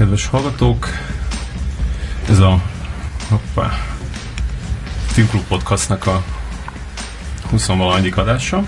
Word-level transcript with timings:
Kedves 0.00 0.26
hallgatók! 0.26 0.86
Ez 2.28 2.38
a 2.38 2.62
hoppá, 3.28 3.86
Filmklub 5.06 5.42
Podcastnak 5.42 6.06
a 6.06 6.24
20 7.50 7.66
valahanyadik 7.66 8.16
adása. 8.16 8.66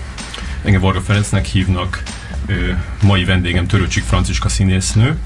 Engem 0.63 0.81
Varga 0.81 1.01
Ferencnek 1.01 1.45
hívnak, 1.45 2.03
ö, 2.47 2.73
mai 3.03 3.25
vendégem 3.25 3.67
Törőcsik 3.67 4.05
Franciska 4.05 4.49
színésznő. 4.49 5.19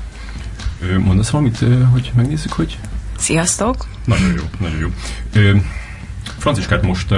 Ö, 0.81 0.99
mondasz 0.99 1.31
valamit, 1.31 1.63
ö, 1.63 1.83
hogy 1.83 2.13
megnézzük, 2.15 2.53
hogy... 2.53 2.79
Sziasztok! 3.19 3.87
Nagyon 4.05 4.33
jó, 4.33 4.43
nagyon 4.59 4.79
jó. 4.79 4.89
Ö, 5.33 5.57
Franciskát 6.39 6.83
most 6.83 7.11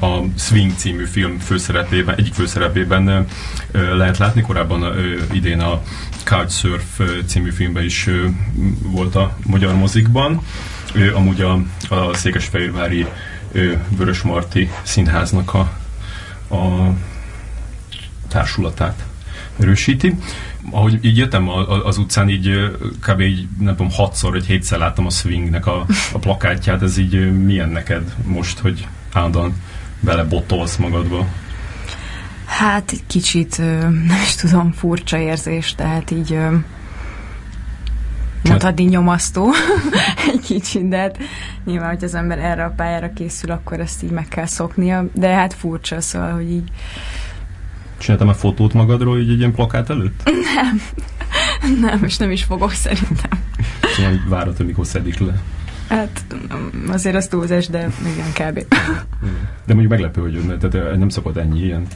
a 0.00 0.22
Swing 0.36 0.72
című 0.76 1.04
film 1.04 1.38
főszerepében, 1.38 2.14
egyik 2.14 2.34
főszerepében 2.34 3.26
lehet 3.72 4.18
látni, 4.18 4.40
korábban 4.40 4.94
idén 5.32 5.60
a 5.60 5.82
Couchsurf 6.28 7.00
című 7.26 7.50
filmben 7.50 7.84
is 7.84 8.08
volt 8.82 9.14
a 9.14 9.36
magyar 9.46 9.74
mozikban. 9.74 10.42
Ö, 10.94 11.14
amúgy 11.14 11.40
a, 11.40 11.62
a 11.88 12.14
Székesfehérvári 12.14 13.06
Vörös 13.88 14.22
Marti 14.22 14.70
Színháznak 14.82 15.54
a, 15.54 15.58
a 16.54 16.92
társulatát 18.28 19.04
erősíti. 19.58 20.14
Ahogy 20.70 21.04
így 21.04 21.16
jöttem 21.16 21.48
az 21.84 21.98
utcán, 21.98 22.28
így 22.28 22.70
kb. 23.00 23.20
így, 23.20 23.48
nem 23.58 23.76
tudom, 23.76 23.92
hatszor 23.92 24.30
vagy 24.30 24.46
hétszer 24.46 24.78
láttam 24.78 25.06
a 25.06 25.10
Swingnek 25.10 25.66
a, 25.66 25.86
a 26.12 26.18
plakátját. 26.18 26.82
Ez 26.82 26.98
így 26.98 27.44
milyen 27.44 27.68
neked 27.68 28.14
most, 28.24 28.58
hogy 28.58 28.86
állandóan 29.12 29.62
belebotolsz 30.00 30.76
magadba? 30.76 31.26
Hát 32.48 32.90
egy 32.92 33.06
kicsit, 33.06 33.58
nem 33.58 34.20
is 34.22 34.34
tudom, 34.34 34.72
furcsa 34.72 35.18
érzés, 35.18 35.74
tehát 35.74 36.10
így 36.10 36.38
mondhatni 38.42 38.84
nyomasztó 38.84 39.50
egy 40.32 40.40
kicsit, 40.40 40.88
de 40.88 40.96
hát 40.96 41.18
nyilván, 41.64 41.88
hogy 41.88 42.04
az 42.04 42.14
ember 42.14 42.38
erre 42.38 42.64
a 42.64 42.72
pályára 42.76 43.12
készül, 43.12 43.50
akkor 43.50 43.80
ezt 43.80 44.02
így 44.02 44.10
meg 44.10 44.28
kell 44.28 44.46
szoknia, 44.46 45.04
de 45.12 45.28
hát 45.28 45.54
furcsa, 45.54 46.00
szóval, 46.00 46.32
hogy 46.32 46.50
így 46.50 46.70
Csináltam 47.98 48.28
a 48.28 48.34
fotót 48.34 48.72
magadról 48.72 49.18
így 49.18 49.30
egy 49.30 49.38
ilyen 49.38 49.52
plakát 49.52 49.90
előtt? 49.90 50.22
Nem. 50.54 50.80
Nem, 51.80 52.04
és 52.04 52.16
nem 52.16 52.30
is 52.30 52.44
fogok 52.44 52.72
szerintem. 52.72 53.30
Szóval 53.96 54.20
várod, 54.28 54.56
hogy 54.56 54.66
mikor 54.66 54.86
szedik 54.86 55.18
le. 55.18 55.42
Hát 55.88 56.24
azért 56.88 57.16
az 57.16 57.26
túlzás, 57.26 57.68
de 57.68 57.88
igen, 58.14 58.32
kb. 58.32 58.74
De 59.64 59.74
mondjuk 59.74 59.90
meglepő, 59.90 60.20
hogy 60.20 60.58
tehát 60.58 60.96
nem 60.96 61.08
szokott 61.08 61.36
ennyi 61.36 61.60
ilyen 61.60 61.86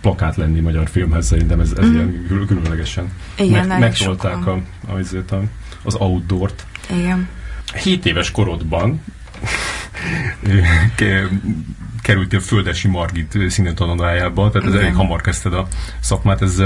plakát 0.00 0.36
lenni 0.36 0.60
magyar 0.60 0.88
filmhez, 0.88 1.26
szerintem 1.26 1.60
ez, 1.60 1.72
ez 1.78 1.86
mm. 1.86 1.92
ilyen 1.92 2.44
különlegesen. 2.46 3.12
Igen, 3.38 3.66
Meg, 3.66 3.80
megtolták 3.80 4.46
a, 4.46 4.60
a, 4.88 5.34
az 5.82 5.94
outdoort. 5.94 6.66
Igen. 6.90 7.28
7 7.82 8.06
éves 8.06 8.30
korodban 8.30 9.02
kerültél 12.02 12.40
Földesi 12.40 12.88
Margit 12.88 13.38
színetanodájába, 13.48 14.50
tehát 14.50 14.68
ez 14.68 14.74
elég 14.74 14.94
hamar 14.94 15.20
kezdted 15.20 15.54
a 15.54 15.66
szakmát. 16.00 16.42
Ez 16.42 16.62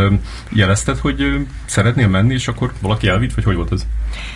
jelezted, 0.48 0.98
hogy 0.98 1.46
szeretnél 1.64 2.08
menni, 2.08 2.34
és 2.34 2.48
akkor 2.48 2.72
valaki 2.80 3.08
elvitt, 3.08 3.34
vagy 3.34 3.44
hogy 3.44 3.56
volt 3.56 3.72
ez? 3.72 3.86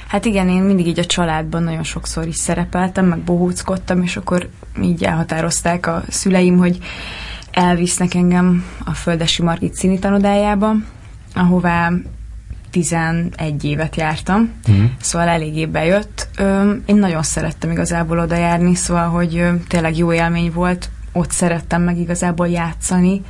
Hát 0.07 0.25
igen, 0.25 0.49
én 0.49 0.63
mindig 0.63 0.87
így 0.87 0.99
a 0.99 1.05
családban 1.05 1.63
nagyon 1.63 1.83
sokszor 1.83 2.27
is 2.27 2.37
szerepeltem, 2.37 3.07
meg 3.07 3.19
bohóckodtam, 3.19 4.03
és 4.03 4.17
akkor 4.17 4.49
így 4.83 5.05
elhatározták 5.05 5.87
a 5.87 6.03
szüleim, 6.09 6.57
hogy 6.57 6.79
elvisznek 7.51 8.15
engem 8.15 8.65
a 8.85 8.95
Földesi 8.95 9.43
Margit 9.43 9.75
színitanodájába, 9.75 10.73
ahová 11.35 11.93
11 12.71 13.65
évet 13.65 13.97
jártam, 13.97 14.53
uh-huh. 14.69 14.85
szóval 15.01 15.29
eléggé 15.29 15.67
bejött. 15.67 16.29
Én 16.87 16.97
nagyon 16.97 17.23
szerettem 17.23 17.71
igazából 17.71 18.19
oda 18.19 18.37
járni, 18.37 18.75
szóval, 18.75 19.09
hogy 19.09 19.45
tényleg 19.69 19.97
jó 19.97 20.13
élmény 20.13 20.53
volt, 20.53 20.91
ott 21.13 21.31
szerettem 21.31 21.83
meg 21.83 21.99
igazából 21.99 22.49
játszani, 22.49 23.23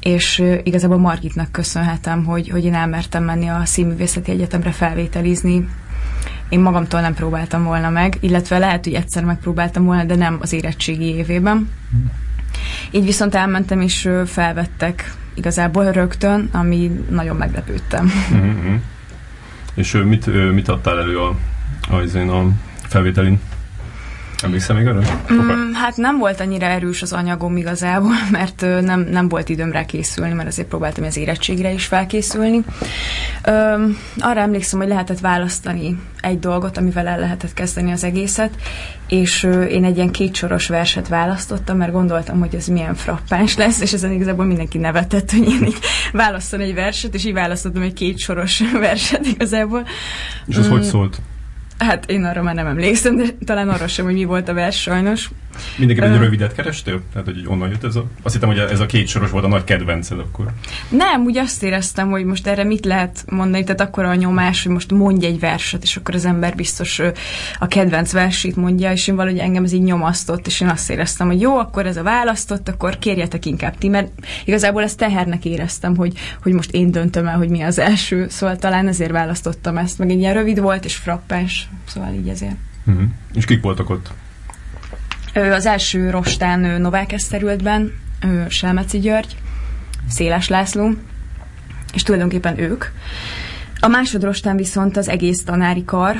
és 0.00 0.42
igazából 0.62 0.98
Margitnak 0.98 1.52
köszönhetem, 1.52 2.24
hogy, 2.24 2.48
hogy 2.48 2.64
én 2.64 2.74
elmertem 2.74 3.24
menni 3.24 3.48
a 3.48 3.64
Színművészeti 3.64 4.30
Egyetemre 4.30 4.70
felvételizni. 4.70 5.68
Én 6.48 6.60
magamtól 6.60 7.00
nem 7.00 7.14
próbáltam 7.14 7.64
volna 7.64 7.90
meg, 7.90 8.16
illetve 8.20 8.58
lehet, 8.58 8.84
hogy 8.84 8.94
egyszer 8.94 9.24
megpróbáltam 9.24 9.84
volna, 9.84 10.04
de 10.04 10.14
nem 10.14 10.38
az 10.40 10.52
érettségi 10.52 11.04
évében. 11.04 11.56
Uh-huh. 11.56 12.10
Így 12.90 13.04
viszont 13.04 13.34
elmentem, 13.34 13.80
és 13.80 14.08
felvettek 14.26 15.14
igazából 15.40 15.90
rögtön, 15.90 16.48
ami 16.52 17.04
nagyon 17.10 17.36
meglepődtem. 17.36 18.10
Mm-hmm. 18.34 18.74
És 19.74 19.92
mit, 19.92 20.52
mit 20.52 20.68
adtál 20.68 20.98
elő 20.98 21.18
a, 21.18 21.36
a, 21.90 22.00
a 22.28 22.46
felvételin? 22.88 23.40
Emlékszem 24.42 24.76
még 24.76 24.86
arra? 24.86 25.00
Mm, 25.32 25.72
hát 25.72 25.96
nem 25.96 26.18
volt 26.18 26.40
annyira 26.40 26.66
erős 26.66 27.02
az 27.02 27.12
anyagom 27.12 27.56
igazából, 27.56 28.14
mert 28.30 28.60
nem, 28.60 29.00
nem 29.00 29.28
volt 29.28 29.48
időm 29.48 29.72
rá 29.72 29.84
készülni, 29.84 30.32
mert 30.32 30.48
azért 30.48 30.68
próbáltam 30.68 31.04
az 31.04 31.16
érettségre 31.16 31.72
is 31.72 31.84
felkészülni. 31.84 32.64
Ö, 33.44 33.84
arra 34.18 34.40
emlékszem, 34.40 34.78
hogy 34.78 34.88
lehetett 34.88 35.20
választani 35.20 35.98
egy 36.20 36.38
dolgot, 36.38 36.76
amivel 36.76 37.06
el 37.06 37.18
lehetett 37.18 37.52
kezdeni 37.52 37.92
az 37.92 38.04
egészet, 38.04 38.50
és 39.08 39.42
ö, 39.42 39.62
én 39.62 39.84
egy 39.84 39.96
ilyen 39.96 40.10
kétsoros 40.10 40.68
verset 40.68 41.08
választottam, 41.08 41.76
mert 41.76 41.92
gondoltam, 41.92 42.38
hogy 42.38 42.54
ez 42.54 42.66
milyen 42.66 42.94
frappáns 42.94 43.56
lesz, 43.56 43.80
és 43.80 43.92
ezen 43.92 44.12
igazából 44.12 44.44
mindenki 44.44 44.78
nevetett, 44.78 45.30
hogy 45.30 45.48
én 45.48 45.64
így 45.64 45.78
választom 46.12 46.60
egy 46.60 46.74
verset, 46.74 47.14
és 47.14 47.24
így 47.24 47.32
választottam 47.32 47.82
egy 47.82 47.92
kétsoros 47.92 48.62
verset 48.80 49.26
igazából. 49.26 49.86
És 50.46 50.56
az 50.56 50.66
mm. 50.66 50.70
hogy 50.70 50.82
szólt? 50.82 51.20
Hát 51.80 52.10
én 52.10 52.24
arra 52.24 52.42
már 52.42 52.54
nem 52.54 52.66
emlékszem, 52.66 53.16
de 53.16 53.24
talán 53.44 53.68
arra 53.68 53.88
sem, 53.88 54.04
hogy 54.04 54.14
mi 54.14 54.24
volt 54.24 54.48
a 54.48 54.54
vers 54.54 54.80
sajnos. 54.80 55.30
Mindenki 55.76 56.02
egy 56.02 56.10
uh, 56.10 56.18
rövidet 56.18 56.54
kerestél? 56.54 57.02
Tehát, 57.12 57.26
hogy 57.26 57.44
onnan 57.46 57.68
jött 57.68 57.84
ez 57.84 57.96
a... 57.96 58.04
Azt 58.22 58.34
hittem, 58.34 58.48
hogy 58.48 58.58
ez 58.58 58.80
a 58.80 58.86
két 58.86 59.06
soros 59.06 59.30
volt 59.30 59.44
a 59.44 59.48
nagy 59.48 59.64
kedvenced 59.64 60.18
akkor. 60.18 60.46
Nem, 60.88 61.22
úgy 61.22 61.38
azt 61.38 61.62
éreztem, 61.62 62.10
hogy 62.10 62.24
most 62.24 62.46
erre 62.46 62.64
mit 62.64 62.84
lehet 62.84 63.24
mondani, 63.28 63.64
tehát 63.64 63.80
akkor 63.80 64.04
a 64.04 64.14
nyomás, 64.14 64.62
hogy 64.62 64.72
most 64.72 64.90
mondj 64.90 65.26
egy 65.26 65.40
verset, 65.40 65.82
és 65.82 65.96
akkor 65.96 66.14
az 66.14 66.24
ember 66.24 66.54
biztos 66.54 67.00
a 67.58 67.66
kedvenc 67.66 68.12
versét 68.12 68.56
mondja, 68.56 68.92
és 68.92 69.08
én 69.08 69.16
valahogy 69.16 69.38
engem 69.38 69.64
ez 69.64 69.72
így 69.72 69.82
nyomasztott, 69.82 70.46
és 70.46 70.60
én 70.60 70.68
azt 70.68 70.90
éreztem, 70.90 71.26
hogy 71.26 71.40
jó, 71.40 71.58
akkor 71.58 71.86
ez 71.86 71.96
a 71.96 72.02
választott, 72.02 72.68
akkor 72.68 72.98
kérjetek 72.98 73.46
inkább 73.46 73.78
ti, 73.78 73.88
mert 73.88 74.12
igazából 74.44 74.82
ezt 74.82 74.98
tehernek 74.98 75.44
éreztem, 75.44 75.96
hogy, 75.96 76.18
hogy 76.42 76.52
most 76.52 76.70
én 76.70 76.90
döntöm 76.90 77.26
el, 77.26 77.36
hogy 77.36 77.48
mi 77.48 77.62
az 77.62 77.78
első, 77.78 78.26
szóval 78.28 78.56
talán 78.56 78.88
ezért 78.88 79.10
választottam 79.10 79.76
ezt, 79.76 79.98
meg 79.98 80.10
egy 80.10 80.18
ilyen 80.18 80.34
rövid 80.34 80.60
volt, 80.60 80.84
és 80.84 80.96
frappáns, 80.96 81.68
szóval 81.86 82.14
így 82.14 82.28
ezért. 82.28 82.56
Uh-huh. 82.86 83.04
És 83.34 83.44
kik 83.44 83.62
voltak 83.62 83.90
ott? 83.90 84.10
Az 85.34 85.66
első 85.66 86.10
rostán 86.10 86.80
Novák 86.80 87.12
Eszterültben, 87.12 87.92
Selmeci 88.48 88.98
György, 88.98 89.36
Széles 90.08 90.48
László, 90.48 90.90
és 91.94 92.02
tulajdonképpen 92.02 92.58
ők. 92.58 92.84
A 93.80 93.88
másodrostán 93.88 94.56
viszont 94.56 94.96
az 94.96 95.08
egész 95.08 95.44
tanári 95.44 95.84
kar, 95.84 96.16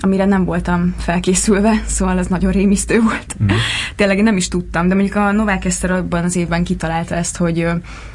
amire 0.00 0.24
nem 0.24 0.44
voltam 0.44 0.94
felkészülve, 0.98 1.82
szóval 1.86 2.18
ez 2.18 2.26
nagyon 2.26 2.52
rémisztő 2.52 3.00
volt. 3.00 3.36
Mm. 3.42 3.46
Tényleg 3.96 4.22
nem 4.22 4.36
is 4.36 4.48
tudtam, 4.48 4.88
de 4.88 4.94
mondjuk 4.94 5.16
a 5.16 5.32
Novák 5.32 5.64
Eszter 5.64 5.90
abban 5.90 6.24
az 6.24 6.36
évben 6.36 6.64
kitalálta 6.64 7.14
ezt, 7.14 7.36
hogy, 7.36 7.66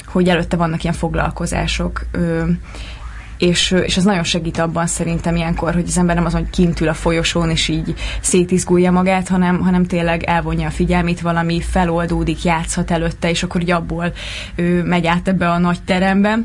hogy 0.06 0.30
előtte 0.30 0.56
vannak 0.56 0.84
ilyen 0.84 0.96
foglalkozások, 0.96 2.06
és, 3.42 3.72
és 3.86 3.98
az 3.98 4.04
nagyon 4.04 4.24
segít 4.24 4.58
abban 4.58 4.88
szerintem 4.88 5.36
ilyenkor, 5.36 5.74
hogy 5.74 5.84
az 5.88 5.98
ember 5.98 6.16
nem 6.16 6.26
azon, 6.26 6.42
hogy 6.42 6.50
kint 6.50 6.82
ül 6.82 6.88
a 6.88 6.94
folyosón, 6.94 7.50
és 7.50 7.68
így 7.68 7.94
szétizgulja 8.22 8.92
magát, 8.92 9.28
hanem, 9.28 9.60
hanem 9.60 9.86
tényleg 9.86 10.24
elvonja 10.24 10.68
a 10.68 10.72
figyelmét, 10.72 11.22
valami 11.22 11.62
feloldódik, 11.62 12.44
játszhat 12.44 12.92
előtte, 12.92 13.30
és 13.30 13.44
akkor 13.44 13.62
így 13.62 13.72
abból 13.72 14.14
ő 14.56 14.84
megy 14.84 15.08
át 15.08 15.28
ebbe 15.28 15.50
a 15.50 15.58
nagy 15.58 15.82
terembe. 15.86 16.40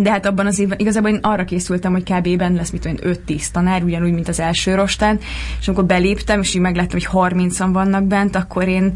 De 0.00 0.10
hát 0.10 0.26
abban 0.26 0.46
az 0.46 0.58
évben 0.58 0.78
igazából 0.78 1.10
én 1.10 1.18
arra 1.22 1.44
készültem, 1.44 1.92
hogy 1.92 2.02
kb-ben 2.02 2.52
lesz 2.52 2.70
mit 2.70 2.80
tudom 2.80 3.14
5-10 3.26 3.46
tanár, 3.52 3.82
ugyanúgy, 3.82 4.12
mint 4.12 4.28
az 4.28 4.40
első 4.40 4.74
rostán, 4.74 5.18
és 5.60 5.68
amikor 5.68 5.84
beléptem, 5.84 6.40
és 6.40 6.54
így 6.54 6.60
megláttam, 6.60 6.98
hogy 7.00 7.30
30-an 7.30 7.68
vannak 7.72 8.04
bent, 8.04 8.36
akkor 8.36 8.68
én 8.68 8.92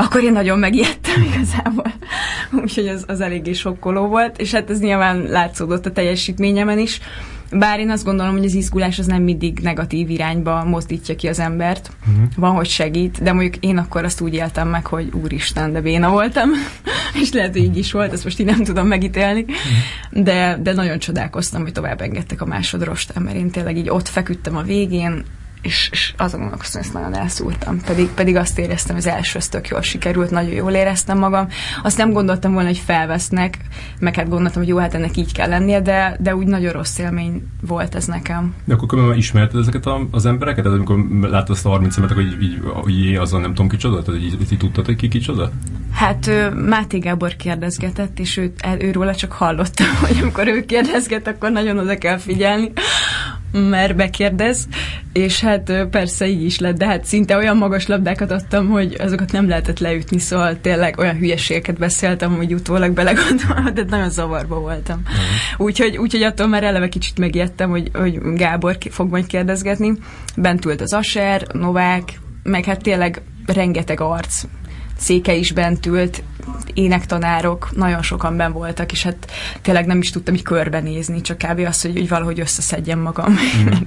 akkor 0.00 0.22
én 0.22 0.32
nagyon 0.32 0.58
megijedtem 0.58 1.22
igazából. 1.22 1.92
Úgyhogy 2.62 2.88
az, 2.88 3.04
az 3.06 3.20
eléggé 3.20 3.52
sokkoló 3.52 4.06
volt, 4.06 4.38
és 4.38 4.52
hát 4.52 4.70
ez 4.70 4.80
nyilván 4.80 5.22
látszódott 5.22 5.86
a 5.86 5.92
teljesítményemen 5.92 6.78
is. 6.78 7.00
Bár 7.52 7.78
én 7.78 7.90
azt 7.90 8.04
gondolom, 8.04 8.32
hogy 8.32 8.44
az 8.44 8.54
izgulás 8.54 8.98
az 8.98 9.06
nem 9.06 9.22
mindig 9.22 9.58
negatív 9.62 10.10
irányba 10.10 10.64
mozdítja 10.64 11.16
ki 11.16 11.28
az 11.28 11.38
embert. 11.38 11.90
Uh-huh. 12.00 12.24
Van, 12.36 12.54
hogy 12.54 12.68
segít, 12.68 13.22
de 13.22 13.32
mondjuk 13.32 13.64
én 13.64 13.78
akkor 13.78 14.04
azt 14.04 14.20
úgy 14.20 14.34
éltem 14.34 14.68
meg, 14.68 14.86
hogy 14.86 15.08
úristen, 15.22 15.72
de 15.72 15.80
béna 15.80 16.10
voltam. 16.10 16.50
és 17.22 17.32
lehet, 17.32 17.52
hogy 17.52 17.62
így 17.62 17.76
is 17.76 17.92
volt, 17.92 18.12
ezt 18.12 18.24
most 18.24 18.40
így 18.40 18.46
nem 18.46 18.64
tudom 18.64 18.86
megítélni. 18.86 19.40
Uh-huh. 19.40 20.24
De, 20.24 20.58
de 20.62 20.72
nagyon 20.72 20.98
csodálkoztam, 20.98 21.62
hogy 21.62 21.72
tovább 21.72 22.00
engedtek 22.00 22.40
a 22.40 22.46
másodrostán, 22.46 23.22
mert 23.22 23.36
én 23.36 23.50
tényleg 23.50 23.76
így 23.76 23.90
ott 23.90 24.08
feküdtem 24.08 24.56
a 24.56 24.62
végén, 24.62 25.24
és, 25.62 25.88
és 25.92 26.14
azon 26.16 26.40
gondolkoztam, 26.40 26.80
ezt 26.80 26.92
nagyon 26.92 27.16
elszúrtam. 27.16 27.80
Pedig, 27.80 28.08
pedig 28.08 28.36
azt 28.36 28.58
éreztem, 28.58 28.96
az 28.96 29.06
első 29.06 29.38
az 29.38 29.48
tök 29.48 29.68
jól 29.68 29.82
sikerült, 29.82 30.30
nagyon 30.30 30.50
jól 30.50 30.72
éreztem 30.72 31.18
magam. 31.18 31.48
Azt 31.82 31.96
nem 31.96 32.12
gondoltam 32.12 32.52
volna, 32.52 32.68
hogy 32.68 32.78
felvesznek, 32.78 33.58
meg 33.98 34.14
hát 34.14 34.28
gondoltam, 34.28 34.60
hogy 34.62 34.70
jó, 34.70 34.76
hát 34.76 34.94
ennek 34.94 35.16
így 35.16 35.32
kell 35.32 35.48
lennie, 35.48 35.80
de, 35.80 36.16
de 36.20 36.36
úgy 36.36 36.46
nagyon 36.46 36.72
rossz 36.72 36.98
élmény 36.98 37.48
volt 37.66 37.94
ez 37.94 38.06
nekem. 38.06 38.54
De 38.64 38.74
akkor 38.74 38.88
különben 38.88 39.16
ismerted 39.16 39.60
ezeket 39.60 39.86
a, 39.86 40.06
az 40.10 40.26
embereket? 40.26 40.64
Tehát 40.64 40.78
amikor 40.78 41.06
láttad 41.20 41.50
azt 41.50 41.66
a 41.66 41.68
30 41.68 41.94
szemet, 41.94 42.12
hogy 42.12 42.26
így, 42.26 42.42
így, 42.42 42.60
így 42.88 43.14
azon 43.14 43.40
nem 43.40 43.50
tudom 43.50 43.68
kicsoda? 43.68 44.02
Tehát 44.02 44.20
így, 44.20 44.32
így, 44.32 44.52
így 44.52 44.58
tudtad, 44.58 44.84
hogy 44.86 44.96
ki 44.96 45.08
kicsoda? 45.08 45.50
Hát 45.92 46.30
Máté 46.54 46.98
Gábor 46.98 47.36
kérdezgetett, 47.36 48.18
és 48.18 48.36
ő, 48.36 48.52
őről 48.78 49.14
csak 49.14 49.32
hallottam, 49.32 49.86
hogy 50.06 50.18
amikor 50.20 50.48
ő 50.48 50.64
kérdezget, 50.64 51.26
akkor 51.26 51.50
nagyon 51.50 51.78
oda 51.78 51.98
kell 51.98 52.18
figyelni 52.18 52.72
mert 53.52 53.96
bekérdez, 53.96 54.68
és 55.12 55.40
hát 55.40 55.72
persze 55.90 56.26
így 56.26 56.44
is 56.44 56.58
lett, 56.58 56.76
de 56.76 56.86
hát 56.86 57.04
szinte 57.04 57.36
olyan 57.36 57.56
magas 57.56 57.86
labdákat 57.86 58.30
adtam, 58.30 58.68
hogy 58.68 58.96
azokat 58.98 59.32
nem 59.32 59.48
lehetett 59.48 59.78
leütni, 59.78 60.18
szóval 60.18 60.60
tényleg 60.60 60.98
olyan 60.98 61.16
hülyeségeket 61.16 61.78
beszéltem, 61.78 62.36
hogy 62.36 62.54
utólag 62.54 62.92
belegondolva, 62.92 63.70
de 63.70 63.84
nagyon 63.88 64.10
zavarba 64.10 64.60
voltam. 64.60 65.00
Uh-huh. 65.02 65.66
Úgyhogy, 65.66 65.96
úgyhogy 65.96 66.22
attól 66.22 66.46
már 66.46 66.64
eleve 66.64 66.88
kicsit 66.88 67.18
megijedtem, 67.18 67.70
hogy, 67.70 67.90
hogy 67.92 68.18
Gábor 68.34 68.76
fog 68.90 69.10
majd 69.10 69.26
kérdezgetni. 69.26 69.92
Bent 70.36 70.64
ült 70.64 70.80
az 70.80 70.92
Aser, 70.92 71.46
Novák, 71.52 72.20
meg 72.42 72.64
hát 72.64 72.82
tényleg 72.82 73.22
rengeteg 73.46 74.00
arc 74.00 74.44
széke 75.00 75.34
is 75.34 75.52
bent 75.52 75.86
ült, 75.86 76.22
énektanárok, 76.74 77.70
nagyon 77.76 78.02
sokan 78.02 78.36
ben 78.36 78.52
voltak, 78.52 78.92
és 78.92 79.02
hát 79.02 79.30
tényleg 79.62 79.86
nem 79.86 79.98
is 79.98 80.10
tudtam 80.10 80.34
így 80.34 80.42
körbenézni, 80.42 81.20
csak 81.20 81.38
kb. 81.38 81.58
az, 81.58 81.82
hogy, 81.82 81.92
hogy 81.92 82.08
valahogy 82.08 82.40
összeszedjem 82.40 82.98
magam. 82.98 83.32
Mm. 83.32 83.66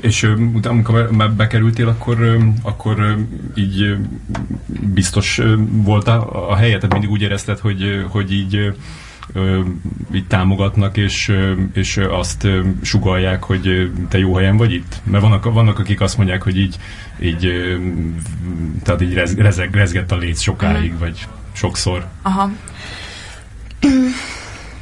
És 0.00 0.22
utána, 0.54 0.74
amikor 0.74 1.10
már 1.10 1.32
bekerültél, 1.32 1.88
akkor, 1.88 2.38
akkor 2.62 3.16
így 3.54 3.96
biztos 4.80 5.40
volt 5.70 6.08
a, 6.08 6.50
a 6.50 6.56
helyet, 6.56 6.76
tehát 6.76 6.92
mindig 6.92 7.10
úgy 7.10 7.22
érezted, 7.22 7.58
hogy, 7.58 8.04
hogy 8.08 8.32
így 8.32 8.72
így 10.14 10.26
támogatnak, 10.26 10.96
és, 10.96 11.36
és 11.72 11.96
azt 11.96 12.48
sugalják, 12.82 13.42
hogy 13.42 13.90
te 14.08 14.18
jó 14.18 14.34
helyen 14.34 14.56
vagy 14.56 14.72
itt? 14.72 15.00
Mert 15.04 15.22
vannak, 15.22 15.52
vannak 15.52 15.78
akik 15.78 16.00
azt 16.00 16.16
mondják, 16.16 16.42
hogy 16.42 16.58
így, 16.58 16.76
így 17.20 17.52
tehát 18.82 19.00
így 19.00 19.14
rez, 19.14 19.36
rezeg, 19.36 19.74
rezgett 19.74 20.12
a 20.12 20.16
léc 20.16 20.40
sokáig, 20.40 20.92
mm. 20.92 20.98
vagy 20.98 21.26
sokszor. 21.52 22.06
Aha. 22.22 22.50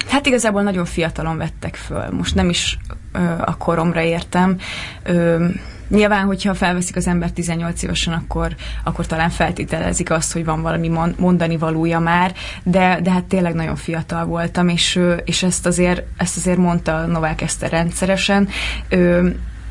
Hát 0.09 0.27
igazából 0.27 0.63
nagyon 0.63 0.85
fiatalon 0.85 1.37
vettek 1.37 1.75
föl. 1.75 2.11
Most 2.11 2.35
nem 2.35 2.49
is 2.49 2.79
ö, 3.13 3.19
a 3.45 3.57
koromra 3.57 4.03
értem. 4.03 4.59
Ö, 5.03 5.47
Nyilván, 5.89 6.25
hogyha 6.25 6.55
felveszik 6.55 6.97
az 6.97 7.07
ember 7.07 7.31
18 7.31 7.83
évesen, 7.83 8.13
akkor, 8.13 8.55
akkor 8.85 9.07
talán 9.07 9.31
feltételezik 9.31 10.11
azt, 10.11 10.33
hogy 10.33 10.45
van 10.45 10.63
valami 10.63 10.89
mondani 11.17 11.57
valója 11.57 11.99
már, 11.99 12.35
de, 12.63 12.99
de 13.03 13.11
hát 13.11 13.25
tényleg 13.25 13.55
nagyon 13.55 13.77
fiatal 13.77 14.25
voltam, 14.25 14.69
és, 14.69 15.01
és 15.25 15.43
ezt, 15.43 15.67
azért, 15.67 16.03
ezt 16.17 16.37
azért 16.37 16.59
mondta 16.59 17.07
Novák 17.07 17.41
Eszter 17.41 17.71
rendszeresen 17.71 18.49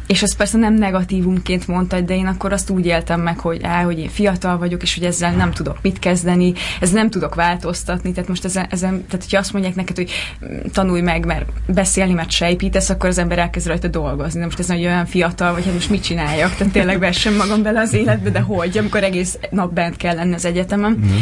és 0.08 0.22
ezt 0.24 0.38
persze 0.38 0.58
nem 0.58 0.74
negatívumként 0.74 1.68
mondta, 1.68 2.02
de 2.02 2.16
én 2.16 2.26
akkor 2.26 2.54
azt 2.54 2.70
úgy 2.70 2.86
éltem 2.86 3.22
meg, 3.22 3.40
hogy 3.40 3.64
á, 3.64 3.84
hogy 3.84 4.00
én 4.00 4.10
fiatal 4.10 4.58
vagyok, 4.58 4.82
és 4.82 4.96
hogy 4.96 5.04
ezzel 5.04 5.32
nem 5.32 5.52
tudok 5.52 5.78
mit 5.82 6.00
kezdeni, 6.00 6.54
ez 6.80 6.92
nem 6.92 7.10
tudok 7.10 7.36
változtatni, 7.36 8.12
tehát 8.12 8.30
most 8.30 8.46
ezen, 8.46 8.68
ezen 8.70 8.92
tehát 8.92 9.24
hogyha 9.24 9.38
azt 9.38 9.54
mondják 9.54 9.76
neked, 9.76 9.96
hogy 9.96 10.12
tanulj 10.74 11.02
meg, 11.02 11.26
mert 11.26 11.46
beszélni, 11.68 12.14
mert 12.14 12.32
sejpítesz, 12.32 12.90
akkor 12.90 13.10
az 13.10 13.18
ember 13.18 13.40
elkezd 13.40 13.68
rajta 13.68 13.88
dolgozni. 13.88 14.40
De 14.40 14.46
most 14.46 14.60
ez 14.60 14.70
olyan 14.70 15.06
fiatal, 15.06 15.54
vagy 15.54 15.66
hát 15.66 15.74
most 15.74 15.90
mit 15.90 16.04
csináljak? 16.04 16.56
Tehát 16.56 16.74
tényleg 16.74 17.00
vessem 17.00 17.36
magam 17.36 17.64
bele 17.64 17.80
az 17.80 17.94
életbe, 17.94 18.30
de 18.30 18.40
hogy, 18.40 18.78
amikor 18.78 19.04
egész 19.04 19.38
nap 19.50 19.74
bent 19.74 19.98
kell 19.98 20.16
lenni 20.16 20.34
az 20.34 20.46
egyetemen. 20.46 20.92
Mm. 20.92 21.18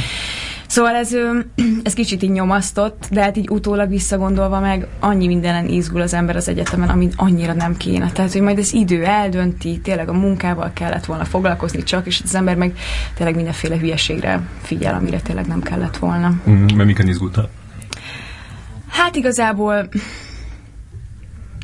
Szóval 0.76 0.96
ez, 0.96 1.16
ez 1.84 1.94
kicsit 1.94 2.24
így 2.24 2.32
nyomasztott, 2.32 3.08
de 3.12 3.22
hát 3.22 3.38
így 3.38 3.50
utólag 3.50 3.90
visszagondolva 3.90 4.60
meg 4.60 4.88
annyi 5.00 5.28
mindenen 5.28 5.68
izgul 5.68 6.02
az 6.02 6.14
ember 6.14 6.36
az 6.36 6.48
egyetemen, 6.48 6.90
amit 6.90 7.14
annyira 7.16 7.54
nem 7.54 7.78
kéne. 7.78 8.12
Tehát, 8.12 8.32
hogy 8.32 8.42
majd 8.42 8.58
ez 8.58 8.74
idő 8.74 9.04
eldönti, 9.04 9.80
tényleg 9.80 10.10
a 10.10 10.14
munkával 10.14 10.72
kellett 10.74 11.06
volna 11.06 11.26
foglalkozni 11.26 11.84
csak, 11.84 12.06
és 12.06 12.22
az 12.24 12.36
ember 12.36 12.56
meg 12.56 12.78
tényleg 13.14 13.36
mindenféle 13.36 13.78
hülyeségre 13.78 14.42
figyel, 14.62 14.94
amire 14.94 15.20
tényleg 15.20 15.48
nem 15.48 15.62
kellett 15.62 15.98
volna. 15.98 16.34
Mm, 16.50 16.66
mert 16.76 16.86
miken 16.86 17.08
izgultál? 17.08 17.50
Hát 18.88 19.16
igazából 19.16 19.90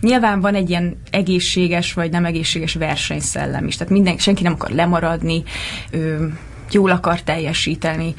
nyilván 0.02 0.42
van 0.42 0.56
egy 0.56 0.70
ilyen 0.70 0.98
egészséges 1.10 1.94
vagy 1.94 2.12
nem 2.12 2.26
egészséges 2.26 2.74
versenyszellem 2.74 3.68
is. 3.68 3.78
Tehát 3.78 3.94
minden, 3.94 4.18
senki 4.18 4.44
nem 4.44 4.54
akar 4.54 4.70
lemaradni, 4.70 5.44
ö, 5.92 6.26
jól 6.72 6.90
akar 6.90 7.22
teljesíteni 7.22 8.16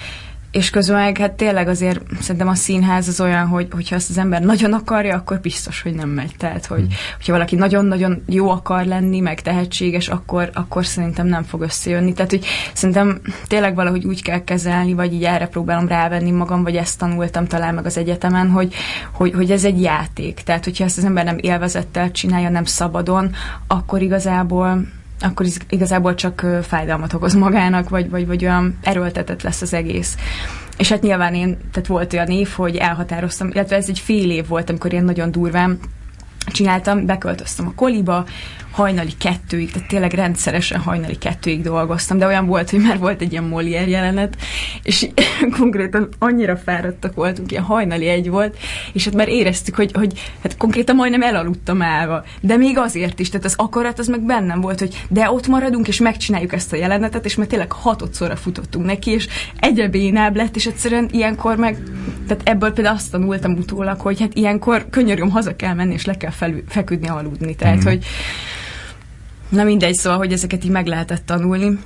és 0.53 0.71
közben 0.71 0.97
meg 0.97 1.19
hát 1.19 1.33
tényleg 1.33 1.69
azért 1.69 2.01
szerintem 2.21 2.49
a 2.49 2.55
színház 2.55 3.09
az 3.09 3.21
olyan, 3.21 3.47
hogy 3.47 3.69
hogyha 3.71 3.97
azt 3.97 4.11
az 4.11 4.19
ember 4.19 4.43
nagyon 4.43 4.73
akarja, 4.73 5.17
akkor 5.17 5.41
biztos, 5.41 5.83
hogy 5.83 5.95
nem 5.95 6.09
megy. 6.09 6.35
Tehát, 6.39 6.67
hogy, 6.67 6.79
hmm. 6.79 6.89
hogyha 7.17 7.33
valaki 7.33 7.57
nagyon-nagyon 7.57 8.23
jó 8.27 8.51
akar 8.51 8.85
lenni, 8.85 9.21
meg 9.21 9.41
tehetséges, 9.41 10.09
akkor, 10.09 10.51
akkor 10.55 10.87
szerintem 10.87 11.27
nem 11.27 11.43
fog 11.43 11.61
összejönni. 11.61 12.13
Tehát, 12.13 12.31
hogy 12.31 12.45
szerintem 12.73 13.21
tényleg 13.47 13.75
valahogy 13.75 14.05
úgy 14.05 14.23
kell 14.23 14.45
kezelni, 14.45 14.95
vagy 14.95 15.13
így 15.13 15.25
erre 15.25 15.47
próbálom 15.47 15.89
rávenni 15.89 16.31
magam, 16.31 16.63
vagy 16.63 16.77
ezt 16.77 16.99
tanultam 16.99 17.47
talán 17.47 17.75
meg 17.75 17.87
az 17.87 17.97
egyetemen, 17.97 18.51
hogy, 18.51 18.75
hogy, 19.13 19.33
hogy 19.33 19.51
ez 19.51 19.65
egy 19.65 19.83
játék. 19.83 20.41
Tehát, 20.41 20.65
hogyha 20.65 20.85
ezt 20.85 20.99
az 20.99 21.05
ember 21.05 21.25
nem 21.25 21.39
élvezettel 21.41 22.11
csinálja, 22.11 22.49
nem 22.49 22.65
szabadon, 22.65 23.35
akkor 23.67 24.03
igazából 24.03 24.87
akkor 25.23 25.47
igazából 25.69 26.15
csak 26.15 26.47
fájdalmat 26.63 27.13
okoz 27.13 27.35
magának, 27.35 27.89
vagy, 27.89 28.11
vagy, 28.11 28.27
vagy 28.27 28.45
olyan 28.45 28.79
erőltetett 28.83 29.43
lesz 29.43 29.63
az 29.63 29.75
egész. 29.75 30.17
És 30.79 30.89
hát 30.89 31.03
nyilván 31.03 31.35
én, 31.35 31.59
tehát 31.73 31.89
volt 31.89 32.13
olyan 32.13 32.29
év, 32.29 32.49
hogy 32.49 32.77
elhatároztam, 32.77 33.49
illetve 33.53 33.77
ez 33.77 33.89
egy 33.89 33.99
fél 33.99 34.31
év 34.31 34.47
volt, 34.47 34.69
amikor 34.69 34.93
én 34.93 35.05
nagyon 35.05 35.31
durván 35.31 35.79
csináltam, 36.47 37.07
beköltöztem 37.07 37.67
a 37.67 37.73
koliba, 37.75 38.25
hajnali 38.73 39.13
kettőig, 39.19 39.71
tehát 39.71 39.89
tényleg 39.89 40.13
rendszeresen 40.13 40.81
hajnali 40.81 41.17
kettőig 41.17 41.63
dolgoztam, 41.63 42.19
de 42.19 42.27
olyan 42.27 42.47
volt, 42.47 42.71
hogy 42.71 42.81
már 42.81 42.99
volt 42.99 43.21
egy 43.21 43.33
ilyen 43.33 43.51
Molière 43.53 43.89
jelenet, 43.89 44.37
és 44.83 45.09
konkrétan 45.59 46.09
annyira 46.19 46.57
fáradtak 46.57 47.15
voltunk, 47.15 47.51
ilyen 47.51 47.63
hajnali 47.63 48.09
egy 48.09 48.31
volt, 48.31 48.57
és 48.93 49.05
hát 49.05 49.15
már 49.15 49.29
éreztük, 49.29 49.75
hogy, 49.75 49.91
hogy 49.93 50.13
hát 50.43 50.57
konkrétan 50.57 50.97
majdnem 50.97 51.23
elaludtam 51.23 51.83
állva, 51.83 52.25
de 52.41 52.57
még 52.57 52.79
azért 52.79 53.21
is, 53.21 53.29
tehát 53.29 53.47
az 53.47 53.55
akarat 53.57 53.99
az 53.99 54.07
meg 54.07 54.21
bennem 54.21 54.61
volt, 54.61 54.79
hogy 54.79 55.05
de 55.09 55.31
ott 55.31 55.47
maradunk, 55.47 55.89
és 55.89 56.01
megcsináljuk 56.01 56.53
ezt 56.53 56.73
a 56.73 56.77
jelenetet, 56.77 57.25
és 57.25 57.35
már 57.35 57.47
tényleg 57.47 57.73
hatodszorra 57.73 58.37
futottunk 58.37 58.87
neki, 58.87 59.11
és 59.11 59.29
egyre 59.61 59.89
bénább 59.89 60.37
lett, 60.37 60.57
és 60.57 60.67
egyszerűen 60.67 61.09
ilyenkor 61.11 61.57
meg, 61.57 61.77
tehát 62.27 62.49
ebből 62.49 62.73
például 62.73 62.97
azt 62.97 63.11
tanultam 63.11 63.53
utólag, 63.53 64.01
hogy 64.01 64.21
hát 64.21 64.35
ilyenkor 64.35 64.87
könyörgöm, 64.91 65.31
haza 65.31 65.57
kell 65.57 65.75
menni, 65.75 65.93
és 65.93 66.05
le 66.05 66.17
kell 66.17 66.31
felül, 66.31 66.63
feküdni, 66.69 67.09
aludni, 67.09 67.55
tehát 67.55 67.77
mm. 67.77 67.87
hogy 67.87 68.05
Na 69.53 69.65
mindegy, 69.65 69.95
szóval, 69.95 70.19
hogy 70.19 70.33
ezeket 70.33 70.65
így 70.65 70.71
meg 70.71 70.87
lehetett 70.87 71.27
tanulni 71.27 71.79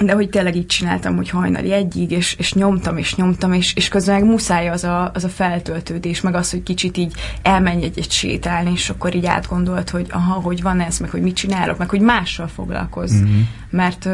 de 0.00 0.12
hogy 0.12 0.28
tényleg 0.28 0.56
így 0.56 0.66
csináltam, 0.66 1.16
hogy 1.16 1.30
hajnali 1.30 1.72
egyig, 1.72 2.10
és, 2.10 2.34
és 2.38 2.52
nyomtam, 2.52 2.96
és 2.96 3.14
nyomtam, 3.14 3.52
és, 3.52 3.74
és 3.74 3.88
közben 3.88 4.20
meg 4.20 4.28
muszáj 4.28 4.68
az 4.68 4.84
a, 4.84 5.10
az 5.14 5.24
a 5.24 5.28
feltöltődés, 5.28 6.20
meg 6.20 6.34
az, 6.34 6.50
hogy 6.50 6.62
kicsit 6.62 6.96
így 6.96 7.12
elmenj 7.42 7.84
egyet 7.84 8.10
sétálni, 8.10 8.70
és 8.70 8.90
akkor 8.90 9.14
így 9.14 9.26
átgondolt, 9.26 9.90
hogy 9.90 10.06
aha, 10.10 10.32
hogy 10.32 10.62
van 10.62 10.80
ez, 10.80 10.98
meg 10.98 11.10
hogy 11.10 11.22
mit 11.22 11.36
csinálok, 11.36 11.78
meg 11.78 11.88
hogy 11.88 12.00
mással 12.00 12.48
foglalkozz. 12.48 13.14
Mm-hmm. 13.14 13.40
Mert 13.70 14.08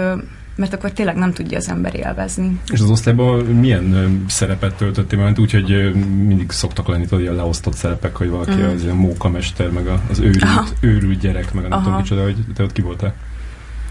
mert 0.60 0.74
akkor 0.74 0.92
tényleg 0.92 1.16
nem 1.16 1.32
tudja 1.32 1.58
az 1.58 1.68
ember 1.68 1.94
élvezni. 1.94 2.60
És 2.72 2.80
az 2.80 2.90
osztályban 2.90 3.44
milyen 3.44 4.24
szerepet 4.28 4.74
töltöttél? 4.74 5.18
Mert 5.18 5.38
úgy, 5.38 5.52
hogy 5.52 5.94
mindig 6.26 6.50
szoktak 6.50 6.88
lenni 6.88 7.04
tudod, 7.04 7.20
ilyen 7.20 7.34
leosztott 7.34 7.74
szerepek, 7.74 8.16
hogy 8.16 8.28
valaki 8.28 8.60
mm. 8.60 8.74
az 8.74 8.82
ilyen 8.82 8.96
mókamester, 8.96 9.70
meg 9.70 9.86
az 10.10 10.18
őrült, 10.18 10.74
őrült 10.80 11.18
gyerek, 11.18 11.52
meg 11.52 11.64
a 11.64 11.68
nem 11.68 11.78
Aha. 11.78 11.84
tudom 11.84 12.00
micsoda, 12.00 12.22
hogy 12.22 12.36
te 12.54 12.62
ott 12.62 12.72
ki 12.72 12.80
voltál? 12.80 13.14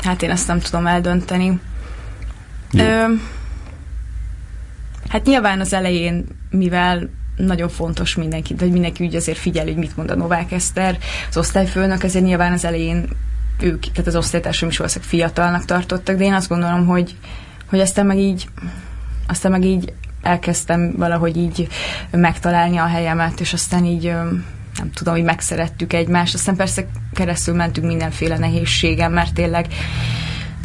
Hát 0.04 0.22
én 0.22 0.30
ezt 0.30 0.48
nem 0.48 0.60
tudom 0.60 0.88
eldönteni. 0.88 1.60
Ö, 2.74 3.04
hát 5.08 5.26
nyilván 5.26 5.60
az 5.60 5.74
elején, 5.74 6.26
mivel 6.50 7.10
nagyon 7.36 7.70
fontos 7.70 8.16
mindenki, 8.16 8.56
vagy 8.56 8.72
mindenki 8.72 9.06
úgy 9.06 9.16
azért 9.16 9.38
figyel, 9.38 9.66
hogy 9.66 9.76
mit 9.76 9.98
mond 9.98 10.10
a 10.12 10.16
Novák 10.16 10.52
Eszter, 10.52 10.98
az 11.30 11.38
osztályfőnök, 11.38 12.04
ezért 12.04 12.26
nyilván 12.26 12.54
az 12.54 12.66
elején 12.66 13.08
ők, 13.62 13.82
tehát 13.82 14.08
az 14.08 14.16
osztálytársaim 14.16 14.72
is 14.72 14.78
valószínűleg 14.78 15.10
fiatalnak 15.14 15.66
tartottak, 15.66 16.18
de 16.18 16.24
én 16.24 16.34
azt 16.34 16.50
gondolom, 16.50 16.86
hogy, 16.86 17.16
hogy 17.70 17.80
aztán 17.80 18.06
meg 18.06 18.18
így 18.18 18.48
aztán 19.28 19.52
meg 19.52 19.64
így 19.64 19.94
elkezdtem 20.22 20.94
valahogy 20.98 21.38
így 21.38 21.68
megtalálni 22.12 22.78
a 22.78 22.86
helyemet, 22.86 23.40
és 23.40 23.54
aztán 23.54 23.86
így 23.86 24.04
nem 24.78 24.92
tudom, 24.94 25.14
hogy 25.14 25.24
megszerettük 25.24 25.94
egymást. 25.94 26.34
Aztán 26.34 26.56
persze 26.56 26.88
keresztül 27.14 27.56
mentünk 27.56 27.88
mindenféle 27.88 28.38
nehézségen, 28.38 29.12
mert 29.12 29.34
tényleg 29.34 29.68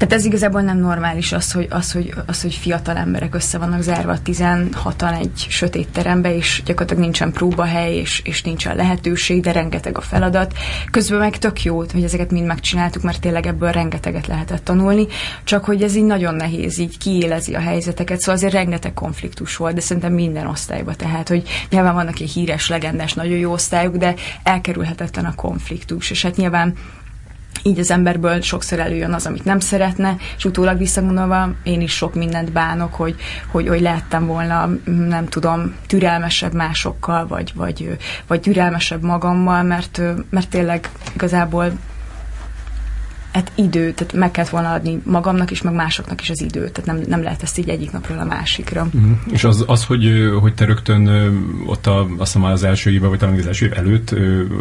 Tehát 0.06 0.18
ez 0.18 0.24
igazából 0.24 0.60
nem 0.60 0.78
normális 0.78 1.32
az, 1.32 1.52
hogy, 1.52 1.66
az, 1.70 1.92
hogy, 1.92 2.14
az, 2.26 2.42
hogy 2.42 2.54
fiatal 2.54 2.96
emberek 2.96 3.34
össze 3.34 3.58
vannak 3.58 3.82
zárva 3.82 4.16
16-an 4.24 5.18
egy 5.20 5.46
sötét 5.48 5.88
terembe, 5.88 6.36
és 6.36 6.62
gyakorlatilag 6.64 7.02
nincsen 7.02 7.32
próbahely, 7.32 7.94
és, 7.94 8.22
és 8.24 8.42
nincsen 8.42 8.76
lehetőség, 8.76 9.42
de 9.42 9.52
rengeteg 9.52 9.98
a 9.98 10.00
feladat. 10.00 10.52
Közben 10.90 11.18
meg 11.18 11.38
tök 11.38 11.62
jó, 11.62 11.76
hogy 11.76 12.02
ezeket 12.02 12.30
mind 12.30 12.46
megcsináltuk, 12.46 13.02
mert 13.02 13.20
tényleg 13.20 13.46
ebből 13.46 13.70
rengeteget 13.72 14.26
lehetett 14.26 14.64
tanulni, 14.64 15.06
csak 15.44 15.64
hogy 15.64 15.82
ez 15.82 15.96
így 15.96 16.04
nagyon 16.04 16.34
nehéz, 16.34 16.78
így 16.78 16.98
kiélezi 16.98 17.54
a 17.54 17.60
helyzeteket, 17.60 18.18
szóval 18.20 18.34
azért 18.34 18.52
rengeteg 18.52 18.94
konfliktus 18.94 19.56
volt, 19.56 19.74
de 19.74 19.80
szerintem 19.80 20.12
minden 20.12 20.46
osztályban, 20.46 20.94
tehát, 20.96 21.28
hogy 21.28 21.48
nyilván 21.70 21.94
vannak 21.94 22.20
egy 22.20 22.30
híres, 22.30 22.68
legendás, 22.68 23.12
nagyon 23.12 23.38
jó 23.38 23.52
osztályok, 23.52 23.96
de 23.96 24.14
elkerülhetetlen 24.42 25.24
a 25.24 25.34
konfliktus, 25.34 26.10
és 26.10 26.22
hát 26.22 26.36
nyilván 26.36 26.74
így 27.62 27.78
az 27.78 27.90
emberből 27.90 28.40
sokszor 28.40 28.78
előjön 28.78 29.12
az, 29.12 29.26
amit 29.26 29.44
nem 29.44 29.60
szeretne, 29.60 30.16
és 30.36 30.44
utólag 30.44 30.78
visszagondolva 30.78 31.48
én 31.62 31.80
is 31.80 31.92
sok 31.92 32.14
mindent 32.14 32.52
bánok, 32.52 32.94
hogy, 32.94 33.14
hogy, 33.50 33.68
hogy 33.68 33.80
lehettem 33.80 34.26
volna, 34.26 34.70
nem 34.84 35.28
tudom, 35.28 35.74
türelmesebb 35.86 36.54
másokkal, 36.54 37.26
vagy, 37.26 37.52
vagy, 37.54 37.96
vagy 38.26 38.40
türelmesebb 38.40 39.02
magammal, 39.02 39.62
mert, 39.62 40.00
mert 40.30 40.48
tényleg 40.48 40.90
igazából 41.14 41.72
hát 43.34 43.52
idő, 43.54 43.92
tehát 43.92 44.12
meg 44.12 44.30
kellett 44.30 44.50
volna 44.50 44.72
adni 44.72 45.00
magamnak 45.04 45.50
is, 45.50 45.62
meg 45.62 45.74
másoknak 45.74 46.20
is 46.20 46.30
az 46.30 46.40
időt, 46.40 46.72
tehát 46.72 46.86
nem, 46.86 47.08
nem 47.08 47.22
lehet 47.22 47.42
ezt 47.42 47.58
így 47.58 47.68
egyik 47.68 47.92
napról 47.92 48.18
a 48.18 48.24
másikra. 48.24 48.88
Mm. 48.96 49.12
És 49.30 49.44
az, 49.44 49.64
az 49.66 49.84
hogy, 49.84 50.32
hogy 50.40 50.54
te 50.54 50.64
rögtön 50.64 51.08
ott 51.66 51.86
a, 51.86 52.00
azt 52.00 52.32
hiszem 52.32 52.44
az 52.44 52.64
első 52.64 52.90
évben, 52.90 53.08
vagy 53.08 53.18
talán 53.18 53.38
az 53.38 53.46
első 53.46 53.66
év 53.66 53.72
előtt 53.72 54.10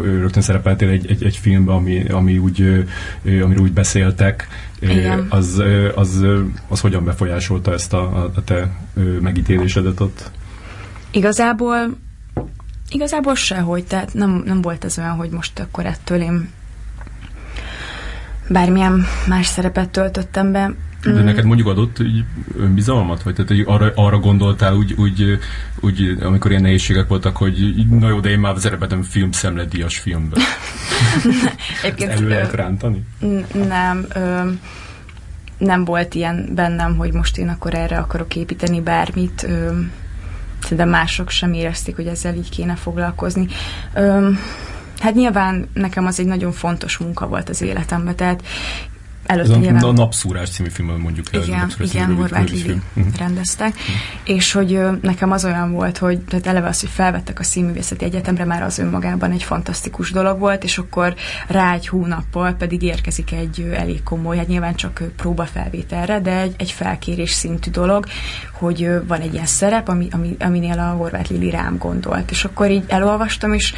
rögtön 0.03 0.42
szerepeltél 0.42 0.89
egy, 0.89 1.10
egy, 1.10 1.24
egy 1.24 1.38
filmben, 1.38 1.75
ami, 1.75 2.10
ami 2.10 2.38
úgy, 2.38 2.86
amiről 3.24 3.63
úgy 3.63 3.74
beszéltek, 3.74 4.48
Igen. 4.80 5.25
Az, 5.30 5.63
az, 5.96 6.25
az 6.68 6.80
hogyan 6.80 7.03
befolyásolta 7.03 7.74
ezt 7.74 7.94
a, 7.94 8.32
a 8.36 8.44
te 8.44 8.72
megítélésedet 9.22 10.00
ott? 10.00 10.32
Igazából 11.12 11.98
Igazából 12.89 13.36
sehogy, 13.36 13.86
tehát 13.86 14.13
nem, 14.13 14.44
nem 14.46 14.62
volt 14.62 14.84
ez 14.84 14.98
olyan, 14.98 15.15
hogy 15.15 15.30
most 15.30 15.60
akkor 15.60 15.86
ettől 15.86 16.22
én 16.22 16.50
bármilyen 18.50 19.05
más 19.27 19.45
szerepet 19.45 19.89
töltöttem 19.89 20.51
be. 20.51 20.73
De 21.03 21.12
mm. 21.12 21.23
neked 21.23 21.45
mondjuk 21.45 21.67
adott 21.67 22.00
így 22.00 22.23
önbizalmat? 22.57 23.23
Vagy 23.23 23.33
tehát 23.33 23.50
hogy 23.50 23.63
arra, 23.67 23.91
arra 23.95 24.19
gondoltál 24.19 24.75
úgy, 24.75 24.93
úgy, 24.93 25.39
úgy, 25.79 26.17
amikor 26.21 26.51
ilyen 26.51 26.63
nehézségek 26.63 27.07
voltak, 27.07 27.38
hogy 27.38 27.73
na 27.89 28.09
jó, 28.09 28.19
de 28.19 28.29
én 28.29 28.39
már 28.39 28.55
szerepetem 28.57 29.01
film 29.01 29.31
szemledíjas 29.31 29.97
filmben. 29.97 30.39
Egyébként, 31.83 32.12
elő 32.12 32.27
lehet 32.27 32.53
rántani? 32.53 33.03
Nem. 33.67 34.05
Ö, 34.15 34.50
nem 35.57 35.85
volt 35.85 36.13
ilyen 36.13 36.50
bennem, 36.55 36.97
hogy 36.97 37.13
most 37.13 37.38
én 37.38 37.50
akkor 37.50 37.73
erre 37.73 37.97
akarok 37.97 38.35
építeni 38.35 38.81
bármit. 38.81 39.43
Ö, 39.43 39.71
de 40.71 40.85
mások 40.85 41.29
sem 41.29 41.53
érezték, 41.53 41.95
hogy 41.95 42.07
ezzel 42.07 42.35
így 42.35 42.50
kéne 42.50 42.75
foglalkozni. 42.75 43.47
Ö, 43.93 44.29
Hát 45.03 45.13
nyilván 45.13 45.67
nekem 45.74 46.05
az 46.05 46.19
egy 46.19 46.25
nagyon 46.25 46.51
fontos 46.51 46.98
munka 46.98 47.27
volt 47.27 47.50
az 47.50 47.62
életemben, 47.62 48.15
tehát 48.15 48.43
Előtt 49.25 49.50
Ez 49.50 49.57
nyilván... 49.57 49.83
a 49.83 49.91
Napszúrás 49.91 50.50
című 50.50 50.69
filmben 50.69 51.00
mondjuk 51.00 51.25
el. 51.33 51.41
Igen, 51.41 51.72
igen 51.79 52.15
Horváth 52.15 52.51
Lili 52.51 52.81
uh-huh. 52.95 53.15
rendezte. 53.17 53.65
Uh-huh. 53.65 53.86
És 54.24 54.51
hogy 54.51 54.79
nekem 55.01 55.31
az 55.31 55.45
olyan 55.45 55.72
volt, 55.72 55.98
hogy 55.98 56.19
tehát 56.19 56.48
eleve 56.48 56.67
az, 56.67 56.79
hogy 56.79 56.89
felvettek 56.89 57.39
a 57.39 57.43
színművészeti 57.43 58.05
egyetemre, 58.05 58.45
már 58.45 58.63
az 58.63 58.77
önmagában 58.77 59.31
egy 59.31 59.43
fantasztikus 59.43 60.12
dolog 60.12 60.39
volt, 60.39 60.63
és 60.63 60.77
akkor 60.77 61.15
rá 61.48 61.74
egy 61.74 61.88
hónappal 61.88 62.53
pedig 62.53 62.81
érkezik 62.81 63.31
egy 63.31 63.69
elég 63.74 64.03
komoly, 64.03 64.38
hát 64.38 64.48
nyilván 64.48 64.75
csak 64.75 65.03
próbafelvételre, 65.17 66.19
de 66.19 66.39
egy, 66.39 66.55
egy 66.57 66.72
felkérés 66.72 67.31
szintű 67.31 67.72
dolog, 67.72 68.05
hogy 68.51 68.89
van 69.07 69.22
egy 69.22 69.33
ilyen 69.33 69.45
szerep, 69.45 69.88
ami, 69.88 70.07
ami, 70.12 70.36
aminél 70.39 70.79
a 70.79 70.89
Horváth 70.89 71.31
Lili 71.31 71.50
rám 71.50 71.77
gondolt. 71.77 72.31
És 72.31 72.43
akkor 72.45 72.72
így 72.72 72.83
elolvastam, 72.88 73.53
és 73.53 73.74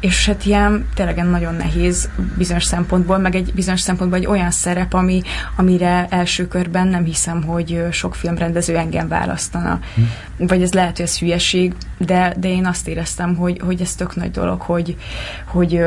és 0.00 0.26
hát 0.26 0.44
ilyen 0.44 0.88
tényleg 0.94 1.24
nagyon 1.24 1.54
nehéz 1.54 2.08
bizonyos 2.36 2.64
szempontból, 2.64 3.18
meg 3.18 3.34
egy 3.34 3.52
bizonyos 3.54 3.80
szempontból 3.80 4.18
egy 4.18 4.26
olyan 4.26 4.50
szerep, 4.50 4.94
ami, 4.94 5.22
amire 5.56 6.06
első 6.10 6.48
körben 6.48 6.88
nem 6.88 7.04
hiszem, 7.04 7.42
hogy 7.42 7.84
sok 7.90 8.14
filmrendező 8.14 8.76
engem 8.76 9.08
választana. 9.08 9.80
Hm. 9.94 10.46
Vagy 10.46 10.62
ez 10.62 10.72
lehet, 10.72 10.96
hogy 10.96 11.06
ez 11.06 11.18
hülyeség, 11.18 11.74
de, 11.98 12.34
de 12.38 12.48
én 12.48 12.66
azt 12.66 12.88
éreztem, 12.88 13.36
hogy, 13.36 13.60
hogy 13.64 13.80
ez 13.80 13.94
tök 13.94 14.16
nagy 14.16 14.30
dolog, 14.30 14.60
hogy, 14.60 14.96
hogy 15.44 15.80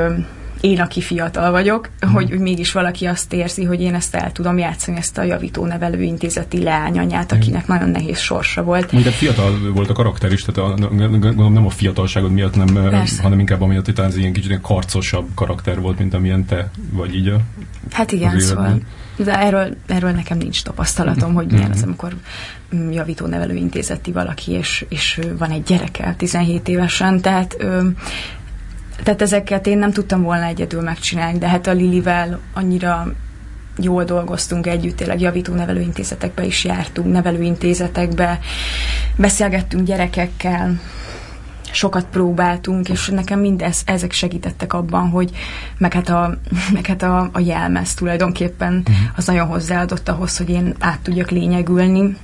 én, 0.62 0.80
aki 0.80 1.02
fiatal 1.02 1.52
vagyok, 1.52 1.90
mm. 2.06 2.10
hogy, 2.10 2.30
hogy 2.30 2.40
mégis 2.40 2.72
valaki 2.72 3.06
azt 3.06 3.34
érzi, 3.34 3.64
hogy 3.64 3.82
én 3.82 3.94
ezt 3.94 4.16
el 4.16 4.32
tudom 4.32 4.58
játszani, 4.58 4.98
ezt 4.98 5.18
a 5.18 5.24
javító 5.24 5.66
nevelő 5.66 6.02
intézeti 6.02 6.64
leányanyát, 6.64 7.32
akinek 7.32 7.64
mm. 7.64 7.74
nagyon 7.74 7.90
nehéz 7.90 8.18
sorsa 8.18 8.64
volt. 8.64 8.94
Ugye 8.94 9.12
fiatal 9.12 9.72
volt 9.74 9.90
a 9.90 9.94
karakter 9.94 10.32
is, 10.32 10.44
tehát 10.44 10.72
a, 10.72 10.88
gondolom 10.98 11.54
nem 11.54 11.66
a 11.66 11.70
fiatalságod 11.70 12.32
miatt, 12.32 12.56
nem, 12.56 12.90
Persze. 12.90 13.22
hanem 13.22 13.40
inkább 13.40 13.62
amiatt, 13.62 13.86
hogy 13.86 14.00
ez 14.00 14.18
ilyen 14.18 14.34
kicsit 14.34 14.62
karcosabb 14.62 15.28
karakter 15.36 15.82
volt, 15.82 16.00
mint 16.00 16.14
amilyen 16.14 16.46
te 16.46 16.72
vagy 16.92 17.16
így 17.16 17.28
a 17.28 17.40
Hát 17.92 18.12
igen, 18.12 18.40
szóval 18.40 18.80
de 19.24 19.40
erről, 19.40 19.76
erről 19.88 20.12
nekem 20.12 20.38
nincs 20.38 20.64
tapasztalatom, 20.64 21.34
hogy 21.34 21.52
milyen 21.52 21.72
az, 21.72 21.84
amikor 21.84 22.16
mm, 22.76 22.92
javító 22.92 23.26
nevelő 23.26 23.56
intézeti 23.56 24.12
valaki, 24.12 24.52
és, 24.52 24.86
és 24.90 25.20
van 25.38 25.52
egy 25.52 25.64
gyereke 25.64 26.14
17 26.18 26.68
évesen, 26.68 27.22
tehát 27.22 27.58
tehát 29.04 29.22
ezeket 29.22 29.68
én 29.68 29.78
nem 29.78 29.92
tudtam 29.92 30.22
volna 30.22 30.46
egyedül 30.46 30.82
megcsinálni, 30.82 31.38
de 31.38 31.48
hát 31.48 31.68
a 31.68 31.72
Lilivel 31.72 32.40
annyira 32.54 33.14
jól 33.78 34.04
dolgoztunk 34.04 34.68
együtt, 34.68 34.96
tényleg 34.96 35.22
javító 35.22 35.54
nevelőintézetekbe 35.54 36.46
is 36.46 36.64
jártunk, 36.64 37.12
nevelőintézetekbe, 37.12 38.40
beszélgettünk 39.16 39.86
gyerekekkel, 39.86 40.80
sokat 41.72 42.06
próbáltunk, 42.06 42.90
és 42.90 43.08
nekem 43.08 43.40
mindez, 43.40 43.82
ezek 43.86 44.12
segítettek 44.12 44.74
abban, 44.74 45.10
hogy 45.10 45.32
meg 45.78 45.94
hát 45.94 46.10
a, 46.10 46.38
meg 46.74 46.86
hát 46.86 47.02
a, 47.02 47.30
a 47.34 47.40
jelmez 47.40 47.94
tulajdonképpen 47.94 48.74
uh-huh. 48.74 48.96
az 49.16 49.26
nagyon 49.26 49.48
hozzáadott 49.48 50.10
ahhoz, 50.10 50.38
hogy 50.38 50.50
én 50.50 50.76
át 50.80 51.00
tudjak 51.00 51.30
lényegülni, 51.30 52.18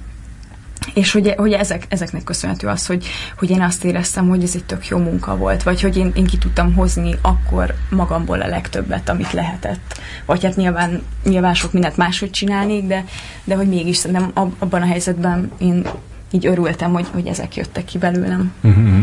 és 0.93 1.11
hogy, 1.11 1.33
hogy 1.37 1.51
ezek, 1.51 1.85
ezeknek 1.89 2.23
köszönhető 2.23 2.67
az, 2.67 2.85
hogy, 2.85 3.05
hogy 3.37 3.49
én 3.49 3.61
azt 3.61 3.83
éreztem, 3.83 4.27
hogy 4.27 4.43
ez 4.43 4.55
egy 4.55 4.65
tök 4.65 4.87
jó 4.87 4.97
munka 4.97 5.37
volt, 5.37 5.63
vagy 5.63 5.81
hogy 5.81 5.97
én, 5.97 6.11
én 6.15 6.25
ki 6.25 6.37
tudtam 6.37 6.73
hozni 6.73 7.15
akkor 7.21 7.75
magamból 7.89 8.41
a 8.41 8.47
legtöbbet, 8.47 9.09
amit 9.09 9.31
lehetett. 9.31 10.01
Vagy 10.25 10.43
hát 10.43 10.55
nyilván, 10.55 11.01
nyilván 11.23 11.53
sok 11.53 11.73
mindent 11.73 11.97
máshogy 11.97 12.31
csinálnék, 12.31 12.87
de, 12.87 13.05
de 13.43 13.55
hogy 13.55 13.67
mégis 13.67 13.97
szerintem 13.97 14.31
abban 14.59 14.81
a 14.81 14.85
helyzetben 14.85 15.51
én 15.57 15.87
így 16.31 16.45
örültem, 16.45 16.91
hogy, 16.91 17.07
hogy 17.13 17.27
ezek 17.27 17.55
jöttek 17.55 17.85
ki 17.85 17.97
belőlem. 17.97 18.53
Uh-huh. 18.61 19.01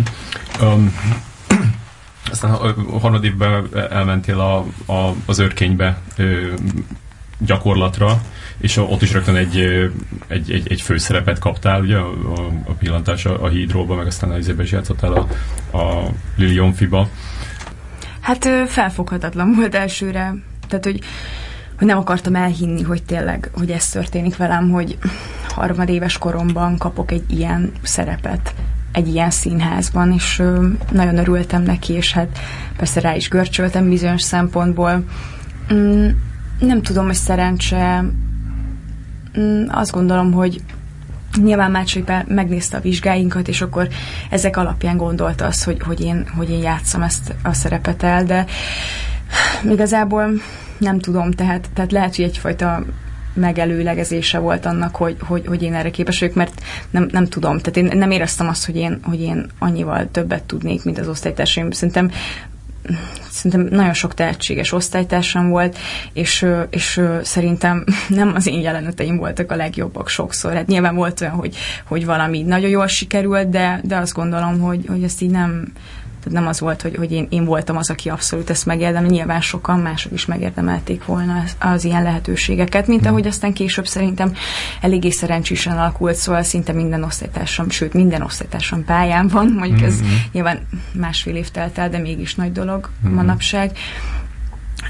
Um, 0.62 0.94
aztán 2.30 2.50
a 2.50 2.98
harmadikben 2.98 3.68
elmentél 3.90 4.40
a, 4.40 4.56
a, 4.92 5.14
az 5.26 5.38
őrkénybe 5.38 5.98
gyakorlatra, 7.38 8.22
és 8.62 8.76
ott 8.76 9.02
is 9.02 9.12
rögtön 9.12 9.36
egy, 9.36 9.58
egy, 10.28 10.52
egy, 10.52 10.66
egy 10.70 10.80
főszerepet 10.80 11.38
kaptál, 11.38 11.80
ugye, 11.80 11.96
a, 11.96 12.08
a, 12.08 12.46
a 12.64 12.72
pillantás 12.72 13.24
a, 13.24 13.42
a 13.44 13.48
hídróba, 13.48 13.94
meg 13.94 14.06
aztán 14.06 14.30
az 14.30 14.38
izébe 14.38 14.62
is 14.62 14.72
játszottál 14.72 15.12
a, 15.12 15.26
a 15.76 16.10
Lili 16.36 16.54
Jonfiba. 16.54 17.08
Hát 18.20 18.48
felfoghatatlan 18.66 19.54
volt 19.56 19.74
elsőre. 19.74 20.34
Tehát, 20.68 20.84
hogy, 20.84 21.00
hogy 21.78 21.86
nem 21.86 21.98
akartam 21.98 22.34
elhinni, 22.34 22.82
hogy 22.82 23.02
tényleg, 23.02 23.50
hogy 23.52 23.70
ez 23.70 23.88
történik 23.88 24.36
velem, 24.36 24.70
hogy 24.70 24.98
harmadéves 25.48 26.18
koromban 26.18 26.78
kapok 26.78 27.10
egy 27.10 27.24
ilyen 27.30 27.72
szerepet 27.82 28.54
egy 28.92 29.08
ilyen 29.08 29.30
színházban, 29.30 30.12
és 30.12 30.38
ö, 30.38 30.68
nagyon 30.90 31.18
örültem 31.18 31.62
neki, 31.62 31.92
és 31.92 32.12
hát 32.12 32.38
persze 32.76 33.00
rá 33.00 33.14
is 33.14 33.28
görcsöltem 33.28 33.88
bizonyos 33.88 34.22
szempontból. 34.22 35.04
Mm, 35.72 36.08
nem 36.58 36.82
tudom, 36.82 37.06
hogy 37.06 37.14
szerencse, 37.14 38.04
mm, 39.38 39.64
azt 39.68 39.92
gondolom, 39.92 40.32
hogy 40.32 40.62
nyilván 41.42 41.70
Mácsai 41.70 42.04
megnézte 42.26 42.76
a 42.76 42.80
vizsgáinkat, 42.80 43.48
és 43.48 43.60
akkor 43.60 43.88
ezek 44.30 44.56
alapján 44.56 44.96
gondolta 44.96 45.46
azt, 45.46 45.64
hogy, 45.64 45.82
hogy, 45.82 46.00
én, 46.00 46.26
hogy 46.36 46.50
én 46.50 46.62
játszom 46.62 47.02
ezt 47.02 47.34
a 47.42 47.52
szerepet 47.52 48.02
el, 48.02 48.24
de 48.24 48.46
igazából 49.70 50.30
nem 50.78 50.98
tudom, 50.98 51.30
tehát, 51.30 51.68
tehát 51.74 51.92
lehet, 51.92 52.16
hogy 52.16 52.24
egyfajta 52.24 52.84
megelőlegezése 53.34 54.38
volt 54.38 54.66
annak, 54.66 54.96
hogy, 54.96 55.16
hogy, 55.20 55.46
hogy 55.46 55.62
én 55.62 55.74
erre 55.74 55.90
képes 55.90 56.20
vagyok, 56.20 56.34
mert 56.34 56.62
nem, 56.90 57.08
nem 57.10 57.26
tudom, 57.26 57.58
tehát 57.58 57.76
én 57.76 57.98
nem 57.98 58.10
éreztem 58.10 58.48
azt, 58.48 58.66
hogy 58.66 58.76
én, 58.76 58.98
hogy 59.02 59.20
én 59.20 59.46
annyival 59.58 60.08
többet 60.10 60.42
tudnék, 60.42 60.84
mint 60.84 60.98
az 60.98 61.08
osztálytársaim. 61.08 61.70
Szerintem 61.70 62.10
szerintem 63.30 63.76
nagyon 63.76 63.92
sok 63.92 64.14
tehetséges 64.14 64.72
osztálytársam 64.72 65.48
volt, 65.48 65.78
és, 66.12 66.46
és 66.70 67.00
szerintem 67.22 67.84
nem 68.08 68.32
az 68.34 68.46
én 68.46 68.60
jeleneteim 68.60 69.16
voltak 69.16 69.50
a 69.50 69.56
legjobbak 69.56 70.08
sokszor. 70.08 70.54
Hát 70.54 70.66
nyilván 70.66 70.94
volt 70.94 71.20
olyan, 71.20 71.34
hogy, 71.34 71.56
hogy 71.84 72.04
valami 72.04 72.42
nagyon 72.42 72.70
jól 72.70 72.86
sikerült, 72.86 73.48
de, 73.48 73.80
de 73.82 73.96
azt 73.96 74.14
gondolom, 74.14 74.60
hogy, 74.60 74.84
hogy 74.88 75.02
ezt 75.02 75.22
így 75.22 75.30
nem, 75.30 75.72
Tehát 76.22 76.38
nem 76.38 76.48
az 76.48 76.60
volt, 76.60 76.82
hogy, 76.82 76.96
hogy 76.96 77.12
én, 77.12 77.26
én 77.30 77.44
voltam 77.44 77.76
az, 77.76 77.90
aki 77.90 78.08
abszolút 78.08 78.50
ezt 78.50 78.66
megérdemel. 78.66 79.10
Nyilván 79.10 79.40
sokan 79.40 79.80
mások 79.80 80.12
is 80.12 80.26
megérdemelték 80.26 81.04
volna 81.04 81.42
az, 81.44 81.56
az 81.58 81.84
ilyen 81.84 82.02
lehetőségeket, 82.02 82.86
mint 82.86 83.06
ahogy 83.06 83.26
aztán 83.26 83.52
később 83.52 83.86
szerintem 83.86 84.34
eléggé 84.80 85.10
szerencsésen 85.10 85.78
alakult, 85.78 86.14
szóval 86.14 86.42
szinte 86.42 86.72
minden 86.72 87.02
osztálytársam, 87.02 87.70
sőt 87.70 87.92
minden 87.92 88.22
osztálytársam 88.22 88.84
pályán 88.84 89.28
van, 89.28 89.54
mondjuk 89.58 89.82
ez 89.82 90.00
mm-hmm. 90.00 90.12
nyilván 90.32 90.66
másfél 90.92 91.36
év 91.36 91.50
telt 91.50 91.78
el, 91.78 91.90
de 91.90 91.98
mégis 91.98 92.34
nagy 92.34 92.52
dolog 92.52 92.90
mm-hmm. 93.04 93.14
manapság. 93.14 93.72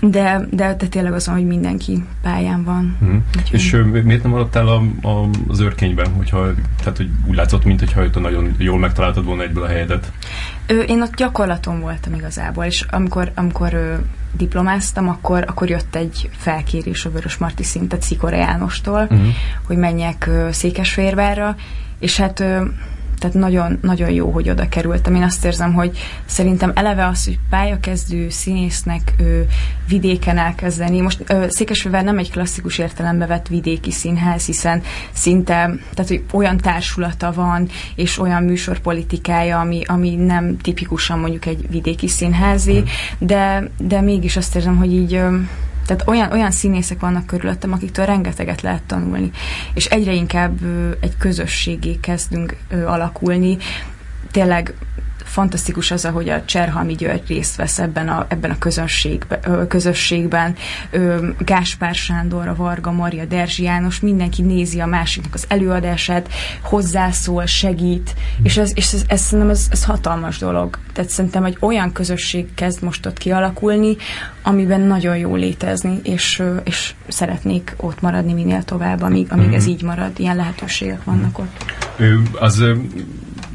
De, 0.00 0.46
de, 0.50 0.74
de 0.74 0.86
tényleg 0.86 1.12
azon, 1.12 1.34
hogy 1.34 1.46
mindenki 1.46 2.04
pályán 2.22 2.64
van. 2.64 2.96
Mm. 3.04 3.16
És 3.50 3.76
miért 4.02 4.22
nem 4.22 4.30
maradtál 4.30 4.68
a, 4.68 4.82
a, 5.08 5.28
az 5.48 5.60
őrkényben, 5.60 6.12
hogyha, 6.12 6.52
tehát 6.78 6.96
hogy 6.96 7.10
úgy 7.26 7.36
látszott, 7.36 7.64
mint 7.64 7.80
hogyha 7.80 8.20
nagyon 8.20 8.54
jól 8.58 8.78
megtaláltad 8.78 9.24
volna 9.24 9.42
egyből 9.42 9.62
a 9.62 9.68
helyedet? 9.68 10.12
Ö, 10.66 10.80
én 10.80 11.02
ott 11.02 11.16
gyakorlaton 11.16 11.80
voltam 11.80 12.14
igazából, 12.14 12.64
és 12.64 12.84
amikor, 12.90 13.32
amikor 13.34 13.74
ö, 13.74 13.94
diplomáztam, 14.36 15.08
akkor, 15.08 15.44
akkor 15.46 15.68
jött 15.68 15.94
egy 15.94 16.30
felkérés 16.36 17.04
a 17.04 17.10
Vörös 17.10 17.36
Marti 17.36 17.62
szintet 17.62 18.02
Szikora 18.02 18.36
Jánostól, 18.36 19.08
mm. 19.14 19.28
hogy 19.66 19.76
menjek 19.76 20.26
ö, 20.26 20.48
Székesfehérvárra, 20.52 21.56
és 21.98 22.16
hát 22.16 22.40
ö, 22.40 22.62
tehát 23.22 23.36
nagyon, 23.36 23.78
nagyon 23.82 24.10
jó, 24.10 24.30
hogy 24.30 24.50
oda 24.50 24.68
kerültem. 24.68 25.14
Én 25.14 25.22
azt 25.22 25.44
érzem, 25.44 25.72
hogy 25.72 25.98
szerintem 26.24 26.72
eleve 26.74 27.06
az, 27.06 27.24
hogy 27.24 27.38
pályakezdő 27.50 28.28
színésznek 28.28 29.14
ő, 29.18 29.46
vidéken 29.88 30.38
elkezdeni. 30.38 31.00
Most 31.00 31.24
Székesfővel 31.48 32.02
nem 32.02 32.18
egy 32.18 32.30
klasszikus 32.30 32.78
értelembe 32.78 33.26
vett 33.26 33.48
vidéki 33.48 33.90
színház, 33.90 34.46
hiszen 34.46 34.82
szinte, 35.12 35.54
tehát 35.94 36.08
hogy 36.08 36.22
olyan 36.32 36.56
társulata 36.56 37.32
van, 37.32 37.68
és 37.94 38.18
olyan 38.18 38.42
műsorpolitikája, 38.42 39.60
ami, 39.60 39.82
ami 39.86 40.14
nem 40.14 40.56
tipikusan 40.56 41.18
mondjuk 41.18 41.46
egy 41.46 41.66
vidéki 41.70 42.08
színházi, 42.08 42.80
mm. 42.80 42.84
de, 43.18 43.70
de 43.78 44.00
mégis 44.00 44.36
azt 44.36 44.56
érzem, 44.56 44.76
hogy 44.76 44.92
így 44.92 45.20
tehát 45.86 46.08
olyan, 46.08 46.32
olyan 46.32 46.50
színészek 46.50 47.00
vannak 47.00 47.26
körülöttem, 47.26 47.72
akiktől 47.72 48.04
rengeteget 48.04 48.60
lehet 48.60 48.82
tanulni. 48.82 49.30
És 49.74 49.86
egyre 49.86 50.12
inkább 50.12 50.58
egy 51.00 51.16
közösségé 51.18 51.98
kezdünk 52.00 52.56
alakulni. 52.86 53.56
Tényleg 54.30 54.74
fantasztikus 55.24 55.90
az, 55.90 56.04
ahogy 56.04 56.28
a 56.28 56.44
Cserhalmi 56.44 56.94
György 56.94 57.28
részt 57.28 57.56
vesz 57.56 57.78
ebben 57.78 58.08
a, 58.08 58.26
ebben 58.28 58.50
a 58.50 58.58
közönségben, 58.58 59.66
közösségben. 59.68 60.54
Gáspár 61.38 61.94
Sándor, 61.94 62.48
a 62.48 62.54
Varga 62.54 62.92
Maria, 62.92 63.24
Derzsi 63.24 63.62
János, 63.62 64.00
mindenki 64.00 64.42
nézi 64.42 64.80
a 64.80 64.86
másiknak 64.86 65.34
az 65.34 65.44
előadását, 65.48 66.28
hozzászól, 66.60 67.46
segít, 67.46 68.14
és, 68.42 68.56
ez, 68.56 68.72
és 68.74 68.92
ez, 68.92 69.02
ez 69.06 69.20
szerintem 69.20 69.50
ez, 69.50 69.66
ez 69.70 69.84
hatalmas 69.84 70.38
dolog. 70.38 70.78
Tehát 70.92 71.10
szerintem 71.10 71.44
egy 71.44 71.56
olyan 71.60 71.92
közösség 71.92 72.54
kezd 72.54 72.82
most 72.82 73.06
ott 73.06 73.18
kialakulni, 73.18 73.96
amiben 74.42 74.80
nagyon 74.80 75.16
jó 75.16 75.34
létezni, 75.34 76.00
és, 76.02 76.42
és 76.64 76.94
szeretnék 77.08 77.74
ott 77.76 78.00
maradni 78.00 78.32
minél 78.32 78.62
tovább, 78.62 79.02
amíg, 79.02 79.26
amíg 79.30 79.48
mm. 79.48 79.52
ez 79.52 79.66
így 79.66 79.82
marad, 79.82 80.10
ilyen 80.16 80.36
lehetőségek 80.36 81.04
vannak 81.04 81.38
ott. 81.38 81.64
Az 82.40 82.64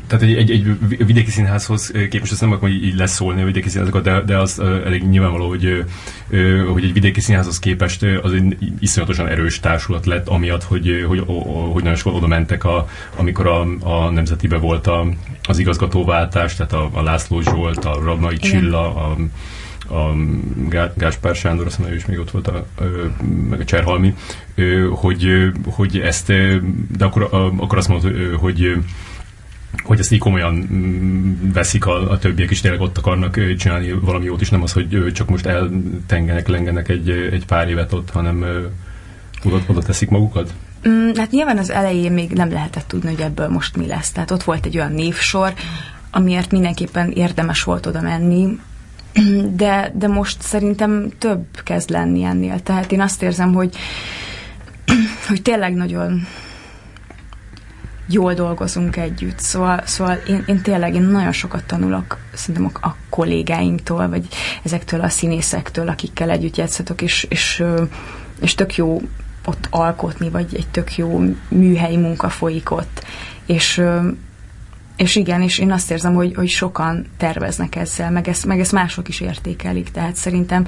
tehát 0.08 0.24
egy, 0.24 0.36
egy, 0.36 0.52
egy 0.52 1.06
vidéki 1.06 1.30
színházhoz 1.30 1.92
képest 2.10 2.32
azt 2.32 2.42
nem 2.42 2.52
akarom 2.52 2.76
így 2.76 2.96
leszólni 2.96 3.42
a 3.42 3.46
vidéki 3.46 3.70
színházokat, 3.70 4.04
de, 4.04 4.22
de 4.22 4.38
az 4.38 4.60
elég 4.60 5.04
nyilvánvaló, 5.04 5.48
hogy, 5.48 5.86
hogy 6.72 6.84
egy 6.84 6.94
vidéki 6.94 7.20
színházhoz 7.20 7.60
képest 7.60 8.06
az 8.22 8.34
egy 8.34 8.58
iszonyatosan 8.80 9.28
erős 9.28 9.60
társulat 9.60 10.06
lett, 10.06 10.28
amiatt, 10.28 10.64
hogy, 10.64 11.06
hogy, 11.08 11.24
hogy 11.74 11.84
nagyon 11.84 11.96
sokan 11.96 12.16
oda 12.16 12.28
mentek, 12.28 12.64
a, 12.64 12.88
amikor 13.16 13.48
a, 13.48 13.68
a 13.80 14.10
Nemzetibe 14.10 14.58
volt 14.58 14.88
a, 14.88 15.08
az 15.44 15.60
igazgatóváltás, 15.60 16.56
tehát 16.56 16.74
a, 16.74 16.90
a 16.94 17.02
László 17.02 17.42
Zsolt, 17.42 17.86
a 17.86 18.00
Rabnai 18.04 18.38
Csilla, 18.38 18.96
a, 18.96 19.18
a 19.96 20.16
Gáspár 20.96 21.36
Sándor, 21.36 21.66
azt 21.66 21.78
mondja, 21.78 21.96
ő 21.96 22.00
is 22.00 22.06
még 22.06 22.20
ott 22.20 22.32
volt, 22.32 22.48
a, 22.48 22.66
meg 23.50 23.60
a 23.60 23.66
Cserhalmi, 23.66 24.16
hogy, 24.90 25.52
hogy 25.66 25.98
ezt, 25.98 26.28
de 26.98 27.06
akkor, 27.06 27.28
akkor 27.58 27.78
azt 27.78 27.88
mondod, 27.88 28.36
hogy 28.40 28.78
hogy 29.84 30.00
ezt 30.00 30.12
így 30.12 30.20
komolyan 30.20 30.54
mm, 30.54 31.52
veszik 31.54 31.86
a, 31.86 32.12
a 32.12 32.18
többiek, 32.18 32.52
is 32.52 32.62
tényleg 32.62 32.82
ott 32.82 32.98
akarnak 32.98 33.56
csinálni 33.58 33.92
valami 33.92 34.26
jót 34.26 34.42
is, 34.42 34.50
nem 34.50 34.62
az, 34.62 34.72
hogy 34.72 35.12
csak 35.14 35.30
most 35.30 35.46
eltengenek, 35.46 36.48
lengenek 36.48 36.90
egy, 36.90 37.10
egy 37.10 37.46
pár 37.46 37.70
évet 37.70 37.94
ott, 37.94 38.10
hanem 38.10 38.46
oda, 39.44 39.62
oda 39.68 39.82
teszik 39.82 40.10
magukat? 40.10 40.54
Mm, 40.88 41.10
hát 41.16 41.32
nyilván 41.32 41.58
az 41.58 41.70
elején 41.70 42.12
még 42.12 42.32
nem 42.32 42.52
lehetett 42.52 42.88
tudni, 42.88 43.10
hogy 43.10 43.22
ebből 43.22 43.48
most 43.48 43.78
mi 43.78 43.88
lesz. 43.88 44.12
Tehát 44.12 44.32
ott 44.32 44.44
volt 44.44 44.66
egy 44.66 44.78
olyan 44.78 44.92
névsor, 44.92 45.54
amiért 46.12 46.52
mindenképpen 46.52 47.12
érdemes 47.12 47.64
volt 47.64 47.86
oda 47.86 48.02
menni, 48.02 48.60
de, 49.62 49.92
de 49.96 50.08
most 50.08 50.42
szerintem 50.42 51.10
több 51.18 51.46
kezd 51.64 51.90
lenni 51.90 52.24
ennél. 52.24 52.60
Tehát 52.60 52.92
én 52.92 53.02
azt 53.02 53.24
érzem, 53.24 53.54
hogy, 53.54 53.76
hogy 55.28 55.42
tényleg 55.42 55.74
nagyon 55.74 56.28
jól 58.08 58.34
dolgozunk 58.34 58.96
együtt. 58.96 59.40
Szóval, 59.40 59.82
szóval 59.86 60.16
én, 60.28 60.44
én 60.46 60.62
tényleg 60.62 60.94
én 60.94 61.02
nagyon 61.02 61.32
sokat 61.32 61.64
tanulok 61.64 62.18
szerintem 62.34 62.72
a, 62.74 62.88
a 62.88 62.96
kollégáimtól, 63.10 64.10
vagy 64.10 64.28
ezektől 64.64 65.02
a 65.02 65.10
színészektől, 65.10 65.88
akikkel 65.88 66.30
együtt 66.30 66.58
játszatok, 66.58 67.02
és, 67.02 67.26
és, 67.30 67.64
és 68.42 68.56
tök 68.56 68.76
jó 68.76 69.02
ott 69.46 69.68
alkotni, 69.70 70.30
vagy 70.30 70.56
egy 70.56 70.68
tök 70.72 70.96
jó 70.98 71.22
műhelyi 71.48 71.98
munka 71.98 72.30
folyik 72.30 72.72
ott. 72.72 73.04
És, 73.46 73.82
és 74.98 75.16
igen, 75.16 75.42
és 75.42 75.60
én 75.60 75.72
azt 75.72 75.92
érzem, 75.92 76.14
hogy, 76.14 76.34
hogy 76.36 76.48
sokan 76.48 77.06
terveznek 77.18 77.76
ezzel, 77.76 78.12
meg 78.12 78.28
ezt, 78.28 78.46
meg 78.46 78.60
ezt 78.60 78.72
mások 78.72 79.08
is 79.08 79.20
értékelik, 79.20 79.92
tehát 79.92 80.16
szerintem 80.16 80.68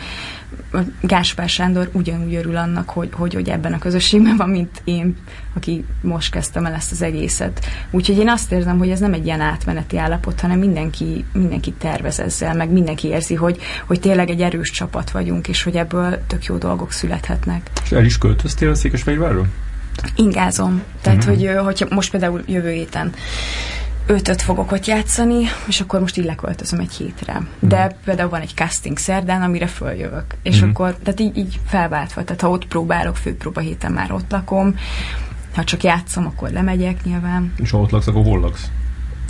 Gáspár 1.01 1.49
Sándor 1.49 1.89
ugyanúgy 1.91 2.35
örül 2.35 2.57
annak, 2.57 2.89
hogy, 2.89 3.09
hogy, 3.11 3.33
hogy 3.33 3.49
ebben 3.49 3.73
a 3.73 3.79
közösségben 3.79 4.37
van, 4.37 4.49
mint 4.49 4.81
én, 4.83 5.15
aki 5.55 5.85
most 6.01 6.31
kezdtem 6.31 6.65
el 6.65 6.73
ezt 6.73 6.91
az 6.91 7.01
egészet. 7.01 7.65
Úgyhogy 7.91 8.17
én 8.17 8.29
azt 8.29 8.51
érzem, 8.51 8.77
hogy 8.77 8.89
ez 8.89 8.99
nem 8.99 9.13
egy 9.13 9.25
ilyen 9.25 9.41
átmeneti 9.41 9.97
állapot, 9.97 10.39
hanem 10.39 10.59
mindenki, 10.59 11.25
mindenki 11.33 11.71
tervez 11.71 12.19
ezzel, 12.19 12.55
meg 12.55 12.69
mindenki 12.69 13.07
érzi, 13.07 13.35
hogy, 13.35 13.59
hogy 13.87 13.99
tényleg 13.99 14.29
egy 14.29 14.41
erős 14.41 14.71
csapat 14.71 15.11
vagyunk, 15.11 15.47
és 15.47 15.63
hogy 15.63 15.75
ebből 15.75 16.19
tök 16.27 16.45
jó 16.45 16.57
dolgok 16.57 16.91
születhetnek. 16.91 17.69
És 17.83 17.91
el 17.91 18.05
is 18.05 18.17
költöztél 18.17 18.69
a 18.69 18.75
Székesfehérvárról? 18.75 19.47
Ingázom. 20.15 20.83
Tehát, 21.01 21.25
mm-hmm. 21.25 21.55
hogy 21.55 21.63
hogyha 21.63 21.87
most 21.89 22.11
például 22.11 22.43
jövő 22.45 22.71
héten 22.71 23.13
ötöt 24.09 24.41
fogok 24.41 24.71
ott 24.71 24.85
játszani, 24.85 25.45
és 25.67 25.81
akkor 25.81 25.99
most 25.99 26.17
így 26.17 26.25
leköltözöm 26.25 26.79
egy 26.79 26.93
hétre. 26.93 27.41
De 27.59 27.85
mm. 27.85 28.03
például 28.05 28.29
van 28.29 28.41
egy 28.41 28.51
casting 28.55 28.97
szerdán, 28.97 29.41
amire 29.41 29.67
följövök. 29.67 30.25
És 30.43 30.63
mm. 30.63 30.69
akkor, 30.69 30.95
tehát 31.03 31.19
így, 31.19 31.37
így 31.37 31.59
felváltva, 31.67 32.23
tehát 32.23 32.41
ha 32.41 32.49
ott 32.49 32.65
próbálok, 32.65 33.17
főpróba 33.17 33.59
héten 33.59 33.91
már 33.91 34.11
ott 34.11 34.31
lakom, 34.31 34.75
ha 35.55 35.63
csak 35.63 35.83
játszom, 35.83 36.25
akkor 36.25 36.49
lemegyek 36.49 37.03
nyilván. 37.03 37.53
És 37.57 37.71
ha 37.71 37.79
ott 37.79 37.89
laksz, 37.89 38.07
akkor 38.07 38.23
hol 38.23 38.39
laksz? 38.39 38.69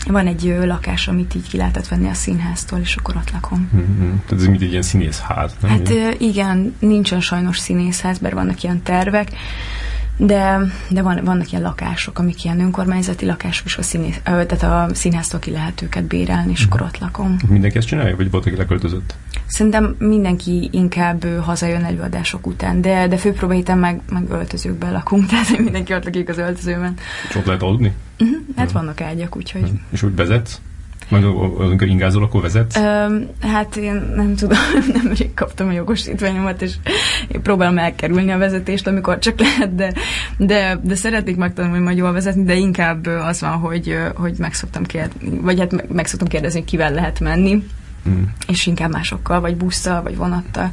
Van 0.07 0.27
egy 0.27 0.47
ö, 0.47 0.65
lakás, 0.65 1.07
amit 1.07 1.35
így 1.35 1.49
ki 1.49 1.57
lehetett 1.57 1.87
venni 1.87 2.07
a 2.07 2.13
színháztól, 2.13 2.79
és 2.79 2.95
akkor 2.95 3.15
ott 3.15 3.31
lakom. 3.31 3.69
Mm-hmm. 3.75 4.15
Tehát 4.25 4.43
ez 4.43 4.47
mint 4.47 4.61
egy 4.61 4.71
ilyen 4.71 4.81
színészház, 4.81 5.51
nem? 5.61 5.71
Hát 5.71 5.89
ö, 5.89 6.09
igen, 6.17 6.75
nincsen 6.79 7.21
sajnos 7.21 7.57
színészház, 7.57 8.19
mert 8.19 8.33
vannak 8.33 8.63
ilyen 8.63 8.83
tervek, 8.83 9.29
de, 10.19 10.59
de 10.89 11.01
van, 11.01 11.23
vannak 11.23 11.51
ilyen 11.51 11.63
lakások, 11.63 12.19
amik 12.19 12.43
ilyen 12.43 12.59
önkormányzati 12.59 13.25
lakások, 13.25 13.65
és 13.65 13.77
a, 13.77 13.81
színész, 13.81 14.19
tehát 14.23 14.63
a 14.63 14.95
színháztól 14.95 15.39
ki 15.39 15.51
lehet 15.51 15.81
őket 15.81 16.03
bérelni, 16.03 16.51
és 16.51 16.63
akkor 16.63 16.81
ott 16.81 16.97
lakom. 16.97 17.37
Mindenki 17.47 17.77
ezt 17.77 17.87
csinálja, 17.87 18.15
vagy 18.15 18.31
volt, 18.31 18.45
aki 18.45 18.55
leköltözött? 18.55 19.15
Szerintem 19.45 19.95
mindenki 19.99 20.69
inkább 20.71 21.25
hazajön 21.41 21.83
előadások 21.83 22.47
után, 22.47 22.81
de, 22.81 23.07
de 23.07 23.17
főpróba 23.17 23.53
héten 23.53 23.77
meg, 23.77 24.01
meg 24.09 24.29
öltözőkben 24.29 24.91
lakunk, 24.91 25.25
tehát 25.29 25.57
mindenki 25.57 25.93
ott 25.93 26.03
lakik 26.03 26.29
az 26.29 26.37
öltözőben. 26.37 26.93
És 27.29 27.35
ott 27.35 27.45
lehet 27.45 27.61
aludni? 27.61 27.93
Uh-huh, 28.19 28.37
hát 28.55 28.71
ja. 28.71 28.79
vannak 28.79 29.01
ágyak, 29.01 29.35
úgyhogy... 29.35 29.71
És 29.89 30.03
úgy 30.03 30.15
vezetsz? 30.15 30.61
Meg 31.09 31.23
amikor 31.25 31.87
ingázol, 31.87 32.23
akkor 32.23 32.41
vezetsz? 32.41 32.75
Um, 32.75 33.27
hát 33.41 33.75
én 33.75 34.11
nem 34.15 34.35
tudom, 34.35 34.57
nem 35.03 35.13
kaptam 35.35 35.67
a 35.67 35.71
jogosítványomat, 35.71 36.61
és 36.61 36.73
én 37.27 37.41
próbálom 37.41 37.77
elkerülni 37.77 38.31
a 38.31 38.37
vezetést, 38.37 38.87
amikor 38.87 39.19
csak 39.19 39.39
lehet, 39.39 39.75
de, 39.75 39.93
de, 40.37 40.79
de 40.83 40.95
szeretnék 40.95 41.35
megtanulni 41.35 41.83
majd 41.83 41.97
jól 41.97 42.11
vezetni, 42.11 42.43
de 42.43 42.55
inkább 42.55 43.05
az 43.05 43.41
van, 43.41 43.51
hogy, 43.51 43.97
hogy 44.15 44.33
meg 44.37 44.53
szoktam 44.53 44.83
kérdezni, 44.83 45.39
vagy 45.41 45.59
hát 45.59 45.93
meg 45.93 46.05
szoktam 46.05 46.27
kérdezni, 46.27 46.59
hogy 46.59 46.69
kivel 46.69 46.93
lehet 46.93 47.19
menni. 47.19 47.63
Mm. 48.09 48.23
és 48.47 48.65
inkább 48.65 48.91
másokkal, 48.91 49.39
vagy 49.39 49.55
busszal, 49.55 50.01
vagy 50.01 50.15
vonattal. 50.15 50.71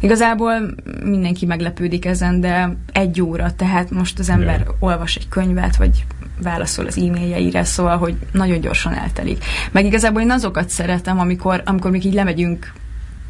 Igazából 0.00 0.74
mindenki 1.04 1.46
meglepődik 1.46 2.04
ezen, 2.04 2.40
de 2.40 2.76
egy 2.92 3.22
óra, 3.22 3.54
tehát 3.54 3.90
most 3.90 4.18
az 4.18 4.28
ember 4.28 4.60
yeah. 4.60 4.74
olvas 4.78 5.16
egy 5.16 5.28
könyvet, 5.28 5.76
vagy 5.76 6.04
válaszol 6.42 6.86
az 6.86 6.98
e-mailjeire, 6.98 7.64
szóval, 7.64 7.96
hogy 7.96 8.14
nagyon 8.32 8.60
gyorsan 8.60 8.94
eltelik. 8.94 9.44
Meg 9.72 9.84
igazából 9.84 10.20
én 10.20 10.30
azokat 10.30 10.68
szeretem, 10.68 11.18
amikor, 11.18 11.62
amikor 11.64 11.90
még 11.90 12.04
így 12.04 12.14
lemegyünk 12.14 12.72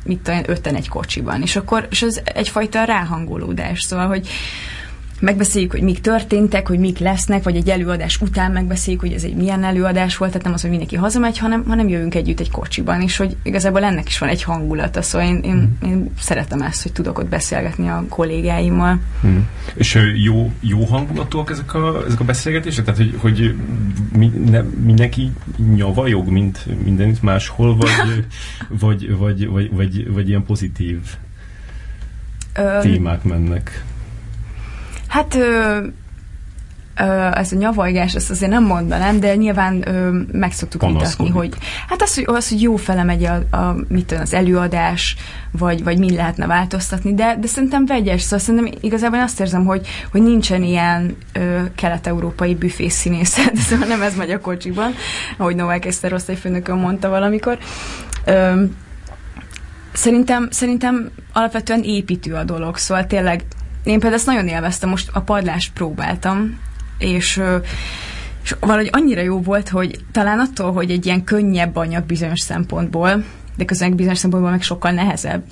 mit 0.05 0.19
tudom, 0.19 0.41
öten 0.47 0.75
egy 0.75 0.89
kocsiban, 0.89 1.43
és 1.43 1.57
akkor 1.57 1.87
és 1.91 2.03
ez 2.03 2.21
egyfajta 2.25 2.85
ráhangolódás, 2.85 3.81
szóval, 3.81 4.07
hogy 4.07 4.29
megbeszéljük, 5.21 5.71
hogy 5.71 5.83
mik 5.83 6.01
történtek, 6.01 6.69
hogy 6.69 6.79
mik 6.79 6.99
lesznek, 6.99 7.43
vagy 7.43 7.57
egy 7.57 7.69
előadás 7.69 8.21
után 8.21 8.53
megbeszéljük, 8.53 9.03
hogy 9.03 9.13
ez 9.13 9.25
egy 9.25 9.35
milyen 9.35 9.65
előadás 9.65 10.17
volt, 10.17 10.31
tehát 10.31 10.47
nem 10.47 10.55
az, 10.55 10.61
hogy 10.61 10.71
mindenki 10.71 10.97
hazamegy, 10.97 11.39
hanem, 11.39 11.65
hanem 11.67 11.89
jövünk 11.89 12.15
együtt 12.15 12.41
egy 12.41 12.51
kocsiban, 12.51 13.01
és 13.01 13.17
hogy 13.17 13.37
igazából 13.43 13.85
ennek 13.85 14.09
is 14.09 14.19
van 14.19 14.29
egy 14.29 14.43
hangulata, 14.43 15.03
szóval 15.03 15.29
én, 15.29 15.41
én, 15.45 15.77
hmm. 15.81 15.91
én 15.91 16.11
szeretem 16.19 16.63
ezt, 16.63 16.83
hogy 16.83 16.93
tudok 16.93 17.19
ott 17.19 17.29
beszélgetni 17.29 17.89
a 17.89 18.05
kollégáimmal. 18.09 19.01
Hmm. 19.21 19.49
És 19.75 19.99
jó, 20.25 20.53
jó 20.61 20.85
hangulatúak 20.85 21.51
ezek 21.51 21.75
a, 21.75 22.05
ezek 22.07 22.21
a 22.21 22.25
beszélgetések? 22.25 22.85
Tehát, 22.85 23.01
hogy, 23.01 23.15
hogy 23.19 23.55
mi, 24.17 24.27
ne, 24.51 24.61
mindenki 24.61 25.33
nyavajog, 25.75 26.29
mint 26.29 26.67
mindenit 26.85 27.23
máshol, 27.23 27.77
vagy, 27.77 28.27
vagy, 28.69 29.17
vagy, 29.19 29.49
vagy, 29.49 29.71
vagy, 29.71 30.13
vagy 30.13 30.29
ilyen 30.29 30.45
pozitív 30.45 30.99
témák 32.81 33.23
mennek? 33.23 33.85
Hát 35.15 35.35
ö, 35.35 35.79
ö, 36.99 37.05
ez 37.35 37.53
a 37.53 37.57
nyavajgás, 37.57 38.15
ezt 38.15 38.31
azért 38.31 38.51
nem 38.51 38.65
mondanám, 38.65 39.21
de 39.21 39.35
nyilván 39.35 39.89
ö, 39.89 40.11
meg 40.33 40.53
szoktuk 40.53 40.87
vitatni, 40.87 41.29
hogy 41.29 41.55
hát 41.89 42.03
az, 42.03 42.15
hogy, 42.15 42.25
az, 42.27 42.49
hogy 42.49 42.63
jó 42.63 42.77
fele 42.77 43.03
megy 43.03 43.25
a, 43.25 43.57
a 43.57 43.77
mit 43.89 44.07
tudom, 44.07 44.23
az 44.23 44.33
előadás, 44.35 45.17
vagy, 45.51 45.85
vagy 45.85 45.99
mi 45.99 46.15
lehetne 46.15 46.47
változtatni, 46.47 47.15
de, 47.15 47.37
de 47.41 47.47
szerintem 47.47 47.87
vegyes, 47.87 48.23
szóval 48.23 48.39
szerintem 48.39 48.79
igazából 48.81 49.21
azt 49.21 49.41
érzem, 49.41 49.65
hogy, 49.65 49.87
hogy 50.11 50.23
nincsen 50.23 50.63
ilyen 50.63 51.17
ö, 51.33 51.61
kelet-európai 51.75 52.55
büfészínészet, 52.55 53.57
szóval 53.67 53.87
nem 53.87 54.03
ez 54.03 54.17
megy 54.17 54.31
a 54.31 54.41
kocsiban, 54.41 54.95
ahogy 55.37 55.57
Novák 55.57 55.85
Eszter 55.85 56.13
osztályfőnökön 56.13 56.79
mondta 56.79 57.09
valamikor. 57.09 57.59
Ö, 58.25 58.65
Szerintem, 59.95 60.49
szerintem 60.51 61.11
alapvetően 61.33 61.83
építő 61.83 62.35
a 62.35 62.45
dolog, 62.45 62.77
szóval 62.77 63.07
tényleg 63.07 63.45
én 63.85 63.99
például 63.99 64.15
ezt 64.15 64.27
nagyon 64.27 64.49
élveztem, 64.49 64.89
most 64.89 65.11
a 65.13 65.21
padlást 65.21 65.73
próbáltam, 65.73 66.61
és, 66.99 67.43
és 68.43 68.57
valahogy 68.61 68.89
annyira 68.93 69.21
jó 69.21 69.41
volt, 69.41 69.69
hogy 69.69 70.05
talán 70.13 70.39
attól, 70.39 70.73
hogy 70.73 70.91
egy 70.91 71.07
ilyen 71.07 71.25
könnyebb 71.25 71.77
anyag 71.77 72.05
bizonyos 72.05 72.41
szempontból, 72.41 73.25
de 73.57 73.65
közben 73.65 73.95
bizonyos 73.95 74.19
szempontból 74.19 74.53
meg 74.53 74.63
sokkal 74.63 74.91
nehezebb. 74.91 75.43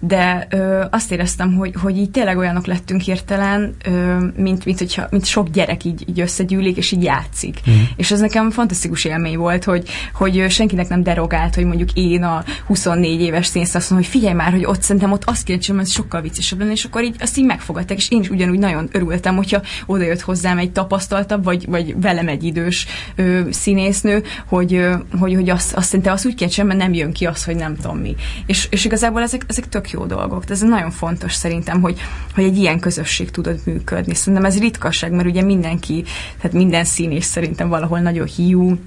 De 0.00 0.46
ö, 0.50 0.84
azt 0.90 1.12
éreztem, 1.12 1.54
hogy, 1.54 1.74
hogy 1.80 1.96
így 1.96 2.10
tényleg 2.10 2.38
olyanok 2.38 2.66
lettünk 2.66 3.00
hirtelen, 3.00 3.74
ö, 3.84 4.16
mint, 4.36 4.64
mint, 4.64 4.78
hogyha, 4.78 5.06
mint 5.10 5.24
sok 5.24 5.48
gyerek 5.48 5.84
így, 5.84 6.04
így 6.08 6.20
összegyűlik, 6.20 6.76
és 6.76 6.92
így 6.92 7.02
játszik. 7.02 7.60
Mm. 7.70 7.74
És 7.96 8.10
ez 8.10 8.20
nekem 8.20 8.50
fantasztikus 8.50 9.04
élmény 9.04 9.36
volt, 9.36 9.64
hogy, 9.64 9.88
hogy 10.14 10.50
senkinek 10.50 10.88
nem 10.88 11.02
derogált, 11.02 11.54
hogy 11.54 11.64
mondjuk 11.64 11.92
én 11.94 12.22
a 12.22 12.44
24 12.66 13.20
éves 13.20 13.46
színész 13.46 13.74
azt 13.74 13.90
mondom, 13.90 14.08
hogy 14.08 14.18
figyelj 14.18 14.34
már, 14.34 14.52
hogy 14.52 14.64
ott 14.64 14.82
szerintem 14.82 15.12
ott 15.12 15.24
azt 15.24 15.44
kéne 15.44 15.80
ez 15.80 15.90
sokkal 15.90 16.20
viccesebb 16.20 16.58
lenne, 16.58 16.72
és 16.72 16.84
akkor 16.84 17.02
így 17.02 17.16
azt 17.20 17.38
így 17.38 17.44
megfogadták, 17.44 17.96
és 17.96 18.10
én 18.10 18.20
is 18.20 18.28
ugyanúgy 18.28 18.58
nagyon 18.58 18.88
örültem, 18.92 19.36
hogyha 19.36 19.62
oda 19.86 20.04
jött 20.04 20.20
hozzám 20.20 20.58
egy 20.58 20.72
tapasztaltabb, 20.72 21.44
vagy, 21.44 21.66
vagy 21.68 22.00
velem 22.00 22.28
egy 22.28 22.44
idős 22.44 22.86
ö, 23.14 23.40
színésznő, 23.50 24.22
hogy, 24.46 24.74
ö, 24.74 24.94
hogy, 25.18 25.34
hogy 25.34 25.50
azt, 25.50 25.74
azt 25.74 25.86
szerintem 25.86 26.12
azt 26.12 26.26
úgy 26.26 26.34
kéne 26.34 26.50
mert 26.62 26.78
nem 26.78 26.92
jön 26.92 27.12
ki 27.12 27.26
az, 27.42 27.48
hogy 27.48 27.56
nem 27.56 27.76
tudom 27.76 27.98
mi. 27.98 28.14
És, 28.46 28.66
és 28.70 28.84
igazából 28.84 29.22
ezek, 29.22 29.44
ezek 29.46 29.68
tök 29.68 29.90
jó 29.90 30.06
dolgok. 30.06 30.44
De 30.44 30.52
ez 30.52 30.60
nagyon 30.60 30.90
fontos 30.90 31.34
szerintem, 31.34 31.80
hogy, 31.80 32.00
hogy 32.34 32.44
egy 32.44 32.56
ilyen 32.56 32.80
közösség 32.80 33.30
tudod 33.30 33.60
működni. 33.64 34.14
Szerintem 34.14 34.44
ez 34.44 34.58
ritkaság, 34.58 35.12
mert 35.12 35.28
ugye 35.28 35.42
mindenki, 35.42 36.04
tehát 36.36 36.56
minden 36.56 36.84
színés 36.84 37.24
szerintem 37.24 37.68
valahol 37.68 37.98
nagyon 37.98 38.26
hiú, 38.26 38.78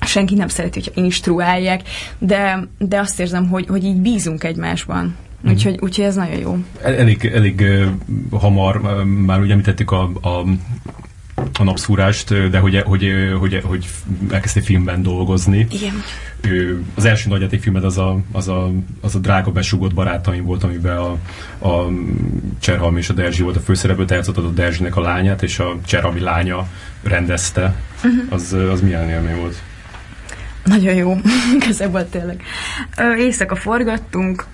senki 0.00 0.34
nem 0.34 0.48
szereti, 0.48 0.80
hogyha 0.80 1.00
instruálják, 1.02 1.82
de, 2.18 2.68
de 2.78 2.98
azt 2.98 3.20
érzem, 3.20 3.48
hogy, 3.48 3.66
hogy 3.66 3.84
így 3.84 4.00
bízunk 4.00 4.44
egymásban. 4.44 5.16
Mhm. 5.40 5.52
Úgyhogy, 5.52 5.78
úgyhogy 5.80 6.04
ez 6.04 6.14
nagyon 6.14 6.38
jó. 6.38 6.58
Elég, 6.82 7.24
elég 7.34 7.60
uh, 7.60 8.40
hamar, 8.40 8.76
uh, 8.76 9.04
már 9.04 9.40
ugye 9.40 9.52
említettük 9.52 9.90
a, 9.90 10.02
a 10.02 10.44
a 11.58 11.64
napszúrást, 11.64 12.50
de 12.50 12.58
hogy, 12.58 12.82
hogy, 12.84 13.12
hogy, 13.38 13.60
hogy 13.64 13.86
elkezdtél 14.30 14.62
filmben 14.62 15.02
dolgozni. 15.02 15.66
Igen. 15.70 16.02
Az 16.94 17.04
első 17.04 17.28
nagyjátékfilmed 17.28 17.84
az 17.84 17.98
a, 17.98 18.18
az, 18.32 18.48
a, 18.48 18.70
az 19.00 19.14
a 19.14 19.18
drága 19.18 19.50
besugott 19.50 19.94
barátaim 19.94 20.44
volt, 20.44 20.64
amiben 20.64 20.96
a, 20.96 21.10
a 21.68 21.88
Cserhalm 22.60 22.96
és 22.96 23.08
a 23.08 23.12
Derzsi 23.12 23.42
volt 23.42 23.56
a 23.56 23.60
főszereplő, 23.60 24.04
te 24.04 24.14
játszottad 24.14 24.44
a 24.44 24.50
Derzsinek 24.50 24.96
a 24.96 25.00
lányát, 25.00 25.42
és 25.42 25.58
a 25.58 25.76
Cserhalmi 25.86 26.20
lánya 26.20 26.68
rendezte. 27.02 27.74
Uh-huh. 27.96 28.22
Az, 28.28 28.52
az 28.52 28.80
milyen 28.80 29.08
élmény 29.08 29.36
volt? 29.36 29.62
Nagyon 30.64 30.94
jó, 30.94 31.20
igazából 31.60 32.08
tényleg. 32.08 32.42
Éjszaka 33.18 33.56
forgattunk, 33.56 34.46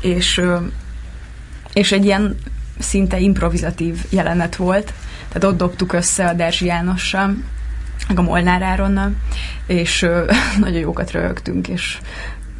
és, 0.00 0.40
és 1.72 1.92
egy 1.92 2.04
ilyen 2.04 2.36
szinte 2.78 3.18
improvizatív 3.18 4.04
jelenet 4.10 4.56
volt, 4.56 4.92
tehát 5.28 5.44
ott 5.44 5.58
dobtuk 5.58 5.92
össze 5.92 6.28
a 6.28 6.32
Derzsi 6.32 6.64
Jánossal, 6.64 7.36
meg 8.08 8.18
a 8.18 8.22
Molnár 8.22 8.62
Áronnal, 8.62 9.12
és 9.66 10.02
ö, 10.02 10.32
nagyon 10.60 10.80
jókat 10.80 11.10
röhögtünk, 11.10 11.68
és 11.68 11.98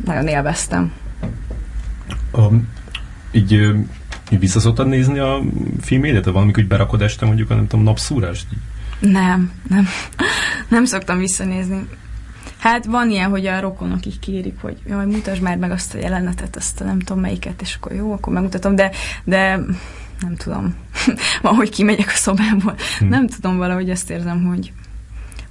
nagyon 0.04 0.26
élveztem. 0.26 0.92
Um, 2.32 2.68
így, 3.32 3.52
így 4.30 4.38
visszaszoktad 4.38 4.86
nézni 4.86 5.18
a 5.18 5.40
filmédet? 5.80 6.24
Valamikor 6.24 6.62
úgy 6.62 6.68
berakod 6.68 7.02
este 7.02 7.26
mondjuk 7.26 7.50
a 7.50 7.54
nem 7.54 7.66
tudom, 7.66 7.84
napszúrást? 7.84 8.46
Nem, 8.98 9.52
nem. 9.68 9.88
Nem 10.68 10.84
szoktam 10.84 11.18
visszanézni. 11.18 11.88
Hát 12.58 12.84
van 12.84 13.10
ilyen, 13.10 13.30
hogy 13.30 13.46
a 13.46 13.60
rokonok 13.60 14.06
így 14.06 14.18
kérik, 14.18 14.60
hogy 14.60 14.76
jaj, 14.86 15.06
mutasd 15.06 15.42
már 15.42 15.56
meg 15.56 15.70
azt 15.70 15.94
a 15.94 15.98
jelenetet, 15.98 16.56
azt 16.56 16.80
a 16.80 16.84
nem 16.84 16.98
tudom 16.98 17.22
melyiket, 17.22 17.60
és 17.62 17.74
akkor 17.74 17.92
jó, 17.92 18.12
akkor 18.12 18.32
megmutatom, 18.32 18.74
de, 18.74 18.90
de 19.24 19.60
nem 20.20 20.36
tudom, 20.36 20.74
van, 21.42 21.54
hogy 21.54 21.70
kimegyek 21.70 22.06
a 22.06 22.16
szobából. 22.16 22.74
Hmm. 22.98 23.08
Nem 23.08 23.28
tudom, 23.28 23.56
valahogy 23.56 23.90
ezt 23.90 24.10
érzem, 24.10 24.44
hogy 24.44 24.72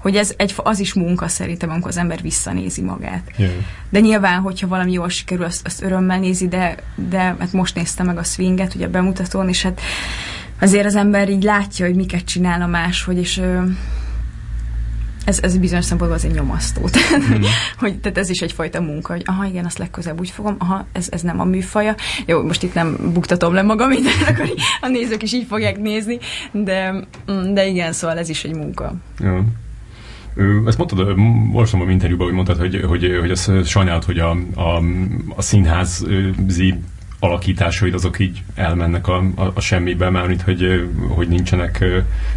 hogy 0.04 0.16
ez 0.16 0.34
egy, 0.38 0.54
az 0.58 0.80
is 0.80 0.94
munka 0.94 1.28
szerintem, 1.28 1.70
amikor 1.70 1.90
az 1.90 1.98
ember 1.98 2.22
visszanézi 2.22 2.82
magát. 2.82 3.32
Yeah. 3.38 3.52
De 3.90 4.00
nyilván, 4.00 4.40
hogyha 4.40 4.68
valami 4.68 4.92
jól 4.92 5.10
sikerül, 5.10 5.46
azt, 5.46 5.66
azt 5.66 5.84
örömmel 5.84 6.20
nézi, 6.20 6.48
de, 6.48 6.76
de 6.96 7.18
hát 7.20 7.52
most 7.52 7.76
néztem 7.76 8.06
meg 8.06 8.18
a 8.18 8.24
swinget, 8.24 8.76
ugye 8.76 8.86
a 8.86 8.90
bemutatón, 8.90 9.50
és 9.50 9.62
hát 9.62 9.82
azért 10.60 10.86
az 10.86 10.96
ember 10.96 11.30
így 11.30 11.44
látja, 11.44 11.86
hogy 11.86 11.96
miket 11.96 12.24
csinál 12.24 12.62
a 12.62 12.90
hogy 13.06 13.18
és 13.18 13.42
ez, 15.26 15.40
ez 15.42 15.58
bizonyos 15.58 15.86
szempontból 15.86 16.20
az 16.20 16.26
egy 16.26 16.34
nyomasztó. 16.34 16.82
Mm. 17.24 17.42
hogy, 17.80 18.00
tehát 18.00 18.18
ez 18.18 18.30
is 18.30 18.40
egyfajta 18.42 18.82
munka, 18.82 19.14
hogy 19.14 19.22
aha, 19.26 19.46
igen, 19.46 19.66
azt 19.66 19.78
legközelebb 19.78 20.20
úgy 20.20 20.30
fogom, 20.30 20.56
aha, 20.60 20.86
ez, 20.92 21.08
ez 21.12 21.22
nem 21.22 21.40
a 21.40 21.44
műfaja. 21.44 21.96
Jó, 22.26 22.44
most 22.44 22.64
itt 22.64 22.74
nem 22.74 22.98
buktatom 23.14 23.54
le 23.54 23.62
magam 23.62 23.90
minden, 23.90 24.14
akkor 24.28 24.54
a 24.82 24.88
nézők 24.88 25.24
is 25.24 25.34
így 25.34 25.46
fogják 25.48 25.78
nézni, 25.78 26.20
de, 26.52 26.94
de 27.54 27.66
igen, 27.66 27.94
szóval 27.94 28.18
ez 28.18 28.30
is 28.30 28.44
egy 28.44 28.56
munka. 28.56 28.94
Ja. 29.20 29.44
Ezt 30.66 30.78
mondtad, 30.78 31.00
olvastam 31.52 31.82
a 31.82 31.92
interjúban, 31.92 32.26
hogy 32.26 32.36
mondtad, 32.36 32.58
hogy, 32.58 32.84
hogy, 32.88 33.18
hogy 33.20 33.32
azt 33.32 33.66
sajnálod, 33.66 34.04
hogy 34.04 34.20
a, 34.20 34.38
a, 34.56 34.82
a 35.36 35.42
színházi 35.42 36.74
alakításaid 37.20 37.94
azok 37.94 38.20
így 38.20 38.44
elmennek 38.56 39.08
a, 39.08 39.24
a, 39.36 39.52
a 39.54 39.60
semmibe, 39.60 40.10
mármint 40.10 40.42
hogy, 40.42 40.90
hogy 41.08 41.28
nincsenek 41.28 41.86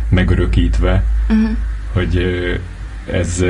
megörökítve. 0.09 1.05
Uh-huh. 1.29 1.57
Hogy 1.93 2.27
ez 3.11 3.45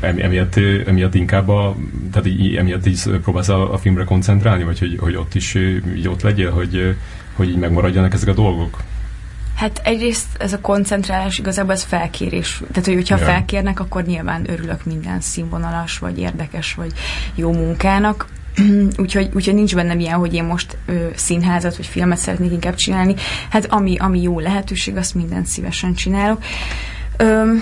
emiatt, 0.00 0.56
emiatt 0.86 1.14
inkább 1.14 1.48
a, 1.48 1.76
tehát 2.10 2.26
így, 2.26 2.56
emiatt 2.56 2.86
így 2.86 3.02
próbálsz 3.22 3.48
a, 3.48 3.72
a 3.72 3.78
filmre 3.78 4.04
koncentrálni, 4.04 4.64
vagy 4.64 4.78
hogy, 4.78 4.96
hogy 5.00 5.16
ott 5.16 5.34
is 5.34 5.54
így 5.96 6.08
ott 6.08 6.22
legyél, 6.22 6.50
hogy, 6.50 6.96
hogy 7.34 7.48
így 7.48 7.58
megmaradjanak 7.58 8.12
ezek 8.12 8.28
a 8.28 8.34
dolgok? 8.34 8.82
Hát 9.60 9.80
egyrészt 9.84 10.26
ez 10.38 10.52
a 10.52 10.60
koncentrálás 10.60 11.38
igazából 11.38 11.72
ez 11.72 11.82
felkérés. 11.82 12.62
Tehát, 12.68 12.84
hogy, 12.84 12.94
hogyha 12.94 13.16
ja. 13.16 13.24
felkérnek, 13.24 13.80
akkor 13.80 14.02
nyilván 14.02 14.50
örülök 14.50 14.84
minden 14.84 15.20
színvonalas, 15.20 15.98
vagy 15.98 16.18
érdekes, 16.18 16.74
vagy 16.74 16.92
jó 17.34 17.52
munkának. 17.52 18.26
úgyhogy, 19.02 19.30
úgyhogy 19.34 19.54
nincs 19.54 19.74
bennem 19.74 20.00
ilyen, 20.00 20.18
hogy 20.18 20.34
én 20.34 20.44
most 20.44 20.76
ö, 20.86 21.06
színházat 21.14 21.76
vagy 21.76 21.86
filmet 21.86 22.18
szeretnék 22.18 22.52
inkább 22.52 22.74
csinálni. 22.74 23.14
Hát 23.50 23.66
ami, 23.66 23.96
ami 23.96 24.22
jó 24.22 24.38
lehetőség, 24.38 24.96
azt 24.96 25.14
mindent 25.14 25.46
szívesen 25.46 25.94
csinálok. 25.94 26.42
Ö, 27.16 27.52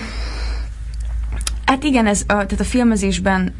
Hát 1.65 1.83
igen, 1.83 2.07
ez 2.07 2.21
a, 2.21 2.25
tehát 2.25 2.59
a 2.59 2.63
filmezésben 2.63 3.53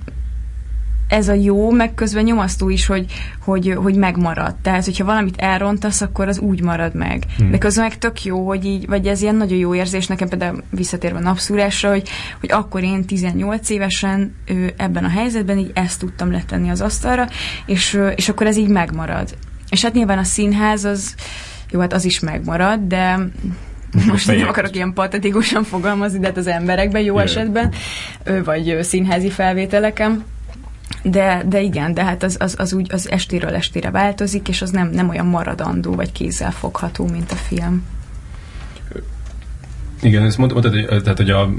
ez 1.10 1.28
a 1.28 1.34
jó, 1.34 1.72
meg 1.72 1.94
közben 1.94 2.24
nyomasztó 2.24 2.70
is, 2.70 2.86
hogy, 2.86 3.06
hogy, 3.44 3.74
hogy 3.76 3.96
megmarad. 3.96 4.56
Tehát, 4.56 4.86
hogyha 4.86 5.06
valamit 5.06 5.38
elrontasz, 5.38 6.02
akkor 6.02 6.28
az 6.28 6.40
úgy 6.40 6.62
marad 6.62 6.96
meg. 6.96 7.24
Hmm. 7.38 7.52
De 7.52 7.58
közben 7.58 7.84
meg 7.84 7.98
tök 7.98 8.24
jó, 8.24 8.48
hogy 8.48 8.66
így, 8.66 8.88
vagy 8.88 9.08
ez 9.08 9.22
ilyen 9.22 9.36
nagyon 9.36 9.58
jó 9.58 9.76
érzés 9.76 10.08
nekem 10.08 10.28
például 10.28 10.64
visszatérve 10.70 11.18
a 11.18 11.22
napszúrásra, 11.22 11.90
hogy, 11.90 12.10
hogy 12.40 12.52
akkor 12.52 12.84
én 12.84 13.06
18 13.06 13.70
évesen 13.70 14.36
ő, 14.46 14.74
ebben 14.78 15.04
a 15.04 15.10
helyzetben 15.10 15.58
így 15.58 15.72
ezt 15.74 16.00
tudtam 16.00 16.32
letenni 16.32 16.70
az 16.70 16.82
asztalra, 16.82 17.28
és, 17.66 18.00
és 18.16 18.30
akkor 18.30 18.48
ez 18.48 18.58
így 18.58 18.70
megmarad. 18.70 19.38
És 19.70 19.82
hát 19.84 19.94
nyilván 19.94 20.18
a 20.18 20.24
színház 20.24 20.86
az, 20.86 21.16
jó, 21.72 21.80
hát 21.80 21.94
az 21.94 22.06
is 22.06 22.20
megmarad, 22.20 22.80
de 22.80 23.20
most 24.08 24.28
nem 24.28 24.48
akarok 24.48 24.76
ilyen 24.76 24.94
patetikusan 24.94 25.64
fogalmazni, 25.64 26.20
de 26.20 26.28
hát 26.28 26.38
az 26.38 26.48
emberekben 26.48 27.02
jó 27.02 27.20
esetben, 27.20 27.74
vagy 28.44 28.78
színházi 28.82 29.30
felvételeken. 29.30 30.24
De, 31.04 31.44
de 31.50 31.62
igen, 31.62 31.94
de 31.94 32.04
hát 32.04 32.24
az, 32.24 32.36
az, 32.40 32.56
az 32.58 32.74
úgy 32.74 32.94
az 32.94 33.10
estéről 33.10 33.56
estére 33.56 33.92
változik, 33.92 34.48
és 34.48 34.62
az 34.62 34.72
nem, 34.72 34.90
nem 34.90 35.10
olyan 35.10 35.26
maradandó, 35.26 35.96
vagy 35.96 36.12
kézzel 36.12 36.52
fogható, 36.52 37.08
mint 37.08 37.32
a 37.32 37.36
film. 37.36 37.84
Igen, 40.02 40.26
ezt 40.26 40.38
mondtad, 40.38 40.74
hogy, 40.74 41.02
tehát, 41.02 41.18
hogy 41.18 41.30
a 41.30 41.50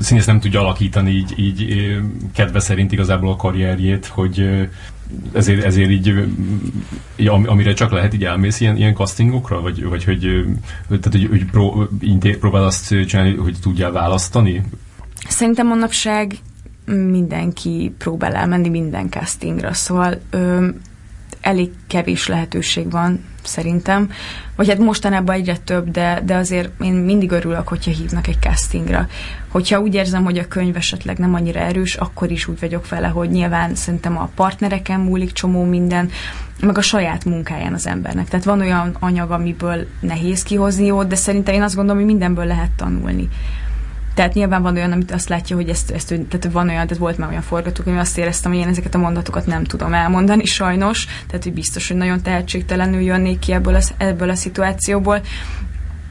színész 0.00 0.26
nem 0.26 0.40
tudja 0.40 0.60
alakítani 0.60 1.10
így, 1.10 1.34
így 1.38 1.96
kedve 2.34 2.60
szerint 2.60 2.92
igazából 2.92 3.30
a 3.30 3.36
karrierjét, 3.36 4.06
hogy 4.06 4.68
ezért, 5.32 5.64
ezért 5.64 5.90
így, 5.90 6.14
így, 7.16 7.26
amire 7.26 7.72
csak 7.72 7.90
lehet, 7.92 8.14
így 8.14 8.24
elmész 8.24 8.60
ilyen, 8.60 8.76
ilyen 8.76 8.94
castingokra, 8.94 9.60
vagy, 9.60 9.84
vagy 9.84 10.04
hogy, 10.04 10.44
tehát, 10.88 11.08
hogy, 11.10 11.26
hogy 11.30 11.44
pró, 11.44 11.88
próbál 12.40 12.64
azt 12.64 13.04
csinálni, 13.06 13.34
hogy 13.34 13.56
tudjál 13.60 13.92
választani? 13.92 14.62
Szerintem 15.28 15.66
manapság 15.66 16.36
mindenki 16.84 17.94
próbál 17.98 18.34
elmenni 18.34 18.68
minden 18.68 19.10
castingra, 19.10 19.72
szóval 19.72 20.20
ö, 20.30 20.68
elég 21.40 21.70
kevés 21.86 22.26
lehetőség 22.26 22.90
van 22.90 23.24
szerintem. 23.42 24.10
Vagy 24.56 24.68
hát 24.68 24.78
mostanában 24.78 25.34
egyre 25.34 25.56
több, 25.56 25.90
de, 25.90 26.22
de 26.24 26.34
azért 26.34 26.82
én 26.82 26.92
mindig 26.92 27.30
örülök, 27.30 27.68
hogyha 27.68 27.90
hívnak 27.90 28.26
egy 28.26 28.38
castingra. 28.40 29.06
Hogyha 29.48 29.80
úgy 29.80 29.94
érzem, 29.94 30.24
hogy 30.24 30.38
a 30.38 30.48
könyv 30.48 30.76
esetleg 30.76 31.18
nem 31.18 31.34
annyira 31.34 31.60
erős, 31.60 31.94
akkor 31.94 32.30
is 32.30 32.46
úgy 32.46 32.60
vagyok 32.60 32.88
vele, 32.88 33.06
hogy 33.06 33.30
nyilván 33.30 33.74
szerintem 33.74 34.18
a 34.18 34.30
partnereken 34.34 35.00
múlik 35.00 35.32
csomó 35.32 35.64
minden, 35.64 36.10
meg 36.60 36.78
a 36.78 36.82
saját 36.82 37.24
munkáján 37.24 37.74
az 37.74 37.86
embernek. 37.86 38.28
Tehát 38.28 38.44
van 38.44 38.60
olyan 38.60 38.96
anyag, 39.00 39.30
amiből 39.30 39.86
nehéz 40.00 40.42
kihozni 40.42 40.86
jót, 40.86 41.06
de 41.06 41.14
szerintem 41.14 41.54
én 41.54 41.62
azt 41.62 41.74
gondolom, 41.74 41.98
hogy 42.00 42.10
mindenből 42.10 42.46
lehet 42.46 42.70
tanulni. 42.70 43.28
Tehát 44.14 44.34
nyilván 44.34 44.62
van 44.62 44.76
olyan, 44.76 44.92
amit 44.92 45.12
azt 45.12 45.28
látja, 45.28 45.56
hogy 45.56 45.68
ezt, 45.68 45.90
ezt 45.90 46.08
tehát 46.08 46.48
van 46.52 46.68
olyan, 46.68 46.86
tehát 46.86 46.98
volt 46.98 47.18
már 47.18 47.28
olyan 47.28 47.42
forgatók, 47.42 47.84
hogy 47.84 47.96
azt 47.96 48.18
éreztem, 48.18 48.52
hogy 48.52 48.60
én 48.60 48.68
ezeket 48.68 48.94
a 48.94 48.98
mondatokat 48.98 49.46
nem 49.46 49.64
tudom 49.64 49.94
elmondani 49.94 50.44
sajnos, 50.44 51.06
tehát 51.26 51.44
hogy 51.44 51.52
biztos, 51.52 51.88
hogy 51.88 51.96
nagyon 51.96 52.22
tehetségtelenül 52.22 53.00
jönnék 53.00 53.38
ki 53.38 53.52
ebből 53.52 53.74
a, 53.74 53.80
ebből 53.96 54.30
a 54.30 54.34
szituációból. 54.34 55.20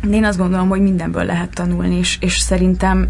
De 0.01 0.15
én 0.15 0.25
azt 0.25 0.37
gondolom, 0.37 0.69
hogy 0.69 0.81
mindenből 0.81 1.23
lehet 1.23 1.53
tanulni, 1.53 1.95
és, 1.95 2.17
és 2.19 2.37
szerintem 2.37 3.07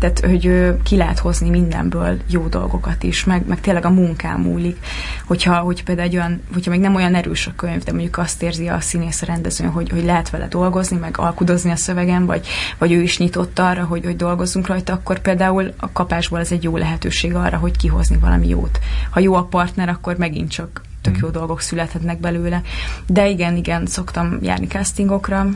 tehát, 0.00 0.20
hogy 0.20 0.74
ki 0.82 0.96
lehet 0.96 1.18
hozni 1.18 1.50
mindenből 1.50 2.16
jó 2.26 2.46
dolgokat 2.46 3.02
is, 3.02 3.24
meg, 3.24 3.46
meg 3.46 3.60
tényleg 3.60 3.84
a 3.84 3.90
munkám 3.90 4.40
múlik. 4.40 4.84
Hogyha, 5.26 5.58
hogy 5.58 5.84
például 5.84 6.08
egy 6.08 6.16
olyan, 6.16 6.42
hogyha 6.52 6.70
még 6.70 6.80
nem 6.80 6.94
olyan 6.94 7.14
erős 7.14 7.46
a 7.46 7.52
könyv, 7.56 7.82
de 7.82 7.92
mondjuk 7.92 8.18
azt 8.18 8.42
érzi 8.42 8.68
a 8.68 8.80
színész 8.80 9.22
a 9.22 9.26
rendező, 9.26 9.64
hogy, 9.64 9.90
hogy 9.90 10.04
lehet 10.04 10.30
vele 10.30 10.46
dolgozni, 10.46 10.96
meg 10.96 11.18
alkudozni 11.18 11.70
a 11.70 11.76
szövegen, 11.76 12.26
vagy, 12.26 12.46
vagy 12.78 12.92
ő 12.92 13.02
is 13.02 13.18
nyitott 13.18 13.58
arra, 13.58 13.84
hogy, 13.84 14.04
hogy 14.04 14.16
dolgozzunk 14.16 14.66
rajta, 14.66 14.92
akkor 14.92 15.20
például 15.20 15.72
a 15.76 15.92
kapásból 15.92 16.38
ez 16.38 16.52
egy 16.52 16.62
jó 16.62 16.76
lehetőség 16.76 17.34
arra, 17.34 17.56
hogy 17.56 17.76
kihozni 17.76 18.16
valami 18.16 18.48
jót. 18.48 18.78
Ha 19.10 19.20
jó 19.20 19.34
a 19.34 19.44
partner, 19.44 19.88
akkor 19.88 20.16
megint 20.16 20.50
csak 20.50 20.82
tök 21.02 21.18
jó 21.18 21.28
mm. 21.28 21.32
dolgok 21.32 21.60
születhetnek 21.60 22.20
belőle. 22.20 22.62
De 23.06 23.28
igen, 23.28 23.56
igen, 23.56 23.86
szoktam 23.86 24.38
járni 24.42 24.66
castingokra, 24.66 25.46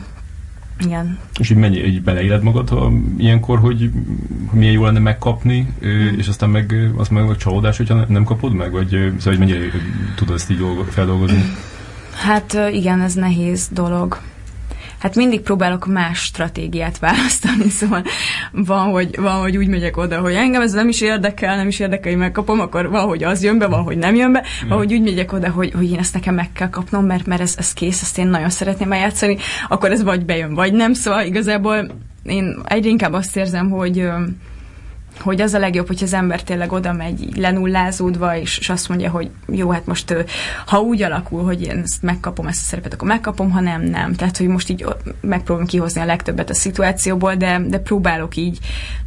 igen. 0.79 1.17
És 1.39 1.49
így 1.49 1.57
mennyi, 1.57 1.77
így 1.77 2.01
beleéled 2.01 2.43
magad 2.43 2.69
ha 2.69 2.91
ilyenkor, 3.17 3.59
hogy, 3.59 3.91
milyen 4.51 4.73
jó 4.73 4.85
lenne 4.85 4.99
megkapni, 4.99 5.73
mm. 5.85 6.17
és 6.17 6.27
aztán 6.27 6.49
meg, 6.49 6.91
az 6.97 7.07
meg 7.07 7.29
a 7.29 7.35
csalódás, 7.35 7.77
hogyha 7.77 8.05
nem 8.07 8.23
kapod 8.23 8.53
meg, 8.53 8.71
vagy 8.71 8.89
szóval, 8.89 9.13
hogy 9.23 9.39
mennyire 9.39 9.59
tudod 10.15 10.35
ezt 10.35 10.51
így 10.51 10.61
feldolgozni? 10.89 11.43
Hát 12.15 12.57
igen, 12.71 13.01
ez 13.01 13.13
nehéz 13.13 13.69
dolog 13.71 14.21
hát 15.05 15.15
mindig 15.15 15.41
próbálok 15.41 15.85
más 15.85 16.19
stratégiát 16.19 16.99
választani, 16.99 17.69
szóval 17.79 18.03
van, 18.51 18.89
hogy, 18.89 19.19
van, 19.19 19.41
hogy 19.41 19.57
úgy 19.57 19.67
megyek 19.67 19.97
oda, 19.97 20.19
hogy 20.19 20.33
engem 20.33 20.61
ez 20.61 20.71
nem 20.71 20.87
is 20.87 21.01
érdekel, 21.01 21.55
nem 21.55 21.67
is 21.67 21.79
érdekel, 21.79 22.11
hogy 22.11 22.21
megkapom, 22.21 22.59
akkor 22.59 22.89
van, 22.89 23.07
hogy 23.07 23.23
az 23.23 23.43
jön 23.43 23.57
be, 23.57 23.67
van, 23.67 23.83
hogy 23.83 23.97
nem 23.97 24.15
jön 24.15 24.31
be, 24.31 24.43
van, 24.67 24.77
hogy 24.77 24.93
úgy 24.93 25.01
megyek 25.01 25.33
oda, 25.33 25.49
hogy, 25.49 25.71
hogy 25.71 25.91
én 25.91 25.99
ezt 25.99 26.13
nekem 26.13 26.35
meg 26.35 26.51
kell 26.51 26.69
kapnom, 26.69 27.05
mert, 27.05 27.25
mert 27.25 27.41
ez, 27.41 27.55
ez 27.57 27.73
kész, 27.73 28.01
ezt 28.01 28.17
én 28.17 28.27
nagyon 28.27 28.49
szeretném 28.49 28.91
eljátszani, 28.91 29.37
akkor 29.67 29.91
ez 29.91 30.03
vagy 30.03 30.25
bejön, 30.25 30.53
vagy 30.53 30.73
nem, 30.73 30.93
szóval 30.93 31.25
igazából 31.25 31.91
én 32.23 32.61
egyre 32.63 32.89
inkább 32.89 33.13
azt 33.13 33.37
érzem, 33.37 33.69
hogy 33.69 34.09
hogy 35.25 35.41
az 35.41 35.53
a 35.53 35.59
legjobb, 35.59 35.87
hogy 35.87 36.03
az 36.03 36.13
ember 36.13 36.43
tényleg 36.43 36.71
oda 36.71 36.93
megy 36.93 37.29
lenullázódva, 37.35 38.37
és, 38.37 38.57
és 38.57 38.69
azt 38.69 38.89
mondja, 38.89 39.09
hogy 39.09 39.29
jó, 39.47 39.69
hát 39.69 39.85
most 39.85 40.25
ha 40.65 40.79
úgy 40.79 41.01
alakul, 41.01 41.43
hogy 41.43 41.61
én 41.61 41.81
ezt 41.83 42.01
megkapom 42.01 42.47
ezt 42.47 42.61
a 42.61 42.65
szerepet, 42.65 42.93
akkor 42.93 43.07
megkapom, 43.07 43.51
ha 43.51 43.59
nem, 43.59 43.81
nem. 43.81 44.13
Tehát, 44.13 44.37
hogy 44.37 44.47
most 44.47 44.69
így 44.69 44.85
megpróbálom 45.21 45.69
kihozni 45.69 46.01
a 46.01 46.05
legtöbbet 46.05 46.49
a 46.49 46.53
szituációból, 46.53 47.35
de, 47.35 47.61
de 47.67 47.79
próbálok 47.79 48.35
így, 48.35 48.59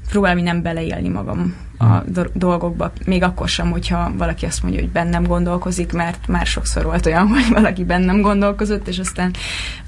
próbálom 0.08 0.38
így 0.38 0.44
nem 0.44 0.62
beleélni 0.62 1.08
magam 1.08 1.54
a 1.78 1.84
hmm. 1.84 2.24
dolgokba, 2.32 2.92
még 3.04 3.22
akkor 3.22 3.48
sem, 3.48 3.70
hogyha 3.70 4.12
valaki 4.16 4.46
azt 4.46 4.62
mondja, 4.62 4.80
hogy 4.80 4.90
bennem 4.90 5.24
gondolkozik, 5.24 5.92
mert 5.92 6.26
már 6.26 6.46
sokszor 6.46 6.84
volt 6.84 7.06
olyan, 7.06 7.28
hogy 7.34 7.48
valaki 7.50 7.84
bennem 7.84 8.20
gondolkozott, 8.20 8.88
és 8.88 8.98
aztán, 8.98 9.34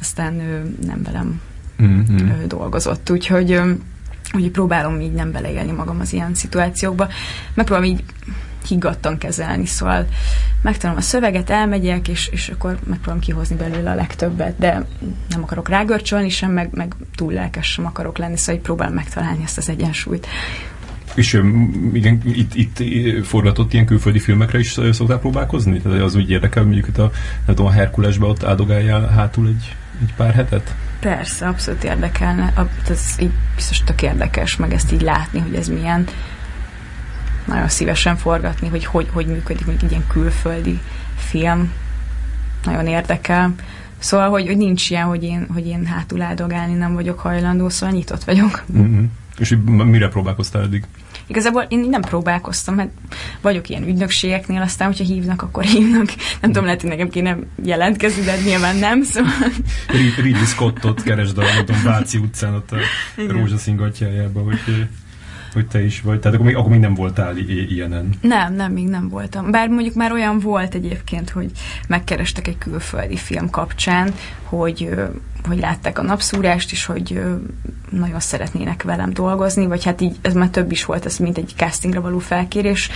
aztán 0.01 0.41
ő 0.41 0.77
nem 0.87 1.03
velem 1.03 1.41
mm-hmm. 1.83 2.47
dolgozott. 2.47 3.11
Úgyhogy 3.11 3.61
hogy 4.33 4.51
próbálom 4.51 5.01
így 5.01 5.13
nem 5.13 5.33
beleélni 5.33 5.73
magam 5.73 6.01
az 6.01 6.13
ilyen 6.13 6.35
szituációkba, 6.35 7.09
megpróbálom 7.55 7.91
így 7.91 8.05
higgadtan 8.67 9.19
kezelni, 9.19 9.67
szóval 9.67 10.07
megtanulom 10.63 11.03
a 11.03 11.05
szöveget, 11.05 11.51
elmegyek, 11.51 12.09
és, 12.09 12.29
és 12.33 12.49
akkor 12.49 12.79
megpróbálom 12.85 13.21
kihozni 13.21 13.57
belőle 13.57 13.91
a 13.91 13.95
legtöbbet, 13.95 14.59
de 14.59 14.87
nem 15.29 15.43
akarok 15.43 15.69
rágörcsölni 15.69 16.29
sem, 16.29 16.51
meg, 16.53 16.69
meg 16.73 16.95
túl 17.15 17.33
lelkes 17.33 17.67
sem 17.73 17.87
akarok 17.87 18.19
lenni, 18.19 18.37
szóval 18.37 18.55
így 18.55 18.61
próbálom 18.61 18.95
megtalálni 18.95 19.43
ezt 19.43 19.59
az 19.59 19.69
egyensúlyt. 19.69 20.27
És 21.15 21.43
igen, 21.93 22.21
itt, 22.25 22.55
itt 22.55 22.83
forgatott 23.27 23.73
ilyen 23.73 23.87
külföldi 23.87 24.19
filmekre 24.19 24.59
is 24.59 24.79
szoktál 24.91 25.19
próbálkozni? 25.19 25.81
Tehát 25.81 26.01
az 26.01 26.15
úgy 26.15 26.31
érdekel, 26.31 26.63
mondjuk 26.63 26.89
itt 26.89 26.99
a, 26.99 27.11
a 27.57 27.71
Herkulesbe 27.71 28.27
ott 28.27 28.45
áldogáljál 28.45 29.09
hátul 29.09 29.47
egy, 29.47 29.77
egy 30.03 30.15
pár 30.17 30.35
hetet? 30.35 30.75
Persze, 31.01 31.47
abszolút 31.47 31.85
érdekelne. 31.85 32.53
Ez 32.89 33.15
így 33.21 33.31
biztos 33.55 33.83
tök 33.85 34.03
érdekes, 34.03 34.57
meg 34.57 34.73
ezt 34.73 34.93
így 34.93 35.01
látni, 35.03 35.39
hogy 35.39 35.55
ez 35.55 35.69
milyen. 35.69 36.07
Nagyon 37.45 37.69
szívesen 37.69 38.17
forgatni, 38.17 38.69
hogy 38.69 38.85
hogy, 38.85 39.09
hogy 39.13 39.27
működik 39.27 39.67
mondjuk 39.67 39.83
egy 39.83 39.91
ilyen 39.91 40.07
külföldi 40.07 40.81
film. 41.17 41.73
Nagyon 42.65 42.87
érdekel. 42.87 43.55
Szóval, 43.99 44.29
hogy, 44.29 44.47
hogy 44.47 44.57
nincs 44.57 44.91
ilyen, 44.91 45.07
hogy 45.07 45.25
én, 45.25 45.47
hogy 45.53 45.67
én 45.67 45.87
hátul 45.87 46.19
nem 46.77 46.95
vagyok 46.95 47.19
hajlandó, 47.19 47.69
szóval 47.69 47.95
nyitott 47.95 48.25
vagyok. 48.25 48.65
Mm-hmm. 48.73 49.05
És 49.39 49.57
mire 49.67 50.09
próbálkoztál 50.09 50.63
eddig? 50.63 50.85
Igazából 51.31 51.67
én 51.69 51.81
nem 51.91 52.01
próbálkoztam, 52.01 52.75
mert 52.75 52.91
vagyok 53.41 53.69
ilyen 53.69 53.89
ügynökségeknél, 53.89 54.61
aztán, 54.61 54.87
hogyha 54.87 55.05
hívnak, 55.05 55.43
akkor 55.43 55.63
hívnak. 55.63 56.07
Nem 56.41 56.51
tudom, 56.51 56.65
lehet, 56.65 56.81
hogy 56.81 56.91
nekem 56.91 57.09
kéne 57.09 57.39
jelentkezni, 57.65 58.25
de 58.25 58.37
nyilván 58.45 58.77
nem, 58.77 59.03
szóval... 59.03 59.33
Ridley 60.17 60.45
Scottot 60.45 61.03
keresd 61.03 61.39
a 61.39 61.45
Váci 61.85 62.19
utcán, 62.19 62.55
ott 62.55 62.73
a 62.73 62.77
rózsaszín 63.29 63.77
gatyájában, 63.77 64.45
hogy 64.45 64.89
hogy 65.53 65.67
te 65.67 65.85
is 65.85 66.01
vagy. 66.01 66.19
Tehát 66.19 66.35
akkor 66.35 66.47
még, 66.47 66.57
akkor 66.57 66.71
még 66.71 66.81
nem 66.81 66.95
voltál 66.95 67.37
ilyenen. 67.37 68.09
Nem, 68.21 68.55
nem, 68.55 68.73
még 68.73 68.89
nem 68.89 69.09
voltam. 69.09 69.51
Bár 69.51 69.69
mondjuk 69.69 69.95
már 69.95 70.13
olyan 70.13 70.39
volt 70.39 70.75
egyébként, 70.75 71.31
hogy 71.31 71.51
megkerestek 71.89 72.47
egy 72.47 72.59
külföldi 72.59 73.17
film 73.17 73.51
kapcsán, 73.51 74.15
hogy, 74.43 74.89
hogy 75.49 75.59
látták 75.59 75.99
a 75.99 76.03
napszúrást 76.03 76.73
is, 76.73 76.85
hogy 76.85 77.21
nagyon 77.91 78.21
szeretnének 78.21 78.83
velem 78.83 79.13
dolgozni, 79.13 79.67
vagy 79.67 79.85
hát 79.85 80.01
így, 80.01 80.17
ez 80.23 80.35
már 80.35 80.49
több 80.49 80.73
is 80.73 80.85
volt, 80.85 81.07
ez 81.07 81.17
mint 81.17 81.39
egy 81.39 81.53
castingra 81.57 82.01
való 82.01 82.19
felkérés. 82.19 82.91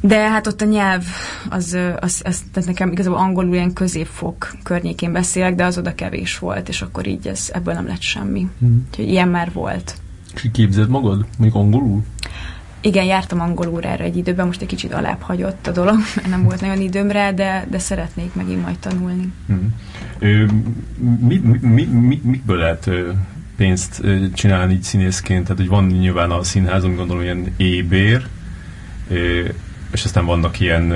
De 0.00 0.28
hát 0.30 0.46
ott 0.46 0.60
a 0.60 0.64
nyelv, 0.64 1.04
az, 1.50 1.78
az, 2.00 2.22
az 2.24 2.42
tehát 2.52 2.68
nekem 2.68 2.90
igazából 2.92 3.18
angolul 3.18 3.54
ilyen 3.54 3.72
középfok 3.72 4.56
környékén 4.62 5.12
beszélek, 5.12 5.54
de 5.54 5.64
az 5.64 5.78
oda 5.78 5.94
kevés 5.94 6.38
volt, 6.38 6.68
és 6.68 6.82
akkor 6.82 7.06
így 7.06 7.26
ez, 7.26 7.50
ebből 7.52 7.74
nem 7.74 7.86
lett 7.86 8.00
semmi. 8.00 8.48
Mm. 8.64 8.76
Úgyhogy 8.88 9.08
ilyen 9.08 9.28
már 9.28 9.52
volt. 9.52 9.94
És 10.34 10.48
képzeld 10.52 10.88
magad? 10.88 11.26
Mondjuk 11.38 11.62
angolul? 11.62 12.02
Igen, 12.80 13.04
jártam 13.04 13.40
angolul 13.40 13.82
erre 13.82 14.04
egy 14.04 14.16
időben, 14.16 14.46
most 14.46 14.60
egy 14.60 14.68
kicsit 14.68 14.92
alább 14.92 15.20
hagyott 15.20 15.66
a 15.66 15.72
dolog, 15.72 15.96
mert 16.16 16.28
nem 16.28 16.42
volt 16.42 16.60
nagyon 16.60 16.80
időm 16.80 17.10
rá, 17.10 17.30
de, 17.30 17.66
de 17.70 17.78
szeretnék 17.78 18.34
megint 18.34 18.62
majd 18.62 18.78
tanulni. 18.78 19.32
Hmm. 19.46 19.74
Ö, 20.18 20.44
mi, 21.20 21.40
mi, 21.60 21.84
mi, 21.84 22.20
mikből 22.24 22.56
lehet 22.56 22.90
pénzt 23.58 24.02
csinálni 24.34 24.72
így 24.72 24.82
színészként? 24.82 25.42
Tehát, 25.42 25.58
hogy 25.58 25.68
van 25.68 25.86
nyilván 25.86 26.30
a 26.30 26.42
színház, 26.42 26.84
ami 26.84 26.94
gondolom 26.94 27.22
ilyen 27.22 27.54
ébér, 27.56 28.26
és 29.90 30.04
aztán 30.04 30.24
vannak 30.24 30.60
ilyen 30.60 30.92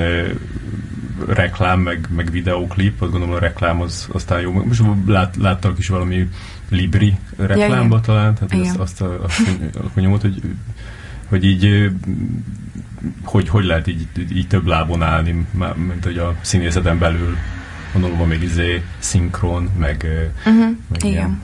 reklám, 1.27 1.81
meg, 1.81 2.09
meg 2.17 2.31
videóklip, 2.31 3.03
azt 3.03 3.11
gondolom 3.11 3.35
a 3.35 3.39
reklám 3.39 3.81
az 3.81 4.09
aztán 4.13 4.41
jó. 4.41 4.53
Most 4.53 4.83
lát, 5.07 5.37
láttak 5.37 5.79
is 5.79 5.89
valami 5.89 6.29
Libri 6.69 7.15
reklámba 7.37 7.97
ja, 7.97 8.01
talán, 8.01 8.35
tehát 8.35 8.67
azt, 8.67 8.79
azt, 8.79 9.01
a, 9.01 9.25
azt 9.25 9.41
a 9.95 10.01
nyomot, 10.01 10.21
hogy, 10.21 10.43
hogy 11.29 11.45
így 11.45 11.91
hogy, 13.23 13.49
hogy 13.49 13.65
lehet 13.65 13.87
így, 13.87 14.07
így 14.33 14.47
több 14.47 14.67
lábon 14.67 15.03
állni, 15.03 15.47
mint 15.89 16.05
hogy 16.05 16.19
a 16.19 16.35
színészeten 16.41 16.99
belül 16.99 17.37
gondolom 17.93 18.19
van 18.19 18.29
még 18.29 18.43
izé 18.43 18.83
szinkron, 18.99 19.71
meg, 19.79 20.07
uh-huh, 20.47 20.77
meg 20.89 21.05
igen. 21.05 21.13
Ilyen. 21.13 21.41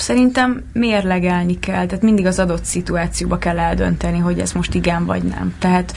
Szerintem 0.00 0.62
mérlegelni 0.72 1.58
kell, 1.58 1.86
tehát 1.86 2.02
mindig 2.02 2.26
az 2.26 2.38
adott 2.38 2.64
szituációba 2.64 3.38
kell 3.38 3.58
eldönteni, 3.58 4.18
hogy 4.18 4.38
ez 4.38 4.52
most 4.52 4.74
igen 4.74 5.04
vagy 5.04 5.22
nem. 5.22 5.54
Tehát 5.58 5.94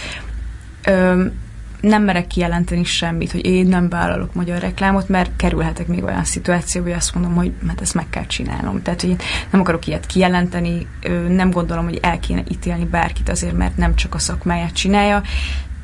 ö, 0.85 1.25
nem 1.81 2.03
merek 2.03 2.27
kijelenteni 2.27 2.83
semmit, 2.83 3.31
hogy 3.31 3.45
én 3.45 3.67
nem 3.67 3.89
vállalok 3.89 4.33
magyar 4.33 4.59
reklámot, 4.59 5.09
mert 5.09 5.31
kerülhetek 5.35 5.87
még 5.87 6.03
olyan 6.03 6.23
szituációba, 6.23 6.87
hogy 6.87 6.97
azt 6.97 7.13
mondom, 7.15 7.35
hogy 7.35 7.51
mert 7.59 7.69
hát 7.69 7.81
ezt 7.81 7.93
meg 7.93 8.09
kell 8.09 8.25
csinálnom. 8.25 8.81
Tehát, 8.81 9.01
hogy 9.01 9.09
én 9.09 9.19
nem 9.49 9.61
akarok 9.61 9.87
ilyet 9.87 10.05
kijelenteni, 10.05 10.87
nem 11.27 11.51
gondolom, 11.51 11.83
hogy 11.83 11.99
el 12.01 12.19
kéne 12.19 12.43
ítélni 12.49 12.85
bárkit 12.85 13.29
azért, 13.29 13.57
mert 13.57 13.77
nem 13.77 13.95
csak 13.95 14.15
a 14.15 14.19
szakmáját 14.19 14.73
csinálja. 14.73 15.21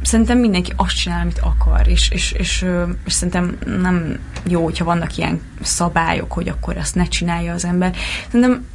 Szerintem 0.01 0.37
mindenki 0.37 0.73
azt 0.75 0.95
csinál, 0.95 1.21
amit 1.21 1.39
akar, 1.39 1.87
és, 1.87 2.09
és, 2.09 2.31
és, 2.31 2.65
és 3.05 3.13
szerintem 3.13 3.57
nem 3.81 4.19
jó, 4.43 4.63
hogyha 4.63 4.85
vannak 4.85 5.17
ilyen 5.17 5.41
szabályok, 5.61 6.31
hogy 6.31 6.47
akkor 6.47 6.77
ezt 6.77 6.95
ne 6.95 7.05
csinálja 7.05 7.53
az 7.53 7.65
ember. 7.65 7.95
Szerintem 8.25 8.65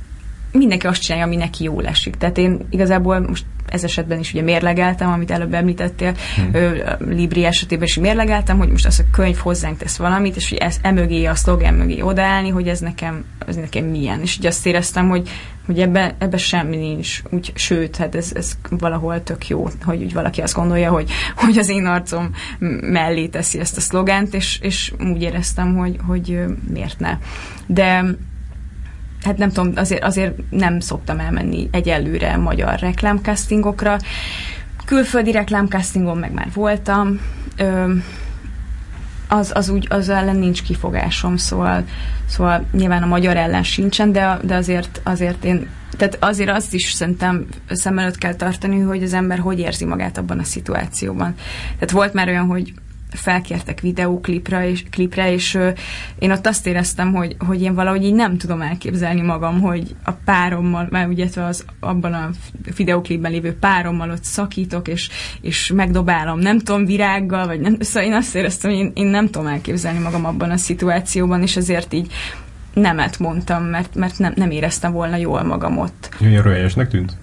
mindenki 0.59 0.87
azt 0.87 1.03
csinálja, 1.03 1.27
ami 1.27 1.37
neki 1.37 1.65
jól 1.65 1.87
esik. 1.87 2.17
Tehát 2.17 2.39
én 2.39 2.67
igazából 2.71 3.21
most 3.21 3.45
ez 3.67 3.85
esetben 3.85 4.19
is 4.19 4.33
ugye 4.33 4.43
mérlegeltem, 4.43 5.11
amit 5.11 5.31
előbb 5.31 5.55
említettél, 5.55 6.15
hmm. 6.37 6.49
ö, 6.53 6.79
Libri 6.99 7.45
esetében 7.45 7.85
is 7.85 7.95
mérlegeltem, 7.95 8.59
hogy 8.59 8.69
most 8.69 8.87
az 8.87 8.99
a 8.99 9.11
könyv 9.13 9.37
hozzánk 9.37 9.79
tesz 9.79 9.97
valamit, 9.97 10.37
és 10.37 10.49
hogy 10.49 10.59
ez 10.59 10.77
emögé, 10.83 11.25
a 11.25 11.35
szlogán 11.35 11.75
mögé 11.75 12.01
odaállni, 12.01 12.49
hogy 12.49 12.69
ez 12.69 12.81
nekem, 12.81 13.25
ez 13.47 13.57
nekem 13.57 13.85
milyen. 13.85 14.21
És 14.21 14.39
ugye 14.39 14.49
azt 14.49 14.67
éreztem, 14.67 15.09
hogy, 15.09 15.29
hogy 15.67 15.81
ebben 15.81 16.13
ebbe 16.19 16.37
semmi 16.37 16.77
nincs. 16.77 17.23
Úgy, 17.31 17.53
sőt, 17.55 17.97
hát 17.97 18.15
ez, 18.15 18.33
ez 18.35 18.53
valahol 18.71 19.23
tök 19.23 19.49
jó, 19.49 19.69
hogy 19.85 20.03
úgy 20.03 20.13
valaki 20.13 20.41
azt 20.41 20.55
gondolja, 20.55 20.91
hogy, 20.91 21.11
hogy 21.37 21.59
az 21.59 21.69
én 21.69 21.87
arcom 21.87 22.31
mellé 22.81 23.27
teszi 23.27 23.59
ezt 23.59 23.77
a 23.77 23.81
szlogánt, 23.81 24.35
és, 24.35 24.59
és 24.63 24.93
úgy 25.11 25.23
éreztem, 25.23 25.77
hogy, 25.77 25.97
hogy 26.07 26.45
miért 26.73 26.99
ne. 26.99 27.19
De 27.67 28.05
hát 29.25 29.37
nem 29.37 29.51
tudom, 29.51 29.73
azért, 29.77 30.05
azért 30.05 30.35
nem 30.51 30.81
szoktam 30.81 31.19
elmenni 31.19 31.69
egyelőre 31.73 32.37
magyar 32.37 32.79
reklámcastingokra. 32.79 33.99
Külföldi 34.85 35.31
reklámcastingon 35.31 36.19
meg 36.19 36.33
már 36.33 36.49
voltam. 36.55 37.21
Ö, 37.57 37.93
az, 39.29 39.53
az 39.55 39.69
úgy, 39.69 39.87
az 39.91 40.09
ellen 40.09 40.37
nincs 40.37 40.63
kifogásom, 40.63 41.37
szóval, 41.37 41.85
szóval 42.27 42.65
nyilván 42.73 43.03
a 43.03 43.07
magyar 43.07 43.37
ellen 43.37 43.63
sincsen, 43.63 44.13
de, 44.13 44.39
de 44.43 44.55
azért, 44.55 45.01
azért 45.05 45.45
én 45.45 45.69
tehát 45.97 46.17
azért 46.21 46.51
azt 46.51 46.75
is 46.75 46.93
szerintem 46.93 47.47
szem 47.69 47.99
előtt 47.99 48.19
kell 48.19 48.35
tartani, 48.35 48.81
hogy 48.81 49.03
az 49.03 49.13
ember 49.13 49.39
hogy 49.39 49.59
érzi 49.59 49.85
magát 49.85 50.19
abban 50.19 50.39
a 50.39 50.45
szituációban. 50.45 51.35
Tehát 51.75 51.91
volt 51.91 52.13
már 52.13 52.29
olyan, 52.29 52.47
hogy 52.47 52.73
felkértek 53.15 53.81
videóklipre, 53.81 54.69
és, 54.69 54.85
klipre, 54.91 55.33
és 55.33 55.55
ö, 55.55 55.69
én 56.19 56.31
ott 56.31 56.47
azt 56.47 56.67
éreztem, 56.67 57.13
hogy, 57.13 57.37
hogy 57.39 57.63
én 57.63 57.75
valahogy 57.75 58.05
így 58.05 58.15
nem 58.15 58.37
tudom 58.37 58.61
elképzelni 58.61 59.21
magam, 59.21 59.61
hogy 59.61 59.95
a 60.05 60.11
párommal, 60.11 60.87
már 60.91 61.09
ugye 61.09 61.27
az 61.37 61.65
abban 61.81 62.13
a 62.13 62.31
videóklipben 62.77 63.31
lévő 63.31 63.57
párommal 63.57 64.11
ott 64.11 64.25
szakítok, 64.25 64.89
és, 64.89 65.09
és 65.41 65.73
megdobálom, 65.75 66.39
nem 66.39 66.59
tudom, 66.59 66.85
virággal, 66.85 67.47
vagy 67.47 67.61
nem, 67.61 67.77
szóval 67.81 68.09
én 68.09 68.15
azt 68.15 68.35
éreztem, 68.35 68.71
hogy 68.71 68.81
én, 68.81 68.91
én 68.95 69.07
nem 69.07 69.27
tudom 69.27 69.47
elképzelni 69.47 69.99
magam 69.99 70.25
abban 70.25 70.51
a 70.51 70.57
szituációban, 70.57 71.43
és 71.43 71.57
ezért 71.57 71.93
így 71.93 72.13
nemet 72.75 73.19
mondtam, 73.19 73.65
mert, 73.65 73.95
mert 73.95 74.19
nem, 74.19 74.33
nem 74.37 74.51
éreztem 74.51 74.93
volna 74.93 75.17
jól 75.17 75.43
magam 75.43 75.79
ott. 75.79 76.09
Milyen 76.19 76.43
röhelyesnek 76.43 76.89
tűnt? 76.89 77.17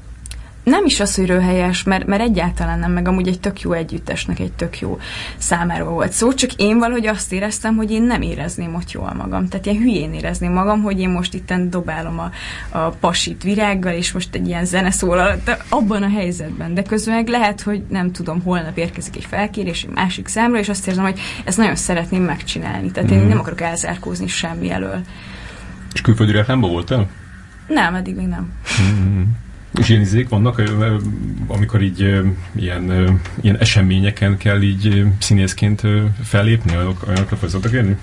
Nem 0.63 0.85
is 0.85 0.99
az, 0.99 1.15
hogy 1.15 1.25
röhelyes, 1.25 1.83
mert, 1.83 2.05
mert 2.05 2.21
egyáltalán 2.21 2.79
nem, 2.79 2.91
meg 2.91 3.07
amúgy 3.07 3.27
egy 3.27 3.39
tök 3.39 3.61
jó 3.61 3.71
együttesnek, 3.71 4.39
egy 4.39 4.51
tök 4.51 4.79
jó 4.79 4.99
számára 5.37 5.85
volt 5.85 6.11
szó, 6.11 6.33
csak 6.33 6.53
én 6.53 6.77
valahogy 6.77 7.07
azt 7.07 7.33
éreztem, 7.33 7.75
hogy 7.75 7.91
én 7.91 8.03
nem 8.03 8.21
érezném 8.21 8.75
ott 8.75 8.91
jól 8.91 9.13
magam. 9.17 9.47
Tehát 9.47 9.65
ilyen 9.65 9.77
hülyén 9.77 10.13
érezném 10.13 10.51
magam, 10.51 10.81
hogy 10.81 10.99
én 10.99 11.09
most 11.09 11.33
itten 11.33 11.69
dobálom 11.69 12.19
a, 12.19 12.31
a 12.77 12.89
pasit 12.89 13.43
virággal, 13.43 13.93
és 13.93 14.11
most 14.11 14.35
egy 14.35 14.47
ilyen 14.47 14.65
zene 14.65 14.91
szólal, 14.91 15.41
abban 15.69 16.03
a 16.03 16.09
helyzetben. 16.09 16.73
De 16.73 16.81
közben 16.83 17.23
lehet, 17.27 17.61
hogy 17.61 17.83
nem 17.89 18.11
tudom, 18.11 18.41
holnap 18.41 18.77
érkezik 18.77 19.15
egy 19.15 19.25
felkérés 19.25 19.83
egy 19.83 19.93
másik 19.93 20.27
számra, 20.27 20.59
és 20.59 20.69
azt 20.69 20.87
érzem, 20.87 21.03
hogy 21.03 21.19
ezt 21.45 21.57
nagyon 21.57 21.75
szeretném 21.75 22.23
megcsinálni. 22.23 22.91
Tehát 22.91 23.11
én 23.11 23.17
mhm. 23.17 23.27
nem 23.27 23.39
akarok 23.39 23.61
elzárkózni 23.61 24.27
semmi 24.27 24.71
elől. 24.71 25.01
És 25.93 26.01
külföldi 26.01 26.31
reklámban 26.31 26.69
voltál? 26.69 27.07
Nem, 27.67 27.95
eddig 27.95 28.15
még 28.15 28.27
nem. 28.27 28.51
Mm. 28.81 29.23
És 29.79 29.89
ilyen 29.89 30.01
izék 30.01 30.29
vannak, 30.29 30.61
amikor 31.47 31.81
így 31.81 31.99
ilyen, 32.55 33.19
ilyen 33.41 33.57
eseményeken 33.59 34.37
kell 34.37 34.61
így 34.61 35.05
színészként 35.19 35.81
fellépni, 36.23 36.75
olyanok, 36.75 37.03
olyanokra 37.07 37.49
szoktak 37.49 37.71
érni? 37.71 37.97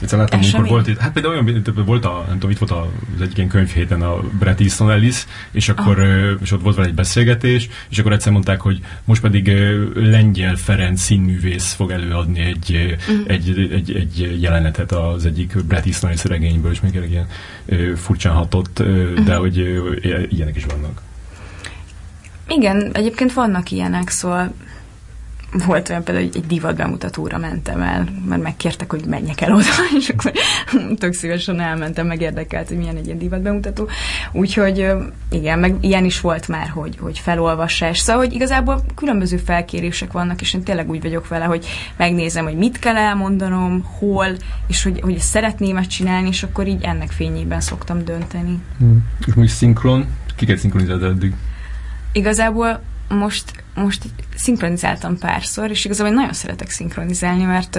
Egyszer 0.00 0.18
láttam, 0.18 0.40
amikor 0.42 0.68
volt 0.68 0.88
itt, 0.88 0.98
hát 0.98 1.12
például 1.12 1.34
olyan, 1.34 1.62
volt 1.84 2.04
a, 2.04 2.24
nem 2.26 2.34
tudom, 2.34 2.50
itt 2.50 2.58
volt 2.58 2.70
az 2.70 3.20
egyik 3.20 3.36
ilyen 3.36 3.48
könyvhéten 3.48 4.02
a 4.02 4.20
Bret 4.38 4.60
Easton 4.60 4.90
Ellis, 4.90 5.26
és 5.50 5.68
akkor, 5.68 6.00
ah. 6.00 6.38
és 6.42 6.52
ott 6.52 6.62
volt 6.62 6.76
vele 6.76 6.88
egy 6.88 6.94
beszélgetés, 6.94 7.68
és 7.88 7.98
akkor 7.98 8.12
egyszer 8.12 8.32
mondták, 8.32 8.60
hogy 8.60 8.80
most 9.04 9.20
pedig 9.20 9.52
Lengyel 9.94 10.56
Ferenc 10.56 11.00
színművész 11.00 11.72
fog 11.72 11.90
előadni 11.90 12.40
egy, 12.40 12.96
uh-huh. 13.08 13.24
egy, 13.26 13.68
egy, 13.72 13.96
egy, 13.96 14.42
jelenetet 14.42 14.92
az 14.92 15.26
egyik 15.26 15.64
Bret 15.64 15.86
Easton 15.86 16.10
Ellis 16.10 16.24
regényből, 16.24 16.70
és 16.70 16.80
még 16.80 16.94
ilyen 17.08 17.26
furcsán 17.96 18.34
hatott, 18.34 18.78
uh-huh. 18.78 19.24
de 19.24 19.34
hogy 19.34 19.56
ilyenek 20.28 20.56
is 20.56 20.64
vannak. 20.64 21.00
Igen, 22.48 22.90
egyébként 22.92 23.32
vannak 23.32 23.70
ilyenek, 23.70 24.08
szóval 24.08 24.52
volt 25.52 25.88
olyan 25.88 26.02
például, 26.04 26.26
hogy 26.26 26.36
egy 26.36 26.46
divat 26.46 26.76
bemutatóra 26.76 27.38
mentem 27.38 27.80
el, 27.80 28.08
mert 28.28 28.42
megkértek, 28.42 28.90
hogy 28.90 29.04
menjek 29.04 29.40
el 29.40 29.54
oda, 29.54 29.66
és 29.98 30.08
akkor 30.08 30.32
tök 30.98 31.12
szívesen 31.12 31.60
elmentem, 31.60 32.06
meg 32.06 32.20
érdekelt, 32.20 32.68
hogy 32.68 32.76
milyen 32.76 32.96
egy 32.96 33.06
ilyen 33.06 33.18
divat 33.18 33.42
bemutató. 33.42 33.88
Úgyhogy 34.32 34.86
igen, 35.30 35.58
meg 35.58 35.74
ilyen 35.80 36.04
is 36.04 36.20
volt 36.20 36.48
már, 36.48 36.68
hogy, 36.68 36.96
hogy 37.00 37.18
felolvasás. 37.18 37.98
Szóval, 37.98 38.24
hogy 38.24 38.34
igazából 38.34 38.84
különböző 38.94 39.36
felkérések 39.36 40.12
vannak, 40.12 40.40
és 40.40 40.54
én 40.54 40.62
tényleg 40.62 40.90
úgy 40.90 41.02
vagyok 41.02 41.28
vele, 41.28 41.44
hogy 41.44 41.66
megnézem, 41.96 42.44
hogy 42.44 42.56
mit 42.56 42.78
kell 42.78 42.96
elmondanom, 42.96 43.84
hol, 43.98 44.26
és 44.66 44.82
hogy, 44.82 45.00
hogy 45.00 45.18
szeretném 45.18 45.76
ezt 45.76 45.90
csinálni, 45.90 46.28
és 46.28 46.42
akkor 46.42 46.66
így 46.66 46.82
ennek 46.82 47.10
fényében 47.10 47.60
szoktam 47.60 48.04
dönteni. 48.04 48.58
Hmm. 48.78 49.04
És 49.26 49.34
most 49.34 49.54
szinkron? 49.54 50.06
Kiket 50.36 50.58
szinkronizáltad 50.58 51.10
eddig? 51.10 51.34
Igazából 52.12 52.80
most, 53.08 53.64
most 53.74 54.04
szinkronizáltam 54.36 55.18
párszor, 55.18 55.70
és 55.70 55.84
igazából 55.84 56.12
nagyon 56.12 56.32
szeretek 56.32 56.70
szinkronizálni, 56.70 57.44
mert 57.44 57.78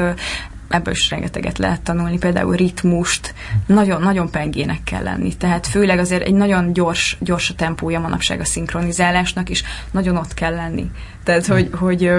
ebből 0.70 0.94
is 0.94 1.10
rengeteget 1.10 1.58
lehet 1.58 1.82
tanulni, 1.82 2.18
például 2.18 2.56
ritmust, 2.56 3.34
nagyon, 3.65 4.02
nagyon 4.02 4.32
pengének 4.32 4.84
kell 4.84 5.04
lenni, 5.04 5.38
tehát 5.38 5.68
főleg 5.68 6.00
azért 6.00 6.24
egy 6.24 6.34
nagyon 6.34 6.74
gyors, 6.74 7.18
gyors 7.20 7.50
a 7.50 7.54
tempója 7.54 8.00
manapság 8.00 8.39
a 8.39 8.46
szinkronizálásnak, 8.46 9.50
és 9.50 9.63
nagyon 9.92 10.18
ott 10.18 10.34
kell 10.34 10.56
lenni. 10.56 10.92
Tehát, 11.24 11.46
hogy, 11.46 11.70
hogy 11.78 12.12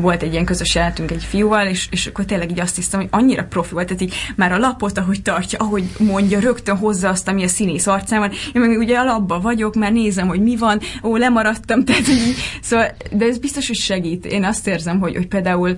volt 0.00 0.22
egy 0.22 0.32
ilyen 0.32 0.44
közös 0.44 0.74
jelentünk 0.74 1.10
egy 1.10 1.24
fiúval, 1.24 1.66
és, 1.66 1.86
és 1.90 2.06
akkor 2.06 2.24
tényleg 2.24 2.50
így 2.50 2.60
azt 2.60 2.76
hiszem, 2.76 3.00
hogy 3.00 3.08
annyira 3.10 3.44
profi 3.44 3.72
volt, 3.72 3.86
tehát 3.86 4.02
így 4.02 4.14
már 4.36 4.52
a 4.52 4.58
lapot, 4.58 4.98
ahogy 4.98 5.22
tartja, 5.22 5.58
ahogy 5.58 5.84
mondja, 5.98 6.40
rögtön 6.40 6.76
hozza 6.76 7.08
azt, 7.08 7.28
ami 7.28 7.42
a 7.42 7.48
színész 7.48 7.86
arcán. 7.86 8.30
Én 8.52 8.62
meg 8.62 8.78
ugye 8.78 8.96
a 8.98 9.04
labba 9.04 9.40
vagyok, 9.40 9.74
már 9.74 9.92
nézem, 9.92 10.28
hogy 10.28 10.40
mi 10.40 10.56
van, 10.56 10.80
ó, 11.02 11.16
lemaradtam, 11.16 11.84
tehát 11.84 12.08
így, 12.08 12.34
szóval, 12.62 12.86
de 13.10 13.24
ez 13.24 13.38
biztos, 13.38 13.66
hogy 13.66 13.76
segít. 13.76 14.26
Én 14.26 14.44
azt 14.44 14.66
érzem, 14.66 15.00
hogy, 15.00 15.16
hogy 15.16 15.26
például 15.26 15.74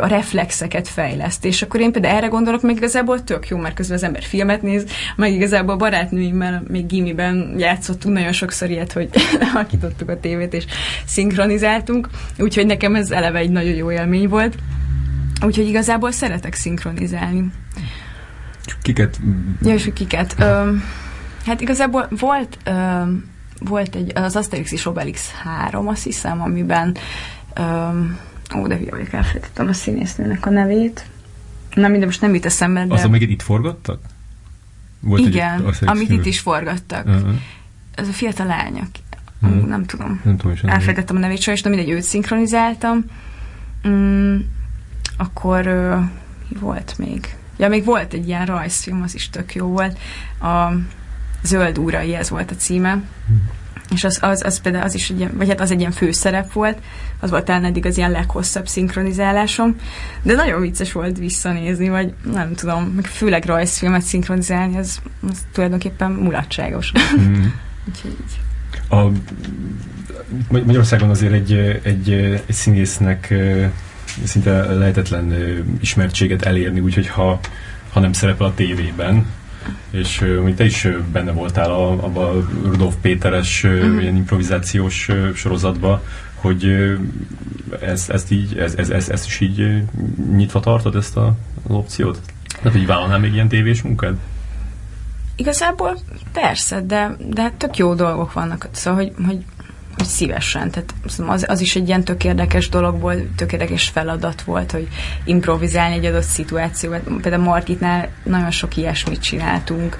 a 0.00 0.06
reflexeket 0.06 0.88
fejleszt, 0.88 1.44
és 1.44 1.62
akkor 1.62 1.80
én 1.80 1.92
például 1.92 2.16
erre 2.16 2.26
gondolok, 2.26 2.62
meg 2.62 2.76
igazából 2.76 3.24
tök 3.24 3.48
jó, 3.48 3.56
mert 3.56 3.74
közben 3.74 3.96
az 3.96 4.02
ember 4.02 4.22
filmet 4.22 4.62
néz, 4.62 4.84
meg 5.16 5.32
igazából 5.32 5.76
barátnőimmel 5.76 6.62
még 6.68 6.86
gimiben 6.86 7.54
játszottunk 7.58 8.14
nagyon 8.14 8.32
sokszor 8.32 8.70
ilyet, 8.70 8.92
hogy 8.92 9.08
alakítottuk 9.54 10.08
a 10.08 10.20
tévét, 10.20 10.54
és 10.54 10.64
szinkronizáltunk, 11.06 12.08
úgyhogy 12.38 12.66
nekem 12.66 12.94
ez 12.94 13.10
eleve 13.10 13.38
egy 13.38 13.54
nagyon 13.56 13.74
jó 13.74 13.92
élmény 13.92 14.28
volt. 14.28 14.58
Úgyhogy 15.44 15.66
igazából 15.66 16.10
szeretek 16.10 16.54
szinkronizálni. 16.54 17.52
Kiket? 18.82 19.20
Ja, 19.62 19.74
és 19.74 19.90
kiket? 19.94 20.34
Ö, 20.38 20.72
hát 21.46 21.60
igazából 21.60 22.08
volt, 22.18 22.58
ö, 22.64 23.02
volt 23.60 23.94
egy, 23.94 24.12
az 24.14 24.36
Asterix 24.36 24.72
és 24.72 24.86
Obelix 24.86 25.30
3, 25.30 25.88
azt 25.88 26.04
hiszem, 26.04 26.40
amiben 26.40 26.96
ö, 27.54 27.62
ó, 28.56 28.66
de 28.66 28.76
hülye 28.76 28.90
vagyok, 28.90 29.12
elfelejtettem 29.12 29.68
a 29.68 29.72
színésznőnek 29.72 30.46
a 30.46 30.50
nevét. 30.50 31.06
Nem, 31.74 31.90
minden 31.90 32.08
most 32.08 32.20
nem 32.20 32.34
jut 32.34 32.44
eszembe, 32.44 32.86
de... 32.86 32.94
Az, 32.94 33.04
amiket 33.04 33.28
itt 33.28 33.42
forgattak? 33.42 34.00
Volt 35.00 35.26
Igen, 35.26 35.66
egy, 35.66 35.88
amit 35.88 36.10
itt 36.10 36.26
is 36.26 36.40
forgattak. 36.40 37.06
Uh-huh. 37.06 37.34
Ez 37.94 38.08
a 38.08 38.12
fiatal 38.12 38.46
lány, 38.46 38.88
uh-huh. 39.42 39.66
nem 39.66 39.84
tudom. 39.84 40.20
Nem 40.24 40.36
tudom 40.36 40.52
is. 40.52 40.60
Elfelejtettem 40.62 41.16
a 41.16 41.18
nevét, 41.18 41.40
sajnos, 41.40 41.62
de 41.62 41.68
mindegy, 41.68 41.90
őt 41.90 42.02
szinkronizáltam. 42.02 43.04
Mm, 43.88 44.36
akkor 45.16 45.66
uh, 45.66 46.60
volt 46.60 46.98
még. 46.98 47.36
Ja, 47.56 47.68
még 47.68 47.84
volt 47.84 48.12
egy 48.12 48.28
ilyen 48.28 48.46
rajzfilm, 48.46 49.02
az 49.02 49.14
is 49.14 49.30
tök 49.30 49.54
jó 49.54 49.66
volt. 49.66 49.98
A 50.40 50.72
Zöld 51.42 51.78
úrai, 51.78 52.14
ez 52.14 52.30
volt 52.30 52.50
a 52.50 52.54
címe. 52.54 52.90
Hmm. 52.90 53.50
És 53.90 54.04
az, 54.04 54.18
az, 54.20 54.42
az 54.44 54.60
például 54.60 54.84
az 54.84 54.94
is 54.94 55.10
egy 55.10 55.18
ilyen, 55.18 55.36
vagy 55.36 55.48
hát 55.48 55.60
az 55.60 55.70
egy 55.70 55.78
ilyen 55.78 55.92
főszerep 55.92 56.52
volt, 56.52 56.78
az 57.20 57.30
volt 57.30 57.44
talán 57.44 57.64
eddig 57.64 57.86
az 57.86 57.96
ilyen 57.96 58.10
leghosszabb 58.10 58.68
szinkronizálásom, 58.68 59.76
de 60.22 60.34
nagyon 60.34 60.60
vicces 60.60 60.92
volt 60.92 61.18
visszanézni, 61.18 61.88
vagy 61.88 62.14
nem 62.32 62.54
tudom, 62.54 62.84
meg 62.84 63.04
főleg 63.04 63.44
rajzfilmet 63.44 64.02
szinkronizálni, 64.02 64.78
az, 64.78 65.00
az 65.30 65.46
tulajdonképpen 65.52 66.10
mulatságos. 66.10 66.92
Mm. 67.20 67.44
Úgyhogy 67.88 68.10
így. 68.10 68.45
A, 68.88 69.06
Magyarországon 70.48 71.10
azért 71.10 71.32
egy, 71.32 71.52
egy, 71.82 72.12
egy 72.46 72.54
színésznek 72.54 73.34
szinte 74.24 74.74
lehetetlen 74.74 75.34
ismertséget 75.80 76.42
elérni, 76.42 76.80
úgyhogy 76.80 77.08
ha, 77.08 77.40
ha 77.92 78.00
nem 78.00 78.12
szerepel 78.12 78.46
a 78.46 78.54
tévében, 78.54 79.26
és 79.90 80.20
uh, 80.20 80.54
te 80.54 80.64
is 80.64 80.88
benne 81.12 81.32
voltál 81.32 81.70
a, 81.70 81.90
abban 81.90 82.36
a 82.36 82.48
Rudolf 82.64 82.94
Péteres 83.00 83.64
uh, 83.64 84.00
ilyen 84.00 84.16
improvizációs 84.16 85.08
sorozatban, 85.34 86.00
hogy 86.34 86.64
uh, 86.64 86.98
ezt, 88.10 88.30
így, 88.30 88.58
ez, 88.58 88.74
ez, 88.74 88.90
ez, 88.90 89.08
ezt 89.08 89.26
is 89.26 89.40
így 89.40 89.82
nyitva 90.36 90.60
tartod, 90.60 90.96
ezt 90.96 91.16
a, 91.16 91.36
az 91.68 91.74
opciót? 91.74 92.20
Tehát, 92.56 92.72
hogy 92.72 92.86
vállalnál 92.86 93.18
még 93.18 93.32
ilyen 93.32 93.48
tévés 93.48 93.82
munkád? 93.82 94.16
Igazából 95.36 95.98
persze, 96.32 96.80
de, 96.80 97.16
de 97.28 97.42
hát 97.42 97.54
tök 97.54 97.76
jó 97.76 97.94
dolgok 97.94 98.32
vannak. 98.32 98.68
Szóval, 98.72 99.02
hogy, 99.02 99.26
hogy 99.26 99.44
hogy 99.96 100.06
szívesen. 100.06 100.70
Tehát 100.70 100.94
az, 101.26 101.44
az 101.48 101.60
is 101.60 101.76
egy 101.76 101.88
ilyen 101.88 102.04
tök 102.04 102.24
érdekes 102.24 102.68
dolog 102.68 103.00
volt, 103.00 103.22
tök 103.36 103.52
érdekes 103.52 103.88
feladat 103.88 104.42
volt, 104.42 104.70
hogy 104.70 104.88
improvizálni 105.24 105.94
egy 105.94 106.04
adott 106.04 106.22
szituációt. 106.22 107.00
Például 107.20 107.42
Margitnál 107.42 108.08
nagyon 108.22 108.50
sok 108.50 108.76
ilyesmit 108.76 109.22
csináltunk, 109.22 109.98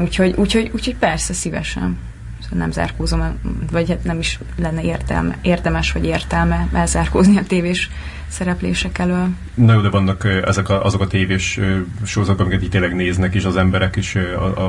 úgyhogy, 0.00 0.34
úgyhogy, 0.36 0.70
úgyhogy 0.74 0.96
persze 0.96 1.32
szívesen. 1.32 1.98
Szóval 2.42 2.58
nem 2.58 2.70
zárkózom, 2.70 3.38
vagy 3.70 3.88
hát 3.88 4.04
nem 4.04 4.18
is 4.18 4.38
lenne 4.56 4.82
értelme, 4.82 5.36
érdemes 5.42 5.92
vagy 5.92 6.04
értelme 6.04 6.68
elzárkózni 6.72 7.38
a 7.38 7.42
tévés 7.42 7.90
szereplések 8.32 8.98
elől. 8.98 9.28
Na 9.54 9.72
jó, 9.72 9.80
de 9.80 9.90
vannak 9.90 10.24
ezek 10.44 10.68
a, 10.68 10.84
azok 10.84 11.00
a 11.00 11.06
tévés 11.06 11.60
sorozatok, 12.04 12.40
amiket 12.40 12.62
így 12.62 12.70
tényleg 12.70 12.94
néznek, 12.94 13.34
és 13.34 13.44
az 13.44 13.56
emberek 13.56 13.96
is 13.96 14.16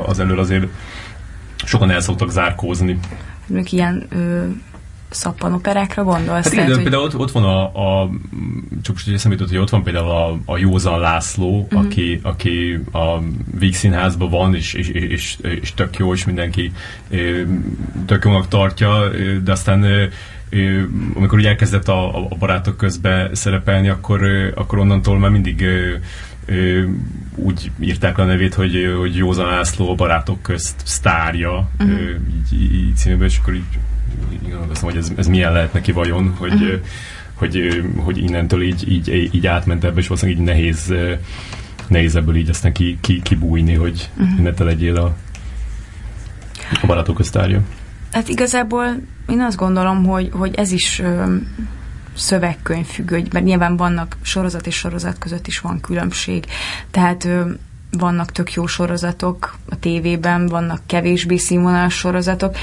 az 0.06 0.18
elől 0.18 0.38
azért 0.38 0.66
sokan 1.64 1.90
el 1.90 2.00
szoktak 2.00 2.30
zárkózni 2.30 2.98
mondjuk 3.46 3.72
ilyen 3.72 4.06
ö, 4.10 4.44
szappanoperákra 5.10 6.04
gondolsz? 6.04 6.44
Hát 6.44 6.52
igen, 6.52 6.66
tehát, 6.66 6.82
például 6.82 7.02
ott, 7.02 7.16
ott 7.16 7.30
van 7.30 7.44
a, 7.44 7.62
a 7.62 8.10
csak 8.82 8.94
most 8.94 9.08
eszembe 9.08 9.36
jutott, 9.36 9.52
hogy 9.52 9.62
ott 9.62 9.70
van 9.70 9.82
például 9.82 10.10
a, 10.10 10.38
a 10.44 10.56
Józan 10.56 11.00
László, 11.00 11.60
uh-huh. 11.60 11.84
aki, 11.84 12.20
aki 12.22 12.80
a 12.92 13.18
Víg 13.58 13.74
Színházban 13.74 14.30
van, 14.30 14.54
és, 14.54 14.74
és, 14.74 14.88
és, 14.88 15.36
és 15.42 15.74
tök 15.74 15.96
jó, 15.96 16.12
és 16.12 16.24
mindenki 16.24 16.72
tök 18.06 18.24
jónak 18.24 18.48
tartja, 18.48 19.08
de 19.44 19.52
aztán 19.52 20.10
amikor 21.14 21.38
úgy 21.38 21.46
elkezdett 21.46 21.88
a, 21.88 22.28
a 22.30 22.36
barátok 22.38 22.76
közbe 22.76 23.30
szerepelni, 23.32 23.88
akkor, 23.88 24.22
akkor 24.54 24.78
onnantól 24.78 25.18
már 25.18 25.30
mindig 25.30 25.64
úgy 27.34 27.70
írták 27.80 28.18
a 28.18 28.24
nevét, 28.24 28.54
hogy, 28.54 28.94
hogy 28.98 29.16
Józan 29.16 29.46
László 29.46 29.90
a 29.90 29.94
barátok 29.94 30.42
közt 30.42 30.74
sztárja, 30.84 31.70
uh-huh. 31.78 32.00
így, 32.52 32.74
így 32.74 32.96
címében, 32.96 33.26
és 33.26 33.38
akkor 33.38 33.54
így, 33.54 33.78
így 34.32 34.48
gondolkoztam, 34.48 34.88
hogy 34.88 34.98
ez, 34.98 35.12
ez 35.16 35.26
milyen 35.26 35.52
lehet 35.52 35.72
neki 35.72 35.92
vajon, 35.92 36.34
hogy, 36.38 36.52
uh-huh. 36.52 36.80
hogy, 37.34 37.84
hogy 37.96 38.18
innentől 38.18 38.62
így, 38.62 38.92
így, 38.92 39.30
így 39.34 39.46
átment 39.46 39.84
ebbe, 39.84 40.00
és 40.00 40.06
valószínűleg 40.06 40.40
így 40.40 40.46
nehéz, 40.46 40.94
nehéz 41.86 42.16
ebből 42.16 42.36
így 42.36 42.48
aztán 42.48 42.72
ki, 42.72 42.98
ki, 43.00 43.22
kibújni, 43.22 43.74
hogy 43.74 44.10
uh-huh. 44.16 44.38
ne 44.38 44.52
te 44.52 44.64
legyél 44.64 44.96
a, 44.96 45.16
a 46.82 46.86
barátok 46.86 47.16
köztárja. 47.16 47.60
Hát 48.12 48.28
igazából 48.28 48.96
én 49.28 49.40
azt 49.40 49.56
gondolom, 49.56 50.04
hogy, 50.04 50.30
hogy 50.32 50.54
ez 50.54 50.72
is 50.72 51.02
szövegkönyv 52.16 52.86
függő, 52.86 53.26
mert 53.32 53.44
nyilván 53.44 53.76
vannak 53.76 54.16
sorozat 54.22 54.66
és 54.66 54.76
sorozat 54.76 55.18
között 55.18 55.46
is 55.46 55.58
van 55.58 55.80
különbség. 55.80 56.44
Tehát 56.90 57.28
vannak 57.90 58.32
tök 58.32 58.52
jó 58.52 58.66
sorozatok 58.66 59.58
a 59.70 59.78
tévében, 59.78 60.46
vannak 60.46 60.80
kevésbé 60.86 61.36
színvonalas 61.36 61.94
sorozatok. 61.94 62.56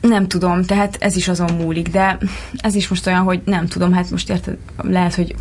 Nem 0.00 0.28
tudom, 0.28 0.62
tehát 0.62 0.96
ez 1.00 1.16
is 1.16 1.28
azon 1.28 1.52
múlik, 1.52 1.88
de 1.88 2.18
ez 2.56 2.74
is 2.74 2.88
most 2.88 3.06
olyan, 3.06 3.22
hogy 3.22 3.40
nem 3.44 3.66
tudom, 3.66 3.92
hát 3.92 4.10
most 4.10 4.30
érted, 4.30 4.56
lehet, 4.82 5.14
hogy 5.14 5.34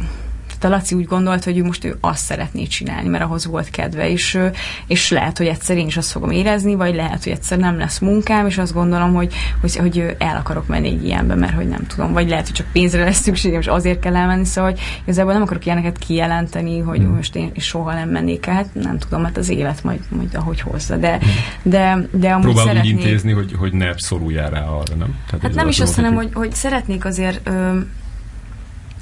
a 0.63 0.69
Laci 0.69 0.95
úgy 0.95 1.05
gondolt, 1.05 1.43
hogy 1.43 1.57
ő 1.57 1.63
most 1.63 1.83
ő 1.83 1.97
azt 1.99 2.23
szeretné 2.23 2.63
csinálni, 2.63 3.09
mert 3.09 3.23
ahhoz 3.23 3.45
volt 3.45 3.69
kedve, 3.69 4.09
és, 4.09 4.39
és 4.87 5.09
lehet, 5.09 5.37
hogy 5.37 5.47
egyszer 5.47 5.77
én 5.77 5.87
is 5.87 5.97
azt 5.97 6.11
fogom 6.11 6.31
érezni, 6.31 6.75
vagy 6.75 6.95
lehet, 6.95 7.23
hogy 7.23 7.31
egyszer 7.31 7.57
nem 7.57 7.77
lesz 7.77 7.99
munkám, 7.99 8.47
és 8.47 8.57
azt 8.57 8.73
gondolom, 8.73 9.13
hogy, 9.13 9.33
hogy, 9.61 9.75
hogy 9.75 10.15
el 10.17 10.37
akarok 10.37 10.67
menni 10.67 10.87
egy 10.87 11.05
ilyenbe, 11.05 11.35
mert 11.35 11.53
hogy 11.53 11.67
nem 11.67 11.87
tudom, 11.87 12.13
vagy 12.13 12.29
lehet, 12.29 12.45
hogy 12.45 12.55
csak 12.55 12.67
pénzre 12.71 13.03
lesz 13.03 13.21
szükségem, 13.21 13.59
és 13.59 13.67
azért 13.67 13.99
kell 13.99 14.15
elmenni, 14.15 14.45
szóval 14.45 14.71
hogy 14.71 14.79
igazából 15.03 15.33
nem 15.33 15.41
akarok 15.41 15.65
ilyeneket 15.65 15.97
kijelenteni, 15.97 16.79
hogy 16.79 16.99
hmm. 16.99 17.15
most 17.15 17.35
én 17.35 17.51
soha 17.55 17.93
nem 17.93 18.09
mennék 18.09 18.45
hát 18.45 18.73
nem 18.73 18.97
tudom, 18.97 19.23
hát 19.23 19.37
az 19.37 19.49
élet 19.49 19.83
majd, 19.83 19.99
majd 20.09 20.35
ahogy 20.35 20.61
hozza, 20.61 20.97
de, 20.97 21.19
de, 21.61 22.07
de 22.11 22.31
amúgy 22.31 22.43
Próbál 22.43 22.65
szeretnék... 22.65 22.93
úgy 22.93 22.99
intézni, 22.99 23.31
hogy, 23.31 23.55
hogy 23.57 23.73
ne 23.73 23.97
szoruljál 23.97 24.49
rá 24.49 24.61
arra, 24.61 24.95
nem? 24.95 25.15
Tehát 25.25 25.41
hát 25.41 25.53
nem 25.53 25.67
is 25.67 25.79
azt, 25.79 25.95
hanem, 25.95 26.13
hogy, 26.13 26.29
hogy 26.33 26.53
szeretnék 26.53 27.05
azért 27.05 27.47
ö, 27.47 27.79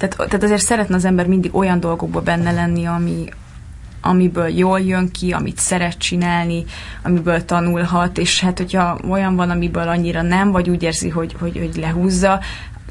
tehát, 0.00 0.16
tehát 0.16 0.42
azért 0.42 0.62
szeretne 0.62 0.94
az 0.94 1.04
ember 1.04 1.26
mindig 1.26 1.54
olyan 1.54 1.80
dolgokban 1.80 2.24
benne 2.24 2.52
lenni, 2.52 2.84
ami, 2.84 3.24
amiből 4.00 4.48
jól 4.48 4.80
jön 4.80 5.10
ki, 5.10 5.32
amit 5.32 5.58
szeret 5.58 5.98
csinálni, 5.98 6.64
amiből 7.02 7.44
tanulhat, 7.44 8.18
és 8.18 8.40
hát 8.40 8.58
hogyha 8.58 8.98
olyan 9.08 9.36
van, 9.36 9.50
amiből 9.50 9.88
annyira 9.88 10.22
nem, 10.22 10.50
vagy 10.50 10.70
úgy 10.70 10.82
érzi, 10.82 11.08
hogy, 11.08 11.36
hogy, 11.38 11.58
hogy 11.58 11.76
lehúzza, 11.76 12.40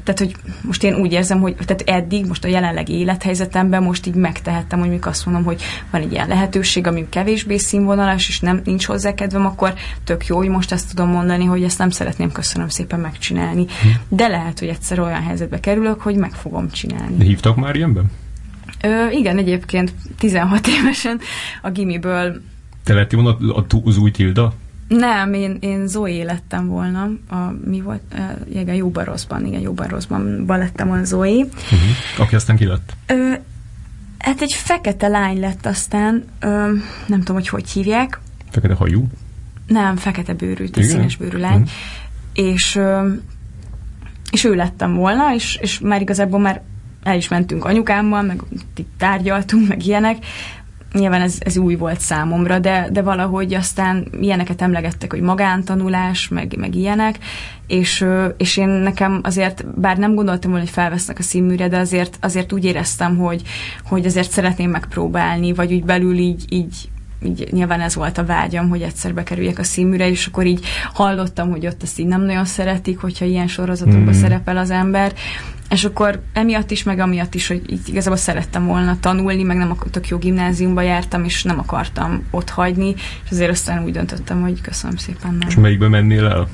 tehát, 0.02 0.18
hogy 0.18 0.34
most 0.62 0.82
én 0.82 0.94
úgy 0.94 1.12
érzem, 1.12 1.40
hogy 1.40 1.54
tehát 1.54 1.82
eddig, 1.86 2.26
most 2.26 2.44
a 2.44 2.48
jelenlegi 2.48 2.92
élethelyzetemben 2.92 3.82
most 3.82 4.06
így 4.06 4.14
megtehettem, 4.14 4.78
hogy 4.78 4.88
mikor 4.88 5.08
azt 5.08 5.26
mondom, 5.26 5.44
hogy 5.44 5.62
van 5.90 6.00
egy 6.00 6.12
ilyen 6.12 6.28
lehetőség, 6.28 6.86
ami 6.86 7.06
kevésbé 7.08 7.56
színvonalas, 7.56 8.28
és 8.28 8.40
nem 8.40 8.60
nincs 8.64 8.86
hozzá 8.86 9.14
kedvem, 9.14 9.46
akkor 9.46 9.74
tök 10.04 10.26
jó, 10.26 10.36
hogy 10.36 10.48
most 10.48 10.72
ezt 10.72 10.88
tudom 10.88 11.08
mondani, 11.08 11.44
hogy 11.44 11.62
ezt 11.62 11.78
nem 11.78 11.90
szeretném 11.90 12.32
köszönöm 12.32 12.68
szépen 12.68 13.00
megcsinálni. 13.00 13.64
Hm. 13.82 13.88
De 14.16 14.28
lehet, 14.28 14.58
hogy 14.58 14.68
egyszer 14.68 15.00
olyan 15.00 15.22
helyzetbe 15.22 15.60
kerülök, 15.60 16.00
hogy 16.00 16.16
meg 16.16 16.32
fogom 16.32 16.70
csinálni. 16.70 17.16
De 17.16 17.24
hívtak 17.24 17.56
már 17.56 17.76
ilyenben? 17.76 18.10
Ö, 18.82 19.10
igen, 19.10 19.38
egyébként 19.38 19.92
16 20.18 20.66
évesen 20.66 21.20
a 21.62 21.70
gimiből 21.70 22.40
te 22.84 22.94
lettél 22.94 23.22
volna 23.22 23.64
az 23.84 23.96
új 23.96 24.10
Tilda? 24.10 24.52
Nem, 24.98 25.32
én, 25.34 25.56
én 25.60 25.86
Zoé 25.86 26.22
lettem 26.22 26.66
volna. 26.66 27.10
A, 27.28 27.36
mi 27.64 27.80
volt? 27.80 28.02
Uh, 28.12 28.60
igen, 28.60 28.74
jóban 28.74 29.04
rosszban, 29.04 29.46
igen, 29.46 29.60
jóban 29.60 29.86
rosszban 29.86 30.44
lettem 30.46 30.88
volna 30.88 31.04
Zoé. 31.04 31.40
Uh-huh. 31.40 31.80
Aki 32.18 32.34
aztán 32.34 32.56
ki 32.56 32.66
lett? 32.66 32.96
Ö, 33.06 33.32
hát 34.18 34.40
egy 34.40 34.52
fekete 34.52 35.08
lány 35.08 35.40
lett 35.40 35.66
aztán, 35.66 36.24
ö, 36.40 36.48
nem 37.06 37.18
tudom, 37.18 37.36
hogy 37.36 37.48
hogy 37.48 37.70
hívják. 37.70 38.20
Fekete 38.50 38.74
hajú? 38.74 39.06
Nem, 39.66 39.96
fekete 39.96 40.34
bőrű, 40.34 40.64
egy 40.74 40.82
színes 40.82 41.16
bőrű 41.16 41.38
lány. 41.38 41.60
Uh-huh. 41.60 41.70
És, 42.32 42.76
ö, 42.76 43.12
és 44.30 44.44
ő 44.44 44.54
lettem 44.54 44.94
volna, 44.94 45.34
és, 45.34 45.58
és 45.60 45.78
már 45.80 46.00
igazából 46.00 46.40
már 46.40 46.62
el 47.02 47.16
is 47.16 47.28
mentünk 47.28 47.64
anyukámmal, 47.64 48.22
meg 48.22 48.42
itt 48.76 48.90
tárgyaltunk, 48.98 49.68
meg 49.68 49.86
ilyenek, 49.86 50.16
nyilván 50.92 51.20
ez, 51.20 51.36
ez 51.38 51.56
új 51.56 51.74
volt 51.74 52.00
számomra, 52.00 52.58
de, 52.58 52.88
de 52.92 53.02
valahogy 53.02 53.54
aztán 53.54 54.06
ilyeneket 54.20 54.62
emlegettek, 54.62 55.12
hogy 55.12 55.20
magántanulás, 55.20 56.28
meg, 56.28 56.56
meg 56.58 56.74
ilyenek, 56.74 57.18
és, 57.66 58.04
és 58.36 58.56
én 58.56 58.68
nekem 58.68 59.20
azért, 59.22 59.80
bár 59.80 59.96
nem 59.96 60.14
gondoltam 60.14 60.50
volna, 60.50 60.64
hogy 60.64 60.74
felvesznek 60.74 61.18
a 61.18 61.22
színműre, 61.22 61.68
de 61.68 61.78
azért, 61.78 62.16
azért 62.20 62.52
úgy 62.52 62.64
éreztem, 62.64 63.16
hogy, 63.16 63.42
hogy 63.84 64.06
azért 64.06 64.30
szeretném 64.30 64.70
megpróbálni, 64.70 65.52
vagy 65.52 65.72
úgy 65.72 65.84
belül 65.84 66.18
így, 66.18 66.44
így 66.48 66.88
így 67.22 67.48
nyilván 67.50 67.80
ez 67.80 67.94
volt 67.94 68.18
a 68.18 68.24
vágyam, 68.24 68.68
hogy 68.68 68.82
egyszer 68.82 69.14
bekerüljek 69.14 69.58
a 69.58 69.62
színműre, 69.62 70.08
és 70.08 70.26
akkor 70.26 70.46
így 70.46 70.64
hallottam, 70.92 71.50
hogy 71.50 71.66
ott 71.66 71.82
ezt 71.82 71.98
így 71.98 72.06
nem 72.06 72.22
nagyon 72.22 72.44
szeretik, 72.44 72.98
hogyha 72.98 73.24
ilyen 73.24 73.46
sorozatokban 73.46 74.14
mm. 74.14 74.20
szerepel 74.20 74.56
az 74.56 74.70
ember, 74.70 75.12
és 75.70 75.84
akkor 75.84 76.22
emiatt 76.32 76.70
is, 76.70 76.82
meg 76.82 76.98
amiatt 76.98 77.34
is, 77.34 77.46
hogy 77.46 77.62
így 77.72 77.88
igazából 77.88 78.18
szerettem 78.18 78.66
volna 78.66 78.96
tanulni, 79.00 79.42
meg 79.42 79.56
nem 79.56 79.76
tök 79.90 80.08
jó 80.08 80.18
gimnáziumba 80.18 80.80
jártam, 80.80 81.24
és 81.24 81.42
nem 81.42 81.58
akartam 81.58 82.26
ott 82.30 82.50
hagyni, 82.50 82.94
és 83.24 83.30
azért 83.30 83.50
aztán 83.50 83.84
úgy 83.84 83.92
döntöttem, 83.92 84.40
hogy 84.40 84.60
köszönöm 84.60 84.96
szépen. 84.96 85.34
Nem. 85.34 85.48
És 85.48 85.54
melyikbe 85.54 85.88
mennél 85.88 86.26
el? 86.26 86.48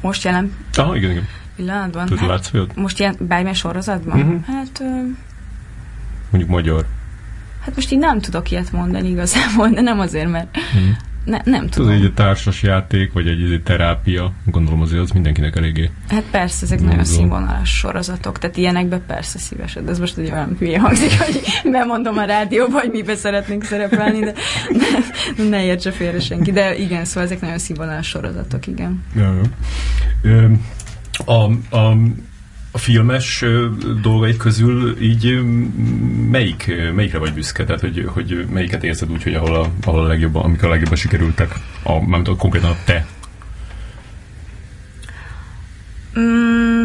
Most 0.00 0.24
jelen. 0.24 0.52
Ah, 0.74 0.96
igen, 0.96 1.10
igen. 1.10 1.28
Pillanatban. 1.56 2.06
Tudod, 2.06 2.30
hát, 2.30 2.76
most 2.76 3.00
ilyen 3.00 3.16
bármilyen 3.18 3.54
sorozatban? 3.54 4.20
Uh-huh. 4.20 4.44
Hát... 4.46 4.80
Ö... 4.80 4.84
Mondjuk 6.30 6.50
magyar. 6.50 6.86
Hát 7.64 7.74
most 7.74 7.92
így 7.92 7.98
nem 7.98 8.20
tudok 8.20 8.50
ilyet 8.50 8.72
mondani 8.72 9.08
igazából, 9.08 9.68
de 9.68 9.80
nem 9.80 10.00
azért, 10.00 10.30
mert 10.30 10.56
uh-huh. 10.56 10.96
Ne, 11.26 11.38
nem 11.44 11.68
tudom. 11.68 11.90
Ez 11.90 12.00
egy 12.00 12.14
társas 12.14 12.62
játék, 12.62 13.12
vagy 13.12 13.28
egy, 13.28 13.52
egy 13.52 13.62
terápia, 13.62 14.32
gondolom 14.44 14.80
azért 14.80 15.02
az 15.02 15.10
mindenkinek 15.10 15.56
eléggé. 15.56 15.90
Hát 16.08 16.22
persze, 16.30 16.64
ezek 16.64 16.80
nagyon 16.80 17.04
színvonalas 17.04 17.76
sorozatok, 17.78 18.38
tehát 18.38 18.56
ilyenekbe 18.56 18.98
persze 18.98 19.38
szívesen, 19.38 19.84
de 19.84 19.90
ez 19.90 19.98
most 19.98 20.16
egy 20.16 20.30
olyan 20.30 20.56
hülye 20.58 20.80
hangzik, 20.80 21.20
hogy 21.20 21.40
bemondom 21.70 22.18
a 22.18 22.24
rádióba, 22.24 22.80
hogy 22.80 22.90
mibe 22.90 23.14
szeretnénk 23.14 23.64
szerepelni, 23.64 24.18
de 24.18 24.32
ne, 25.38 25.44
ne 25.48 25.64
értse 25.64 25.90
félre 25.90 26.20
senki. 26.20 26.52
De 26.52 26.76
igen, 26.76 27.04
szóval 27.04 27.22
ezek 27.22 27.40
nagyon 27.40 27.58
színvonalas 27.58 28.08
sorozatok, 28.08 28.66
igen. 28.66 29.04
Ja. 29.16 29.40
Ö, 30.22 30.46
a, 31.24 31.42
a 31.76 31.96
a 32.76 32.78
filmes 32.78 33.44
dolgaid 34.02 34.36
közül 34.36 35.00
így 35.00 35.40
melyik, 36.30 36.72
melyikre 36.94 37.18
vagy 37.18 37.32
büszke? 37.32 37.64
Tehát, 37.64 37.80
hogy, 37.80 38.04
hogy 38.06 38.46
melyiket 38.52 38.84
érzed 38.84 39.10
úgy, 39.10 39.22
hogy 39.22 39.34
ahol 39.34 39.54
a, 39.54 39.70
ahol 39.84 40.04
a 40.04 40.06
legjobban, 40.06 40.44
amik 40.44 40.62
a 40.62 40.68
legjobban 40.68 40.96
sikerültek, 40.96 41.54
a, 41.82 41.92
mármint 41.92 42.28
a, 42.28 42.36
konkrétan 42.36 42.70
a 42.70 42.76
te 42.84 43.06
Mm, 46.18 46.75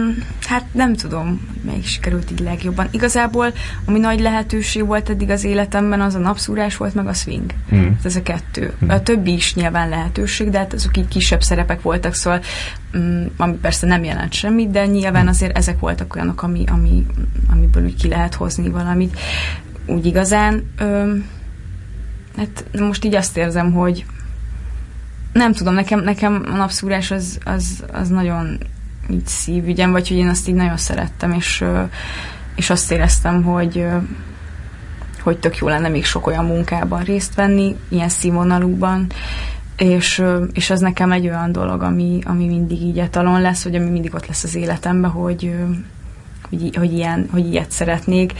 hát 0.47 0.65
nem 0.71 0.95
tudom, 0.95 1.47
melyik 1.65 1.85
sikerült 1.85 2.31
így 2.31 2.39
legjobban. 2.39 2.87
Igazából, 2.91 3.53
ami 3.85 3.99
nagy 3.99 4.19
lehetőség 4.19 4.85
volt 4.85 5.09
eddig 5.09 5.29
az 5.29 5.43
életemben, 5.43 6.01
az 6.01 6.15
a 6.15 6.19
napszúrás 6.19 6.77
volt, 6.77 6.93
meg 6.93 7.07
a 7.07 7.13
swing. 7.13 7.53
Mm. 7.75 7.83
Hát 7.83 8.05
ez 8.05 8.15
a 8.15 8.21
kettő. 8.21 8.73
Mm. 8.85 8.89
A 8.89 9.01
többi 9.01 9.33
is 9.33 9.55
nyilván 9.55 9.89
lehetőség, 9.89 10.49
de 10.49 10.57
hát 10.57 10.73
azok 10.73 10.97
így 10.97 11.07
kisebb 11.07 11.41
szerepek 11.41 11.81
voltak, 11.81 12.13
szóval 12.13 12.41
mm, 12.97 13.25
ami 13.37 13.53
persze 13.53 13.87
nem 13.87 14.03
jelent 14.03 14.33
semmit, 14.33 14.71
de 14.71 14.85
nyilván 14.85 15.27
azért 15.27 15.57
ezek 15.57 15.79
voltak 15.79 16.15
olyanok, 16.15 16.43
ami, 16.43 16.63
ami, 16.67 17.05
amiből 17.51 17.83
úgy 17.83 17.95
ki 17.95 18.07
lehet 18.07 18.33
hozni 18.33 18.69
valamit. 18.69 19.19
Úgy 19.85 20.05
igazán, 20.05 20.71
ö, 20.77 21.15
hát 22.37 22.65
most 22.79 23.05
így 23.05 23.15
azt 23.15 23.37
érzem, 23.37 23.73
hogy 23.73 24.05
nem 25.33 25.53
tudom, 25.53 25.73
nekem, 25.73 25.99
nekem 25.99 26.43
a 26.45 26.55
napszúrás 26.55 27.11
az, 27.11 27.37
az, 27.43 27.83
az 27.91 28.09
nagyon 28.09 28.57
így 29.09 29.27
szívügyem, 29.27 29.91
vagy 29.91 30.07
hogy 30.07 30.17
én 30.17 30.27
azt 30.27 30.47
így 30.47 30.55
nagyon 30.55 30.77
szerettem, 30.77 31.31
és, 31.31 31.63
és 32.55 32.69
azt 32.69 32.91
éreztem, 32.91 33.43
hogy 33.43 33.85
hogy 35.21 35.37
tök 35.37 35.57
jó 35.57 35.67
lenne 35.67 35.87
még 35.87 36.05
sok 36.05 36.27
olyan 36.27 36.45
munkában 36.45 37.03
részt 37.03 37.35
venni, 37.35 37.75
ilyen 37.89 38.09
színvonalúban, 38.09 39.07
és, 39.77 40.23
és 40.53 40.69
az 40.69 40.79
nekem 40.79 41.11
egy 41.11 41.27
olyan 41.27 41.51
dolog, 41.51 41.81
ami, 41.81 42.19
ami 42.25 42.45
mindig 42.45 42.81
így 42.81 42.99
etalon 42.99 43.41
lesz, 43.41 43.63
vagy 43.63 43.75
ami 43.75 43.89
mindig 43.89 44.13
ott 44.13 44.27
lesz 44.27 44.43
az 44.43 44.55
életemben, 44.55 45.11
hogy, 45.11 45.55
hogy, 46.49 46.75
hogy, 46.75 46.93
ilyen, 46.93 47.27
hogy 47.31 47.47
ilyet 47.47 47.71
szeretnék. 47.71 48.33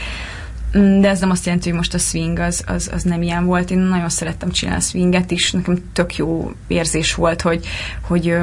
De 0.72 1.10
ez 1.10 1.20
nem 1.20 1.30
azt 1.30 1.46
jelenti, 1.46 1.68
hogy 1.70 1.78
most 1.78 1.94
a 1.94 1.98
swing 1.98 2.40
az, 2.40 2.64
az, 2.68 2.90
az 2.94 3.04
nem 3.04 3.22
ilyen 3.22 3.46
volt. 3.46 3.72
Én 3.72 3.80
nagyon 3.80 4.10
szerettem 4.10 4.52
csinálni 4.52 4.82
a 4.82 4.86
swinget 4.86 5.32
is, 5.32 5.52
nekem 5.52 5.78
tök 5.94 6.16
jó 6.16 6.52
érzés 6.68 7.16
volt, 7.16 7.42
hogy, 7.42 7.66
hogy 8.02 8.38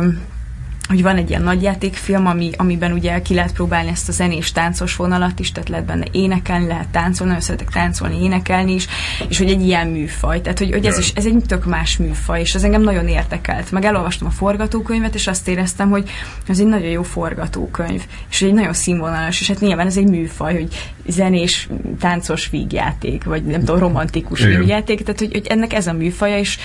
hogy 0.88 1.02
van 1.02 1.16
egy 1.16 1.30
ilyen 1.30 1.42
nagyjátékfilm, 1.42 2.26
ami, 2.26 2.50
amiben 2.56 2.92
ugye 2.92 3.22
ki 3.22 3.34
lehet 3.34 3.52
próbálni 3.52 3.90
ezt 3.90 4.08
a 4.08 4.12
zenés 4.12 4.52
táncos 4.52 4.96
vonalat 4.96 5.40
is, 5.40 5.52
tehát 5.52 5.68
lehet 5.68 5.86
benne 5.86 6.06
énekelni, 6.12 6.66
lehet 6.66 6.88
táncolni, 6.88 7.32
nagyon 7.32 7.46
szeretek 7.46 7.70
táncolni, 7.70 8.22
énekelni 8.22 8.72
is, 8.72 8.86
és 9.28 9.38
hogy 9.38 9.50
egy 9.50 9.62
ilyen 9.62 9.86
műfaj, 9.86 10.40
tehát 10.40 10.58
hogy, 10.58 10.70
hogy 10.70 10.86
ez 10.86 10.98
is 10.98 11.12
ez 11.14 11.26
egy 11.26 11.42
tök 11.46 11.64
más 11.64 11.96
műfaj, 11.96 12.40
és 12.40 12.54
az 12.54 12.64
engem 12.64 12.82
nagyon 12.82 13.08
érdekelt. 13.08 13.70
Meg 13.70 13.84
elolvastam 13.84 14.26
a 14.26 14.30
forgatókönyvet, 14.30 15.14
és 15.14 15.26
azt 15.26 15.48
éreztem, 15.48 15.90
hogy 15.90 16.10
ez 16.46 16.58
egy 16.58 16.66
nagyon 16.66 16.90
jó 16.90 17.02
forgatókönyv, 17.02 18.02
és 18.30 18.42
egy 18.42 18.52
nagyon 18.52 18.72
színvonalas, 18.72 19.40
és 19.40 19.48
hát 19.48 19.60
nyilván 19.60 19.86
ez 19.86 19.96
egy 19.96 20.08
műfaj, 20.08 20.54
hogy 20.54 20.92
zenés, 21.06 21.68
táncos 22.00 22.50
vígjáték, 22.50 23.24
vagy 23.24 23.44
nem 23.44 23.60
tudom, 23.60 23.78
romantikus 23.78 24.44
vígjáték, 24.44 25.02
tehát 25.02 25.18
hogy, 25.18 25.32
hogy 25.32 25.46
ennek 25.46 25.72
ez 25.72 25.86
a 25.86 25.92
műfaja, 25.92 26.38
és 26.38 26.58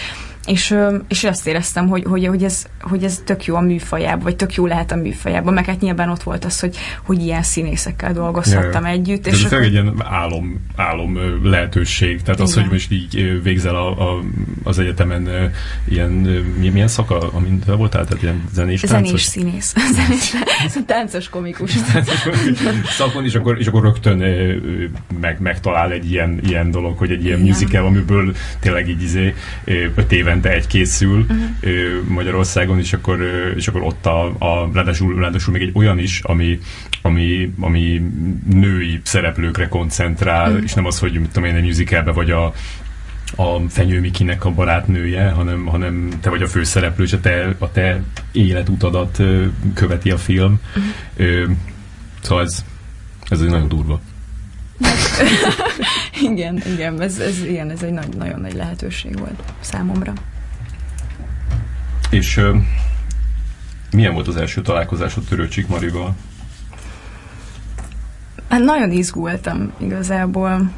és, 0.46 0.78
és 1.08 1.24
azt 1.24 1.48
éreztem, 1.48 1.88
hogy, 1.88 2.04
hogy, 2.04 2.28
hogy, 2.28 2.44
ez, 2.44 2.66
hogy 2.82 3.04
ez 3.04 3.22
tök 3.26 3.46
jó 3.46 3.56
a 3.56 3.62
műfajában, 3.62 4.24
vagy 4.24 4.36
tök 4.36 4.56
jó 4.56 4.66
lehet 4.66 4.92
a 4.92 4.96
műfajában, 4.96 5.54
meg 5.54 5.66
hát 5.66 5.80
nyilván 5.80 6.10
ott 6.10 6.24
volt 6.24 6.46
az, 6.46 6.60
hogy, 6.60 6.78
hogy 7.04 7.22
ilyen 7.22 7.44
színészekkel 7.44 8.14
dolgozhattam 8.14 8.84
Jaj. 8.84 8.92
együtt. 8.92 9.28
És 9.28 9.34
ez 9.34 9.44
akkor... 9.44 9.66
egy 9.66 9.72
ilyen 9.72 9.94
álom, 10.04 10.66
álom 10.76 11.18
lehetőség, 11.44 12.22
tehát 12.22 12.40
Igen. 12.40 12.46
az, 12.46 12.54
hogy 12.54 12.72
most 12.72 12.92
így 12.92 13.42
végzel 13.44 13.76
a, 13.76 14.16
a, 14.16 14.24
az 14.64 14.80
egyetemen 14.80 15.52
ilyen, 15.90 16.12
milyen 16.72 16.88
szaka, 16.88 17.18
amint 17.32 17.66
voltál, 17.66 18.06
tehát 18.06 18.24
ilyen 18.24 18.44
zenés, 18.54 18.82
táncos? 18.82 19.08
Zenés 19.08 19.22
színész, 19.22 19.76
zenés, 19.96 20.34
táncos 20.86 21.30
komikus. 21.30 21.72
szakon, 22.86 23.26
és 23.26 23.36
akkor, 23.36 23.60
és 23.60 23.68
akkor 23.68 23.84
rögtön 23.84 24.18
meg, 25.20 25.40
megtalál 25.40 25.92
egy 25.92 26.12
ilyen, 26.12 26.40
ilyen 26.46 26.72
dolog, 26.72 26.98
hogy 26.98 27.12
egy 27.12 27.24
ilyen 27.26 27.38
Igen. 27.38 27.50
musical, 27.50 27.86
amiből 27.86 28.36
tényleg 28.60 28.90
így 28.90 29.02
izé, 29.02 29.34
öt 29.96 30.12
éve 30.12 30.33
évente 30.34 30.52
egy 30.52 30.68
készül 30.68 31.20
uh-huh. 31.20 32.08
Magyarországon, 32.08 32.80
és 32.80 32.94
akkor, 32.94 33.20
és 33.56 33.68
akkor 33.68 33.82
ott 33.82 34.06
a, 34.06 34.26
a 34.26 34.70
ráadásul, 34.74 35.20
ráadásul 35.20 35.54
még 35.54 35.62
egy 35.62 35.72
olyan 35.74 36.00
is, 36.00 36.20
ami, 36.24 36.60
ami, 37.02 37.54
ami 37.60 38.02
női 38.50 39.00
szereplőkre 39.04 39.68
koncentrál, 39.68 40.50
uh-huh. 40.50 40.64
és 40.64 40.74
nem 40.74 40.86
az, 40.86 41.00
hogy 41.00 41.12
mit 41.20 41.30
tudom 41.30 41.50
én, 41.50 41.56
egy 41.56 41.64
musicalbe 41.64 42.12
vagy 42.12 42.32
a, 42.32 42.54
a 43.36 43.70
Fenyő 43.70 44.00
Mikinek 44.00 44.46
a 44.46 44.52
barátnője, 44.52 45.30
hanem, 45.30 45.66
hanem 45.66 46.10
te 46.22 46.30
vagy 46.30 46.42
a 46.42 46.48
főszereplő, 46.48 47.04
és 47.04 47.14
a 47.14 47.20
te, 47.20 47.56
a 47.58 47.72
te 47.72 48.02
életutadat 48.32 49.20
követi 49.74 50.12
a 50.12 50.18
film. 50.18 50.60
Uh-huh. 50.76 51.56
Szóval 52.22 52.44
ez, 52.44 52.66
ez 53.30 53.42
egy 53.42 53.50
nagyon 53.50 53.68
durva. 53.68 54.02
igen, 56.32 56.62
igen, 56.74 57.02
ez, 57.02 57.20
ez, 57.20 57.44
igen, 57.44 57.70
ez 57.70 57.82
egy 57.84 57.92
nagy, 57.92 58.16
nagyon 58.18 58.40
nagy 58.40 58.54
lehetőség 58.54 59.20
volt 59.20 59.44
számomra. 59.60 60.14
És 62.10 62.38
uh, 62.38 62.56
milyen 63.92 64.14
volt 64.14 64.28
az 64.28 64.36
első 64.36 64.62
találkozásod 64.62 65.24
Törőcsik 65.24 65.68
Marival? 65.68 66.16
Hát 68.50 68.64
nagyon 68.64 68.92
izgultam 68.92 69.74
igazából. 69.78 70.72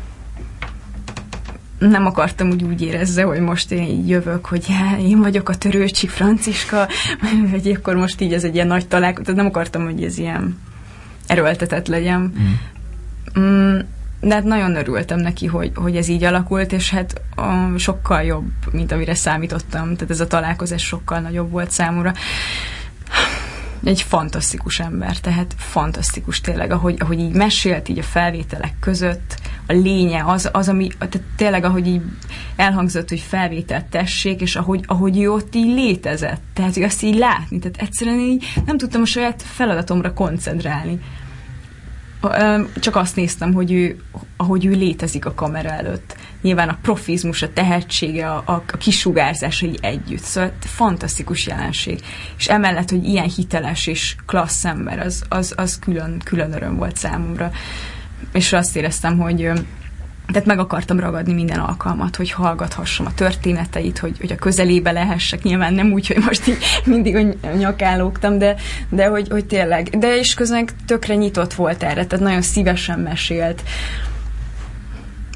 Nem 1.80 2.06
akartam 2.06 2.50
úgy 2.50 2.64
úgy 2.64 2.82
érezze, 2.82 3.24
hogy 3.24 3.40
most 3.40 3.72
én 3.72 3.84
így 3.84 4.10
jövök, 4.10 4.46
hogy 4.46 4.66
já, 4.70 4.98
én 4.98 5.20
vagyok 5.20 5.50
a 5.50 5.56
Törőcsik 5.56 6.10
Franciska, 6.10 6.88
vagy 7.52 7.68
akkor 7.68 7.96
most 7.96 8.22
így 8.22 8.34
ez 8.34 8.44
egy 8.44 8.56
ilyen 8.56 8.68
nagy 8.68 8.88
találkozás. 8.88 9.26
Tehát 9.26 9.42
nem 9.42 9.50
akartam, 9.50 9.84
hogy 9.84 10.04
ez 10.04 10.18
ilyen 10.18 10.58
erőltetett 11.28 11.88
legyen. 11.88 12.20
Mm. 12.20 13.40
Mm, 13.40 13.80
de 14.26 14.34
hát 14.34 14.44
nagyon 14.44 14.76
örültem 14.76 15.20
neki, 15.20 15.46
hogy, 15.46 15.72
hogy 15.76 15.96
ez 15.96 16.08
így 16.08 16.24
alakult, 16.24 16.72
és 16.72 16.90
hát 16.90 17.22
sokkal 17.78 18.22
jobb, 18.22 18.52
mint 18.72 18.92
amire 18.92 19.16
számítottam. 19.16 19.96
Tehát 19.96 20.10
ez 20.10 20.20
a 20.20 20.28
találkozás 20.28 20.84
sokkal 20.84 21.20
nagyobb 21.20 21.52
volt 21.52 21.72
számomra. 21.72 22.14
Egy 23.84 24.02
fantasztikus 24.02 24.80
ember, 24.80 25.18
tehát 25.18 25.56
fantasztikus 25.58 26.42
tényleg, 26.42 26.72
ahogy, 26.72 26.96
ahogy 27.00 27.20
így 27.20 27.34
mesélt 27.34 27.90
így 27.90 28.00
a 28.00 28.04
felvételek 28.04 28.74
között, 28.80 29.40
a 29.68 29.74
lénye 29.74 30.24
az, 30.26 30.50
az 30.54 30.70
ami, 30.70 30.88
tehát 30.88 31.28
tényleg 31.36 31.64
ahogy 31.64 31.88
így 31.88 32.02
elhangzott, 32.56 33.10
hogy 33.10 33.20
felvételt 33.20 33.86
tessék, 33.86 34.42
és 34.42 34.56
ahogy, 34.56 34.84
ahogy 34.88 35.22
ő 35.22 35.32
ott 35.32 35.56
így 35.56 35.74
létezett, 35.74 36.42
tehát 36.54 36.74
hogy 36.74 36.84
azt 36.84 37.04
így 37.04 37.18
látni, 37.18 37.60
tehát 37.60 37.78
egyszerűen 37.78 38.20
így 38.20 38.46
nem 38.66 38.78
tudtam 38.78 39.02
a 39.02 39.06
saját 39.06 39.42
feladatomra 39.42 40.14
koncentrálni 40.14 41.00
csak 42.80 42.96
azt 42.96 43.16
néztem, 43.16 43.54
hogy 43.54 43.72
ő, 43.72 43.98
ahogy 44.38 44.66
ő 44.66 44.72
létezik 44.72 45.26
a 45.26 45.34
kamera 45.34 45.70
előtt. 45.70 46.16
Nyilván 46.42 46.70
a 46.70 46.78
profizmus, 46.82 47.42
a 47.42 47.54
tehetsége, 47.54 48.30
a, 48.30 48.44
a, 48.46 48.64
a 48.72 48.78
kisugárzásai 48.78 49.78
együtt. 49.82 50.24
Szóval 50.24 50.52
fantasztikus 50.60 51.48
jelenség. 51.48 52.00
És 52.38 52.48
emellett, 52.48 52.90
hogy 52.90 53.04
ilyen 53.04 53.30
hiteles 53.36 53.88
és 53.88 54.16
klassz 54.26 54.66
ember, 54.66 55.00
az, 55.00 55.24
az, 55.30 55.54
az 55.58 55.80
külön, 55.80 56.22
külön 56.24 56.54
öröm 56.54 56.78
volt 56.78 56.98
számomra. 56.98 57.52
És 58.34 58.54
azt 58.54 58.76
éreztem, 58.76 59.18
hogy 59.18 59.52
tehát 60.28 60.46
meg 60.46 60.60
akartam 60.60 61.00
ragadni 61.00 61.34
minden 61.34 61.60
alkalmat, 61.60 62.16
hogy 62.16 62.32
hallgathassam 62.32 63.06
a 63.06 63.14
történeteit, 63.14 63.98
hogy, 63.98 64.18
hogy 64.20 64.32
a 64.32 64.36
közelébe 64.36 64.92
lehessek. 64.92 65.44
Nyilván 65.44 65.74
nem 65.74 65.92
úgy, 65.92 66.08
hogy 66.08 66.24
most 66.26 66.48
így 66.48 66.58
mindig 66.86 67.38
nyakálógtam, 67.58 68.38
de, 68.38 68.56
de 68.90 69.08
hogy, 69.08 69.28
hogy 69.30 69.46
tényleg. 69.46 69.90
De 69.90 70.18
és 70.18 70.34
közben 70.34 70.68
tökre 70.86 71.16
nyitott 71.16 71.54
volt 71.54 71.84
erre, 71.84 72.06
tehát 72.06 72.26
nagyon 72.26 72.42
szívesen 72.42 73.00
mesélt. 73.00 73.64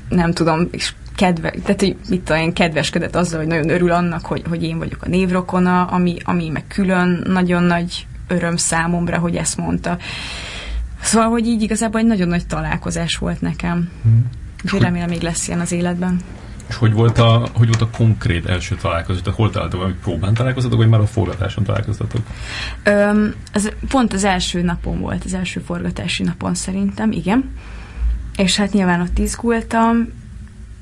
Nem 0.09 0.33
tudom, 0.33 0.67
és 0.71 0.93
kedve, 1.15 1.49
tehát 1.63 1.81
hogy 1.81 1.95
mit 2.09 2.21
tudom 2.21 2.41
én, 2.41 2.53
kedveskedett 2.53 3.15
azzal, 3.15 3.39
hogy 3.39 3.47
nagyon 3.47 3.69
örül 3.69 3.91
annak, 3.91 4.25
hogy, 4.25 4.43
hogy 4.49 4.63
én 4.63 4.77
vagyok 4.77 5.03
a 5.03 5.09
névrokona, 5.09 5.85
ami, 5.85 6.17
ami 6.23 6.49
meg 6.49 6.63
külön 6.67 7.23
nagyon 7.27 7.63
nagy 7.63 8.07
öröm 8.27 8.55
számomra, 8.55 9.17
hogy 9.17 9.35
ezt 9.35 9.57
mondta. 9.57 9.97
Szóval, 11.01 11.29
hogy 11.29 11.47
így 11.47 11.61
igazából 11.61 11.99
egy 11.99 12.05
nagyon 12.05 12.27
nagy 12.27 12.47
találkozás 12.47 13.17
volt 13.17 13.41
nekem. 13.41 13.89
Hmm. 14.03 14.29
Úgyhogy 14.63 14.81
remélem 14.81 15.09
még 15.09 15.21
lesz 15.21 15.47
ilyen 15.47 15.59
az 15.59 15.71
életben. 15.71 16.19
És 16.69 16.75
hogy 16.75 16.93
volt 16.93 17.17
a, 17.17 17.49
hogy 17.53 17.67
volt 17.67 17.81
a 17.81 17.89
konkrét 17.97 18.45
első 18.45 18.75
találkozás? 18.75 19.21
Tehát 19.21 19.39
hol 19.39 19.49
találtatok, 19.49 19.85
hogy 19.85 19.95
próbán 19.95 20.33
találkoztatok, 20.33 20.77
vagy 20.77 20.89
már 20.89 20.99
a 20.99 21.05
forgatáson 21.05 21.63
találkoztatok? 21.63 22.21
Öm, 22.83 23.33
ez 23.51 23.69
pont 23.87 24.13
az 24.13 24.23
első 24.23 24.61
napon 24.61 24.99
volt, 24.99 25.23
az 25.23 25.33
első 25.33 25.59
forgatási 25.59 26.23
napon 26.23 26.55
szerintem, 26.55 27.11
igen. 27.11 27.51
És 28.37 28.55
hát 28.55 28.73
nyilván 28.73 29.01
ott 29.01 29.17
izgultam. 29.17 30.07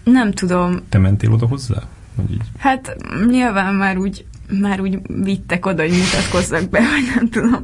Nem 0.04 0.32
tudom. 0.32 0.80
Te 0.90 0.98
mentél 0.98 1.32
oda 1.32 1.48
hozzá? 1.48 1.82
Vagy 2.16 2.32
így? 2.32 2.44
Hát 2.58 2.96
nyilván 3.28 3.74
már 3.74 3.98
úgy, 3.98 4.26
már 4.60 4.80
úgy 4.82 5.00
vittek 5.24 5.66
oda, 5.66 5.82
hogy 5.82 5.92
mutatkozzak 5.92 6.70
be, 6.70 6.80
vagy 6.80 7.12
nem 7.16 7.30
tudom. 7.30 7.64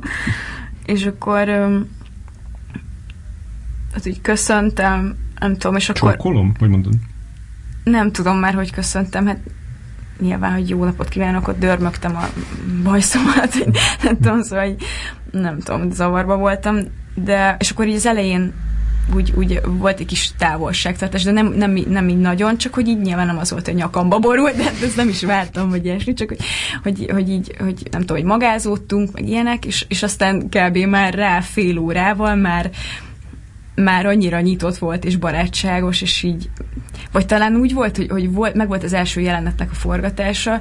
És 0.86 1.06
akkor 1.06 1.50
öm, 1.50 1.90
hát 3.94 4.08
úgy 4.08 4.22
köszöntem, 4.22 5.16
nem 5.44 5.58
tudom, 5.58 5.76
és 5.76 5.90
akkor... 5.90 6.12
Csókolom? 6.12 6.54
Hogy 6.60 6.70
mondod? 6.70 6.94
Nem 7.84 8.12
tudom 8.12 8.38
már, 8.38 8.54
hogy 8.54 8.72
köszöntem, 8.72 9.26
hát 9.26 9.40
nyilván, 10.20 10.54
hogy 10.54 10.70
jó 10.70 10.84
napot 10.84 11.10
kívánok, 11.10 11.48
ott 11.48 11.60
dörmögtem 11.60 12.16
a 12.16 12.24
bajszomat, 12.84 13.54
hogy 13.54 13.78
nem 14.04 14.18
tudom, 14.18 14.42
szóval 14.42 14.66
hogy 14.66 14.76
nem 15.32 15.60
tudom, 15.60 15.92
zavarba 15.92 16.38
voltam, 16.38 16.78
de, 17.16 17.56
és 17.60 17.70
akkor 17.70 17.88
így 17.88 17.96
az 17.96 18.06
elején 18.06 18.54
úgy, 19.16 19.34
úgy 19.36 19.62
volt 19.66 20.00
egy 20.00 20.06
kis 20.06 20.32
távolságtartás, 20.38 21.24
de 21.24 21.32
nem, 21.32 21.48
nem, 21.48 21.72
nem 21.90 22.10
így 22.10 22.20
nagyon, 22.20 22.58
csak 22.58 22.74
hogy 22.74 22.88
így 22.88 23.02
nyilván 23.02 23.26
nem 23.26 23.38
az 23.38 23.52
volt, 23.52 23.66
hogy 23.66 23.76
nyakamba 23.76 24.20
borult, 24.20 24.56
de 24.56 24.64
ezt 24.64 24.96
nem 24.96 25.10
is 25.10 25.24
vártam, 25.24 25.70
vagy 25.70 25.86
ilyesmi, 25.86 26.14
csak 26.14 26.28
hogy, 26.28 26.40
hogy, 26.84 27.10
hogy 27.12 27.30
így, 27.30 27.56
hogy 27.60 27.88
nem 27.92 28.02
tudom, 28.02 28.18
hogy 28.18 28.26
magázódtunk, 28.26 29.12
meg 29.12 29.28
ilyenek, 29.28 29.66
és, 29.66 29.86
és 29.88 30.04
aztán 30.04 30.50
kb. 30.50 30.78
már 30.78 31.14
rá 31.14 31.40
fél 31.40 31.78
órával 31.78 32.36
már 32.36 32.72
már 33.76 34.06
annyira 34.06 34.40
nyitott 34.40 34.78
volt 34.78 35.06
és 35.06 35.16
barátságos, 35.16 36.02
és 36.02 36.24
így, 36.24 36.50
vagy 37.12 37.26
talán 37.26 37.56
úgy 37.56 37.74
volt, 37.74 37.98
hogy, 37.98 38.10
hogy 38.10 38.32
volt, 38.32 38.56
meg 38.56 38.68
volt 38.68 38.84
az 38.84 38.94
első 38.94 39.22
jelenetnek 39.22 39.72
a 39.72 39.76
forgatása, 39.76 40.60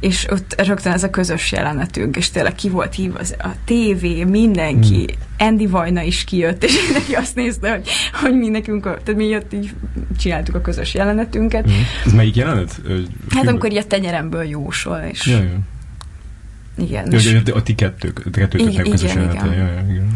és 0.00 0.26
ott 0.30 0.62
rögtön 0.66 0.92
ez 0.92 1.02
a 1.02 1.10
közös 1.10 1.52
jelenetünk, 1.52 2.16
és 2.16 2.30
tényleg 2.30 2.54
ki 2.54 2.68
volt 2.68 2.94
hívva 2.94 3.18
az, 3.18 3.34
a 3.38 3.48
tévé, 3.64 4.24
mindenki, 4.24 4.94
hmm. 4.94 5.46
Andy 5.48 5.66
Vajna 5.66 6.02
is 6.02 6.24
kijött, 6.24 6.64
és 6.64 6.82
mindenki 6.84 7.14
azt 7.14 7.34
nézte, 7.34 7.70
hogy, 7.70 7.88
hogy 8.12 8.34
mi 8.34 8.48
nekünk, 8.48 8.86
a, 8.86 8.98
tehát 9.04 9.20
mi 9.20 9.26
jött, 9.26 9.52
így 9.52 9.74
csináltuk 10.18 10.54
a 10.54 10.60
közös 10.60 10.94
jelenetünket. 10.94 11.64
Hmm. 11.64 11.84
Ez 12.04 12.12
melyik 12.12 12.36
jelenet? 12.36 12.80
Hát 13.28 13.46
amikor 13.46 13.70
így 13.70 13.76
a 13.76 13.86
tenyeremből 13.86 14.42
jósol, 14.42 14.98
és... 15.10 15.26
Ja, 15.26 15.36
ja. 15.36 15.58
Igen. 16.78 17.10
Ja, 17.10 17.18
és, 17.18 17.40
a 17.52 17.62
ti 17.62 17.74
kettők, 17.74 18.22
a 18.26 18.30
kettőtöknek 18.30 18.88
közös 18.88 19.12
igen, 19.12 19.30
igen. 19.30 19.46
Ja, 19.46 19.52
ja, 19.52 19.84
igen. 19.90 20.14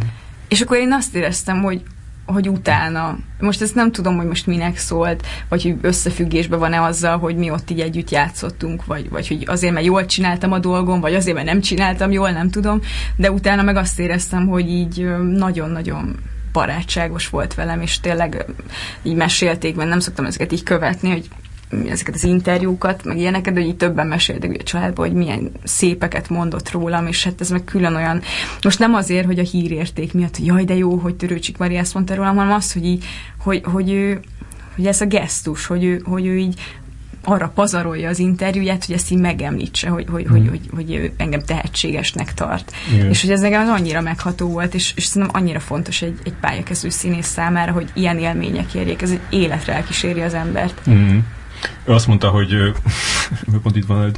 És 0.49 0.61
akkor 0.61 0.76
én 0.76 0.92
azt 0.92 1.14
éreztem, 1.14 1.62
hogy 1.62 1.82
hogy 2.27 2.49
utána, 2.49 3.18
most 3.41 3.62
ezt 3.62 3.74
nem 3.74 3.93
tudom, 3.93 4.16
hogy 4.16 4.27
most 4.27 4.47
minek 4.47 4.77
szólt, 4.77 5.27
vagy 5.49 5.62
hogy 5.62 5.77
összefüggésben 5.81 6.59
van-e 6.59 6.83
azzal, 6.83 7.18
hogy 7.18 7.37
mi 7.37 7.51
ott 7.51 7.70
így 7.70 7.81
együtt 7.81 8.11
játszottunk, 8.11 8.85
vagy, 8.85 9.11
vagy 9.11 9.29
hogy 9.29 9.45
azért, 9.47 9.72
mert 9.72 9.87
jól 9.87 10.07
csináltam 10.07 10.53
a 10.53 10.59
dolgom, 10.59 11.01
vagy 11.01 11.14
azért, 11.14 11.37
mert 11.37 11.49
nem 11.49 11.61
csináltam 11.61 12.11
jól, 12.11 12.31
nem 12.31 12.51
tudom, 12.51 12.81
de 13.16 13.31
utána 13.31 13.62
meg 13.62 13.77
azt 13.77 13.99
éreztem, 13.99 14.47
hogy 14.47 14.68
így 14.68 15.07
nagyon-nagyon 15.22 16.16
barátságos 16.53 17.29
volt 17.29 17.55
velem, 17.55 17.81
és 17.81 18.01
tényleg 18.01 18.45
így 19.03 19.14
mesélték, 19.14 19.77
mert 19.77 19.89
nem 19.89 20.01
szoktam 20.01 20.24
ezeket 20.24 20.53
így 20.53 20.62
követni, 20.62 21.11
hogy 21.11 21.29
ezeket 21.88 22.14
az 22.14 22.24
interjúkat, 22.24 23.04
meg 23.04 23.18
ilyeneket, 23.18 23.54
de 23.54 23.60
hogy 23.60 23.68
így 23.68 23.76
többen 23.76 24.06
meséltek 24.06 24.56
a 24.60 24.62
családban, 24.62 25.06
hogy 25.06 25.16
milyen 25.16 25.50
szépeket 25.64 26.28
mondott 26.28 26.70
rólam, 26.70 27.06
és 27.06 27.24
hát 27.24 27.40
ez 27.40 27.50
meg 27.50 27.64
külön 27.64 27.94
olyan, 27.94 28.22
most 28.62 28.78
nem 28.78 28.94
azért, 28.94 29.26
hogy 29.26 29.38
a 29.38 29.42
hírérték 29.42 30.12
miatt, 30.12 30.36
hogy 30.36 30.46
jaj, 30.46 30.64
de 30.64 30.74
jó, 30.74 30.96
hogy 30.96 31.14
Törőcsik 31.14 31.58
Mari 31.58 31.76
ezt 31.76 31.94
mondta 31.94 32.14
rólam, 32.14 32.36
hanem 32.36 32.52
az, 32.52 32.72
hogy, 32.72 32.84
így, 32.84 33.04
hogy, 33.38 33.62
hogy, 33.64 33.90
ő, 33.90 34.20
hogy 34.74 34.86
ez 34.86 35.00
a 35.00 35.06
gesztus, 35.06 35.66
hogy 35.66 35.84
ő, 35.84 36.02
hogy 36.04 36.26
ő 36.26 36.36
így 36.36 36.60
arra 37.28 37.52
pazarolja 37.54 38.08
az 38.08 38.18
interjúját, 38.18 38.84
hogy 38.84 38.94
ezt 38.94 39.10
így 39.10 39.18
megemlítse, 39.18 39.88
hogy, 39.88 40.06
hogy, 40.10 40.26
hmm. 40.26 40.32
hogy, 40.32 40.48
hogy, 40.48 40.60
hogy 40.74 40.94
ő 40.94 41.12
engem 41.16 41.40
tehetségesnek 41.40 42.34
tart. 42.34 42.72
Igen. 42.94 43.08
És 43.08 43.20
hogy 43.20 43.30
ez 43.30 43.40
nekem 43.40 43.60
az 43.60 43.68
annyira 43.68 44.00
megható 44.00 44.48
volt, 44.48 44.74
és, 44.74 44.92
és 44.96 45.04
szerintem 45.04 45.40
annyira 45.42 45.60
fontos 45.60 46.02
egy, 46.02 46.18
egy 46.24 46.34
pályakező 46.40 46.88
színész 46.88 47.26
számára, 47.26 47.72
hogy 47.72 47.90
ilyen 47.94 48.18
élmények 48.18 48.74
érjék, 48.74 49.02
ez 49.02 49.10
egy 49.10 49.20
életre 49.30 49.72
elkíséri 49.72 50.20
az 50.20 50.34
embert. 50.34 50.80
Hmm. 50.84 51.26
Ő 51.84 51.92
azt 51.92 52.06
mondta, 52.06 52.28
hogy 52.28 52.72
pont 53.62 53.76
itt 53.76 53.86
van 53.86 54.00
előtt, 54.00 54.16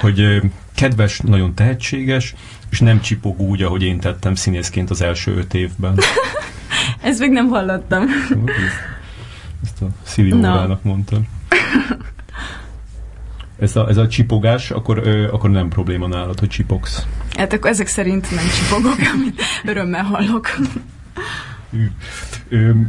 hogy 0.00 0.40
kedves, 0.74 1.18
nagyon 1.18 1.54
tehetséges, 1.54 2.34
és 2.70 2.80
nem 2.80 3.00
csipog 3.00 3.40
úgy, 3.40 3.62
ahogy 3.62 3.82
én 3.82 4.00
tettem 4.00 4.34
színészként 4.34 4.90
az 4.90 5.02
első 5.02 5.36
öt 5.36 5.54
évben. 5.54 5.98
Ezt 7.02 7.18
még 7.18 7.30
nem 7.30 7.48
hallottam. 7.48 8.04
Ezt 9.64 9.82
a 9.82 9.86
Szili 10.02 10.28
no. 10.28 10.76
mondtam. 10.82 11.28
Ez 13.58 13.76
a, 13.76 13.88
ez 13.88 13.96
a 13.96 14.08
csipogás, 14.08 14.70
akkor, 14.70 14.98
ö, 14.98 15.32
akkor 15.32 15.50
nem 15.50 15.68
probléma 15.68 16.06
nálad, 16.06 16.38
hogy 16.38 16.48
csipogsz. 16.48 17.06
Hát 17.36 17.52
akkor 17.52 17.70
ezek 17.70 17.86
szerint 17.86 18.30
nem 18.30 18.44
csipogok, 18.48 18.98
amit 19.14 19.42
örömmel 19.64 20.02
hallok. 20.02 20.56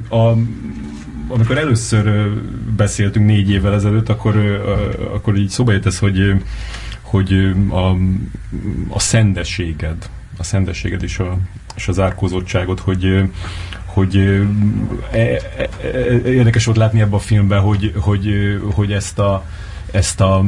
A, 0.10 0.36
amikor 1.28 1.58
először 1.58 2.30
beszéltünk 2.76 3.26
négy 3.26 3.50
évvel 3.50 3.74
ezelőtt, 3.74 4.10
akkor, 4.10 4.36
akkor 5.14 5.38
így 5.38 5.50
szóba 5.50 5.72
jött 5.72 5.86
ez, 5.86 6.00
hogy, 6.00 6.34
hogy 7.02 7.54
a, 7.70 7.90
a 8.90 9.00
szendességed, 9.00 10.10
a 10.38 10.44
szendességed 10.44 11.04
és, 11.04 11.20
a, 11.20 11.38
és 11.76 11.88
az 11.88 12.00
árkózottságot, 12.00 12.80
hogy, 12.80 13.30
hogy 13.86 14.16
e, 15.12 15.18
e, 15.18 15.70
e, 15.84 15.90
érdekes 16.26 16.66
volt 16.66 16.78
látni 16.78 17.02
ebben 17.02 17.14
a 17.14 17.20
filmben, 17.20 17.62
hogy, 17.62 17.94
hogy, 18.00 18.30
hogy 18.74 18.92
ezt 18.92 19.20
a, 19.20 19.46
ezt 19.92 20.22
a 20.22 20.46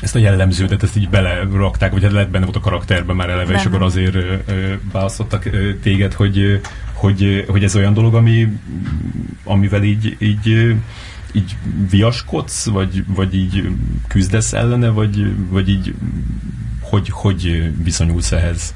ezt 0.00 0.14
a 0.14 0.18
jellemződet, 0.18 0.82
ezt 0.82 0.96
így 0.96 1.08
belerakták, 1.08 1.92
vagy 1.92 2.02
hát 2.02 2.12
lehet 2.12 2.30
benne 2.30 2.44
volt 2.44 2.56
a 2.56 2.60
karakterben 2.60 3.16
már 3.16 3.28
eleve, 3.28 3.46
benne. 3.46 3.58
és 3.58 3.66
akkor 3.66 3.82
azért 3.82 4.14
ö, 4.14 4.34
ö, 4.46 4.72
választottak 4.92 5.44
ö, 5.44 5.74
téged, 5.74 6.12
hogy, 6.12 6.60
hogy, 6.92 7.44
hogy 7.48 7.64
ez 7.64 7.76
olyan 7.76 7.94
dolog, 7.94 8.14
ami, 8.14 8.48
amivel 9.44 9.82
így, 9.82 10.16
így, 10.18 10.76
így 11.32 11.56
viaskodsz, 11.90 12.66
vagy, 12.66 13.04
vagy 13.06 13.34
így 13.34 13.68
küzdesz 14.08 14.52
ellene, 14.52 14.88
vagy, 14.88 15.34
vagy 15.48 15.68
így 15.68 15.94
hogy, 16.80 17.08
hogy 17.10 17.72
viszonyulsz 17.82 18.32
ehhez? 18.32 18.74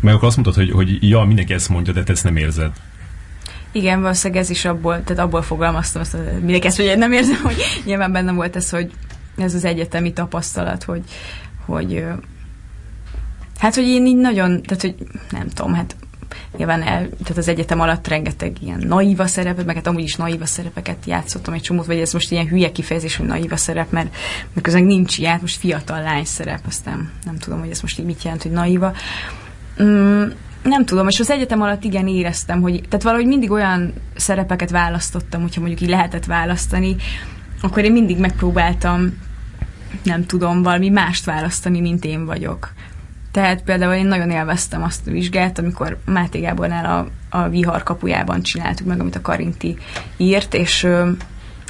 Meg 0.00 0.14
akkor 0.14 0.28
azt 0.28 0.36
mondtad, 0.36 0.64
hogy, 0.64 0.72
hogy 0.72 1.08
ja, 1.08 1.20
mindenki 1.20 1.52
ezt 1.52 1.68
mondja, 1.68 1.92
de 1.92 2.02
te 2.02 2.12
ezt 2.12 2.24
nem 2.24 2.36
érzed. 2.36 2.70
Igen, 3.72 4.00
valószínűleg 4.00 4.42
ez 4.42 4.50
is 4.50 4.64
abból, 4.64 5.02
tehát 5.04 5.22
abból 5.22 5.42
fogalmaztam, 5.42 6.02
azt, 6.02 6.16
mindenki 6.40 6.66
ezt, 6.66 6.76
hogy 6.76 6.94
nem 6.96 7.12
érzem, 7.12 7.40
hogy 7.42 7.56
nyilván 7.84 8.12
bennem 8.12 8.34
volt 8.34 8.56
ez, 8.56 8.70
hogy 8.70 8.90
ez 9.36 9.54
az 9.54 9.64
egyetemi 9.64 10.12
tapasztalat, 10.12 10.84
hogy, 10.84 11.02
hogy 11.64 12.04
hát, 13.58 13.74
hogy 13.74 13.84
én 13.84 14.06
így 14.06 14.16
nagyon, 14.16 14.62
tehát, 14.62 14.82
hogy 14.82 14.94
nem 15.30 15.48
tudom, 15.48 15.74
hát 15.74 15.96
nyilván 16.56 16.82
el, 16.82 17.08
tehát 17.08 17.36
az 17.36 17.48
egyetem 17.48 17.80
alatt 17.80 18.08
rengeteg 18.08 18.56
ilyen 18.62 18.82
naíva 18.86 19.26
szerepet, 19.26 19.66
meg 19.66 19.74
hát 19.74 19.86
amúgy 19.86 20.02
is 20.02 20.16
naíva 20.16 20.46
szerepeket 20.46 20.96
játszottam 21.06 21.54
egy 21.54 21.60
csomót, 21.60 21.86
vagy 21.86 21.98
ez 21.98 22.12
most 22.12 22.30
ilyen 22.30 22.46
hülye 22.46 22.72
kifejezés, 22.72 23.16
hogy 23.16 23.26
naíva 23.26 23.56
szerep, 23.56 23.90
mert 23.90 24.14
közben 24.62 24.84
nincs 24.84 25.18
ilyen, 25.18 25.38
most 25.40 25.58
fiatal 25.58 26.02
lány 26.02 26.24
szerep, 26.24 26.60
aztán 26.66 27.10
nem 27.24 27.38
tudom, 27.38 27.58
hogy 27.58 27.70
ez 27.70 27.80
most 27.80 27.98
így 27.98 28.06
mit 28.06 28.22
jelent, 28.22 28.42
hogy 28.42 28.52
naíva. 28.52 28.92
Mm, 29.82 30.24
nem 30.62 30.84
tudom, 30.84 31.08
és 31.08 31.20
az 31.20 31.30
egyetem 31.30 31.62
alatt 31.62 31.84
igen 31.84 32.08
éreztem, 32.08 32.60
hogy 32.60 32.80
tehát 32.88 33.02
valahogy 33.02 33.26
mindig 33.26 33.50
olyan 33.50 33.92
szerepeket 34.16 34.70
választottam, 34.70 35.40
hogyha 35.40 35.60
mondjuk 35.60 35.80
így 35.80 35.88
lehetett 35.88 36.24
választani, 36.24 36.96
akkor 37.62 37.84
én 37.84 37.92
mindig 37.92 38.18
megpróbáltam, 38.18 39.18
nem 40.02 40.26
tudom, 40.26 40.62
valami 40.62 40.88
mást 40.88 41.24
választani, 41.24 41.80
mint 41.80 42.04
én 42.04 42.24
vagyok. 42.24 42.72
Tehát 43.32 43.62
például 43.62 43.94
én 43.94 44.06
nagyon 44.06 44.30
élveztem 44.30 44.82
azt 44.82 45.06
a 45.06 45.10
vizsgát, 45.10 45.58
amikor 45.58 45.98
Máté 46.04 46.40
Gábornál 46.40 47.08
a, 47.30 47.38
a 47.38 47.48
vihar 47.48 47.82
kapujában 47.82 48.42
csináltuk 48.42 48.86
meg, 48.86 49.00
amit 49.00 49.16
a 49.16 49.20
Karinti 49.20 49.76
írt, 50.16 50.54
és 50.54 50.84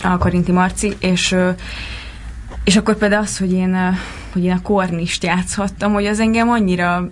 a 0.03 0.18
Karinti 0.18 0.53
Marci, 0.53 0.97
és 1.01 1.36
és 2.64 2.76
akkor 2.76 2.97
például 2.97 3.22
az, 3.22 3.38
hogy 3.38 3.53
én, 3.53 3.76
hogy 4.32 4.45
én 4.45 4.53
a 4.53 4.62
kornist 4.62 5.24
játszhattam, 5.24 5.93
hogy 5.93 6.07
az 6.07 6.20
engem 6.20 6.49
annyira 6.49 7.11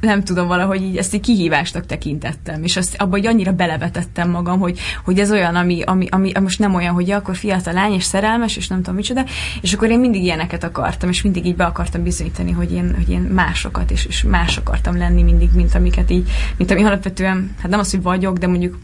nem 0.00 0.24
tudom, 0.24 0.46
valahogy 0.46 0.82
így 0.82 0.96
ezt 0.96 1.14
egy 1.14 1.20
kihívásnak 1.20 1.86
tekintettem, 1.86 2.62
és 2.62 2.76
azt 2.76 2.94
abban 2.94 3.10
hogy 3.10 3.26
annyira 3.26 3.52
belevetettem 3.52 4.30
magam, 4.30 4.58
hogy, 4.58 4.78
hogy 5.04 5.18
ez 5.18 5.30
olyan, 5.30 5.54
ami, 5.54 5.82
ami, 5.82 6.06
ami 6.08 6.32
most 6.40 6.58
nem 6.58 6.74
olyan, 6.74 6.94
hogy 6.94 7.08
ja, 7.08 7.16
akkor 7.16 7.36
fiatal 7.36 7.72
lány 7.72 7.92
és 7.92 8.04
szerelmes, 8.04 8.56
és 8.56 8.68
nem 8.68 8.78
tudom 8.78 8.94
micsoda, 8.94 9.24
és 9.60 9.72
akkor 9.72 9.90
én 9.90 9.98
mindig 9.98 10.22
ilyeneket 10.22 10.64
akartam, 10.64 11.08
és 11.08 11.22
mindig 11.22 11.46
így 11.46 11.56
be 11.56 11.64
akartam 11.64 12.02
bizonyítani, 12.02 12.52
hogy 12.52 12.72
én, 12.72 12.94
hogy 12.94 13.10
én 13.10 13.20
másokat, 13.20 13.90
és, 13.90 14.04
és 14.04 14.22
más 14.22 14.56
akartam 14.56 14.96
lenni 14.96 15.22
mindig, 15.22 15.48
mint 15.54 15.74
amiket 15.74 16.10
így, 16.10 16.30
mint 16.56 16.70
ami 16.70 16.82
alapvetően, 16.84 17.54
hát 17.60 17.70
nem 17.70 17.80
az, 17.80 17.90
hogy 17.90 18.02
vagyok, 18.02 18.38
de 18.38 18.46
mondjuk 18.46 18.78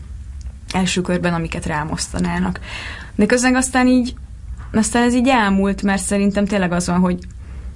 első 0.73 1.01
körben, 1.01 1.35
amiket 1.35 1.67
rámosztanának. 1.67 2.61
De 3.15 3.27
közben 3.27 3.55
aztán 3.55 3.87
így, 3.87 4.15
aztán 4.73 5.03
ez 5.03 5.15
így 5.15 5.29
elmúlt, 5.29 5.83
mert 5.83 6.03
szerintem 6.03 6.47
tényleg 6.47 6.73
az 6.73 6.87
van, 6.87 6.99
hogy 7.01 7.19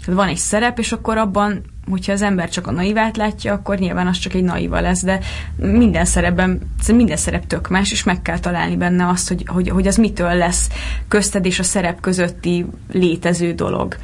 van 0.07 0.29
egy 0.29 0.37
szerep, 0.37 0.79
és 0.79 0.93
akkor 0.93 1.19
abban 1.19 1.63
hogyha 1.91 2.13
az 2.13 2.23
ember 2.23 2.51
csak 2.51 2.67
a 2.67 2.71
naivát 2.71 3.17
látja, 3.17 3.53
akkor 3.53 3.79
nyilván 3.79 4.07
az 4.07 4.19
csak 4.19 4.35
egy 4.35 4.45
naiva 4.45 4.81
lesz, 4.81 5.03
de 5.03 5.21
minden 5.57 6.05
szerepben, 6.05 6.61
minden 6.95 7.17
szerep 7.17 7.47
tök 7.47 7.69
más, 7.69 7.93
és 7.93 8.03
meg 8.03 8.23
kell 8.23 8.39
találni 8.39 8.77
benne 8.77 9.09
azt, 9.09 9.29
hogy, 9.29 9.43
hogy, 9.47 9.69
hogy 9.69 9.87
az 9.87 9.97
mitől 9.97 10.35
lesz 10.35 10.69
közted 11.09 11.45
és 11.47 11.59
a 11.59 11.63
szerep 11.63 12.01
közötti 12.01 12.67
létező 12.93 13.53
dolog. 13.53 13.97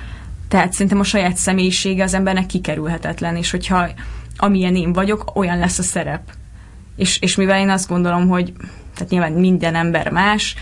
Tehát 0.48 0.72
szerintem 0.72 1.00
a 1.00 1.04
saját 1.04 1.36
személyisége 1.36 2.02
az 2.02 2.14
embernek 2.14 2.46
kikerülhetetlen, 2.46 3.36
és 3.36 3.50
hogyha 3.50 3.88
amilyen 4.36 4.76
én 4.76 4.92
vagyok, 4.92 5.36
olyan 5.36 5.58
lesz 5.58 5.78
a 5.78 5.82
szerep. 5.82 6.22
És, 6.96 7.18
és 7.20 7.36
mivel 7.36 7.60
én 7.60 7.70
azt 7.70 7.88
gondolom, 7.88 8.28
hogy 8.28 8.52
tehát 8.94 9.10
nyilván 9.10 9.32
minden 9.32 9.74
ember 9.74 10.10
más, 10.10 10.54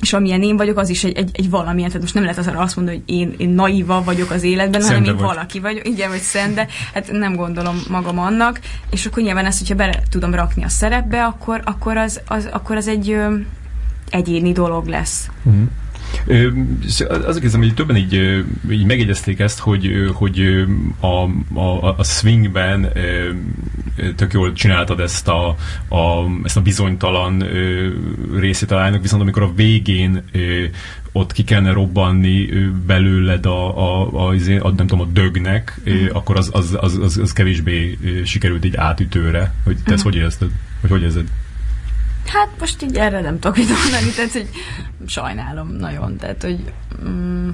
és 0.00 0.12
amilyen 0.12 0.42
én 0.42 0.56
vagyok, 0.56 0.78
az 0.78 0.88
is 0.88 1.04
egy, 1.04 1.16
egy, 1.16 1.30
egy 1.32 1.50
valamilyen, 1.50 1.88
tehát 1.88 2.02
most 2.02 2.14
nem 2.14 2.22
lehet 2.22 2.46
arra 2.46 2.58
azt 2.58 2.76
mondani, 2.76 2.96
hogy 2.96 3.14
én, 3.16 3.34
én 3.36 3.48
naiva 3.48 4.02
vagyok 4.02 4.30
az 4.30 4.42
életben, 4.42 4.80
szende 4.80 4.96
hanem 4.96 5.14
én 5.14 5.16
vagy. 5.16 5.34
valaki 5.34 5.60
vagyok, 5.60 5.88
igen, 5.88 6.10
vagy 6.10 6.20
szende, 6.20 6.66
hát 6.94 7.12
nem 7.12 7.36
gondolom 7.36 7.80
magam 7.88 8.18
annak, 8.18 8.60
és 8.90 9.06
akkor 9.06 9.22
nyilván 9.22 9.46
ezt, 9.46 9.58
hogyha 9.58 9.74
bele 9.74 10.02
tudom 10.10 10.34
rakni 10.34 10.64
a 10.64 10.68
szerepbe, 10.68 11.24
akkor, 11.24 11.60
akkor, 11.64 11.96
az, 11.96 12.20
az, 12.26 12.48
akkor 12.52 12.76
az 12.76 12.88
egy 12.88 13.10
ö, 13.10 13.34
egyéni 14.10 14.52
dolog 14.52 14.86
lesz. 14.86 15.28
Mm. 15.48 15.64
Azok 17.08 17.42
hiszem, 17.42 17.60
hogy 17.60 17.74
többen 17.74 17.96
így, 17.96 18.44
így 18.70 18.84
megjegyezték 18.84 19.38
ezt, 19.38 19.58
hogy, 19.58 20.10
hogy 20.14 20.64
a, 21.00 21.24
a, 21.60 21.94
a 21.96 22.04
swingben 22.04 22.92
tök 24.16 24.32
jól 24.32 24.52
csináltad 24.52 25.00
ezt 25.00 25.28
a, 25.28 25.48
a, 25.88 26.24
ezt 26.44 26.56
a 26.56 26.60
bizonytalan 26.60 27.44
részét 28.36 28.70
a 28.70 28.74
lánynak, 28.74 29.02
viszont 29.02 29.22
amikor 29.22 29.42
a 29.42 29.52
végén 29.54 30.22
ott 31.12 31.32
ki 31.32 31.44
kellene 31.44 31.72
robbanni 31.72 32.48
belőled 32.86 33.46
a, 33.46 33.78
a, 33.78 34.28
a, 34.28 34.34
a, 34.60 34.68
nem 34.68 34.86
tudom, 34.86 35.00
a 35.00 35.10
dögnek, 35.12 35.80
mm. 35.90 36.06
akkor 36.12 36.36
az, 36.36 36.50
az, 36.52 36.76
az, 36.80 36.98
az, 37.02 37.18
az 37.18 37.32
kevésbé 37.32 37.98
sikerült 38.24 38.64
így 38.64 38.76
átütőre. 38.76 39.54
Hogy 39.64 39.76
te 39.84 39.92
ezt 39.92 40.02
mm. 40.02 40.10
hogy 40.10 40.16
érzted? 40.16 40.48
Vagy 40.80 40.90
hogy 40.90 41.02
érzed? 41.02 41.28
Hát 42.26 42.48
most 42.58 42.82
így 42.82 42.96
erre 42.96 43.20
nem 43.20 43.38
tudok 43.38 43.56
mit 43.56 43.68
mondani, 43.68 44.10
tehát 44.16 44.32
hogy 44.32 44.48
sajnálom 45.06 45.68
nagyon, 45.68 46.16
tehát 46.16 46.42
hogy 46.42 46.72
mm, 47.08 47.48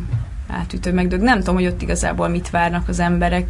átütő 0.49 0.93
megdög. 0.93 1.21
Nem 1.21 1.39
tudom, 1.39 1.55
hogy 1.55 1.67
ott 1.67 1.83
igazából 1.83 2.29
mit 2.29 2.51
várnak 2.51 2.89
az 2.89 3.01
emberek. 3.01 3.47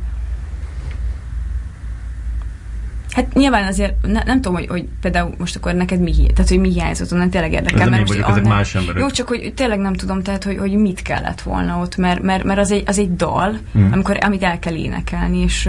Hát 3.10 3.34
nyilván 3.34 3.66
azért 3.66 3.94
ne, 4.02 4.22
nem 4.22 4.40
tudom, 4.40 4.54
hogy, 4.54 4.66
hogy 4.66 4.88
például 5.00 5.34
most 5.38 5.56
akkor 5.56 5.74
neked 5.74 6.00
mi, 6.00 6.12
tehát 6.12 6.48
hogy 6.48 6.60
mi 6.60 6.72
hiányzott, 6.72 7.12
onnan 7.12 7.30
tényleg 7.30 7.52
érdekel. 7.52 7.80
Ez 7.80 7.88
mert 7.88 8.08
vagyok, 8.08 8.28
ezek 8.28 8.44
más 8.44 8.74
emberek. 8.74 9.02
Jó, 9.02 9.10
csak 9.10 9.28
hogy 9.28 9.52
tényleg 9.54 9.78
nem 9.78 9.94
tudom, 9.94 10.22
tehát 10.22 10.44
hogy, 10.44 10.58
hogy 10.58 10.72
mit 10.72 11.02
kellett 11.02 11.40
volna 11.40 11.78
ott, 11.78 11.96
mert, 11.96 12.22
mert, 12.22 12.44
mert 12.44 12.58
az, 12.58 12.70
egy, 12.70 12.82
az 12.86 12.98
egy 12.98 13.16
dal, 13.16 13.58
mm. 13.78 13.92
amikor, 13.92 14.18
amit 14.20 14.42
el 14.42 14.58
kell 14.58 14.74
énekelni, 14.74 15.38
és 15.38 15.68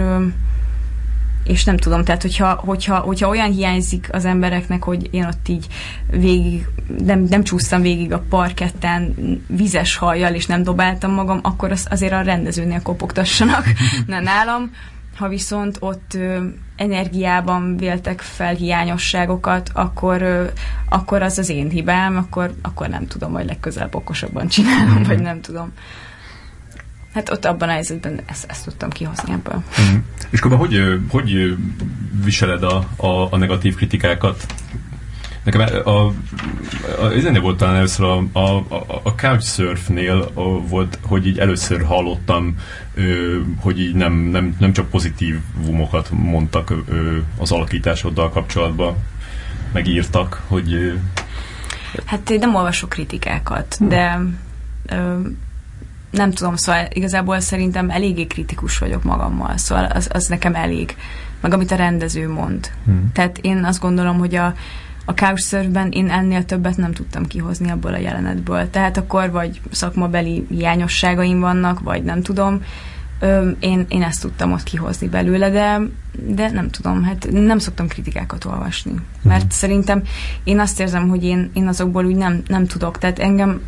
és 1.48 1.64
nem 1.64 1.76
tudom, 1.76 2.04
tehát 2.04 2.22
hogyha, 2.22 2.54
hogyha, 2.64 2.96
hogyha 2.96 3.28
olyan 3.28 3.50
hiányzik 3.50 4.08
az 4.12 4.24
embereknek, 4.24 4.82
hogy 4.82 5.08
én 5.10 5.24
ott 5.24 5.48
így 5.48 5.66
végig, 6.10 6.66
nem, 7.04 7.20
nem 7.20 7.42
csúsztam 7.42 7.82
végig 7.82 8.12
a 8.12 8.24
parketten 8.28 9.14
vizes 9.46 9.96
hajjal, 9.96 10.34
és 10.34 10.46
nem 10.46 10.62
dobáltam 10.62 11.12
magam, 11.12 11.40
akkor 11.42 11.70
az, 11.70 11.86
azért 11.90 12.12
a 12.12 12.20
rendezőnél 12.20 12.82
kopogtassanak, 12.82 13.64
ne 14.06 14.20
nálam. 14.20 14.70
Ha 15.16 15.28
viszont 15.28 15.76
ott 15.80 16.14
ö, 16.14 16.44
energiában 16.76 17.76
véltek 17.76 18.20
fel 18.20 18.54
hiányosságokat, 18.54 19.70
akkor, 19.72 20.22
ö, 20.22 20.44
akkor 20.88 21.22
az 21.22 21.38
az 21.38 21.48
én 21.48 21.68
hibám, 21.68 22.16
akkor, 22.16 22.54
akkor 22.62 22.88
nem 22.88 23.06
tudom, 23.06 23.32
hogy 23.32 23.44
legközelebb 23.44 23.94
okosabban 23.94 24.48
csinálom, 24.48 24.92
mm-hmm. 24.92 25.02
vagy 25.02 25.20
nem 25.20 25.40
tudom. 25.40 25.72
Hát 27.18 27.30
ott 27.30 27.44
abban 27.44 27.68
a 27.68 27.72
helyzetben 27.72 28.20
ezt, 28.26 28.44
ezt 28.48 28.64
tudtam 28.64 28.90
kihozni 28.90 29.32
ebből. 29.32 29.62
Mm. 29.80 29.96
És 30.30 30.40
akkor 30.40 30.58
hogy, 30.58 31.00
hogy 31.08 31.56
viseled 32.24 32.62
a, 32.62 32.88
a, 32.96 33.32
a 33.32 33.36
negatív 33.36 33.74
kritikákat? 33.74 34.46
Nekem 35.44 35.60
a, 35.60 35.90
a, 35.90 36.12
a, 36.98 37.34
a 37.36 37.40
volt 37.40 37.56
talán 37.56 37.74
először 37.74 38.06
a, 38.06 38.38
a, 38.38 38.64
a 39.02 39.14
Couchsurfnél 39.14 40.30
a, 40.34 40.42
volt, 40.42 40.98
hogy 41.02 41.26
így 41.26 41.38
először 41.38 41.84
hallottam, 41.84 42.56
ö, 42.94 43.38
hogy 43.60 43.80
így 43.80 43.94
nem, 43.94 44.12
nem, 44.12 44.56
nem 44.58 44.72
csak 44.72 44.90
pozitív 44.90 45.38
vumokat 45.54 46.10
mondtak 46.10 46.70
ö, 46.88 47.16
az 47.38 47.52
alakításoddal 47.52 48.30
kapcsolatban, 48.30 48.96
megírtak, 49.72 50.42
hogy... 50.46 50.72
Ö, 50.72 50.92
hát 52.04 52.30
én 52.30 52.38
nem 52.38 52.54
olvasok 52.54 52.88
kritikákat, 52.88 53.74
hm. 53.78 53.88
de 53.88 54.20
ö, 54.86 55.20
nem 56.10 56.30
tudom, 56.30 56.56
szóval 56.56 56.86
igazából 56.92 57.40
szerintem 57.40 57.90
eléggé 57.90 58.26
kritikus 58.26 58.78
vagyok 58.78 59.02
magammal, 59.02 59.56
szóval 59.56 59.84
az, 59.84 60.08
az 60.12 60.26
nekem 60.26 60.54
elég. 60.54 60.96
Meg 61.40 61.52
amit 61.52 61.70
a 61.70 61.76
rendező 61.76 62.28
mond. 62.28 62.70
Hmm. 62.84 63.10
Tehát 63.12 63.38
én 63.38 63.64
azt 63.64 63.80
gondolom, 63.80 64.18
hogy 64.18 64.34
a, 64.34 64.54
a 65.04 65.14
Couchsurfben 65.14 65.90
én 65.90 66.10
ennél 66.10 66.44
többet 66.44 66.76
nem 66.76 66.92
tudtam 66.92 67.26
kihozni 67.26 67.70
abból 67.70 67.92
a 67.92 67.98
jelenetből. 67.98 68.70
Tehát 68.70 68.96
akkor 68.96 69.30
vagy 69.30 69.60
szakmabeli 69.70 70.46
hiányosságaim 70.48 71.40
vannak, 71.40 71.80
vagy 71.80 72.02
nem 72.02 72.22
tudom. 72.22 72.62
Ö, 73.20 73.50
én, 73.60 73.86
én 73.88 74.02
ezt 74.02 74.20
tudtam 74.20 74.52
ott 74.52 74.62
kihozni 74.62 75.08
belőle, 75.08 75.50
de, 75.50 75.80
de 76.26 76.50
nem 76.50 76.70
tudom, 76.70 77.04
hát 77.04 77.28
nem 77.30 77.58
szoktam 77.58 77.88
kritikákat 77.88 78.44
olvasni. 78.44 78.92
Mert 79.22 79.40
hmm. 79.40 79.50
szerintem 79.50 80.02
én 80.44 80.60
azt 80.60 80.80
érzem, 80.80 81.08
hogy 81.08 81.24
én, 81.24 81.50
én 81.52 81.66
azokból 81.66 82.04
úgy 82.04 82.16
nem, 82.16 82.42
nem 82.46 82.66
tudok. 82.66 82.98
Tehát 82.98 83.18
engem 83.18 83.60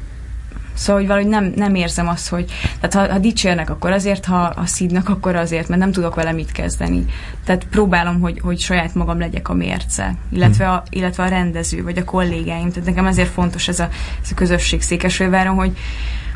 Szóval, 0.74 1.00
hogy 1.00 1.06
valahogy 1.10 1.30
nem, 1.30 1.52
nem 1.56 1.74
érzem 1.74 2.08
azt, 2.08 2.28
hogy... 2.28 2.52
Tehát 2.80 3.08
ha, 3.08 3.12
ha 3.12 3.18
dicsérnek, 3.18 3.70
akkor 3.70 3.90
azért, 3.90 4.24
ha, 4.24 4.52
ha 4.56 4.66
szídnak, 4.66 5.08
akkor 5.08 5.36
azért, 5.36 5.68
mert 5.68 5.80
nem 5.80 5.92
tudok 5.92 6.14
vele 6.14 6.32
mit 6.32 6.52
kezdeni. 6.52 7.04
Tehát 7.44 7.64
próbálom, 7.64 8.20
hogy, 8.20 8.40
hogy 8.42 8.58
saját 8.58 8.94
magam 8.94 9.18
legyek 9.18 9.48
a 9.48 9.54
mérce, 9.54 10.14
illetve 10.32 10.70
a, 10.70 10.82
illetve 10.90 11.22
a 11.22 11.28
rendező, 11.28 11.82
vagy 11.82 11.98
a 11.98 12.04
kollégáim. 12.04 12.70
Tehát 12.70 12.88
nekem 12.88 13.06
ezért 13.06 13.30
fontos 13.30 13.68
ez 13.68 13.80
a, 13.80 13.88
ez 14.22 14.30
a 14.30 14.34
közösség 14.34 14.82
Székesfőváron, 14.82 15.54
hogy, 15.54 15.76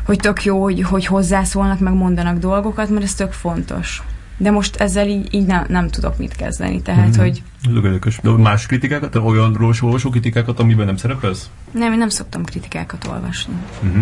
hogy 0.05 0.17
tök 0.17 0.43
jó, 0.43 0.61
hogy, 0.61 0.81
hogy 0.81 1.05
hozzászólnak, 1.05 1.79
meg 1.79 1.93
mondanak 1.93 2.37
dolgokat, 2.37 2.89
mert 2.89 3.03
ez 3.03 3.13
tök 3.13 3.31
fontos. 3.31 4.03
De 4.37 4.51
most 4.51 4.75
ezzel 4.75 5.07
így, 5.07 5.33
így 5.33 5.45
nem, 5.45 5.65
nem 5.67 5.89
tudok 5.89 6.17
mit 6.17 6.35
kezdeni, 6.35 6.81
tehát, 6.81 7.07
mm-hmm. 7.07 7.19
hogy... 7.19 7.43
Érdekes. 7.67 8.19
De 8.21 8.29
más 8.29 8.65
kritikákat, 8.65 9.15
olyanról 9.15 9.73
olvasó 9.81 10.09
kritikákat, 10.09 10.59
amiben 10.59 10.85
nem 10.85 10.97
szerepelsz? 10.97 11.49
Nem, 11.71 11.91
én 11.91 11.97
nem 11.97 12.09
szoktam 12.09 12.43
kritikákat 12.43 13.07
olvasni. 13.07 13.53
Mm-hmm. 13.85 14.01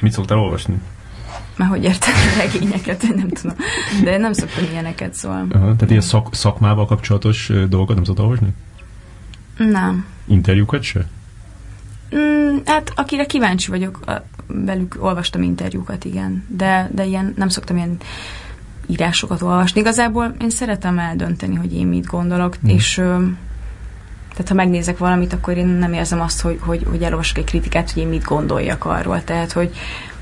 Mit 0.00 0.12
szoktál 0.12 0.38
olvasni? 0.38 0.80
Már 1.56 1.68
hogy 1.68 1.84
érted 1.84 2.14
a 2.14 2.38
regényeket, 2.38 3.02
nem 3.14 3.28
tudom. 3.28 3.56
De 4.04 4.18
nem 4.18 4.32
szoktam 4.32 4.64
ilyeneket, 4.70 5.14
szóval. 5.14 5.46
Aha, 5.50 5.64
tehát 5.64 5.90
ilyen 5.90 6.02
szak, 6.02 6.34
szakmával 6.34 6.86
kapcsolatos 6.86 7.52
dolgokat 7.68 7.94
nem 7.94 8.04
szoktál 8.04 8.24
olvasni? 8.24 8.48
Nem. 9.56 10.06
Interjúkat 10.26 10.82
se? 10.82 11.06
Mm, 12.16 12.56
hát 12.64 12.92
akire 12.94 13.26
kíváncsi 13.26 13.70
vagyok, 13.70 14.00
velük 14.46 14.96
olvastam 15.00 15.42
interjúkat, 15.42 16.04
igen. 16.04 16.44
De, 16.48 16.90
de 16.92 17.04
ilyen, 17.04 17.32
nem 17.36 17.48
szoktam 17.48 17.76
ilyen 17.76 17.96
írásokat 18.88 19.42
olvasni. 19.42 19.80
Igazából 19.80 20.34
én 20.40 20.50
szeretem 20.50 20.98
eldönteni, 20.98 21.54
hogy 21.54 21.74
én 21.74 21.86
mit 21.86 22.06
gondolok, 22.06 22.56
mm. 22.66 22.68
és 22.68 22.94
tehát 24.30 24.48
ha 24.48 24.54
megnézek 24.54 24.98
valamit, 24.98 25.32
akkor 25.32 25.56
én 25.56 25.66
nem 25.66 25.92
érzem 25.92 26.20
azt, 26.20 26.40
hogy, 26.40 26.58
hogy, 26.60 26.86
hogy 26.90 27.02
elolvasok 27.02 27.38
egy 27.38 27.44
kritikát, 27.44 27.90
hogy 27.90 28.02
én 28.02 28.08
mit 28.08 28.24
gondoljak 28.24 28.84
arról. 28.84 29.24
Tehát, 29.24 29.52
hogy, 29.52 29.74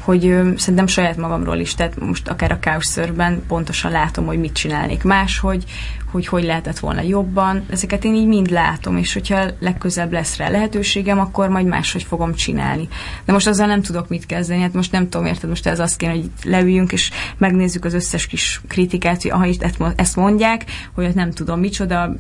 hogy 0.07 0.27
ö, 0.27 0.51
szerintem 0.57 0.87
saját 0.87 1.17
magamról 1.17 1.57
is, 1.57 1.75
tehát 1.75 2.01
most 2.01 2.29
akár 2.29 2.53
a 2.53 2.59
Couchsurfben 2.59 3.43
pontosan 3.49 3.91
látom, 3.91 4.27
hogy 4.27 4.39
mit 4.39 4.53
csinálnék 4.53 5.03
máshogy, 5.03 5.65
hogy 6.11 6.27
hogy 6.27 6.45
lehetett 6.45 6.79
volna 6.79 7.01
jobban. 7.01 7.65
Ezeket 7.71 8.05
én 8.05 8.15
így 8.15 8.27
mind 8.27 8.51
látom, 8.51 8.97
és 8.97 9.13
hogyha 9.13 9.45
legközelebb 9.61 10.13
lesz 10.13 10.37
rá 10.37 10.49
lehetőségem, 10.49 11.19
akkor 11.19 11.49
majd 11.49 11.67
máshogy 11.67 12.03
fogom 12.03 12.35
csinálni. 12.35 12.89
De 13.25 13.33
most 13.33 13.47
azzal 13.47 13.67
nem 13.67 13.83
tudok 13.83 14.09
mit 14.09 14.27
kezdeni, 14.27 14.61
hát 14.61 14.73
most 14.73 14.93
nem 14.93 15.09
tudom, 15.09 15.27
érted, 15.27 15.49
most 15.49 15.67
ez 15.67 15.81
azt 15.81 15.97
kéne, 15.97 16.13
hogy 16.13 16.31
leüljünk, 16.45 16.93
és 16.93 17.11
megnézzük 17.39 17.85
az 17.85 17.95
összes 17.95 18.27
kis 18.27 18.61
kritikát, 18.69 19.23
hogy 19.23 19.31
aha, 19.31 19.93
ezt 19.97 20.17
mondják, 20.17 20.65
hogy 20.95 21.15
nem 21.15 21.31
tudom 21.31 21.61
micsoda, 21.61 22.15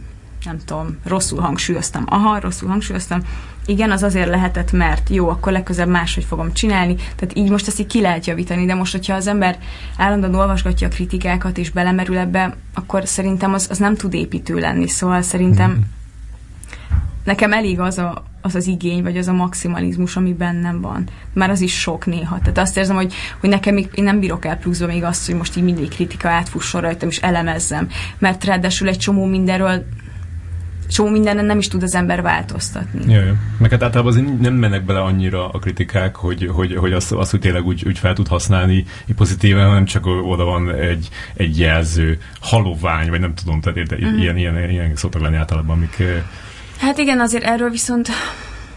nem 0.45 0.59
tudom, 0.65 0.99
rosszul 1.05 1.41
hangsúlyoztam. 1.41 2.05
Aha, 2.07 2.41
rosszul 2.41 2.69
hangsúlyoztam. 2.69 3.21
Igen, 3.67 3.91
az 3.91 4.03
azért 4.03 4.29
lehetett, 4.29 4.73
mert 4.73 5.11
jó, 5.11 5.29
akkor 5.29 5.53
legközelebb 5.53 5.91
máshogy 5.91 6.25
fogom 6.25 6.53
csinálni. 6.53 6.95
Tehát 6.95 7.37
így 7.37 7.51
most 7.51 7.67
ezt 7.67 7.81
így 7.81 7.87
ki 7.87 8.01
lehet 8.01 8.27
javítani, 8.27 8.67
de 8.67 8.75
most, 8.75 8.93
hogyha 8.93 9.15
az 9.15 9.27
ember 9.27 9.59
állandóan 9.97 10.35
olvasgatja 10.35 10.87
a 10.87 10.91
kritikákat 10.91 11.59
és 11.59 11.71
belemerül 11.71 12.19
ebbe, 12.19 12.57
akkor 12.75 13.07
szerintem 13.07 13.55
az, 13.55 13.67
az 13.71 13.79
nem 13.79 13.97
tud 13.97 14.15
építő 14.15 14.59
lenni. 14.59 14.89
Szóval 14.89 15.23
szerintem 15.23 15.71
mm. 15.71 15.81
nekem 17.25 17.53
elég 17.53 17.81
az 17.81 17.99
a, 17.99 18.25
az 18.41 18.55
az 18.55 18.67
igény, 18.67 19.03
vagy 19.03 19.17
az 19.17 19.29
a 19.29 19.33
maximalizmus, 19.33 20.17
ami 20.17 20.33
bennem 20.33 20.81
van. 20.81 21.09
Már 21.33 21.51
az 21.51 21.61
is 21.61 21.81
sok 21.81 22.07
néha. 22.07 22.39
Tehát 22.39 22.59
azt 22.59 22.77
érzem, 22.77 22.97
hogy, 22.97 23.15
hogy 23.41 23.51
nekem 23.51 23.75
még, 23.75 23.89
én 23.95 24.05
nem 24.05 24.21
bírok 24.21 24.45
el 24.45 24.59
pluszba 24.59 24.87
még 24.87 25.05
azt, 25.05 25.27
hogy 25.27 25.35
most 25.35 25.57
így 25.57 25.65
mindig 25.65 25.89
kritika 25.89 26.29
átfusson 26.29 26.81
rajtam, 26.81 27.09
és 27.09 27.19
elemezzem. 27.19 27.89
Mert 28.19 28.45
ráadásul 28.45 28.89
egy 28.89 28.99
csomó 28.99 29.25
mindenről 29.25 29.85
csomó 30.89 31.09
mindenen 31.09 31.45
nem 31.45 31.59
is 31.59 31.69
tud 31.69 31.83
az 31.83 31.95
ember 31.95 32.23
változtatni. 32.23 33.13
Jaj, 33.13 33.33
meg 33.59 33.71
hát 33.71 33.83
általában 33.83 34.13
azért 34.13 34.41
nem 34.41 34.55
mennek 34.55 34.85
bele 34.85 35.01
annyira 35.01 35.49
a 35.49 35.59
kritikák, 35.59 36.17
hogy, 36.17 36.51
hogy, 36.53 36.77
hogy 36.77 36.93
azt, 36.93 37.13
azt, 37.13 37.31
hogy 37.31 37.41
tényleg 37.41 37.67
úgy, 37.67 37.85
úgy 37.87 37.99
fel 37.99 38.15
tud 38.15 38.29
használni 38.29 38.85
pozitíven, 39.17 39.67
hanem 39.67 39.85
csak 39.85 40.07
oda 40.07 40.45
van 40.45 40.75
egy, 40.75 41.09
egy 41.35 41.59
jelző, 41.59 42.19
halovány, 42.41 43.11
vagy 43.11 43.21
nem 43.21 43.35
tudom, 43.35 43.61
tehát 43.61 43.95
mm-hmm. 43.95 44.19
ilyen, 44.19 44.37
ilyen, 44.37 44.71
ilyen 44.71 44.97
szoktak 44.97 45.23
lenni 45.23 45.37
általában, 45.37 45.77
amik... 45.77 46.03
Hát 46.79 46.99
igen, 46.99 47.21
azért 47.21 47.45
erről 47.45 47.71
viszont 47.71 48.09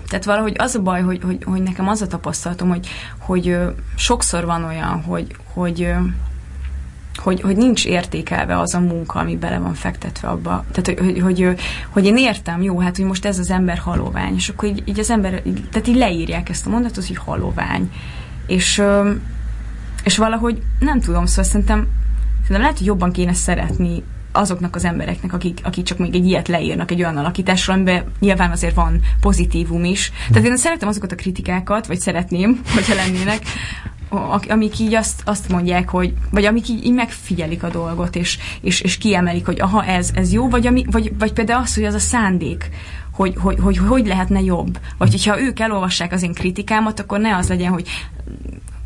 tehát 0.10 0.26
valahogy 0.26 0.56
az 0.58 0.76
a 0.76 0.82
baj, 0.82 1.02
hogy, 1.02 1.20
hogy, 1.24 1.44
hogy 1.44 1.62
nekem 1.62 1.88
az 1.88 2.02
a 2.02 2.08
tapasztalatom, 2.08 2.70
hogy, 2.70 2.88
hogy 3.18 3.58
sokszor 3.96 4.46
van 4.46 4.64
olyan, 4.64 5.02
hogy, 5.04 5.36
hogy 5.54 5.94
hogy, 7.20 7.42
hogy 7.42 7.58
nincs 7.58 7.86
értékelve 7.86 8.60
az 8.60 8.74
a 8.74 8.80
munka, 8.80 9.20
ami 9.20 9.36
bele 9.36 9.58
van 9.58 9.74
fektetve 9.74 10.28
abba. 10.28 10.66
Tehát, 10.72 11.02
hogy, 11.02 11.22
hogy, 11.22 11.40
hogy, 11.40 11.60
hogy 11.90 12.06
én 12.06 12.18
értem, 12.18 12.62
jó, 12.62 12.80
hát, 12.80 12.96
hogy 12.96 13.06
most 13.06 13.26
ez 13.26 13.40
az 13.40 13.50
ember 13.50 13.78
halovány, 13.78 14.36
és 14.36 14.50
akkor 14.50 14.70
így, 14.70 14.84
így 14.86 15.00
az 15.00 15.10
ember, 15.10 15.42
így, 15.46 15.64
tehát 15.72 15.88
így 15.88 15.96
leírják 15.96 16.50
ezt 16.50 16.66
a 16.66 16.70
mondatot, 16.70 17.08
hogy 17.08 17.18
halovány. 17.18 17.92
És, 18.48 18.82
és 20.04 20.18
valahogy 20.18 20.62
nem 20.80 21.00
tudom, 21.00 21.26
szóval 21.26 21.44
szerintem, 21.44 21.88
szerintem 22.36 22.62
lehet, 22.62 22.78
hogy 22.78 22.88
jobban 22.88 23.12
kéne 23.12 23.34
szeretni 23.34 24.04
azoknak 24.32 24.76
az 24.76 24.86
embereknek, 24.86 25.34
akik, 25.34 25.60
akik 25.64 25.86
csak 25.86 25.98
még 25.98 26.16
egy 26.16 26.26
ilyet 26.26 26.48
leírnak 26.48 26.92
egy 26.92 27.00
olyan 27.00 27.18
alakításról, 27.18 27.76
amiben 27.76 28.04
nyilván 28.20 28.52
azért 28.52 28.76
van 28.76 29.02
pozitívum 29.22 29.84
is. 29.84 30.12
Tehát 30.32 30.48
én 30.48 30.58
szeretem 30.58 30.88
azokat 30.88 31.12
a 31.12 31.16
kritikákat, 31.16 31.88
vagy 31.88 32.00
szeretném, 32.00 32.62
hogyha 32.74 32.96
lennének, 32.96 33.42
amik 34.50 34.80
így 34.80 34.94
azt, 34.94 35.22
azt 35.26 35.50
mondják, 35.50 35.90
hogy, 35.90 36.14
vagy 36.32 36.46
amik 36.46 36.70
így, 36.70 36.86
így 36.86 36.94
megfigyelik 36.94 37.64
a 37.64 37.70
dolgot, 37.70 38.16
és, 38.16 38.38
és, 38.62 38.82
és 38.82 38.98
kiemelik, 38.98 39.46
hogy 39.46 39.60
aha, 39.60 39.86
ez, 39.86 40.12
ez 40.14 40.34
jó, 40.34 40.50
vagy, 40.50 40.68
ami, 40.68 40.86
vagy, 40.92 41.12
vagy 41.20 41.34
például 41.34 41.62
az, 41.62 41.76
hogy 41.76 41.84
az 41.84 41.94
a 41.94 42.00
szándék, 42.00 42.70
hogy 43.12 43.34
hogy, 43.38 43.60
hogy 43.60 43.78
hogy 43.78 44.08
lehetne 44.08 44.42
jobb. 44.42 44.80
Vagy 44.98 45.12
hogyha 45.12 45.42
ők 45.42 45.60
elolvassák 45.60 46.12
az 46.12 46.24
én 46.24 46.34
kritikámat, 46.34 47.00
akkor 47.00 47.20
ne 47.20 47.36
az 47.36 47.50
legyen, 47.50 47.72
hogy 47.72 47.88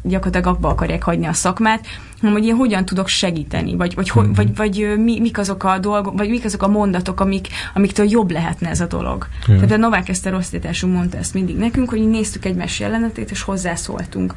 gyakorlatilag 0.04 0.56
abba 0.56 0.70
akarják 0.70 1.04
hagyni 1.04 1.26
a 1.26 1.34
szakmát, 1.34 1.86
hanem 2.20 2.36
hogy 2.36 2.46
én 2.46 2.56
hogyan 2.56 2.86
tudok 2.86 3.08
segíteni, 3.08 3.76
vagy, 3.76 3.96
vagy, 3.96 4.12
mm-hmm. 4.18 4.32
vagy, 4.34 4.56
vagy 4.56 4.94
mi, 4.98 5.20
mik 5.20 5.38
azok 5.38 5.64
a 5.64 5.80
dolgok, 5.80 6.18
vagy 6.18 6.30
mik 6.30 6.46
azok 6.46 6.64
a 6.64 6.68
mondatok, 6.68 7.20
amik, 7.20 7.48
amiktől 7.74 8.10
jobb 8.10 8.32
lehetne 8.32 8.70
ez 8.70 8.82
a 8.82 8.86
dolog. 8.86 9.28
Yeah. 9.48 9.60
Tehát 9.60 9.76
a 9.76 9.80
Novák 9.80 10.10
Eszter 10.10 10.34
osztálytársunk 10.34 10.94
mondta 10.94 11.18
ezt 11.18 11.34
mindig 11.34 11.58
nekünk, 11.58 11.90
hogy 11.90 12.08
néztük 12.10 12.46
egymás 12.46 12.80
jelenetét, 12.80 13.32
és 13.32 13.42
hozzászóltunk. 13.42 14.36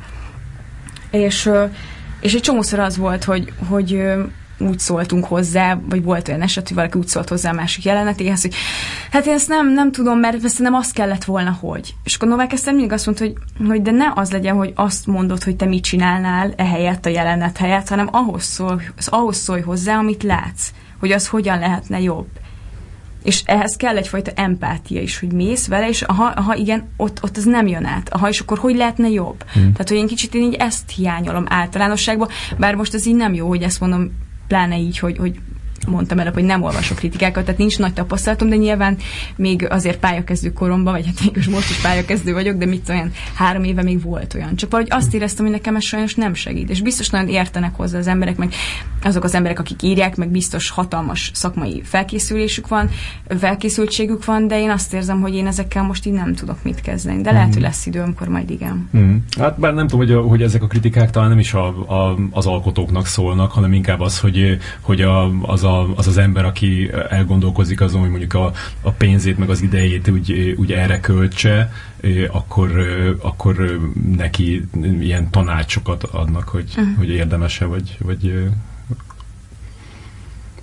És, 1.11 1.51
és 2.21 2.35
egy 2.35 2.41
csomószor 2.41 2.79
az 2.79 2.97
volt, 2.97 3.25
hogy, 3.25 3.53
hogy 3.69 4.03
úgy 4.59 4.79
szóltunk 4.79 5.25
hozzá, 5.25 5.79
vagy 5.89 6.03
volt 6.03 6.29
olyan 6.29 6.43
eset, 6.43 6.67
hogy 6.67 6.77
valaki 6.77 6.99
úgy 6.99 7.07
szólt 7.07 7.29
hozzá 7.29 7.51
a 7.51 7.55
másik 7.55 7.85
jelenetéhez, 7.85 8.43
hogy 8.43 8.55
hát 9.11 9.27
én 9.27 9.33
ezt 9.33 9.49
nem, 9.49 9.73
nem 9.73 9.93
tudom, 9.93 10.19
mert 10.19 10.59
nem 10.59 10.75
azt 10.75 10.93
kellett 10.93 11.25
volna, 11.25 11.59
hogy. 11.61 11.95
És 12.05 12.15
akkor 12.15 12.29
Novák 12.29 12.53
ezt 12.53 12.67
mindig 12.67 12.93
azt 12.93 13.07
mondta, 13.07 13.25
hogy, 13.25 13.35
hogy 13.67 13.83
de 13.83 13.91
ne 13.91 14.13
az 14.15 14.33
legyen, 14.33 14.57
hogy 14.57 14.73
azt 14.75 15.07
mondod, 15.07 15.43
hogy 15.43 15.57
te 15.57 15.65
mit 15.65 15.83
csinálnál 15.83 16.53
ehelyett 16.57 17.07
a 17.07 17.11
jelenet 17.11 17.57
helyett, 17.57 17.89
hanem 17.89 18.09
ahhoz 18.13 18.43
szólj, 18.43 18.85
ahhoz 19.07 19.37
szólj 19.37 19.61
hozzá, 19.61 19.99
amit 19.99 20.23
látsz, 20.23 20.71
hogy 21.01 21.13
az 21.13 21.29
hogyan 21.29 21.59
lehetne 21.59 22.01
jobb. 22.01 22.27
És 23.27 23.43
ehhez 23.45 23.77
kell 23.77 23.97
egyfajta 23.97 24.31
empátia 24.35 25.01
is, 25.01 25.19
hogy 25.19 25.33
mész 25.33 25.67
vele, 25.67 25.89
és 25.89 26.03
ha, 26.03 26.43
ha 26.43 26.55
igen, 26.55 26.89
ott, 26.97 27.23
ott 27.23 27.37
az 27.37 27.45
nem 27.45 27.67
jön 27.67 27.85
át. 27.85 28.09
Aha, 28.09 28.29
és 28.29 28.41
akkor 28.41 28.59
hogy 28.59 28.77
lehetne 28.77 29.09
jobb? 29.09 29.45
Hmm. 29.53 29.73
Tehát, 29.73 29.89
hogy 29.89 29.97
én 29.97 30.07
kicsit 30.07 30.35
én 30.35 30.43
így 30.43 30.55
ezt 30.55 30.91
hiányolom 30.91 31.45
általánosságban, 31.49 32.29
bár 32.59 32.75
most 32.75 32.95
az 32.95 33.07
így 33.07 33.15
nem 33.15 33.35
jó, 33.35 33.49
hogy 33.49 33.63
ezt 33.63 33.81
mondom 33.81 34.13
pláne 34.47 34.79
így, 34.79 34.99
hogy, 34.99 35.17
hogy 35.19 35.39
mondtam 35.87 36.19
előbb, 36.19 36.35
hogy 36.35 36.45
nem 36.45 36.63
olvasok 36.63 36.97
kritikákat, 36.97 37.45
tehát 37.45 37.59
nincs 37.59 37.79
nagy 37.79 37.93
tapasztalatom, 37.93 38.49
de 38.49 38.57
nyilván 38.57 38.97
még 39.37 39.67
azért 39.71 39.99
pályakezdő 39.99 40.53
koromban, 40.53 40.93
vagy 40.93 41.07
hát 41.07 41.25
mégis 41.25 41.49
most 41.49 41.71
is 41.71 41.81
pályakezdő 41.81 42.33
vagyok, 42.33 42.57
de 42.57 42.67
mit 42.67 42.89
olyan 42.89 43.11
három 43.35 43.65
éve 43.65 43.83
még 43.83 44.03
volt 44.03 44.35
olyan. 44.35 44.57
Csak 44.57 44.71
valahogy 44.71 44.93
azt 44.93 45.15
éreztem, 45.15 45.45
hogy 45.45 45.55
nekem 45.55 45.77
ez 45.77 45.85
sajnos 45.85 46.15
nem 46.15 46.35
segít. 46.35 46.71
És 46.71 46.81
biztos 46.81 47.11
nagyon 47.11 47.29
értenek 47.29 47.75
hozzá 47.77 47.99
az 47.99 48.07
emberek, 48.07 48.37
meg 48.37 48.53
azok 49.03 49.25
az 49.25 49.35
emberek, 49.35 49.59
akik 49.59 49.83
írják, 49.83 50.17
meg 50.17 50.29
biztos 50.29 50.71
hatalmas 50.71 51.31
szakmai 51.35 51.83
felkészülésük 51.85 52.69
van, 52.69 52.91
felkészültségük 53.39 54.25
van, 54.25 54.49
de 54.49 54.61
én 54.61 54.71
azt 54.71 54.95
érzem, 54.95 55.21
hogy 55.21 55.35
én 55.35 55.47
ezekkel 55.47 55.83
most 55.83 56.07
így 56.07 56.13
nem 56.13 56.35
tudok 56.35 56.63
mit 56.63 56.81
kezdeni. 56.81 57.23
De 57.23 57.33
lehet, 57.33 57.47
hogy 57.47 57.57
mhm. 57.57 57.65
lesz 57.65 57.87
idő, 57.87 58.01
amikor 58.01 58.29
majd 58.29 58.51
igen. 58.51 58.89
Mm. 58.97 59.17
Hát 59.39 59.59
bár 59.59 59.75
nem 59.75 59.87
tudom, 59.87 60.07
hogy, 60.07 60.17
a, 60.17 60.21
hogy 60.21 60.43
ezek 60.43 60.63
a 60.63 60.67
kritikák 60.67 61.11
talán 61.11 61.29
nem 61.29 61.39
is 61.39 61.55
a, 61.55 61.67
a, 61.67 62.17
az 62.31 62.47
alkotóknak 62.47 63.07
szólnak, 63.07 63.53
hanem 63.53 63.73
inkább 63.73 64.01
az, 64.01 64.21
hogy, 64.21 64.59
hogy 64.81 65.01
a, 65.01 65.41
az 65.43 65.65
a 65.65 65.76
az 65.81 66.07
az 66.07 66.19
ember, 66.19 66.45
aki 66.45 66.91
elgondolkozik 67.09 67.81
azon, 67.81 68.01
hogy 68.01 68.11
mondjuk 68.11 68.35
a, 68.35 68.53
a 68.81 68.91
pénzét, 68.91 69.39
meg 69.39 69.51
az 69.51 69.63
idejét 69.63 70.09
úgy, 70.09 70.55
úgy 70.59 70.73
erre 70.73 71.01
költse, 71.01 71.73
akkor, 72.31 72.71
akkor 73.21 73.81
neki 74.17 74.69
ilyen 75.01 75.31
tanácsokat 75.31 76.03
adnak, 76.03 76.49
hogy, 76.49 76.69
uh-huh. 76.69 76.97
hogy 76.97 77.09
érdemese, 77.09 77.65
vagy, 77.65 77.99
vagy 78.01 78.51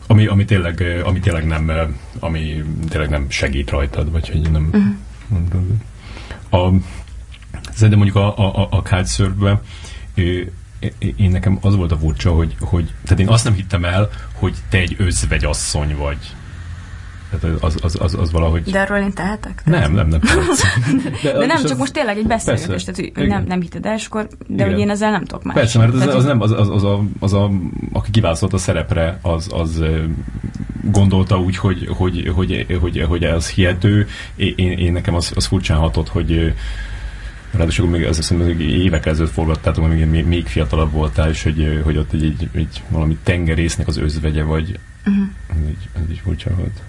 ami, 0.07 0.26
ami, 0.26 0.45
tényleg, 0.45 1.01
ami 1.03 1.20
tényleg 1.20 1.45
nem 1.45 1.72
ami 2.20 2.64
tényleg 2.89 3.09
nem 3.09 3.30
segít 3.30 3.70
rajtad, 3.70 4.11
vagy 4.11 4.30
hogy 4.30 4.51
nem 4.51 4.70
uh-huh. 5.30 5.64
a, 6.66 6.80
szerintem 7.72 7.97
mondjuk 7.97 8.16
a, 8.16 8.38
a, 8.38 8.68
a 8.72 8.82
kitesurfbe 8.82 9.61
én 11.15 11.31
nekem 11.31 11.57
az 11.61 11.75
volt 11.75 11.91
a 11.91 11.97
furcsa, 11.97 12.31
hogy, 12.31 12.55
hogy 12.59 12.93
tehát 13.03 13.19
én 13.19 13.27
azt 13.27 13.43
nem 13.43 13.53
hittem 13.53 13.86
el, 13.86 14.09
hogy 14.34 14.55
te 14.69 14.77
egy 14.77 14.95
özvegyasszony 14.97 15.95
vagy. 15.95 16.17
Tehát 17.39 17.63
az, 17.63 17.77
az, 17.81 17.97
az, 17.99 18.13
az 18.13 18.31
valahogy... 18.31 18.63
De 18.63 18.79
arról 18.79 18.97
én 18.97 19.13
tehetek? 19.13 19.61
Nem, 19.65 19.93
nem, 19.93 20.07
nem 20.07 20.19
De, 21.23 21.31
de 21.31 21.45
nem, 21.45 21.57
csak 21.57 21.71
az... 21.71 21.77
most 21.77 21.93
tényleg 21.93 22.17
egy 22.17 22.27
beszélgetés, 22.27 22.84
tehát 22.84 23.11
hogy 23.15 23.27
nem, 23.27 23.43
nem 23.43 23.61
hitted 23.61 23.86
el, 23.86 23.95
és 23.95 24.05
akkor, 24.05 24.27
de 24.47 24.53
Igen. 24.53 24.69
hogy 24.69 24.79
én 24.79 24.89
ezzel 24.89 25.11
nem 25.11 25.23
tudok 25.23 25.43
más. 25.43 25.55
Persze, 25.55 25.79
mert 25.79 25.93
az, 25.93 25.99
tehát, 25.99 26.13
az, 26.13 26.25
nem, 26.25 26.41
az, 26.41 26.51
az, 26.51 26.69
az, 26.69 26.84
a, 26.84 27.03
az 27.19 27.34
a, 27.34 27.51
aki 27.93 28.11
kiválasztott 28.11 28.53
a 28.53 28.57
szerepre, 28.57 29.19
az, 29.21 29.49
az 29.53 29.84
gondolta 30.91 31.39
úgy, 31.39 31.57
hogy, 31.57 31.88
hogy, 31.97 32.29
hogy, 32.36 32.65
hogy, 32.67 32.77
hogy, 32.81 33.01
hogy 33.07 33.23
ez 33.23 33.49
hihető. 33.49 34.07
Én, 34.36 34.55
én 34.57 34.91
nekem 34.91 35.15
az, 35.15 35.31
az 35.36 35.45
furcsán 35.45 35.77
hatott, 35.77 36.09
hogy 36.09 36.53
Ráadásul 37.53 37.89
még 37.89 38.05
az 38.05 38.15
hiszem, 38.15 38.39
hogy 38.39 38.61
évek 38.61 39.05
ezelőtt 39.05 39.31
forgattátok, 39.31 39.87
még, 39.87 40.05
még, 40.05 40.25
még 40.25 40.47
fiatalabb 40.47 40.91
voltál, 40.91 41.29
és 41.29 41.43
hogy, 41.43 41.81
hogy 41.83 41.97
ott 41.97 42.13
egy, 42.13 42.23
egy, 42.23 42.49
egy 42.53 42.83
valami 42.89 43.17
tengerésznek 43.23 43.87
az 43.87 43.97
özvegye 43.97 44.43
vagy. 44.43 44.79
Uh-huh. 45.05 45.25
Ez, 45.49 45.69
így, 45.69 45.89
ez 45.93 46.11
így 46.11 46.21
furcsa 46.23 46.55
volt. 46.55 46.81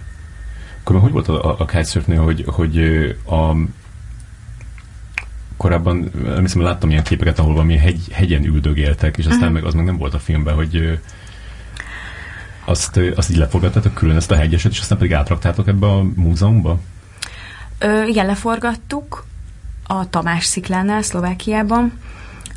Akkor 0.81 1.01
hogy 1.01 1.13
volt 1.13 1.29
a, 1.29 1.61
a 1.61 1.65
kitesurfnél, 1.65 2.23
hogy, 2.23 2.45
hogy 2.47 2.79
a 3.27 3.55
korábban, 5.57 6.11
nem 6.25 6.41
hiszem, 6.41 6.63
láttam 6.63 6.91
ilyen 6.91 7.03
képeket, 7.03 7.39
ahol 7.39 7.53
valami 7.53 7.77
hegy, 7.77 8.13
hegyen 8.13 8.45
üldögéltek, 8.45 9.17
és 9.17 9.25
aztán 9.25 9.41
uh-huh. 9.41 9.55
meg 9.55 9.65
az 9.65 9.75
meg 9.75 9.85
nem 9.85 9.97
volt 9.97 10.15
a 10.15 10.19
filmben, 10.19 10.55
hogy 10.55 11.01
azt, 12.65 13.01
azt 13.15 13.31
így 13.31 13.37
leforgattátok 13.37 13.95
külön 13.95 14.17
ezt 14.17 14.31
a 14.31 14.37
hegyeset, 14.37 14.73
és 14.73 14.81
aztán 14.81 14.99
pedig 14.99 15.15
átraktátok 15.15 15.69
ebbe 15.69 15.87
a 15.87 16.03
múzeumba? 16.15 16.81
Ö, 17.79 18.03
igen, 18.05 18.27
leforgattuk 18.27 19.25
a 19.87 20.11
Tamás 20.11 20.45
sziklánál, 20.45 21.03
Szlovákiában. 21.03 21.93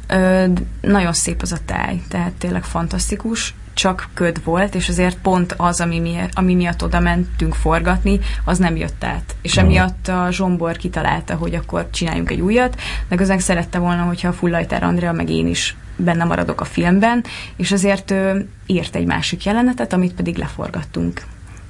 Ö, 0.08 0.46
nagyon 0.82 1.14
szép 1.14 1.42
az 1.42 1.52
a 1.52 1.58
táj, 1.66 2.02
tehát 2.08 2.32
tényleg 2.32 2.64
fantasztikus, 2.64 3.54
csak 3.78 4.10
köd 4.14 4.44
volt, 4.44 4.76
és 4.76 4.90
azért 4.90 5.18
pont 5.18 5.54
az, 5.58 5.82
ami, 5.82 6.00
mi, 6.00 6.16
ami 6.34 6.56
miatt 6.56 6.84
oda 6.84 7.00
mentünk 7.00 7.56
forgatni, 7.56 8.20
az 8.44 8.58
nem 8.58 8.76
jött 8.76 9.04
át. 9.04 9.36
És 9.42 9.58
emiatt 9.58 10.08
a 10.08 10.28
Zsombor 10.32 10.78
kitalálta, 10.78 11.36
hogy 11.36 11.56
akkor 11.56 11.90
csináljunk 11.90 12.32
egy 12.32 12.42
újat, 12.42 12.82
de 13.10 13.16
közben 13.16 13.40
szerette 13.40 13.78
volna, 13.78 14.04
hogyha 14.04 14.28
a 14.28 14.34
Fullajtár 14.34 14.84
Andrea 14.84 15.12
meg 15.12 15.30
én 15.30 15.48
is 15.48 15.76
benne 15.96 16.24
maradok 16.24 16.62
a 16.62 16.66
filmben, 16.66 17.24
és 17.56 17.72
azért 17.72 18.12
ő 18.12 18.50
írt 18.66 18.96
egy 18.96 19.06
másik 19.06 19.46
jelenetet, 19.46 19.94
amit 19.94 20.14
pedig 20.14 20.38
leforgattunk. 20.38 21.22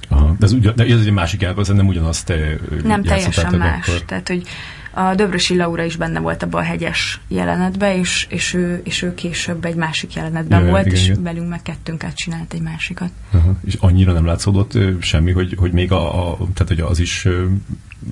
Aha, 0.08 0.34
de 0.38 0.46
ez, 0.46 0.52
ugyan, 0.52 0.72
de 0.76 0.84
ez 0.84 1.00
egy 1.00 1.10
másik 1.10 1.42
ez 1.42 1.68
nem 1.68 1.86
ugyanazt 1.86 2.32
Nem 2.84 3.02
teljesen 3.02 3.54
más. 3.54 3.88
Akkor. 3.88 4.02
Tehát, 4.02 4.28
hogy 4.28 4.42
a 4.98 5.14
Döbrösi 5.14 5.56
Laura 5.56 5.84
is 5.84 5.96
benne 5.96 6.20
volt 6.20 6.42
abban 6.42 6.60
a 6.60 6.64
hegyes 6.64 7.20
jelenetben, 7.28 7.96
és, 7.96 8.26
és, 8.30 8.54
ő, 8.54 8.80
és 8.84 9.02
ő 9.02 9.14
később 9.14 9.64
egy 9.64 9.74
másik 9.74 10.14
jelenetben 10.14 10.64
ja, 10.64 10.70
volt, 10.70 10.86
igen, 10.86 10.98
és 10.98 11.08
igen. 11.08 11.22
velünk 11.22 11.48
meg 11.48 11.62
kettőnk 11.62 12.14
csinált 12.14 12.52
egy 12.52 12.60
másikat. 12.60 13.10
Aha. 13.32 13.54
És 13.64 13.74
annyira 13.74 14.12
nem 14.12 14.26
látszódott 14.26 14.78
semmi, 15.00 15.32
hogy, 15.32 15.54
hogy 15.56 15.72
még 15.72 15.92
a, 15.92 16.30
a, 16.30 16.36
tehát, 16.36 16.68
hogy 16.68 16.80
az 16.80 16.98
is 16.98 17.26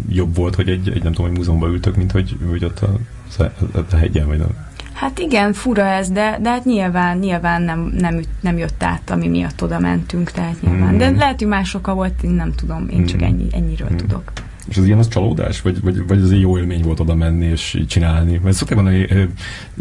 jobb 0.08 0.36
volt, 0.36 0.54
hogy 0.54 0.68
egy, 0.68 0.88
egy 0.88 1.02
nem 1.02 1.12
tudom, 1.12 1.30
egy 1.30 1.36
múzeumban 1.36 1.70
ültök, 1.70 1.96
mint 1.96 2.12
hogy, 2.12 2.36
hogy 2.48 2.64
ott 2.64 2.80
a, 2.80 2.98
a, 3.38 3.78
a 3.90 3.96
hegyen, 3.96 4.26
vagy 4.26 4.38
nem. 4.38 4.64
Hát 4.92 5.18
igen, 5.18 5.52
fura 5.52 5.86
ez, 5.86 6.10
de, 6.10 6.38
de 6.40 6.50
hát 6.50 6.64
nyilván, 6.64 7.18
nyilván 7.18 7.62
nem, 7.62 7.92
nem, 7.98 8.20
nem 8.40 8.58
jött 8.58 8.82
át, 8.82 9.10
ami 9.10 9.28
miatt 9.28 9.62
oda 9.62 9.78
mentünk, 9.78 10.30
tehát 10.30 10.62
nyilván. 10.62 10.94
Mm. 10.94 10.98
De 10.98 11.10
lehet, 11.10 11.38
hogy 11.38 11.48
más 11.48 11.74
oka 11.74 11.94
volt, 11.94 12.22
én 12.22 12.30
nem 12.30 12.52
tudom, 12.52 12.88
én 12.88 13.06
csak 13.06 13.20
mm. 13.20 13.24
ennyi, 13.24 13.46
ennyiről 13.50 13.90
mm. 13.92 13.96
tudok. 13.96 14.32
És 14.68 14.76
ez 14.76 14.86
ilyen 14.86 14.98
az 14.98 15.08
csalódás? 15.08 15.60
Vagy, 15.60 15.80
vagy, 15.80 16.06
vagy 16.06 16.22
ez 16.22 16.30
egy 16.30 16.40
jó 16.40 16.58
élmény 16.58 16.82
volt 16.82 17.00
oda 17.00 17.14
menni 17.14 17.46
és 17.46 17.82
csinálni? 17.88 18.40
Mert 18.42 18.56
szokták 18.56 18.78
mondani 18.78 19.28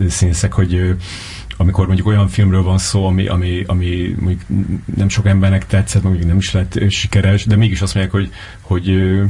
színszek, 0.08 0.54
hogy 0.54 0.96
amikor 1.58 1.86
mondjuk 1.86 2.08
olyan 2.08 2.28
filmről 2.28 2.64
van 2.64 2.78
szó, 2.78 3.06
ami, 3.06 3.28
ami, 3.28 3.64
ami 3.68 4.16
mondjuk 4.20 4.42
nem 4.96 5.10
sok 5.10 5.26
embernek 5.26 5.66
tetszett, 5.66 6.04
mondjuk 6.04 6.28
nem 6.28 6.38
is 6.38 6.52
lett 6.52 6.90
sikeres, 6.90 7.46
de 7.46 7.56
mégis 7.56 7.82
azt 7.82 7.96
mondják, 7.96 8.16
hogy, 8.16 8.32
hogy 8.62 8.84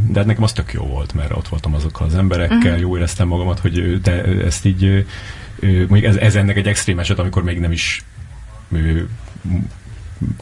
de 0.07 0.17
hát 0.17 0.25
nekem 0.25 0.43
az 0.43 0.51
tök 0.51 0.73
jó 0.73 0.83
volt, 0.83 1.13
mert 1.13 1.31
ott 1.31 1.47
voltam 1.47 1.73
azokkal 1.73 2.07
az 2.07 2.15
emberekkel, 2.15 2.57
uh-huh. 2.57 2.79
jó 2.79 2.97
éreztem 2.97 3.27
magamat, 3.27 3.59
hogy 3.59 3.99
te 4.03 4.23
ezt 4.23 4.65
így 4.65 5.05
mondjuk 5.61 6.03
ez, 6.03 6.15
ez 6.15 6.35
ennek 6.35 6.57
egy 6.57 6.67
extrém 6.67 6.99
eset, 6.99 7.19
amikor 7.19 7.43
még 7.43 7.59
nem 7.59 7.71
is 7.71 8.03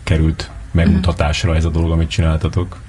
került 0.03 0.51
megmutatásra 0.71 1.55
ez 1.55 1.65
a 1.65 1.69
dolog, 1.69 1.91
amit 1.91 2.09
csináltatok. 2.09 2.81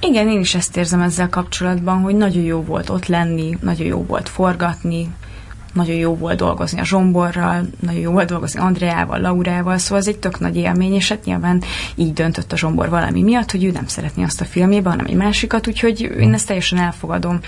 Igen, 0.00 0.28
én 0.28 0.40
is 0.40 0.54
ezt 0.54 0.76
érzem 0.76 1.00
ezzel 1.00 1.28
kapcsolatban, 1.28 2.00
hogy 2.00 2.14
nagyon 2.14 2.42
jó 2.42 2.62
volt 2.62 2.88
ott 2.88 3.06
lenni, 3.06 3.56
nagyon 3.60 3.86
jó 3.86 4.04
volt 4.04 4.28
forgatni, 4.28 5.14
nagyon 5.72 5.96
jó 5.96 6.16
volt 6.16 6.36
dolgozni 6.36 6.80
a 6.80 6.84
Zsomborral, 6.84 7.66
nagyon 7.80 8.00
jó 8.00 8.12
volt 8.12 8.28
dolgozni 8.28 8.60
Andreával, 8.60 9.20
Laurával, 9.20 9.78
szóval 9.78 9.98
ez 9.98 10.06
egy 10.06 10.18
tök 10.18 10.40
nagy 10.40 10.56
élmény, 10.56 10.94
és 10.94 11.08
hát 11.08 11.24
nyilván 11.24 11.62
így 11.94 12.12
döntött 12.12 12.52
a 12.52 12.56
Zsombor 12.56 12.88
valami 12.88 13.22
miatt, 13.22 13.50
hogy 13.50 13.64
ő 13.64 13.70
nem 13.70 13.86
szeretné 13.86 14.22
azt 14.22 14.40
a 14.40 14.44
filmjében, 14.44 14.92
hanem 14.92 15.06
egy 15.06 15.14
másikat, 15.14 15.66
úgyhogy 15.66 16.00
én 16.00 16.32
ezt 16.32 16.46
teljesen 16.46 16.78
elfogadom, 16.78 17.40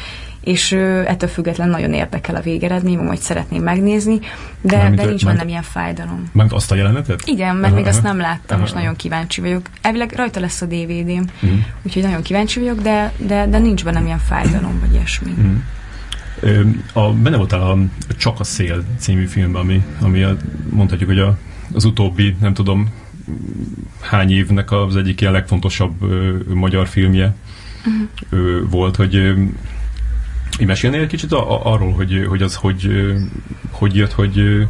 és 0.45 0.73
ettől 1.07 1.29
független 1.29 1.69
nagyon 1.69 1.93
érdekel 1.93 2.35
a 2.35 2.41
végeredmény, 2.41 2.99
majd 2.99 3.19
szeretném 3.19 3.63
megnézni, 3.63 4.19
de, 4.61 4.77
Mármint, 4.77 5.01
de 5.01 5.07
nincs 5.07 5.25
bennem 5.25 5.49
ilyen 5.49 5.63
fájdalom. 5.63 6.31
Mert 6.33 6.53
azt 6.53 6.71
a 6.71 6.75
jelenetet? 6.75 7.23
Igen, 7.25 7.57
mert 7.57 7.75
még 7.75 7.87
azt 7.87 8.03
nem 8.03 8.19
láttam, 8.19 8.63
és 8.63 8.73
nagyon 8.73 8.97
kíváncsi 8.97 9.41
vagyok. 9.41 9.67
Elvileg 9.83 10.13
rajta 10.17 10.41
lesz 10.41 10.61
a 10.61 10.67
DVD-m. 10.67 11.25
Mhm. 11.41 11.55
úgyhogy 11.83 12.03
nagyon 12.03 12.23
kíváncsi 12.23 12.61
vagyok, 12.61 12.81
de, 12.81 13.13
de, 13.17 13.47
de 13.47 13.59
nincs 13.59 13.85
bennem 13.85 14.07
ilyen 14.07 14.19
fájdalom, 14.19 14.81
vagy 14.81 14.93
ilyesmi. 14.93 15.31
Uh-huh. 15.31 15.53
A, 16.93 17.13
benne 17.13 17.37
voltál 17.37 17.61
a 17.61 17.79
Csak 18.17 18.41
a 18.41 18.45
szél 18.45 18.85
című 18.99 19.27
filmben, 19.27 19.61
ami, 19.63 19.83
ami 20.01 20.23
a, 20.23 20.37
mondhatjuk, 20.71 21.09
hogy 21.09 21.19
a, 21.19 21.39
az 21.73 21.85
utóbbi, 21.85 22.37
nem 22.41 22.55
tudom, 22.55 22.91
hány 24.01 24.31
évnek 24.31 24.71
az 24.71 24.97
egyik 24.97 25.21
ilyen 25.21 25.33
legfontosabb 25.33 26.03
ö, 26.03 26.37
magyar 26.55 26.89
filmje 26.89 27.35
uh-huh. 27.79 28.09
ö, 28.31 28.61
volt, 28.71 28.97
hogy 28.97 29.15
ö, 29.15 29.33
így 30.61 30.67
mesélnél 30.67 31.01
egy 31.01 31.07
kicsit 31.07 31.33
a, 31.33 31.53
a, 31.53 31.73
arról, 31.73 31.93
hogy, 31.93 32.25
hogy 32.29 32.43
az 32.43 32.55
hogy, 32.55 32.91
hogy 33.71 33.97
jött, 33.97 34.13
hogy 34.13 34.67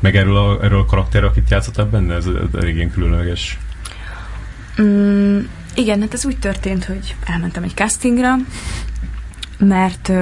meg 0.00 0.16
erről 0.16 0.36
a, 0.36 0.64
erről 0.64 0.78
a 0.78 0.84
karakterről, 0.84 1.28
akit 1.28 1.50
játszottál 1.50 1.86
benne, 1.86 2.14
ez, 2.14 2.26
ez 2.26 2.60
elég 2.60 2.76
ilyen 2.76 2.90
különleges. 2.90 3.58
Mm, 4.82 5.38
igen, 5.74 6.00
hát 6.00 6.14
ez 6.14 6.26
úgy 6.26 6.38
történt, 6.38 6.84
hogy 6.84 7.14
elmentem 7.24 7.62
egy 7.62 7.74
castingra, 7.74 8.34
mert 9.58 10.12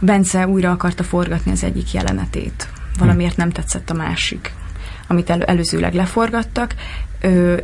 Bence 0.00 0.46
újra 0.46 0.70
akarta 0.70 1.02
forgatni 1.02 1.52
az 1.52 1.64
egyik 1.64 1.92
jelenetét. 1.92 2.68
Valamiért 2.98 3.36
nem 3.36 3.50
tetszett 3.50 3.90
a 3.90 3.94
másik, 3.94 4.52
amit 5.06 5.30
el, 5.30 5.42
előzőleg 5.42 5.94
leforgattak, 5.94 6.74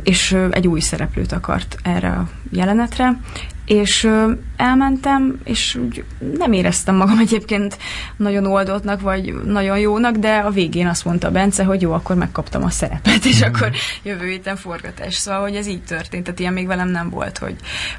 és 0.03 0.37
egy 0.51 0.67
új 0.67 0.79
szereplőt 0.79 1.31
akart 1.31 1.77
erre 1.83 2.09
a 2.09 2.29
jelenetre, 2.51 3.19
és 3.65 4.09
elmentem, 4.57 5.39
és 5.43 5.75
úgy 5.75 6.03
nem 6.37 6.51
éreztem 6.51 6.95
magam 6.95 7.19
egyébként 7.25 7.77
nagyon 8.17 8.45
oldottnak, 8.45 9.01
vagy 9.01 9.33
nagyon 9.45 9.79
jónak, 9.79 10.15
de 10.15 10.35
a 10.35 10.49
végén 10.49 10.87
azt 10.87 11.05
mondta 11.05 11.31
Bence, 11.31 11.63
hogy 11.63 11.81
jó, 11.81 11.91
akkor 11.91 12.15
megkaptam 12.15 12.63
a 12.63 12.69
szerepet, 12.69 13.25
és 13.25 13.43
mm. 13.43 13.47
akkor 13.47 13.71
jövő 14.03 14.27
héten 14.27 14.55
forgatás. 14.55 15.15
Szóval, 15.15 15.41
hogy 15.41 15.55
ez 15.55 15.67
így 15.67 15.83
történt, 15.83 16.23
tehát 16.23 16.39
ilyen 16.39 16.53
még 16.53 16.67
velem 16.67 16.89
nem 16.89 17.09
volt, 17.09 17.37
hogy, 17.37 17.55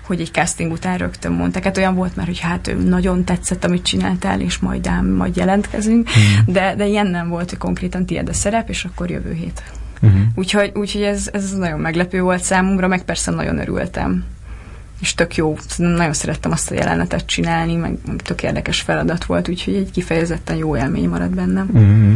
hogy 0.07 0.21
egy 0.21 0.33
casting 0.33 0.73
után 0.73 0.99
rögtön 0.99 1.33
mondták. 1.33 1.64
Hát 1.64 1.77
olyan 1.77 1.95
volt 1.95 2.17
mert 2.17 2.29
hogy 2.29 2.39
hát 2.39 2.69
ő 2.69 2.75
nagyon 2.75 3.25
tetszett, 3.25 3.64
amit 3.64 3.83
csináltál, 3.83 4.41
és 4.41 4.59
majd 4.59 4.87
ám, 4.87 5.07
majd 5.07 5.37
jelentkezünk, 5.37 6.09
mm. 6.09 6.53
de, 6.53 6.75
de 6.75 6.87
ilyen 6.87 7.07
nem 7.07 7.29
volt, 7.29 7.49
hogy 7.49 7.59
konkrétan 7.59 8.07
tiéd 8.07 8.29
a 8.29 8.33
szerep, 8.33 8.69
és 8.69 8.85
akkor 8.85 9.11
jövő 9.11 9.33
hét. 9.33 9.62
Uh-huh. 10.03 10.21
Úgyhogy, 10.35 10.73
úgyhogy 10.75 11.03
ez, 11.03 11.29
ez 11.33 11.53
nagyon 11.53 11.81
meglepő 11.81 12.21
volt 12.21 12.43
számomra, 12.43 12.87
meg 12.87 13.05
persze 13.05 13.31
nagyon 13.31 13.59
örültem 13.59 14.25
és 15.01 15.15
tök 15.15 15.37
jó, 15.37 15.57
nagyon 15.77 16.13
szerettem 16.13 16.51
azt 16.51 16.71
a 16.71 16.75
jelenetet 16.75 17.27
csinálni, 17.27 17.75
meg, 17.75 17.99
tök 18.17 18.43
érdekes 18.43 18.81
feladat 18.81 19.25
volt, 19.25 19.49
úgyhogy 19.49 19.75
egy 19.75 19.91
kifejezetten 19.91 20.57
jó 20.57 20.77
élmény 20.77 21.09
maradt 21.09 21.35
bennem. 21.35 21.71
Mm-hmm. 21.79 22.13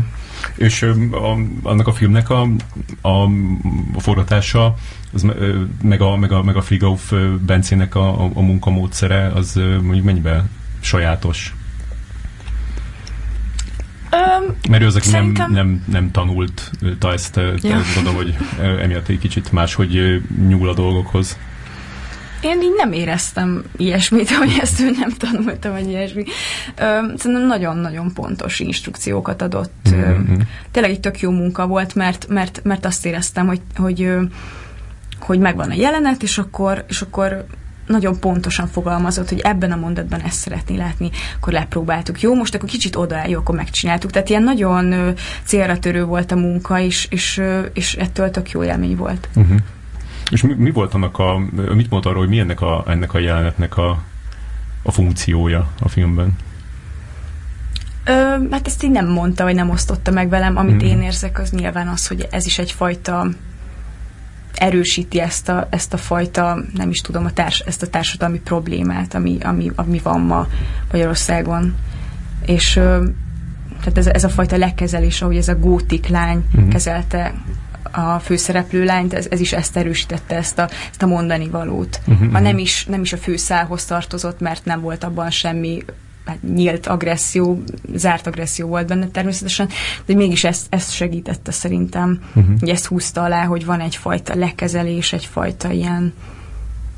És 0.56 0.82
a, 1.10 1.36
annak 1.62 1.86
a 1.86 1.92
filmnek 1.92 2.30
a, 2.30 2.48
a, 3.00 3.22
a 3.94 4.00
forgatása, 4.00 4.74
az, 5.12 5.26
meg, 5.82 6.00
a, 6.00 6.16
meg, 6.16 6.32
a, 6.32 6.42
meg 6.42 6.56
a 6.56 6.62
Frigauf 6.62 7.12
Bencének 7.46 7.94
a, 7.94 8.24
a, 8.24 8.30
a 8.34 8.40
munkamódszere, 8.40 9.26
az 9.26 9.54
mondjuk 9.82 10.04
mennyiben 10.04 10.50
sajátos? 10.80 11.54
Um, 14.12 14.54
Mert 14.68 14.82
ő 14.82 14.86
az, 14.86 14.96
aki 14.96 15.08
szerintem... 15.08 15.52
nem, 15.52 15.66
nem, 15.66 15.84
nem 15.86 16.10
tanult 16.10 16.70
ezt, 17.00 17.36
ja. 17.36 17.80
gondolom, 17.94 18.14
hogy 18.14 18.36
emiatt 18.80 19.08
egy 19.08 19.18
kicsit 19.18 19.52
máshogy 19.52 20.22
nyúl 20.48 20.68
a 20.68 20.74
dolgokhoz. 20.74 21.38
Én 22.40 22.62
így 22.62 22.74
nem 22.76 22.92
éreztem 22.92 23.62
ilyesmit, 23.76 24.30
hogy 24.38 24.58
ezt 24.60 24.80
ő 24.80 24.90
nem 24.90 25.10
tanulta, 25.10 25.70
vagy 25.70 25.88
ilyesmi. 25.88 26.24
Szerintem 27.16 27.46
nagyon-nagyon 27.46 28.12
pontos 28.12 28.60
instrukciókat 28.60 29.42
adott. 29.42 29.88
Mm-hmm. 29.90 30.40
Tényleg 30.70 30.92
egy 30.92 31.00
tök 31.00 31.20
jó 31.20 31.30
munka 31.30 31.66
volt, 31.66 31.94
mert, 31.94 32.26
mert, 32.28 32.60
mert 32.64 32.84
azt 32.84 33.06
éreztem, 33.06 33.46
hogy, 33.46 33.60
hogy, 33.76 34.10
hogy 35.20 35.38
megvan 35.38 35.70
a 35.70 35.74
jelenet, 35.74 36.22
és 36.22 36.38
akkor, 36.38 36.84
és 36.88 37.00
akkor 37.00 37.46
nagyon 37.86 38.20
pontosan 38.20 38.66
fogalmazott, 38.66 39.28
hogy 39.28 39.40
ebben 39.40 39.72
a 39.72 39.76
mondatban 39.76 40.20
ezt 40.20 40.38
szeretné 40.38 40.76
látni, 40.76 41.10
akkor 41.36 41.52
lepróbáltuk. 41.52 42.20
Jó, 42.20 42.34
most 42.34 42.54
akkor 42.54 42.68
kicsit 42.68 42.96
odaálljuk, 42.96 43.40
akkor 43.40 43.54
megcsináltuk. 43.54 44.10
Tehát 44.10 44.28
ilyen 44.28 44.42
nagyon 44.42 45.14
célra 45.44 45.78
törő 45.78 46.04
volt 46.04 46.32
a 46.32 46.36
munka, 46.36 46.80
és, 46.80 47.06
és, 47.10 47.42
és 47.72 47.94
ettől 47.94 48.30
tök 48.30 48.50
jó 48.50 48.64
élmény 48.64 48.96
volt. 48.96 49.28
Uh-huh. 49.34 49.56
És 50.30 50.42
mi, 50.42 50.54
mi 50.54 50.70
volt 50.70 50.94
annak 50.94 51.18
a, 51.18 51.38
mit 51.74 51.90
mondta 51.90 52.08
arról, 52.08 52.20
hogy 52.20 52.28
mi 52.28 52.38
ennek 52.38 52.60
a, 52.60 52.84
ennek 52.86 53.14
a 53.14 53.18
jelenetnek 53.18 53.76
a, 53.76 54.02
a 54.82 54.90
funkciója 54.90 55.68
a 55.80 55.88
filmben? 55.88 56.36
Ö, 58.04 58.12
hát 58.50 58.66
ezt 58.66 58.82
így 58.82 58.90
nem 58.90 59.08
mondta, 59.08 59.44
vagy 59.44 59.54
nem 59.54 59.70
osztotta 59.70 60.10
meg 60.10 60.28
velem. 60.28 60.56
Amit 60.56 60.82
mm. 60.82 60.86
én 60.86 61.02
érzek, 61.02 61.38
az 61.38 61.50
nyilván 61.50 61.88
az, 61.88 62.06
hogy 62.06 62.28
ez 62.30 62.46
is 62.46 62.58
egyfajta 62.58 63.26
erősíti 64.54 65.20
ezt 65.20 65.48
a, 65.48 65.66
ezt 65.70 65.92
a 65.92 65.96
fajta, 65.96 66.58
nem 66.74 66.90
is 66.90 67.00
tudom, 67.00 67.24
a 67.24 67.32
társ, 67.32 67.58
ezt 67.58 67.82
a 67.82 67.86
társadalmi 67.86 68.38
problémát, 68.38 69.14
ami, 69.14 69.38
ami, 69.42 69.70
ami 69.74 70.00
van 70.02 70.20
ma 70.20 70.46
Magyarországon. 70.90 71.74
És 72.46 72.76
ö, 72.76 73.04
tehát 73.78 73.98
ez, 73.98 74.06
ez 74.06 74.24
a 74.24 74.28
fajta 74.28 74.56
lekezelés, 74.56 75.22
ahogy 75.22 75.36
ez 75.36 75.48
a 75.48 75.58
gótik 75.58 76.06
lány 76.06 76.44
mm. 76.60 76.68
kezelte 76.68 77.34
a 77.90 78.18
főszereplő 78.18 78.84
lányt, 78.84 79.14
ez, 79.14 79.26
ez 79.30 79.40
is 79.40 79.52
ezt 79.52 79.76
erősítette, 79.76 80.36
ezt 80.36 80.58
a, 80.58 80.68
ezt 80.90 81.02
a 81.02 81.06
mondani 81.06 81.48
valót. 81.48 82.00
Uh-huh. 82.06 82.32
Ha 82.32 82.40
nem 82.40 82.58
is, 82.58 82.84
nem 82.84 83.00
is 83.00 83.12
a 83.12 83.16
főszálhoz 83.16 83.84
tartozott, 83.84 84.40
mert 84.40 84.64
nem 84.64 84.80
volt 84.80 85.04
abban 85.04 85.30
semmi 85.30 85.82
hát 86.24 86.42
nyílt 86.54 86.86
agresszió, 86.86 87.62
zárt 87.94 88.26
agresszió 88.26 88.66
volt 88.66 88.86
benne 88.86 89.08
természetesen, 89.08 89.68
de 90.06 90.14
mégis 90.14 90.44
ezt, 90.44 90.66
ezt 90.70 90.92
segítette 90.92 91.50
szerintem, 91.50 92.20
uh-huh. 92.34 92.58
hogy 92.60 92.68
ezt 92.68 92.86
húzta 92.86 93.22
alá, 93.22 93.44
hogy 93.44 93.64
van 93.64 93.80
egyfajta 93.80 94.34
lekezelés, 94.34 95.12
egyfajta 95.12 95.70
ilyen 95.70 96.12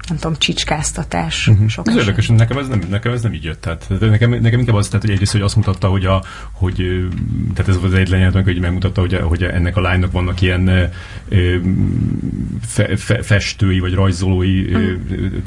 nem 0.09 0.18
tudom, 0.18 0.36
csicskáztatás. 0.36 1.46
Uh-huh. 1.48 1.70
Ez 1.84 1.96
érdekes, 1.96 2.28
nekem 2.28 2.59
ez, 2.59 2.68
nem, 2.68 2.82
nekem 2.88 3.12
ez 3.12 3.22
nem 3.22 3.32
így 3.32 3.44
jött. 3.44 3.61
Tehát, 3.61 3.86
nekem, 4.00 4.30
nekem 4.30 4.59
inkább 4.59 4.76
az, 4.76 4.86
tehát, 4.86 5.00
hogy 5.00 5.11
egyrészt, 5.11 5.32
hogy 5.32 5.40
azt 5.40 5.57
mutatta, 5.57 5.88
hogy, 5.88 6.05
a, 6.05 6.22
hogy 6.53 7.09
tehát 7.55 7.68
ez 7.68 7.78
az 7.82 7.94
egy 7.94 8.09
lenyelt 8.09 8.44
hogy 8.44 8.61
megmutatta, 8.61 9.00
hogy, 9.00 9.14
hogy 9.22 9.42
ennek 9.42 9.76
a 9.76 9.80
lánynak 9.80 10.12
vannak 10.12 10.40
ilyen 10.40 10.90
fe, 12.66 12.96
fe, 12.96 13.22
festői 13.22 13.78
vagy 13.78 13.94
rajzolói 13.94 14.64
uh-huh. 14.64 14.92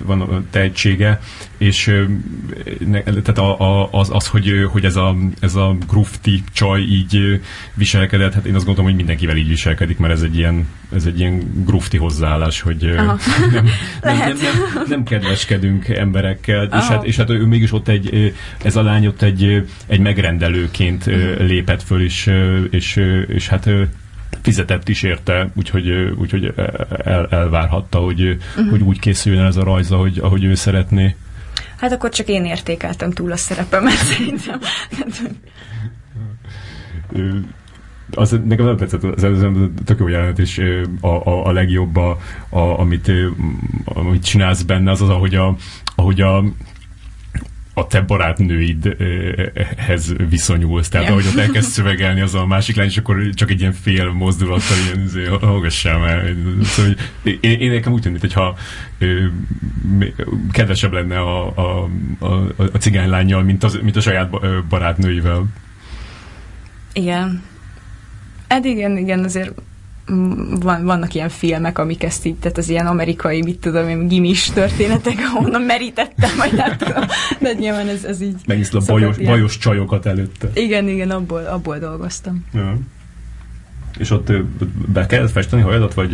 van 0.04 0.22
a 0.22 0.42
tehetsége, 0.50 1.20
és 1.58 2.06
ne, 2.86 3.02
tehát 3.04 3.38
a, 3.38 3.60
a, 3.60 3.90
az, 3.92 4.10
az, 4.14 4.28
hogy, 4.28 4.52
hogy 4.72 4.86
ez 4.86 4.96
a, 4.96 5.16
ez 5.40 5.56
a 5.56 5.76
grufti 5.88 6.44
csaj 6.54 6.82
így 6.82 7.42
viselkedett, 7.74 8.34
hát 8.34 8.46
én 8.46 8.56
azt 8.56 8.66
gondolom, 8.66 8.90
hogy 8.90 9.00
mindenkivel 9.00 9.36
így 9.36 9.48
viselkedik, 9.48 9.98
mert 9.98 10.14
ez 10.14 10.22
egy 10.22 10.38
ilyen, 10.38 10.68
ez 10.96 11.06
egy 11.06 11.20
ilyen 11.20 11.64
grufti 11.66 11.98
hozzáállás, 11.98 12.62
hogy 12.62 12.84
nem, 12.96 13.18
nem, 14.02 14.18
nem, 14.18 14.38
nem, 14.74 14.86
nem 14.88 15.04
kedveskedünk 15.04 15.88
emberekkel, 15.88 16.64
és 16.64 16.88
hát, 16.88 17.04
és 17.04 17.16
hát 17.16 17.30
ő 17.30 17.46
mégis 17.46 17.74
ott 17.74 17.88
egy, 17.88 18.34
ez 18.64 18.76
a 18.76 18.84
lány 18.84 19.08
ott 19.08 19.22
egy, 19.22 19.66
egy 19.88 20.00
megrendelőként 20.00 21.06
mhm. 21.06 21.46
lépett 21.46 21.84
föl, 21.84 22.04
és, 22.04 22.32
és, 22.70 22.96
és 23.28 23.48
hát 23.48 23.70
fizetett 24.42 24.90
is 24.90 25.04
érte, 25.04 25.50
úgyhogy, 25.56 25.90
úgyhogy 26.18 26.54
el, 27.04 27.28
elvárhatta, 27.28 28.00
hogy, 28.00 28.22
uh-huh. 28.22 28.70
hogy 28.70 28.82
úgy 28.82 29.00
készüljön 29.00 29.46
ez 29.46 29.58
a 29.58 29.64
rajz, 29.64 29.92
ahogy, 29.92 30.20
ahogy 30.22 30.44
ő 30.44 30.56
szeretné. 30.56 31.16
Hát 31.78 31.92
akkor 31.92 32.10
csak 32.10 32.28
én 32.28 32.46
értékeltem 32.46 33.12
túl 33.12 33.32
a 33.32 33.38
szerepemet, 33.38 33.94
szerintem. 34.12 34.60
Az 38.12 38.40
nekem 38.46 38.66
nem 38.66 38.78
tetszett, 38.78 39.04
ez, 39.04 39.24
ez 39.24 39.42
tök 39.86 40.00
jó 40.00 40.08
jelenet, 40.08 40.40
és 40.40 40.62
a, 41.02 41.08
a, 41.08 41.46
a 41.46 41.52
legjobb, 41.52 41.96
a, 41.96 42.18
a, 42.50 42.60
amit, 42.60 43.12
amit 43.84 44.24
csinálsz 44.24 44.62
benne, 44.62 44.92
az 44.92 45.02
az, 45.02 45.10
ahogy 45.10 45.36
a, 45.36 45.56
ahogy 45.96 46.22
a 46.22 46.44
a 47.78 47.88
te 47.88 48.02
barátnőidhez 48.02 50.14
viszonyulsz. 50.30 50.90
Tehát 50.90 51.08
yeah. 51.08 51.20
ahogy 51.20 51.32
ott 51.34 51.40
elkezd 51.40 51.70
szövegelni 51.70 52.22
az 52.22 52.36
a 52.36 52.46
másik 52.46 52.76
lány, 52.76 52.88
és 52.88 52.98
akkor 52.98 53.30
csak 53.34 53.50
egy 53.50 53.60
ilyen 53.60 53.74
fél 53.74 54.12
mozdulattal 54.12 54.78
ilyen, 54.86 55.06
izé, 55.06 55.26
hallgassál 55.26 56.10
el. 56.10 56.36
Szóval, 56.64 56.96
én, 57.24 57.60
én 57.60 57.72
nekem 57.72 57.94
úgy 57.94 58.02
tűnik, 58.02 58.22
hogyha 58.22 58.58
kedvesebb 60.52 60.94
lenne 60.94 61.20
a, 61.20 61.54
a, 61.56 61.90
a, 62.20 62.34
a 62.58 62.78
cigánylányjal, 62.80 63.44
mint, 63.44 63.64
az, 63.64 63.80
mint 63.82 63.96
a 63.96 64.02
saját 64.02 64.30
barátnőivel. 64.70 65.46
Igen. 66.94 67.44
Hát 68.48 68.66
igen, 68.66 68.98
igen, 68.98 69.24
azért 69.24 69.62
van, 70.60 70.84
vannak 70.84 71.14
ilyen 71.14 71.30
filmek, 71.30 71.80
amik 71.80 72.04
ezt 72.04 72.26
így, 72.26 72.36
tehát 72.36 72.58
az 72.58 72.70
ilyen 72.70 72.88
amerikai, 72.88 73.42
mit 73.42 73.60
tudom 73.60 73.88
én, 73.88 74.08
gimis 74.08 74.46
történetek, 74.46 75.16
ahonnan 75.34 75.62
merítettem, 75.62 76.30
vagy 76.38 76.54
nem 76.54 76.78
tudom, 76.78 77.04
de 77.40 77.54
nyilván 77.54 77.88
ez, 77.88 78.04
ez 78.04 78.22
így... 78.22 78.36
Megiszl 78.46 78.78
a 78.78 78.82
bajos, 78.86 79.18
ilyen. 79.18 79.32
bajos 79.32 79.58
csajokat 79.58 80.06
előtte. 80.06 80.50
Igen, 80.54 80.88
igen, 80.88 81.10
abból, 81.12 81.46
abból 81.46 81.78
dolgoztam. 81.78 82.46
Ja. 82.54 82.78
És 83.98 84.10
ott 84.10 84.32
be 84.88 85.06
kellett 85.06 85.32
festeni 85.32 85.62
hajadat, 85.62 85.94
vagy, 85.94 86.14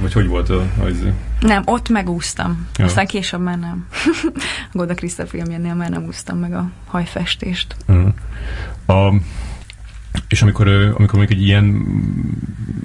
vagy 0.00 0.12
hogy 0.12 0.26
volt 0.26 0.48
az? 0.48 0.62
Nem, 1.40 1.62
ott 1.64 1.88
megúsztam. 1.88 2.66
Ja. 2.76 2.84
Aztán 2.84 3.06
később 3.06 3.40
már 3.40 3.58
nem. 3.58 3.86
a 4.72 4.72
Goda 4.72 4.94
Krista 4.94 5.26
filmjénél 5.26 5.74
már 5.74 5.90
nem 5.90 6.04
úsztam 6.04 6.38
meg 6.38 6.54
a 6.54 6.70
hajfestést. 6.86 7.76
Ja. 7.88 8.14
A, 8.94 9.14
és 10.28 10.42
amikor, 10.42 10.68
amikor 10.68 11.18
mondjuk 11.18 11.38
egy 11.38 11.44
ilyen, 11.44 11.86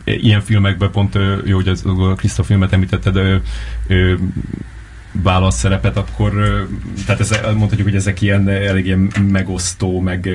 ilyen 0.04 0.42
filmekben 0.42 0.92
pont, 0.92 1.18
jó, 1.46 1.56
hogy 1.56 1.68
az, 1.68 1.86
a 1.86 2.14
Krista 2.14 2.44
filmet 2.44 2.74
említetted, 2.74 3.42
válasz 5.12 5.58
szerepet, 5.58 5.98
akkor 5.98 6.32
tehát 7.06 7.22
ez, 7.22 7.30
mondhatjuk, 7.44 7.88
hogy 7.88 7.96
ezek 7.96 8.22
ilyen 8.22 8.50
elég 8.50 8.86
ilyen 8.86 9.12
megosztó, 9.32 10.00
meg 10.00 10.30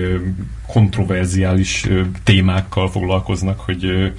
kontroverziális 0.66 1.86
témákkal 2.24 2.90
foglalkoznak, 2.90 3.60
hogy 3.60 4.12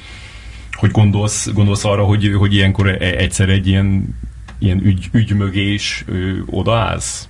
hogy 0.75 0.91
gondolsz, 0.91 1.51
gondolsz 1.53 1.85
arra, 1.85 2.03
hogy, 2.03 2.33
hogy 2.37 2.53
ilyenkor 2.53 2.87
e, 2.87 2.97
egyszer 2.99 3.49
egy 3.49 3.67
ilyen, 3.67 4.15
ilyen 4.59 4.85
ügy, 4.85 5.09
ügy 5.11 5.33
mögé 5.33 5.73
is 5.73 6.05
odaállsz? 6.45 7.27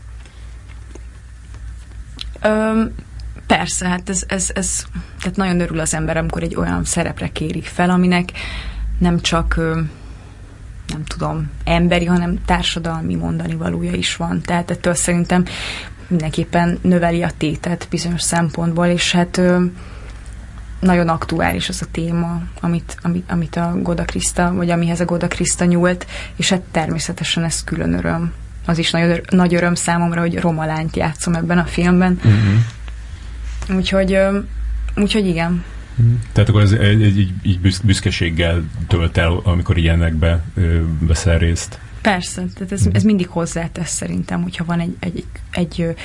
Öm, 2.42 2.94
persze, 3.48 3.88
hát 3.88 4.10
ez, 4.10 4.24
ez, 4.28 4.50
ez, 4.54 4.86
tehát 5.20 5.38
nagyon 5.38 5.60
örül 5.60 5.80
az 5.80 5.94
ember, 5.94 6.18
amikor 6.18 6.44
egy 6.44 6.56
olyan 6.56 6.84
szerepre 6.84 7.28
kérik 7.28 7.66
fel, 7.66 7.90
aminek 7.90 8.32
nem 8.98 9.20
csak 9.20 9.56
nem 10.88 11.04
tudom, 11.04 11.50
emberi, 11.64 12.06
hanem 12.06 12.44
társadalmi 12.46 13.16
mondani 13.16 13.56
valója 13.56 13.94
is 13.94 14.16
van. 14.16 14.42
Tehát 14.42 14.72
ettől 14.72 14.94
szerintem 14.94 15.46
mindenképpen 16.08 16.80
növeli 16.82 17.24
a 17.24 17.32
tétet 17.38 17.88
bizonyos 17.90 18.22
szempontból, 18.22 18.86
és 18.86 19.12
hát 19.12 19.42
nagyon 20.80 21.10
aktuális 21.10 21.70
az 21.70 21.82
a 21.82 21.92
téma, 21.92 22.42
amit, 22.62 22.98
amit, 23.02 23.32
amit 23.32 23.56
a 23.56 23.74
Goda 23.82 24.04
Krista, 24.04 24.54
vagy 24.54 24.70
amihez 24.70 25.00
a 25.00 25.06
Goda 25.06 25.28
Krista 25.28 25.66
nyúlt, 25.66 26.06
és 26.36 26.50
hát 26.50 26.62
természetesen 26.62 27.44
ez 27.44 27.64
külön 27.64 27.94
öröm. 27.94 28.34
Az 28.66 28.78
is 28.78 28.92
nagy, 28.92 29.22
nagy 29.30 29.56
öröm 29.56 29.76
számomra, 29.76 30.20
hogy 30.20 30.40
roma 30.40 30.66
lányt 30.66 30.96
játszom 30.96 31.34
ebben 31.34 31.58
a 31.58 31.66
filmben. 31.66 32.12
Uh-huh. 32.12 32.60
Úgyhogy, 33.70 34.18
úgyhogy 34.96 35.28
igen. 35.28 35.64
Tehát 36.32 36.50
akkor 36.50 36.62
ez 36.62 36.72
egy, 36.72 37.04
egy, 37.04 37.34
egy 37.44 37.60
büszkeséggel 37.84 38.64
tölt 38.88 39.18
el, 39.18 39.40
amikor 39.44 39.78
ilyenekbe 39.78 40.44
veszel 41.00 41.38
részt? 41.38 41.80
Persze, 42.02 42.44
tehát 42.54 42.72
ez, 42.72 42.88
ez 42.92 43.04
mindig 43.04 43.28
hozzátesz 43.28 43.92
szerintem, 43.92 44.42
hogyha 44.42 44.66
van 44.66 44.80
egy, 44.80 44.96
egy, 45.00 45.26
egy, 45.52 45.96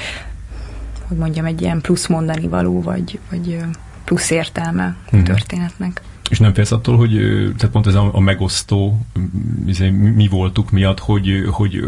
hogy 1.08 1.16
mondjam, 1.16 1.44
egy 1.44 1.60
ilyen 1.60 1.80
plusz 1.80 2.06
mondani 2.06 2.48
való, 2.48 2.82
vagy, 2.82 3.18
vagy 3.30 3.58
plusz 4.04 4.30
értelme 4.30 4.96
a 5.06 5.10
hmm. 5.10 5.24
történetnek. 5.24 6.00
És 6.30 6.38
nem 6.38 6.54
félsz 6.54 6.72
attól, 6.72 6.96
hogy 6.96 7.10
tehát 7.56 7.72
pont 7.72 7.86
ez 7.86 7.94
a, 7.94 8.10
a 8.12 8.20
megosztó 8.20 9.06
izé, 9.66 9.88
mi 9.90 10.28
voltuk 10.28 10.70
miatt, 10.70 10.98
hogy, 10.98 11.44
hogy 11.50 11.84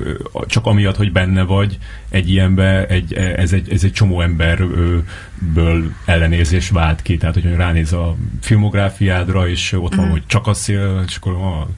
csak 0.46 0.66
amiatt, 0.66 0.96
hogy 0.96 1.12
benne 1.12 1.42
vagy 1.42 1.78
egy 2.08 2.28
ilyenbe, 2.28 2.86
egy, 2.86 3.12
ez, 3.12 3.52
egy, 3.52 3.72
ez 3.72 3.84
egy 3.84 3.92
csomó 3.92 4.20
emberből 4.20 5.92
ellenérzés 6.04 6.70
vált 6.70 7.02
ki. 7.02 7.16
Tehát, 7.16 7.34
hogy 7.34 7.54
ránéz 7.54 7.92
a 7.92 8.16
filmográfiádra, 8.40 9.48
és 9.48 9.72
ott 9.72 9.94
van, 9.94 10.06
mm. 10.06 10.10
hogy 10.10 10.22
csak 10.26 10.46
a 10.46 10.54
szél, 10.54 11.02
és 11.06 11.16
akkor 11.16 11.32
van, 11.32 11.76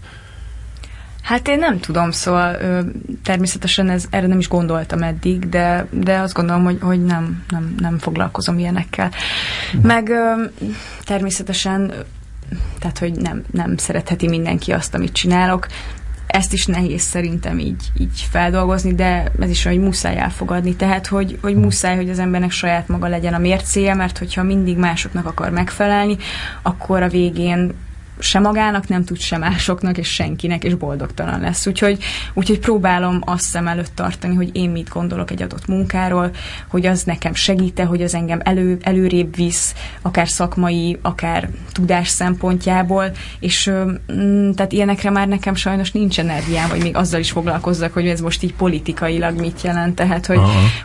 Hát 1.24 1.48
én 1.48 1.58
nem 1.58 1.80
tudom, 1.80 2.10
szóval 2.10 2.54
ö, 2.54 2.80
természetesen 3.22 3.90
ez, 3.90 4.04
erre 4.10 4.26
nem 4.26 4.38
is 4.38 4.48
gondoltam 4.48 5.02
eddig, 5.02 5.48
de, 5.48 5.86
de 5.90 6.18
azt 6.18 6.34
gondolom, 6.34 6.64
hogy, 6.64 6.78
hogy 6.80 7.04
nem, 7.04 7.44
nem, 7.48 7.74
nem 7.78 7.98
foglalkozom 7.98 8.58
ilyenekkel. 8.58 9.10
Meg 9.82 10.08
ö, 10.08 10.44
természetesen, 11.04 11.92
tehát 12.78 12.98
hogy 12.98 13.12
nem, 13.12 13.42
nem 13.50 13.76
szeretheti 13.76 14.28
mindenki 14.28 14.72
azt, 14.72 14.94
amit 14.94 15.12
csinálok. 15.12 15.66
Ezt 16.26 16.52
is 16.52 16.66
nehéz 16.66 17.02
szerintem 17.02 17.58
így, 17.58 17.90
így 17.98 18.26
feldolgozni, 18.30 18.94
de 18.94 19.30
ez 19.40 19.50
is 19.50 19.64
hogy 19.64 19.78
muszáj 19.78 20.18
elfogadni. 20.18 20.76
Tehát, 20.76 21.06
hogy, 21.06 21.38
hogy 21.42 21.56
muszáj, 21.56 21.96
hogy 21.96 22.10
az 22.10 22.18
embernek 22.18 22.50
saját 22.50 22.88
maga 22.88 23.08
legyen 23.08 23.34
a 23.34 23.38
mércéje, 23.38 23.94
mert 23.94 24.18
hogyha 24.18 24.42
mindig 24.42 24.76
másoknak 24.76 25.26
akar 25.26 25.50
megfelelni, 25.50 26.16
akkor 26.62 27.02
a 27.02 27.08
végén 27.08 27.74
se 28.18 28.38
magának 28.38 28.88
nem 28.88 29.04
tud, 29.04 29.18
se 29.18 29.38
másoknak, 29.38 29.98
és 29.98 30.14
senkinek, 30.14 30.64
és 30.64 30.74
boldogtalan 30.74 31.40
lesz. 31.40 31.66
Úgyhogy, 31.66 31.98
úgyhogy 32.34 32.58
próbálom 32.58 33.20
azt 33.24 33.44
szem 33.44 33.66
előtt 33.66 33.94
tartani, 33.94 34.34
hogy 34.34 34.50
én 34.52 34.70
mit 34.70 34.88
gondolok 34.88 35.30
egy 35.30 35.42
adott 35.42 35.66
munkáról, 35.66 36.30
hogy 36.68 36.86
az 36.86 37.02
nekem 37.02 37.34
segíte, 37.34 37.84
hogy 37.84 38.02
az 38.02 38.14
engem 38.14 38.40
elő, 38.42 38.78
előrébb 38.80 39.36
visz, 39.36 39.74
akár 40.02 40.28
szakmai, 40.28 40.98
akár 41.02 41.48
tudás 41.72 42.08
szempontjából, 42.08 43.10
és 43.40 43.70
mm, 44.12 44.50
tehát 44.50 44.72
ilyenekre 44.72 45.10
már 45.10 45.28
nekem 45.28 45.54
sajnos 45.54 45.92
nincs 45.92 46.18
energiám, 46.18 46.68
vagy 46.68 46.82
még 46.82 46.96
azzal 46.96 47.20
is 47.20 47.30
foglalkozzak, 47.30 47.92
hogy 47.92 48.06
ez 48.06 48.20
most 48.20 48.42
így 48.42 48.54
politikailag 48.54 49.40
mit 49.40 49.62
jelent, 49.62 49.94
tehát 49.94 50.26
hogy, 50.26 50.40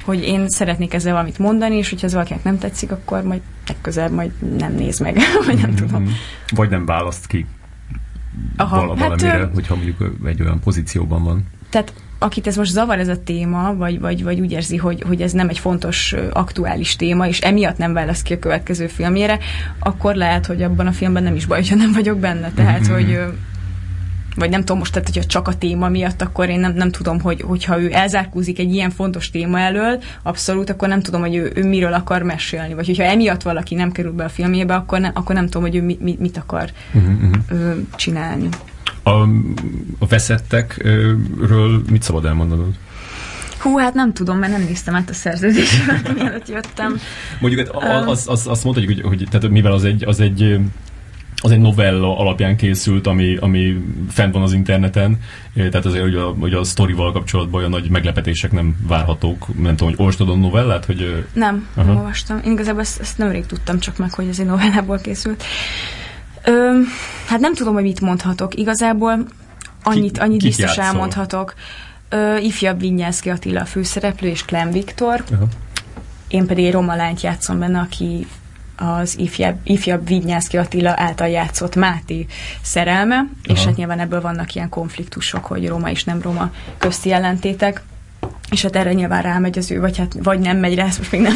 hogy 0.06 0.24
én 0.24 0.48
szeretnék 0.48 0.94
ezzel 0.94 1.12
valamit 1.12 1.38
mondani, 1.40 1.76
és 1.76 1.90
hogyha 1.90 2.06
ez 2.06 2.14
valakinek 2.14 2.44
nem 2.44 2.58
tetszik, 2.58 2.92
akkor 2.92 3.24
majd 3.24 3.42
legközelebb 3.70 4.12
majd 4.12 4.32
nem 4.58 4.74
néz 4.74 5.00
meg, 5.00 5.18
vagy 5.46 5.62
nem 5.62 5.76
tudom. 5.76 6.02
Mm-hmm. 6.02 6.12
Vagy 6.56 6.70
nem 6.70 6.86
választ 7.20 7.28
ki 7.28 7.46
Aha, 8.56 8.86
val- 8.86 9.00
hát, 9.00 9.22
valamire, 9.22 9.50
hogyha 9.54 9.76
mondjuk 9.76 10.12
egy 10.26 10.42
olyan 10.42 10.60
pozícióban 10.60 11.24
van. 11.24 11.44
Tehát 11.70 11.94
akit 12.20 12.48
ez 12.48 12.56
most 12.56 12.72
zavar 12.72 13.00
ez 13.00 13.08
a 13.08 13.24
téma, 13.24 13.76
vagy, 13.76 14.00
vagy, 14.00 14.24
vagy 14.24 14.40
úgy 14.40 14.52
érzi, 14.52 14.78
hogy, 14.78 15.04
hogy 15.08 15.22
ez 15.22 15.32
nem 15.32 15.50
egy 15.50 15.60
fontos, 15.60 16.16
aktuális 16.32 16.96
téma, 16.96 17.28
és 17.28 17.40
emiatt 17.40 17.78
nem 17.78 17.94
választ 17.94 18.24
ki 18.24 18.34
a 18.34 18.40
következő 18.40 18.88
filmjére, 18.88 19.40
akkor 19.80 20.16
lehet, 20.16 20.46
hogy 20.46 20.62
abban 20.64 20.88
a 20.88 20.92
filmben 20.92 21.24
nem 21.24 21.36
is 21.36 21.46
baj, 21.46 21.58
hogyha 21.60 21.76
nem 21.76 21.92
vagyok 21.92 22.20
benne. 22.20 22.52
Tehát, 22.52 22.82
mm-hmm. 22.82 22.94
hogy 22.94 23.20
vagy 24.40 24.50
nem 24.50 24.60
tudom 24.60 24.78
most, 24.78 24.92
tehát 24.94 25.08
hogyha 25.08 25.24
csak 25.24 25.48
a 25.48 25.58
téma 25.58 25.90
miatt, 25.90 26.22
akkor 26.22 26.50
én 26.50 26.60
nem, 26.60 26.74
nem 26.74 26.92
tudom, 26.92 27.20
hogy, 27.20 27.42
hogyha 27.42 27.82
ő 27.82 27.94
elzárkózik 27.94 28.60
egy 28.60 28.74
ilyen 28.74 28.90
fontos 28.90 29.30
téma 29.30 29.60
elől, 29.60 30.04
abszolút, 30.24 30.70
akkor 30.70 30.88
nem 30.88 31.02
tudom, 31.02 31.22
hogy 31.22 31.36
ő, 31.36 31.52
ő 31.56 31.66
miről 31.66 31.94
akar 31.94 32.22
mesélni, 32.22 32.74
vagy 32.74 32.86
hogyha 32.86 33.04
emiatt 33.04 33.42
valaki 33.42 33.76
nem 33.76 33.92
kerül 33.92 34.12
be 34.12 34.24
a 34.24 34.30
filmjébe, 34.30 34.76
akkor, 34.76 35.00
ne, 35.00 35.08
akkor 35.14 35.36
nem 35.36 35.46
tudom, 35.46 35.62
hogy 35.62 35.76
ő 35.76 35.82
mi, 35.82 35.98
mi, 36.02 36.18
mit 36.20 36.38
akar 36.38 36.70
uh-huh. 36.94 37.32
ő, 37.50 37.86
csinálni. 37.96 38.50
A, 39.04 39.10
a 40.00 40.08
veszettekről 40.10 41.82
mit 41.90 42.04
szabad 42.04 42.26
elmondanod? 42.26 42.74
Hú, 43.60 43.78
hát 43.78 43.94
nem 43.94 44.14
tudom, 44.14 44.38
mert 44.38 44.52
nem 44.52 44.62
néztem 44.62 44.96
át 44.96 45.10
a 45.10 45.14
szerződésemet, 45.14 46.14
mielőtt 46.16 46.48
jöttem. 46.48 47.00
Mondjuk 47.40 47.84
hát 47.84 48.08
az, 48.08 48.28
az, 48.28 48.48
azt 48.48 48.64
mondhatjuk, 48.64 48.94
hogy, 48.94 49.18
hogy 49.18 49.28
tehát 49.30 49.50
mivel 49.50 49.72
az 49.72 49.84
egy, 49.84 50.04
az 50.04 50.20
egy 50.20 50.60
az 51.42 51.52
egy 51.52 51.60
novella 51.60 52.18
alapján 52.18 52.58
készült, 52.58 53.08
ami, 53.08 53.36
ami 53.36 53.84
fent 54.10 54.34
van 54.34 54.44
az 54.44 54.54
interneten, 54.54 55.20
tehát 55.56 55.86
azért, 55.86 56.04
hogy 56.04 56.16
a, 56.16 56.36
hogy 56.40 56.54
a 56.54 56.64
sztorival 56.64 57.12
kapcsolatban 57.12 57.60
olyan 57.60 57.70
nagy 57.70 57.90
meglepetések 57.90 58.52
nem 58.52 58.76
várhatók. 58.88 59.48
Nem 59.48 59.76
tudom, 59.76 59.88
hogy 59.88 60.00
olvastad 60.00 60.30
a 60.30 60.36
novellát? 60.36 60.86
Hogy, 60.86 61.26
nem, 61.34 61.68
aha. 61.76 61.88
nem 61.88 61.98
olvastam. 61.98 62.40
Én 62.46 62.52
igazából 62.52 62.82
ezt, 62.82 63.00
ezt 63.00 63.18
nemrég 63.18 63.46
tudtam 63.46 63.80
csak 63.80 63.98
meg, 63.98 64.14
hogy 64.14 64.28
ez 64.28 64.40
egy 64.40 64.46
novellából 64.46 65.00
készült. 65.00 65.44
Ö, 66.44 66.80
hát 67.28 67.40
nem 67.40 67.54
tudom, 67.54 67.74
hogy 67.74 67.84
mit 67.84 68.02
mondhatok. 68.02 68.56
Igazából 68.56 69.28
annyit, 69.84 70.14
Ki, 70.14 70.20
annyit 70.20 70.42
biztos 70.42 70.66
játszol? 70.66 70.84
elmondhatok. 70.84 71.54
Ö, 72.10 72.38
ifjabb 72.38 72.80
Vinyászki 72.80 73.30
Attila 73.30 73.62
a 73.62 73.66
főszereplő, 73.66 74.28
és 74.28 74.44
Clem 74.44 74.72
Viktor. 74.72 75.24
Aha. 75.32 75.46
Én 76.28 76.46
pedig 76.46 76.66
egy 76.66 76.72
roma 76.72 76.96
lányt 76.96 77.22
játszom 77.22 77.60
benne, 77.60 77.80
aki 77.80 78.28
az 78.80 79.18
ifjabb, 79.18 79.60
ifjabb 79.64 80.08
Vignyászki 80.08 80.58
Attila 80.58 80.94
által 80.96 81.28
játszott 81.28 81.76
Máté 81.76 82.26
szerelme, 82.62 83.16
Aha. 83.16 83.30
és 83.44 83.66
hát 83.66 83.76
nyilván 83.76 84.00
ebből 84.00 84.22
vannak 84.22 84.56
ilyen 84.56 84.70
konfliktusok, 84.70 85.46
hogy 85.46 85.68
roma 85.68 85.90
és 85.90 86.04
nem 86.04 86.22
roma 86.22 86.52
közti 86.78 87.12
ellentétek 87.12 87.82
és 88.52 88.62
hát 88.62 88.76
erre 88.76 88.94
nyilván 88.94 89.22
rámegy 89.22 89.58
az 89.58 89.72
ő, 89.72 89.80
vagy 89.80 89.98
hát 89.98 90.16
vagy 90.24 90.40
nem 90.40 90.58
megy 90.58 90.76
rá, 90.76 90.86
ezt 90.86 90.98
most 90.98 91.12
még 91.12 91.22
nem, 91.22 91.36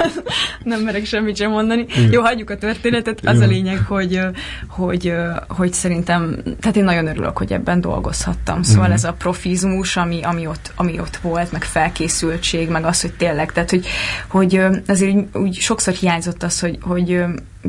nem 0.64 0.80
merek 0.80 1.04
semmit 1.04 1.36
sem 1.36 1.50
mondani. 1.50 1.86
Igen. 1.88 2.12
Jó, 2.12 2.22
hagyjuk 2.22 2.50
a 2.50 2.56
történetet. 2.56 3.20
Az 3.24 3.36
Igen. 3.36 3.48
a 3.48 3.52
lényeg, 3.52 3.78
hogy, 3.78 4.20
hogy, 4.68 5.12
hogy 5.48 5.72
szerintem, 5.72 6.36
tehát 6.60 6.76
én 6.76 6.84
nagyon 6.84 7.06
örülök, 7.06 7.38
hogy 7.38 7.52
ebben 7.52 7.80
dolgozhattam. 7.80 8.62
Szóval 8.62 8.84
Igen. 8.84 8.96
ez 8.96 9.04
a 9.04 9.12
profizmus, 9.12 9.96
ami, 9.96 10.22
ami, 10.22 10.46
ott, 10.46 10.72
ami 10.76 11.00
ott 11.00 11.16
volt, 11.16 11.52
meg 11.52 11.64
felkészültség, 11.64 12.68
meg 12.68 12.84
az, 12.84 13.00
hogy 13.00 13.12
tényleg, 13.12 13.52
tehát 13.52 13.70
hogy, 13.70 13.86
hogy 14.28 14.62
azért 14.86 15.14
úgy, 15.14 15.26
úgy 15.32 15.54
sokszor 15.54 15.94
hiányzott 15.94 16.42
az, 16.42 16.60
hogy, 16.60 16.78
hogy 16.80 17.24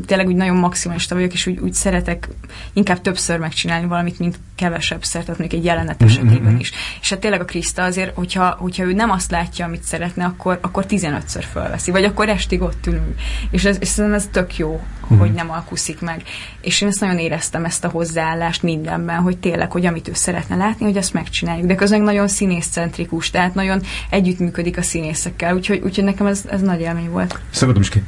tényleg 0.06 0.26
úgy 0.26 0.34
nagyon 0.36 0.56
maximalista 0.56 1.14
vagyok, 1.14 1.32
és 1.32 1.46
úgy, 1.46 1.58
úgy 1.58 1.72
szeretek 1.74 2.28
inkább 2.72 3.00
többször 3.00 3.38
megcsinálni 3.38 3.86
valamit, 3.86 4.18
mint 4.18 4.38
kevesebb 4.54 5.04
szer, 5.04 5.22
tehát 5.24 5.38
mondjuk 5.38 5.60
egy 5.60 5.66
jelenet 5.66 5.98
Mhm, 5.98 6.08
esetében 6.08 6.58
is. 6.58 6.72
És 7.00 7.10
hát 7.10 7.18
tényleg 7.18 7.40
a 7.40 7.44
Kriszta 7.44 7.82
azért, 7.82 8.14
hogyha, 8.14 8.56
hogyha 8.58 8.84
ő 8.84 8.92
nem 8.92 9.10
azt 9.10 9.30
látja, 9.30 9.64
amit 9.64 9.82
szeretne, 9.82 10.24
akkor, 10.24 10.58
akkor 10.62 10.84
15-ször 10.88 11.44
fölveszi, 11.52 11.90
vagy 11.90 12.04
akkor 12.04 12.28
estig 12.28 12.62
ott 12.62 12.86
ülünk. 12.86 13.14
És, 13.50 13.64
ez, 13.64 13.76
és 13.80 13.88
szerintem 13.88 14.18
ez 14.20 14.28
tök 14.32 14.56
jó, 14.56 14.80
Mhm. 15.08 15.18
hogy 15.20 15.32
nem 15.32 15.50
alkuszik 15.50 16.00
meg. 16.00 16.22
És 16.60 16.80
én 16.80 16.88
ezt 16.88 17.00
nagyon 17.00 17.18
éreztem, 17.18 17.64
ezt 17.64 17.84
a 17.84 17.88
hozzáállást 17.88 18.62
mindenben, 18.62 19.18
hogy 19.20 19.38
tényleg, 19.38 19.70
hogy 19.72 19.86
amit 19.86 20.08
ő 20.08 20.12
szeretne 20.14 20.56
látni, 20.56 20.84
hogy 20.84 20.96
azt 20.96 21.12
megcsináljuk. 21.12 21.66
De 21.66 21.74
közben 21.74 22.00
nagyon 22.02 22.28
színészcentrikus, 22.28 23.30
tehát 23.30 23.54
nagyon 23.54 23.82
együttműködik 24.10 24.78
a 24.78 24.82
színészekkel, 24.82 25.54
úgyhogy, 25.54 25.80
úgyhogy 25.84 26.04
nekem 26.04 26.26
ez, 26.26 26.44
ez 26.50 26.60
nagy 26.60 26.80
élmény 26.80 27.10
volt. 27.10 27.38
Szakadom 27.50 27.82
is 27.82 27.88
ki. 27.88 28.02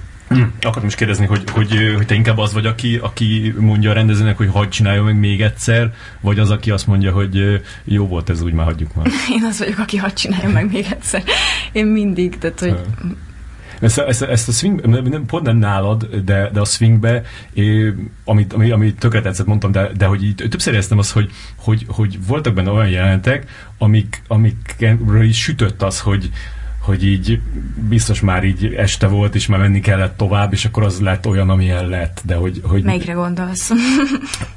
Akartam 0.61 0.87
is 0.87 0.95
kérdezni, 0.95 1.27
hogy, 1.27 1.43
hogy, 1.51 1.93
hogy 1.97 2.07
te 2.07 2.15
inkább 2.15 2.39
az 2.39 2.53
vagy, 2.53 2.67
aki, 2.67 2.97
aki 2.97 3.55
mondja 3.59 3.91
a 3.91 3.95
rendezőnek, 3.95 4.37
hogy 4.37 4.49
hagyd 4.53 4.71
csináljon 4.71 5.05
meg 5.05 5.19
még 5.19 5.43
egyszer, 5.43 5.95
vagy 6.21 6.39
az, 6.39 6.51
aki 6.51 6.71
azt 6.71 6.87
mondja, 6.87 7.13
hogy 7.13 7.61
jó 7.85 8.07
volt 8.07 8.31
ez, 8.31 8.41
úgy 8.43 8.53
már 8.53 8.67
hagyjuk 8.67 8.95
már. 8.95 9.07
Én 9.37 9.45
az 9.45 9.59
vagyok, 9.59 9.79
aki 9.79 9.97
hadd 9.97 10.15
csinálja 10.15 10.49
meg 10.49 10.71
még 10.73 10.87
egyszer. 10.91 11.23
Én 11.73 11.87
mindig, 11.87 12.39
tehát 12.39 12.61
hogy 12.61 12.79
Ezt, 13.81 13.99
a- 13.99 14.07
ezt, 14.09 14.23
a- 14.23 14.31
ezt 14.31 14.49
a 14.49 14.53
swing, 14.53 14.87
nem, 14.87 15.05
nem, 15.05 15.27
pont 15.27 15.45
nem 15.47 15.57
nálad, 15.57 16.07
de, 16.25 16.51
de 16.53 16.61
a 16.61 16.65
swingbe, 16.65 17.23
é, 17.53 17.95
amit, 18.25 18.53
ami, 18.53 18.71
ami 18.71 18.95
tökre 18.95 19.21
tetszett, 19.21 19.47
mondtam, 19.47 19.73
de, 19.73 19.91
de 19.97 20.07
hogy 20.07 20.25
így 20.25 20.35
többször 20.51 20.73
éreztem 20.73 20.99
az, 20.99 21.13
hogy, 21.13 21.31
hogy, 21.57 21.85
hogy 21.89 22.27
voltak 22.27 22.55
benne 22.55 22.71
olyan 22.71 22.89
jelenetek, 22.91 23.51
amik, 23.79 24.23
amikről 24.29 25.23
is 25.23 25.41
sütött 25.43 25.83
az, 25.83 26.01
hogy, 26.01 26.31
hogy 26.91 27.07
így 27.07 27.41
biztos 27.89 28.21
már 28.21 28.45
így 28.45 28.75
este 28.77 29.07
volt, 29.07 29.35
és 29.35 29.47
már 29.47 29.61
menni 29.61 29.81
kellett 29.81 30.17
tovább, 30.17 30.53
és 30.53 30.65
akkor 30.65 30.83
az 30.83 31.01
lett 31.01 31.27
olyan, 31.27 31.51
amilyen 31.51 31.89
lett, 31.89 32.23
de 32.25 32.35
hogy... 32.35 32.61
hogy 32.65 32.83
melyikre 32.83 33.13
gondolsz? 33.13 33.71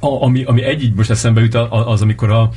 a, 0.00 0.22
ami, 0.22 0.44
ami 0.44 0.62
egy 0.62 0.82
így 0.82 0.94
most 0.94 1.10
eszembe 1.10 1.40
jut, 1.40 1.54
az, 1.54 2.02
amikor 2.02 2.30
a, 2.30 2.50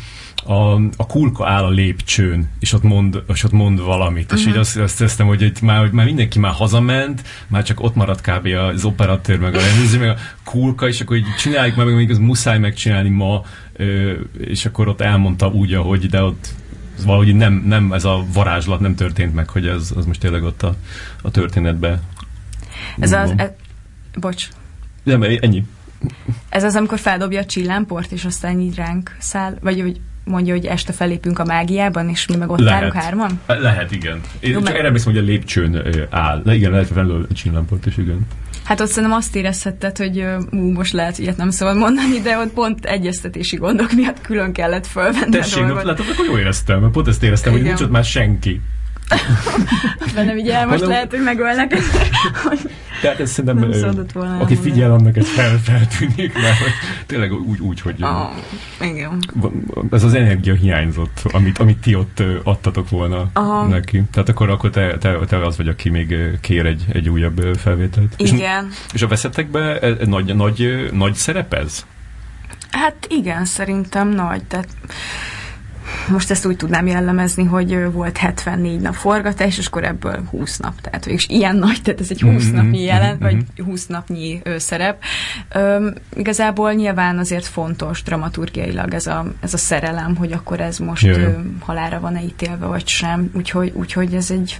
a, 0.45 0.73
a 0.97 1.05
kulka 1.07 1.47
áll 1.47 1.63
a 1.63 1.69
lépcsőn, 1.69 2.49
és 2.59 2.73
ott 2.73 2.83
mond, 2.83 3.23
és 3.33 3.43
ott 3.43 3.51
mond 3.51 3.81
valamit. 3.81 4.31
És 4.31 4.47
így 4.47 4.55
azt, 4.55 4.77
azt 4.77 4.97
teszem, 4.97 5.27
hogy, 5.27 5.41
itt 5.41 5.61
már, 5.61 5.79
hogy 5.79 5.91
már 5.91 6.05
mindenki 6.05 6.39
már 6.39 6.53
hazament, 6.53 7.21
már 7.47 7.63
csak 7.63 7.83
ott 7.83 7.95
maradt 7.95 8.21
kb. 8.21 8.47
az 8.73 8.85
operatőr, 8.85 9.39
meg 9.39 9.55
a 9.55 9.59
rendező, 9.59 9.99
meg 9.99 10.09
a 10.09 10.17
kulka, 10.43 10.87
és 10.87 11.01
akkor 11.01 11.17
így 11.17 11.35
csináljuk 11.39 11.75
meg, 11.75 11.95
még 11.95 12.09
az 12.11 12.17
muszáj 12.17 12.59
megcsinálni 12.59 13.09
ma, 13.09 13.43
és 14.37 14.65
akkor 14.65 14.87
ott 14.87 15.01
elmondta 15.01 15.47
úgy, 15.47 15.73
ahogy, 15.73 16.05
de 16.05 16.23
ott 16.23 16.53
valahogy 17.05 17.35
nem, 17.35 17.53
nem 17.53 17.93
ez 17.93 18.05
a 18.05 18.25
varázslat 18.33 18.79
nem 18.79 18.95
történt 18.95 19.33
meg, 19.33 19.49
hogy 19.49 19.67
ez 19.67 19.91
az 19.95 20.05
most 20.05 20.19
tényleg 20.19 20.43
ott 20.43 20.63
a, 20.63 20.75
a 21.21 21.31
történetben. 21.31 22.01
Ez 22.99 23.11
az, 23.11 23.33
e, 23.37 23.55
bocs, 24.19 24.49
Nem, 25.03 25.23
ennyi. 25.23 25.65
ez 26.49 26.63
az, 26.63 26.75
amikor 26.75 26.99
feldobja 26.99 27.39
a 27.39 27.45
csillámport, 27.45 28.11
és 28.11 28.25
aztán 28.25 28.59
így 28.59 28.75
ránk 28.75 29.15
száll, 29.19 29.57
vagy 29.61 29.81
hogy 29.81 29.99
mondja, 30.27 30.53
hogy 30.53 30.65
este 30.65 30.93
felépünk 30.93 31.39
a 31.39 31.45
mágiában, 31.45 32.09
és 32.09 32.27
mi 32.27 32.35
meg 32.35 32.49
ott 32.49 32.67
állunk 32.67 32.93
hárman? 32.93 33.39
Lehet, 33.47 33.91
igen. 33.91 34.21
Én 34.39 34.49
Jó, 34.49 34.55
csak 34.55 34.63
mert- 34.63 34.75
erre 34.77 34.85
emlékszem, 34.87 35.13
hogy 35.13 35.21
a 35.21 35.25
lépcsőn 35.25 35.81
áll. 36.09 36.41
Le, 36.45 36.55
igen, 36.55 36.71
lehet 36.71 36.87
felül 36.87 37.27
a 37.29 37.33
csillámport 37.33 37.85
is, 37.85 37.97
igen. 37.97 38.19
Hát 38.63 38.79
ott 38.79 38.87
szerintem 38.89 39.17
azt 39.17 39.35
érezhetted, 39.35 39.97
hogy 39.97 40.25
ú, 40.51 40.71
most 40.71 40.93
lehet, 40.93 41.15
hogy 41.15 41.23
ilyet 41.23 41.37
nem 41.37 41.49
szabad 41.49 41.77
mondani, 41.77 42.19
de 42.19 42.37
ott 42.37 42.53
pont 42.53 42.85
egyeztetési 42.85 43.55
gondok 43.55 43.91
miatt 43.91 44.21
külön 44.21 44.51
kellett 44.53 44.87
fölvenni 44.87 45.29
Tessék, 45.37 45.63
a 45.63 45.65
dolgot. 45.67 45.83
látod, 45.83 46.05
akkor 46.13 46.25
jól 46.25 46.39
éreztem, 46.39 46.79
mert 46.79 46.91
pont 46.93 47.07
ezt 47.07 47.23
éreztem, 47.23 47.51
hogy 47.51 47.61
Igen. 47.61 47.73
nincs 47.73 47.85
ott 47.85 47.91
már 47.93 48.03
senki. 48.03 48.61
Bennem 50.15 50.37
így 50.37 50.49
el, 50.49 50.65
most 50.65 50.73
Hanem- 50.79 50.89
lehet, 50.89 51.09
hogy 51.11 51.23
megölnek. 51.23 51.73
Tehát 53.01 53.19
ez 53.19 53.31
szerintem, 53.31 53.71
volna 54.13 54.39
aki 54.39 54.55
figyel, 54.55 54.91
annak 54.91 55.17
ez 55.17 55.27
fel, 55.29 55.57
feltűnik, 55.57 56.33
mert 56.33 56.57
tényleg 57.05 57.31
úgy, 57.33 57.59
úgy 57.59 57.81
hogy 57.81 57.95
Ah, 57.99 58.29
igen. 58.81 59.19
ez 59.91 60.03
az 60.03 60.13
energia 60.13 60.53
hiányzott, 60.53 61.21
amit, 61.31 61.57
amit 61.57 61.77
ti 61.77 61.95
ott 61.95 62.23
adtatok 62.43 62.89
volna 62.89 63.29
Aha. 63.33 63.67
neki. 63.67 64.03
Tehát 64.11 64.29
akkor, 64.29 64.49
akkor 64.49 64.69
te, 64.69 64.97
te, 64.97 65.17
te 65.27 65.45
az 65.45 65.57
vagy, 65.57 65.67
aki 65.67 65.89
még 65.89 66.15
kér 66.41 66.65
egy, 66.65 66.85
egy 66.93 67.09
újabb 67.09 67.57
felvételt. 67.57 68.13
És, 68.17 68.31
Igen. 68.31 68.69
és 68.93 69.01
a 69.01 69.07
veszettekben 69.07 69.63
e, 69.63 69.87
e, 69.87 69.95
nagy, 70.05 70.35
nagy, 70.35 70.89
nagy 70.93 71.13
szerep 71.13 71.53
ez? 71.53 71.85
Hát 72.71 73.07
igen, 73.09 73.45
szerintem 73.45 74.09
nagy. 74.09 74.43
Tehát 74.43 74.67
most 76.09 76.31
ezt 76.31 76.45
úgy 76.45 76.55
tudnám 76.55 76.87
jellemezni, 76.87 77.43
hogy 77.43 77.91
volt 77.91 78.17
74 78.17 78.79
nap 78.79 78.93
forgatás, 78.93 79.57
és 79.57 79.67
akkor 79.67 79.83
ebből 79.83 80.23
20 80.29 80.57
nap. 80.57 80.81
Tehát 80.81 81.05
és 81.05 81.27
ilyen 81.29 81.55
nagy, 81.55 81.81
tehát 81.81 81.99
ez 81.99 82.07
egy 82.09 82.21
20 82.21 82.45
Mhm, 82.45 82.55
napnyi 82.55 82.83
jelen, 82.83 83.13
mhm, 83.13 83.23
vagy 83.23 83.35
mhm. 83.35 83.67
20 83.69 83.85
napnyi 83.85 84.39
ö, 84.43 84.57
szerep. 84.57 85.03
Ö, 85.49 85.89
igazából 86.15 86.73
nyilván 86.73 87.17
azért 87.17 87.45
fontos 87.45 88.03
dramaturgiailag 88.03 88.93
ez 88.93 89.07
a, 89.07 89.25
ez 89.39 89.53
a 89.53 89.57
szerelem, 89.57 90.15
hogy 90.15 90.31
akkor 90.31 90.59
ez 90.59 90.77
most 90.77 91.03
Jaj. 91.05 91.23
ö, 91.23 91.29
halára 91.59 91.99
van-e 91.99 92.23
ítélve, 92.23 92.65
vagy 92.65 92.87
sem. 92.87 93.29
Úgyhogy, 93.33 93.71
úgyhogy 93.75 94.13
ez 94.13 94.31
egy 94.31 94.59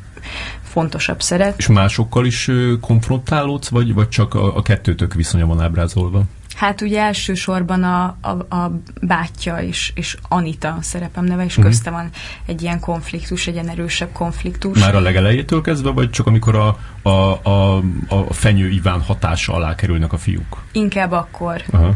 fontosabb 0.64 1.22
szerep. 1.22 1.54
És 1.58 1.68
másokkal 1.68 2.26
is 2.26 2.48
ö, 2.48 2.74
konfrontálódsz, 2.82 3.68
vagy, 3.70 3.94
vagy 3.94 4.10
csak 4.10 4.34
a, 4.34 4.58
a 4.58 4.62
kettőtök 4.62 5.14
viszonya 5.14 5.46
van 5.46 5.62
ábrázolva? 5.62 6.24
Hát 6.58 6.82
ugye 6.82 7.02
elsősorban 7.02 7.84
a, 7.84 8.18
a, 8.22 8.56
a 8.56 8.80
bátyja 9.02 9.58
és, 9.58 9.92
és 9.96 10.18
Anita 10.30 10.78
szerepem 10.82 11.24
neve, 11.24 11.44
és 11.46 11.56
Mhm. 11.56 11.66
közte 11.66 11.90
van 11.90 12.10
egy 12.46 12.62
ilyen 12.62 12.80
konfliktus, 12.80 13.48
egy 13.48 13.54
ilyen 13.54 13.70
erősebb 13.70 14.12
konfliktus. 14.12 14.80
Már 14.80 14.96
a 14.96 15.00
legelejétől 15.00 15.62
kezdve, 15.62 15.90
vagy 15.90 16.10
csak 16.10 16.28
amikor 16.28 16.56
a, 16.56 16.78
a, 17.02 17.10
a, 17.50 17.76
a 18.08 18.34
Fenyő 18.34 18.70
Iván 18.70 19.02
hatása 19.02 19.54
alá 19.54 19.76
kerülnek 19.76 20.14
a 20.14 20.18
fiúk? 20.18 20.58
Inkább 20.72 21.12
akkor, 21.12 21.64
Aha. 21.72 21.96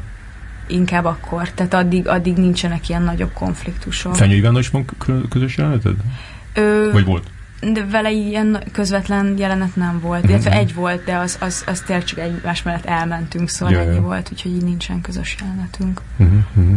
inkább 0.67 1.05
akkor. 1.05 1.49
Tehát 1.49 1.73
addig, 1.73 2.07
addig 2.07 2.35
nincsenek 2.37 2.89
ilyen 2.89 3.03
nagyobb 3.03 3.33
konfliktusok. 3.33 4.15
Fenyő 4.15 4.35
Ivánnal 4.35 4.59
is 4.59 4.69
van 4.69 4.85
kö- 4.97 5.27
közös 5.29 5.57
jeleneted? 5.57 5.95
Ö, 6.53 6.89
Vagy 6.91 7.05
volt? 7.05 7.27
De 7.61 7.85
vele 7.85 8.11
ilyen 8.11 8.63
közvetlen 8.71 9.37
jelenet 9.37 9.75
nem 9.75 9.99
volt. 9.99 10.21
Mhm. 10.21 10.31
Illetve 10.31 10.51
egy 10.51 10.73
volt, 10.73 11.03
de 11.03 11.15
az, 11.15 11.37
az, 11.41 11.63
az 11.67 11.79
tényleg 11.79 12.05
csak 12.05 12.19
egymás 12.19 12.63
mellett 12.63 12.85
elmentünk, 12.85 13.49
szóval 13.49 13.73
Ja, 13.75 13.81
ennyi 13.81 13.99
volt, 13.99 14.29
úgyhogy 14.31 14.51
így 14.51 14.63
nincsen 14.63 15.01
közös 15.01 15.35
jelenetünk. 15.39 16.01
Uh-huh, 16.17 16.37
uh-huh. 16.55 16.75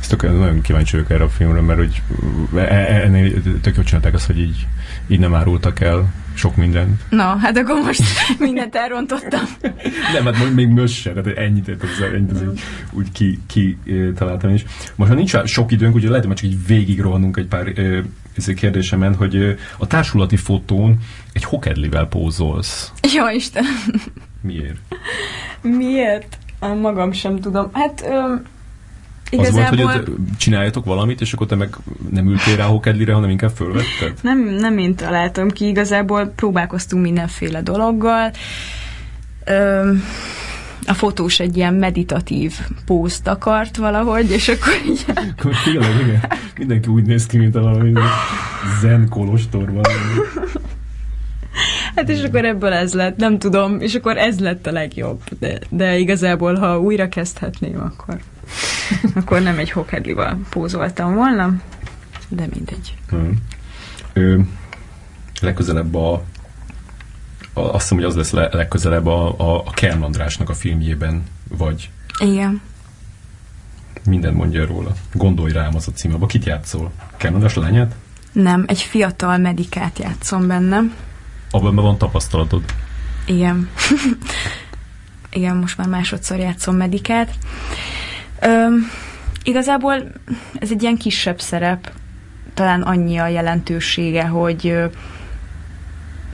Ezt 0.00 0.10
tök, 0.10 0.22
nagyon 0.22 0.60
kíváncsi 0.60 0.92
vagyok 0.96 1.10
erre 1.10 1.24
a 1.24 1.28
filmre, 1.28 1.60
mert 1.60 1.78
hogy 1.78 2.02
e- 2.54 2.58
e- 2.58 3.02
ennél 3.02 3.42
tök 3.60 3.74
jól 3.74 3.84
csinálták 3.84 4.14
azt, 4.14 4.26
hogy 4.26 4.38
így, 4.38 4.66
így 5.06 5.18
nem 5.18 5.34
árultak 5.34 5.80
el 5.80 6.12
sok 6.34 6.56
mindent. 6.56 7.00
Na, 7.08 7.36
hát 7.36 7.56
akkor 7.56 7.80
most 7.84 8.02
mindent 8.38 8.74
elrontottam. 8.74 9.40
Nem, 10.12 10.24
hát 10.24 10.54
még- 10.54 10.68
most 10.68 10.94
sem, 10.94 11.14
tehát 11.14 11.38
ennyit, 11.38 11.68
ez, 11.68 11.76
ennyit 12.14 12.30
ez 12.30 12.42
úgy 12.90 13.12
ki, 13.12 13.38
ki 13.46 13.78
ö, 13.86 14.12
találtam 14.12 14.54
is. 14.54 14.64
Most 14.94 15.10
már 15.10 15.18
nincs 15.18 15.36
sok 15.44 15.72
időnk, 15.72 15.94
úgyhogy 15.94 16.10
lehet, 16.10 16.24
hogy 16.24 16.34
már 16.34 16.42
csak 16.42 16.50
így 16.50 16.66
végig 16.66 17.00
rohanunk 17.00 17.36
egy 17.36 17.46
pár 17.46 17.72
ö, 17.74 18.00
izé 18.40 18.54
kérdésemen, 18.54 19.14
hogy 19.14 19.56
a 19.78 19.86
társulati 19.86 20.36
fotón 20.36 20.98
egy 21.32 21.44
hokedlivel 21.44 22.06
pózolsz. 22.06 22.92
Jó 23.14 23.28
Isten. 23.28 23.64
Miért? 24.42 24.76
Miért? 25.62 26.38
Magam 26.80 27.12
sem 27.12 27.40
tudom. 27.40 27.70
Hát 27.72 28.00
Az 28.00 28.40
igazából 29.30 29.82
volt, 29.82 29.94
hogy 29.94 30.14
csináljatok 30.38 30.84
valamit, 30.84 31.20
és 31.20 31.32
akkor 31.32 31.46
te 31.46 31.54
meg 31.54 31.76
nem 32.10 32.28
ültél 32.28 32.56
rá 32.56 32.64
a 32.64 32.70
hokedlire, 32.70 33.12
hanem 33.12 33.30
inkább 33.30 33.50
fölvetted? 33.50 34.12
nem, 34.22 34.38
nem 34.38 34.78
én 34.78 34.94
találtam 34.94 35.50
ki, 35.50 35.66
igazából 35.66 36.32
próbálkoztunk 36.36 37.02
mindenféle 37.02 37.62
dologgal. 37.62 38.30
Ö, 39.44 39.92
a 40.90 40.94
fotós 40.94 41.40
egy 41.40 41.56
ilyen 41.56 41.74
meditatív 41.74 42.54
pózt 42.86 43.26
akart 43.26 43.76
valahogy, 43.76 44.30
és 44.30 44.48
akkor 44.48 44.72
így 44.86 45.04
Akkor 45.06 45.52
tényleg, 45.64 46.00
igen. 46.00 46.22
Mindenki 46.58 46.88
úgy 46.88 47.04
néz 47.04 47.26
ki, 47.26 47.38
mint 47.38 47.54
a 47.54 47.60
valami 47.60 47.92
zen 48.80 49.08
kolostorban. 49.08 49.84
Hát 51.94 52.08
és 52.08 52.22
akkor 52.22 52.44
ebből 52.44 52.72
ez 52.72 52.94
lett, 52.94 53.16
nem 53.16 53.38
tudom, 53.38 53.80
és 53.80 53.94
akkor 53.94 54.16
ez 54.16 54.40
lett 54.40 54.66
a 54.66 54.72
legjobb. 54.72 55.22
De, 55.38 55.58
de 55.68 55.98
igazából, 55.98 56.54
ha 56.54 56.80
újra 56.80 57.08
kezdhetném, 57.08 57.80
akkor, 57.80 58.20
akkor 59.14 59.40
nem 59.40 59.58
egy 59.58 59.70
hokedlival 59.70 60.38
pózoltam 60.50 61.14
volna, 61.14 61.54
de 62.28 62.46
mindegy. 62.54 62.94
Hmm. 63.08 63.36
Ö, 64.12 64.38
legközelebb 65.40 65.94
a, 65.94 66.24
azt 67.64 67.82
hiszem, 67.82 67.98
hogy 67.98 68.06
az 68.06 68.14
lesz 68.14 68.30
le, 68.30 68.48
legközelebb 68.52 69.06
a, 69.06 69.34
a, 69.38 69.62
a 69.66 69.70
Kern 69.70 70.02
Andrásnak 70.02 70.48
a 70.48 70.54
filmjében, 70.54 71.22
vagy 71.48 71.90
Igen. 72.18 72.60
minden 74.04 74.34
mondja 74.34 74.66
róla. 74.66 74.92
Gondolj 75.12 75.52
rám 75.52 75.74
az 75.74 75.88
a 75.88 75.92
cím, 75.92 76.14
abba 76.14 76.26
kit 76.26 76.44
játszol? 76.44 76.92
Kern 77.16 77.34
András 77.34 77.54
lányát? 77.54 77.94
Nem, 78.32 78.64
egy 78.66 78.80
fiatal 78.80 79.38
medikát 79.38 79.98
játszom 79.98 80.46
benne. 80.46 80.80
Abban 81.50 81.74
van 81.74 81.98
tapasztalatod. 81.98 82.62
Igen. 83.26 83.68
Igen, 85.32 85.56
most 85.56 85.76
már 85.76 85.88
másodszor 85.88 86.38
játszom 86.38 86.76
medikát. 86.76 87.34
Öm, 88.40 88.90
igazából 89.44 90.12
ez 90.54 90.70
egy 90.70 90.82
ilyen 90.82 90.96
kisebb 90.96 91.40
szerep, 91.40 91.92
talán 92.54 92.82
annyi 92.82 93.18
a 93.18 93.26
jelentősége, 93.26 94.26
hogy 94.26 94.60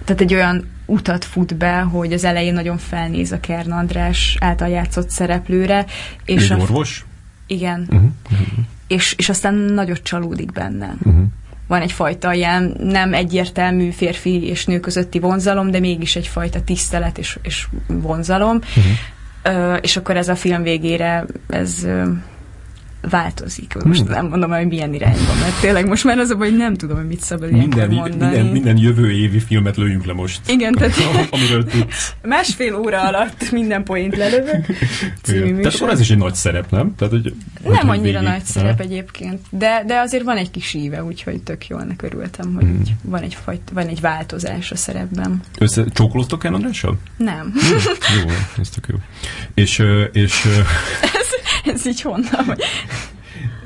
tehát 0.04 0.20
egy 0.20 0.34
olyan 0.34 0.68
utat 0.86 1.24
fut 1.24 1.56
be, 1.56 1.78
hogy 1.80 2.12
az 2.12 2.24
elején 2.24 2.54
nagyon 2.54 2.78
felnéz 2.78 3.32
a 3.32 3.40
Kern 3.40 3.70
András 3.70 4.36
által 4.40 4.68
játszott 4.68 5.10
szereplőre. 5.10 5.86
És 6.24 6.50
a, 6.50 6.56
orvos? 6.56 7.04
Igen. 7.46 7.80
Uh-huh. 7.80 8.10
Uh-huh. 8.30 8.64
És, 8.86 9.14
és 9.18 9.28
aztán 9.28 9.54
nagyot 9.54 10.02
csalódik 10.02 10.52
benne. 10.52 10.94
Uh-huh. 11.04 11.24
Van 11.66 11.80
egyfajta 11.80 12.32
ilyen 12.32 12.76
nem 12.78 13.14
egyértelmű 13.14 13.90
férfi 13.90 14.46
és 14.46 14.64
nő 14.64 14.80
közötti 14.80 15.18
vonzalom, 15.18 15.70
de 15.70 15.80
mégis 15.80 16.16
egyfajta 16.16 16.62
tisztelet 16.62 17.18
és, 17.18 17.38
és 17.42 17.66
vonzalom. 17.86 18.56
Uh-huh. 18.56 19.72
Uh, 19.72 19.78
és 19.80 19.96
akkor 19.96 20.16
ez 20.16 20.28
a 20.28 20.34
film 20.34 20.62
végére 20.62 21.24
ez 21.48 21.86
változik. 23.10 23.74
Most 23.84 24.00
hmm. 24.00 24.10
nem 24.10 24.26
mondom, 24.26 24.50
hogy 24.50 24.66
milyen 24.66 24.94
irányba, 24.94 25.34
mert 25.40 25.60
tényleg 25.60 25.88
most 25.88 26.04
már 26.04 26.18
az 26.18 26.30
a 26.30 26.36
baj, 26.36 26.48
hogy 26.48 26.58
nem 26.58 26.74
tudom, 26.74 26.96
hogy 26.96 27.06
mit 27.06 27.20
szabad 27.20 27.50
minden, 27.50 27.90
mondani. 27.90 28.24
Minden, 28.24 28.46
minden 28.52 28.78
jövő 28.78 29.10
évi 29.12 29.38
filmet 29.38 29.76
lőjünk 29.76 30.04
le 30.04 30.12
most. 30.12 30.40
Igen, 30.48 30.72
tehát 30.78 30.94
amiről 31.30 31.64
tudsz. 31.64 32.14
Másfél 32.22 32.74
óra 32.74 33.02
alatt 33.02 33.50
minden 33.50 33.84
point 33.84 34.16
lelövök. 34.16 34.66
Tehát 35.22 35.74
akkor 35.74 35.88
ez 35.88 36.00
is 36.00 36.10
egy 36.10 36.18
nagy 36.18 36.34
szerep, 36.34 36.70
nem? 36.70 36.94
Tehát, 36.94 37.12
hogy, 37.12 37.34
nem 37.62 37.72
hogy 37.72 37.98
annyira 37.98 38.18
végig, 38.18 38.34
nagy 38.34 38.44
szerep 38.44 38.80
egyébként, 38.80 39.40
de, 39.50 39.82
de 39.86 39.98
azért 39.98 40.24
van 40.24 40.36
egy 40.36 40.50
kis 40.50 40.74
íve, 40.74 41.04
úgyhogy 41.04 41.42
tök 41.42 41.66
jól 41.66 41.86
örültem, 42.02 42.54
hogy 42.54 42.64
hmm. 42.64 42.82
van, 43.02 43.22
egy 43.22 43.36
fajt, 43.44 43.70
van 43.72 43.86
egy 43.86 44.00
változás 44.00 44.70
a 44.70 44.76
szerepben. 44.76 45.40
Össze 45.58 45.84
csókoloztok 45.84 46.44
el 46.44 46.54
Andrással? 46.54 46.98
Nem. 47.16 47.52
Hmm. 47.52 47.78
Jó, 48.20 48.34
ez 48.58 48.68
tök 48.68 48.86
jó. 48.88 48.96
És, 49.54 49.82
és 50.12 50.44
ez, 51.20 51.28
ez 51.74 51.86
így 51.86 52.00
honnan? 52.00 52.56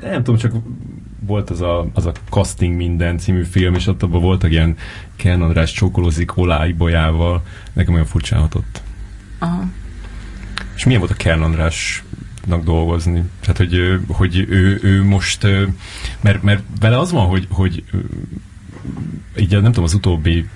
Nem 0.01 0.23
tudom, 0.23 0.39
csak 0.39 0.53
volt 1.25 1.49
az 1.49 1.61
a, 1.61 1.87
az 1.93 2.05
a 2.05 2.11
Casting 2.29 2.75
Minden 2.75 3.17
című 3.17 3.43
film, 3.43 3.73
és 3.73 3.87
ott 3.87 4.03
abban 4.03 4.21
voltak 4.21 4.51
ilyen 4.51 4.77
Ken 5.15 5.41
András 5.41 5.71
csókolózik 5.71 6.37
Olá 6.37 6.67
Ibolyával. 6.67 7.43
Nekem 7.73 7.93
olyan 7.93 8.05
furcsán 8.05 8.39
hatott. 8.39 8.81
Aha. 9.39 9.63
És 10.75 10.85
milyen 10.85 10.99
volt 10.99 11.11
a 11.11 11.15
Ken 11.17 11.41
Andrásnak 11.41 12.63
dolgozni? 12.63 13.23
Tehát, 13.39 13.57
hogy, 13.57 13.99
hogy 14.07 14.45
ő, 14.49 14.79
ő 14.83 15.03
most, 15.03 15.47
mert, 16.21 16.43
mert 16.43 16.63
vele 16.79 16.99
az 16.99 17.11
van, 17.11 17.27
hogy, 17.27 17.47
hogy 17.49 17.83
így 19.39 19.51
nem 19.51 19.63
tudom, 19.63 19.83
az 19.83 19.93
utóbbi 19.93 20.47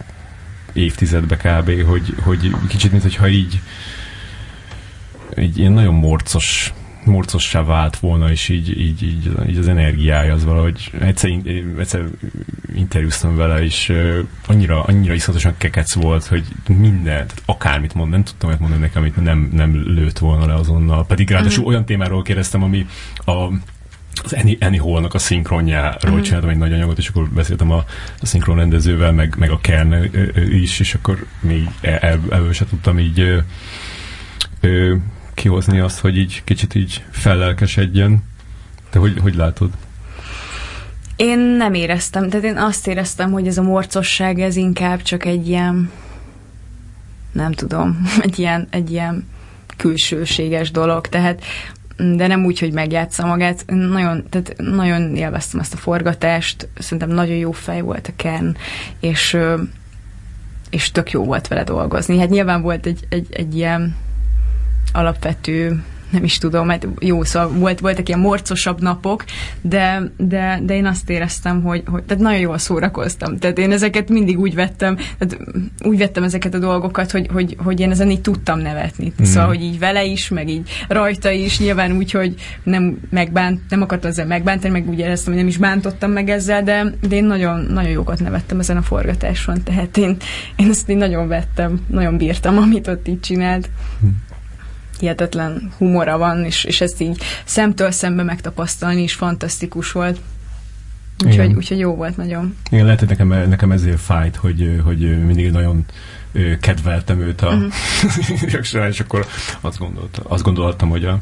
évtizedbe 0.73 1.35
kb., 1.37 1.87
hogy, 1.87 2.15
hogy 2.23 2.55
kicsit, 2.67 2.91
mintha 2.91 3.27
így 3.27 3.61
egy 5.29 5.57
ilyen 5.57 5.71
nagyon 5.71 5.93
morcos 5.93 6.73
morcossá 7.05 7.63
vált 7.63 7.97
volna, 7.97 8.31
és 8.31 8.49
így, 8.49 8.79
így, 8.79 9.03
így, 9.03 9.31
így 9.47 9.57
az 9.57 9.67
energiája 9.67 10.33
az 10.33 10.43
valahogy 10.43 10.91
egyszer, 10.99 11.29
egyszer 11.79 12.05
interjúztam 12.75 13.35
vele, 13.35 13.63
és 13.63 13.93
annyira, 14.47 14.83
annyira 14.83 15.13
iszonyatosan 15.13 15.53
kekec 15.57 15.93
volt, 15.93 16.25
hogy 16.25 16.43
minden, 16.67 17.01
tehát 17.03 17.41
akármit 17.45 17.93
mond, 17.93 18.11
nem 18.11 18.23
tudtam 18.23 18.49
olyat 18.49 18.61
mondani 18.61 18.81
nekem, 18.81 19.01
amit 19.01 19.23
nem, 19.23 19.49
nem 19.53 19.75
lőtt 19.75 20.17
volna 20.17 20.45
le 20.45 20.53
azonnal. 20.53 21.05
Pedig 21.05 21.29
ráadásul 21.29 21.57
uh-huh. 21.57 21.67
olyan 21.67 21.85
témáról 21.85 22.21
kérdeztem, 22.21 22.63
ami 22.63 22.87
a 23.25 23.47
az 24.23 24.33
Annie, 24.33 24.57
Annie 24.59 24.81
Hall-nak 24.81 25.13
a 25.13 25.17
szinkronjáról 25.19 25.97
uh-huh. 26.03 26.21
csináltam 26.21 26.49
egy 26.49 26.57
nagy 26.57 26.73
anyagot, 26.73 26.97
és 26.97 27.07
akkor 27.07 27.29
beszéltem 27.29 27.71
a, 27.71 27.83
a 28.21 28.25
szinkron 28.25 28.55
rendezővel, 28.55 29.11
meg, 29.11 29.35
meg 29.37 29.51
a 29.51 29.59
Kern 29.59 30.09
is, 30.49 30.79
és 30.79 30.93
akkor 30.93 31.25
még 31.39 31.69
ebből 31.81 32.53
se 32.53 32.65
tudtam 32.65 32.99
így 32.99 33.19
ö, 33.19 33.37
ö, 34.59 34.95
kihozni 35.35 35.79
azt, 35.79 35.99
hogy 35.99 36.17
így 36.17 36.41
kicsit 36.43 36.75
így 36.75 37.03
fellelkesedjen. 37.11 38.23
Te 38.89 38.99
hogy, 38.99 39.19
hogy 39.21 39.35
látod? 39.35 39.69
Én 41.15 41.39
nem 41.39 41.73
éreztem, 41.73 42.29
tehát 42.29 42.45
én 42.45 42.57
azt 42.57 42.87
éreztem, 42.87 43.31
hogy 43.31 43.47
ez 43.47 43.57
a 43.57 43.61
morcosság, 43.61 44.39
ez 44.39 44.55
inkább 44.55 45.01
csak 45.01 45.25
egy 45.25 45.47
ilyen, 45.47 45.91
nem 47.31 47.51
tudom, 47.51 48.07
egy 48.21 48.39
ilyen, 48.39 48.67
egy 48.69 48.91
ilyen 48.91 49.27
külsőséges 49.77 50.71
dolog, 50.71 51.07
tehát 51.07 51.43
de 51.97 52.27
nem 52.27 52.45
úgy, 52.45 52.59
hogy 52.59 52.73
megjátsza 52.73 53.25
magát. 53.25 53.63
Nagyon, 53.67 54.25
tehát 54.29 54.53
nagyon 54.57 55.15
élveztem 55.15 55.59
ezt 55.59 55.73
a 55.73 55.77
forgatást, 55.77 56.67
szerintem 56.77 57.09
nagyon 57.09 57.35
jó 57.35 57.51
fej 57.51 57.81
volt 57.81 58.07
a 58.07 58.13
Ken, 58.15 58.57
és, 58.99 59.37
és 60.69 60.91
tök 60.91 61.11
jó 61.11 61.23
volt 61.23 61.47
vele 61.47 61.63
dolgozni. 61.63 62.19
Hát 62.19 62.29
nyilván 62.29 62.61
volt 62.61 62.85
egy, 62.85 63.05
egy, 63.09 63.27
egy 63.31 63.55
ilyen 63.55 63.95
alapvető 64.93 65.83
nem 66.15 66.23
is 66.23 66.37
tudom, 66.37 66.65
mert 66.65 66.87
jó, 66.99 67.23
szóval 67.23 67.49
volt, 67.49 67.79
voltak 67.79 68.07
ilyen 68.07 68.19
morcosabb 68.19 68.81
napok, 68.81 69.23
de, 69.61 70.11
de, 70.17 70.59
de 70.63 70.75
én 70.75 70.85
azt 70.85 71.09
éreztem, 71.09 71.63
hogy, 71.63 71.83
hogy 71.85 72.03
tehát 72.03 72.23
nagyon 72.23 72.39
jól 72.39 72.57
szórakoztam. 72.57 73.37
Tehát 73.37 73.57
én 73.57 73.71
ezeket 73.71 74.09
mindig 74.09 74.39
úgy 74.39 74.55
vettem, 74.55 74.95
tehát 74.95 75.37
úgy 75.83 75.97
vettem 75.97 76.23
ezeket 76.23 76.53
a 76.53 76.59
dolgokat, 76.59 77.11
hogy, 77.11 77.27
hogy, 77.31 77.55
hogy 77.63 77.79
én 77.79 77.91
ezen 77.91 78.09
így 78.09 78.21
tudtam 78.21 78.59
nevetni. 78.59 79.13
Mm. 79.21 79.23
Szóval, 79.23 79.47
hogy 79.47 79.61
így 79.61 79.79
vele 79.79 80.03
is, 80.03 80.29
meg 80.29 80.49
így 80.49 80.69
rajta 80.87 81.29
is, 81.29 81.59
nyilván 81.59 81.91
úgy, 81.91 82.11
hogy 82.11 82.35
nem 82.63 82.99
megbánt, 83.09 83.61
nem 83.69 83.81
akartam 83.81 84.09
ezzel 84.09 84.25
megbántani, 84.25 84.73
meg 84.73 84.89
úgy 84.89 84.99
éreztem, 84.99 85.33
hogy 85.33 85.41
nem 85.41 85.51
is 85.51 85.57
bántottam 85.57 86.11
meg 86.11 86.29
ezzel, 86.29 86.63
de, 86.63 86.93
de 87.07 87.15
én 87.15 87.25
nagyon, 87.25 87.59
nagyon 87.59 87.91
jókat 87.91 88.19
nevettem 88.19 88.59
ezen 88.59 88.77
a 88.77 88.81
forgatáson, 88.81 89.63
tehát 89.63 89.97
én, 89.97 90.17
én 90.55 90.69
ezt 90.69 90.89
így 90.89 90.97
nagyon 90.97 91.27
vettem, 91.27 91.79
nagyon 91.87 92.17
bírtam, 92.17 92.57
amit 92.57 92.87
ott 92.87 93.07
így 93.07 93.19
csinált. 93.19 93.69
Mm 94.05 94.09
hihetetlen 94.99 95.71
humora 95.77 96.17
van, 96.17 96.45
és, 96.45 96.63
és 96.63 96.81
ezt 96.81 97.01
így 97.01 97.21
szemtől 97.43 97.91
szembe 97.91 98.23
megtapasztalni 98.23 99.01
is 99.01 99.13
fantasztikus 99.13 99.91
volt. 99.91 100.19
Úgyhogy, 101.25 101.53
úgyhogy 101.53 101.79
jó 101.79 101.95
volt 101.95 102.17
nagyon. 102.17 102.55
Igen, 102.69 102.85
lehet, 102.85 102.99
hogy 102.99 103.09
nekem, 103.09 103.27
nekem 103.27 103.71
ezért 103.71 103.99
fájt, 103.99 104.35
hogy, 104.35 104.81
hogy 104.83 105.25
mindig 105.25 105.51
nagyon 105.51 105.85
kedveltem 106.59 107.19
őt 107.19 107.41
a 107.41 107.49
uh-huh. 107.53 108.87
és 108.87 108.99
akkor 108.99 109.25
azt, 109.61 109.77
gondolt, 109.77 110.19
azt 110.23 110.43
gondoltam, 110.43 110.89
hogy 110.89 111.05
a, 111.05 111.21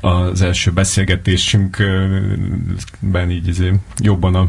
az 0.00 0.42
első 0.42 0.72
beszélgetésünkben 0.72 3.30
így 3.30 3.72
jobban 3.98 4.34
a 4.34 4.48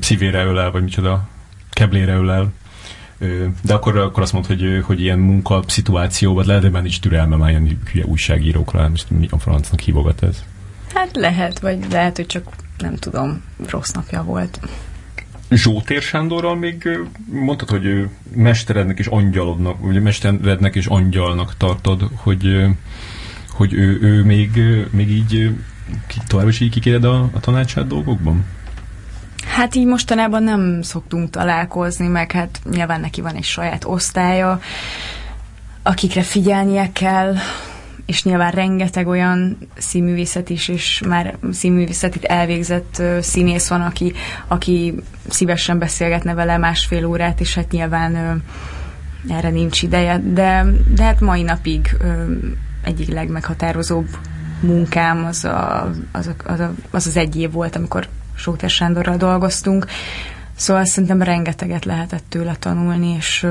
szívére 0.00 0.44
ölel, 0.44 0.70
vagy 0.70 0.82
micsoda, 0.82 1.28
keblére 1.70 2.14
ölel, 2.14 2.52
de 3.62 3.74
akkor, 3.74 3.98
akkor 3.98 4.22
azt 4.22 4.32
mondta, 4.32 4.54
hogy, 4.54 4.82
hogy 4.84 5.00
ilyen 5.00 5.18
munka 5.18 5.62
szituációban 5.66 6.46
lehet, 6.46 6.62
hogy 6.62 6.70
már 6.70 6.82
nincs 6.82 7.00
türelme 7.00 7.36
már 7.36 7.50
ilyen 7.50 7.78
hülye 7.92 8.04
újságírókra, 8.04 8.88
most 8.88 9.10
mi 9.10 9.26
a 9.30 9.38
francnak 9.38 9.80
hívogat 9.80 10.22
ez? 10.22 10.44
Hát 10.94 11.16
lehet, 11.16 11.58
vagy 11.58 11.78
lehet, 11.90 12.16
hogy 12.16 12.26
csak 12.26 12.44
nem 12.78 12.96
tudom, 12.96 13.42
rossz 13.68 13.90
napja 13.90 14.22
volt. 14.22 14.60
Zsótér 15.50 16.02
Sándorral 16.02 16.56
még 16.56 16.88
mondtad, 17.30 17.68
hogy 17.68 18.08
mesterednek 18.34 18.98
és 18.98 19.06
angyalodnak, 19.06 19.80
vagy 19.80 20.02
mesterednek 20.02 20.74
és 20.74 20.86
angyalnak 20.86 21.56
tartod, 21.56 22.08
hogy, 22.14 22.66
hogy 23.48 23.72
ő, 23.72 23.98
ő 24.02 24.24
még, 24.24 24.62
még 24.90 25.10
így 25.10 25.50
tovább 26.26 26.48
is 26.48 26.60
így 26.60 26.70
kikéred 26.70 27.04
a, 27.04 27.30
a 27.32 27.40
tanácsát 27.40 27.86
dolgokban? 27.86 28.44
Hát 29.54 29.74
így 29.74 29.86
mostanában 29.86 30.42
nem 30.42 30.82
szoktunk 30.82 31.30
találkozni, 31.30 32.06
meg 32.06 32.32
hát 32.32 32.60
nyilván 32.70 33.00
neki 33.00 33.20
van 33.20 33.34
egy 33.34 33.44
saját 33.44 33.84
osztálya, 33.84 34.60
akikre 35.82 36.22
figyelnie 36.22 36.92
kell, 36.92 37.34
és 38.06 38.24
nyilván 38.24 38.50
rengeteg 38.50 39.06
olyan 39.06 39.58
színművészet 39.76 40.50
is, 40.50 40.68
és 40.68 41.02
már 41.08 41.36
színművészetit 41.52 42.24
elvégzett 42.24 43.02
színész 43.20 43.68
van, 43.68 43.80
aki, 43.80 44.12
aki 44.46 44.94
szívesen 45.28 45.78
beszélgetne 45.78 46.34
vele 46.34 46.58
másfél 46.58 47.04
órát, 47.04 47.40
és 47.40 47.54
hát 47.54 47.70
nyilván 47.70 48.42
erre 49.28 49.50
nincs 49.50 49.82
ideje, 49.82 50.18
de, 50.18 50.66
de 50.94 51.02
hát 51.04 51.20
mai 51.20 51.42
napig 51.42 51.96
egyik 52.84 53.12
legmeghatározóbb 53.12 54.08
munkám 54.60 55.24
az, 55.24 55.44
a, 55.44 55.90
az, 56.12 56.26
a, 56.26 56.34
az, 56.52 56.60
a, 56.60 56.72
az 56.90 57.06
az 57.06 57.16
egy 57.16 57.36
év 57.36 57.52
volt, 57.52 57.76
amikor 57.76 58.08
Sóter 58.40 58.70
Sándorral 58.70 59.16
dolgoztunk, 59.16 59.86
szóval 60.56 60.84
szerintem 60.84 61.22
rengeteget 61.22 61.84
lehetett 61.84 62.24
tőle 62.28 62.56
tanulni, 62.58 63.14
és... 63.18 63.46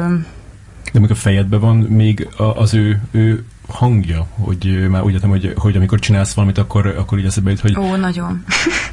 De 0.94 1.00
még 1.00 1.12
a 1.12 1.16
fejedben 1.16 1.60
van 1.60 1.76
még 1.76 2.28
az 2.38 2.74
ő, 2.74 3.02
ő 3.12 3.46
hangja, 3.68 4.28
hogy 4.30 4.88
már 4.90 5.04
úgy 5.04 5.14
értem, 5.14 5.30
hogy, 5.30 5.54
hogy 5.56 5.76
amikor 5.76 6.00
csinálsz 6.00 6.34
valamit, 6.34 6.58
akkor, 6.58 6.88
akkor 6.88 7.20
így 7.20 7.26
eszebe 7.26 7.50
jut, 7.50 7.60
hogy... 7.60 7.78
Ó, 7.78 7.96
nagyon. 7.96 8.44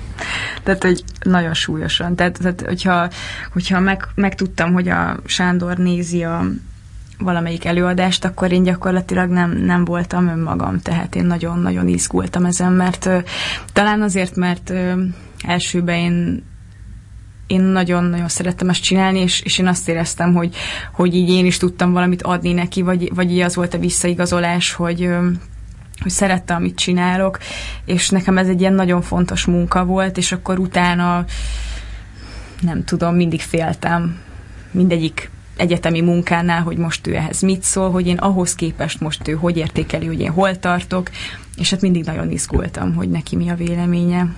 tehát, 0.65 0.83
hogy 0.83 1.05
nagyon 1.21 1.55
súlyosan. 1.55 2.15
Tehát, 2.15 2.39
tehát 2.39 2.61
hogyha, 2.61 3.09
hogyha 3.53 3.81
meg, 3.81 4.09
megtudtam, 4.15 4.73
hogy 4.73 4.89
a 4.89 5.17
Sándor 5.25 5.77
nézi 5.77 6.25
a 6.25 6.45
valamelyik 7.19 7.65
előadást, 7.65 8.25
akkor 8.25 8.53
én 8.53 8.63
gyakorlatilag 8.63 9.31
nem, 9.31 9.51
nem 9.51 9.85
voltam 9.85 10.29
önmagam, 10.29 10.81
tehát 10.81 11.15
én 11.15 11.25
nagyon-nagyon 11.25 11.89
izgultam 11.89 12.45
ezen, 12.45 12.73
mert 12.73 13.07
ö, 13.07 13.19
talán 13.73 14.03
azért, 14.03 14.37
mert 14.37 14.71
ö, 14.71 14.93
elsőben 15.45 15.97
én 15.97 16.45
én 17.47 17.61
nagyon-nagyon 17.61 18.29
szerettem 18.29 18.69
ezt 18.69 18.83
csinálni, 18.83 19.19
és, 19.19 19.41
és 19.41 19.59
én 19.59 19.67
azt 19.67 19.89
éreztem, 19.89 20.35
hogy, 20.35 20.57
hogy 20.93 21.15
így 21.15 21.29
én 21.29 21.47
is 21.47 21.57
tudtam 21.57 21.93
valamit 21.93 22.23
adni 22.23 22.53
neki, 22.53 22.83
vagy, 22.83 23.15
vagy 23.15 23.31
így 23.31 23.41
az 23.41 23.55
volt 23.55 23.75
a 23.75 23.79
visszaigazolás, 23.79 24.73
hogy, 24.73 25.09
hogy 26.03 26.11
szerette, 26.11 26.55
amit 26.55 26.77
csinálok, 26.77 27.39
és 27.85 28.09
nekem 28.09 28.39
ez 28.39 28.49
egy 28.49 28.61
ilyen 28.61 28.73
nagyon 28.73 29.03
fontos 29.03 29.45
munka 29.45 29.85
volt, 29.85 30.17
és 30.17 30.33
akkor 30.33 30.59
utána 30.59 31.25
nem 32.61 32.85
tudom, 32.85 33.15
mindig 33.15 33.41
féltem 33.41 34.19
mindegyik 34.71 35.31
egyetemi 35.57 36.01
munkánál, 36.01 36.63
hogy 36.63 36.77
most 36.77 37.07
ő 37.07 37.15
ehhez 37.15 37.41
mit 37.41 37.63
szól, 37.63 37.91
hogy 37.91 38.07
én 38.07 38.17
ahhoz 38.17 38.55
képest 38.55 39.01
most 39.01 39.29
ő 39.29 39.33
hogy 39.33 39.57
értékeli, 39.57 40.07
hogy 40.07 40.21
én 40.21 40.31
hol 40.31 40.59
tartok, 40.59 41.11
és 41.57 41.71
hát 41.71 41.81
mindig 41.81 42.05
nagyon 42.05 42.31
izgultam, 42.31 42.95
hogy 42.95 43.11
neki 43.11 43.37
mi 43.37 43.49
a 43.49 43.55
véleménye. 43.55 44.35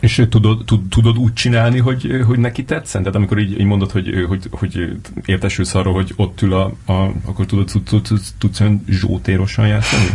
És 0.00 0.26
tudod, 0.28 0.64
tud, 0.64 0.88
tudod 0.88 1.18
úgy 1.18 1.32
csinálni, 1.32 1.78
hogy, 1.78 2.22
hogy 2.26 2.38
neki 2.38 2.64
tetszen? 2.64 3.02
Tehát 3.02 3.16
amikor 3.16 3.38
így, 3.38 3.60
így 3.60 3.66
mondod, 3.66 3.90
hogy, 3.90 4.24
hogy, 4.28 4.48
hogy 4.50 4.96
értesülsz 5.24 5.74
arról, 5.74 5.94
hogy 5.94 6.12
ott 6.16 6.42
ül 6.42 6.52
a, 6.52 6.72
a 6.86 7.12
akkor 7.24 7.46
tudod, 7.46 7.66
tud, 7.66 7.82
tud, 7.82 8.02
tud, 8.02 8.20
tudsz 8.38 8.60
olyan 8.60 8.84
zsótérosan 8.88 9.66
játszani? 9.66 10.08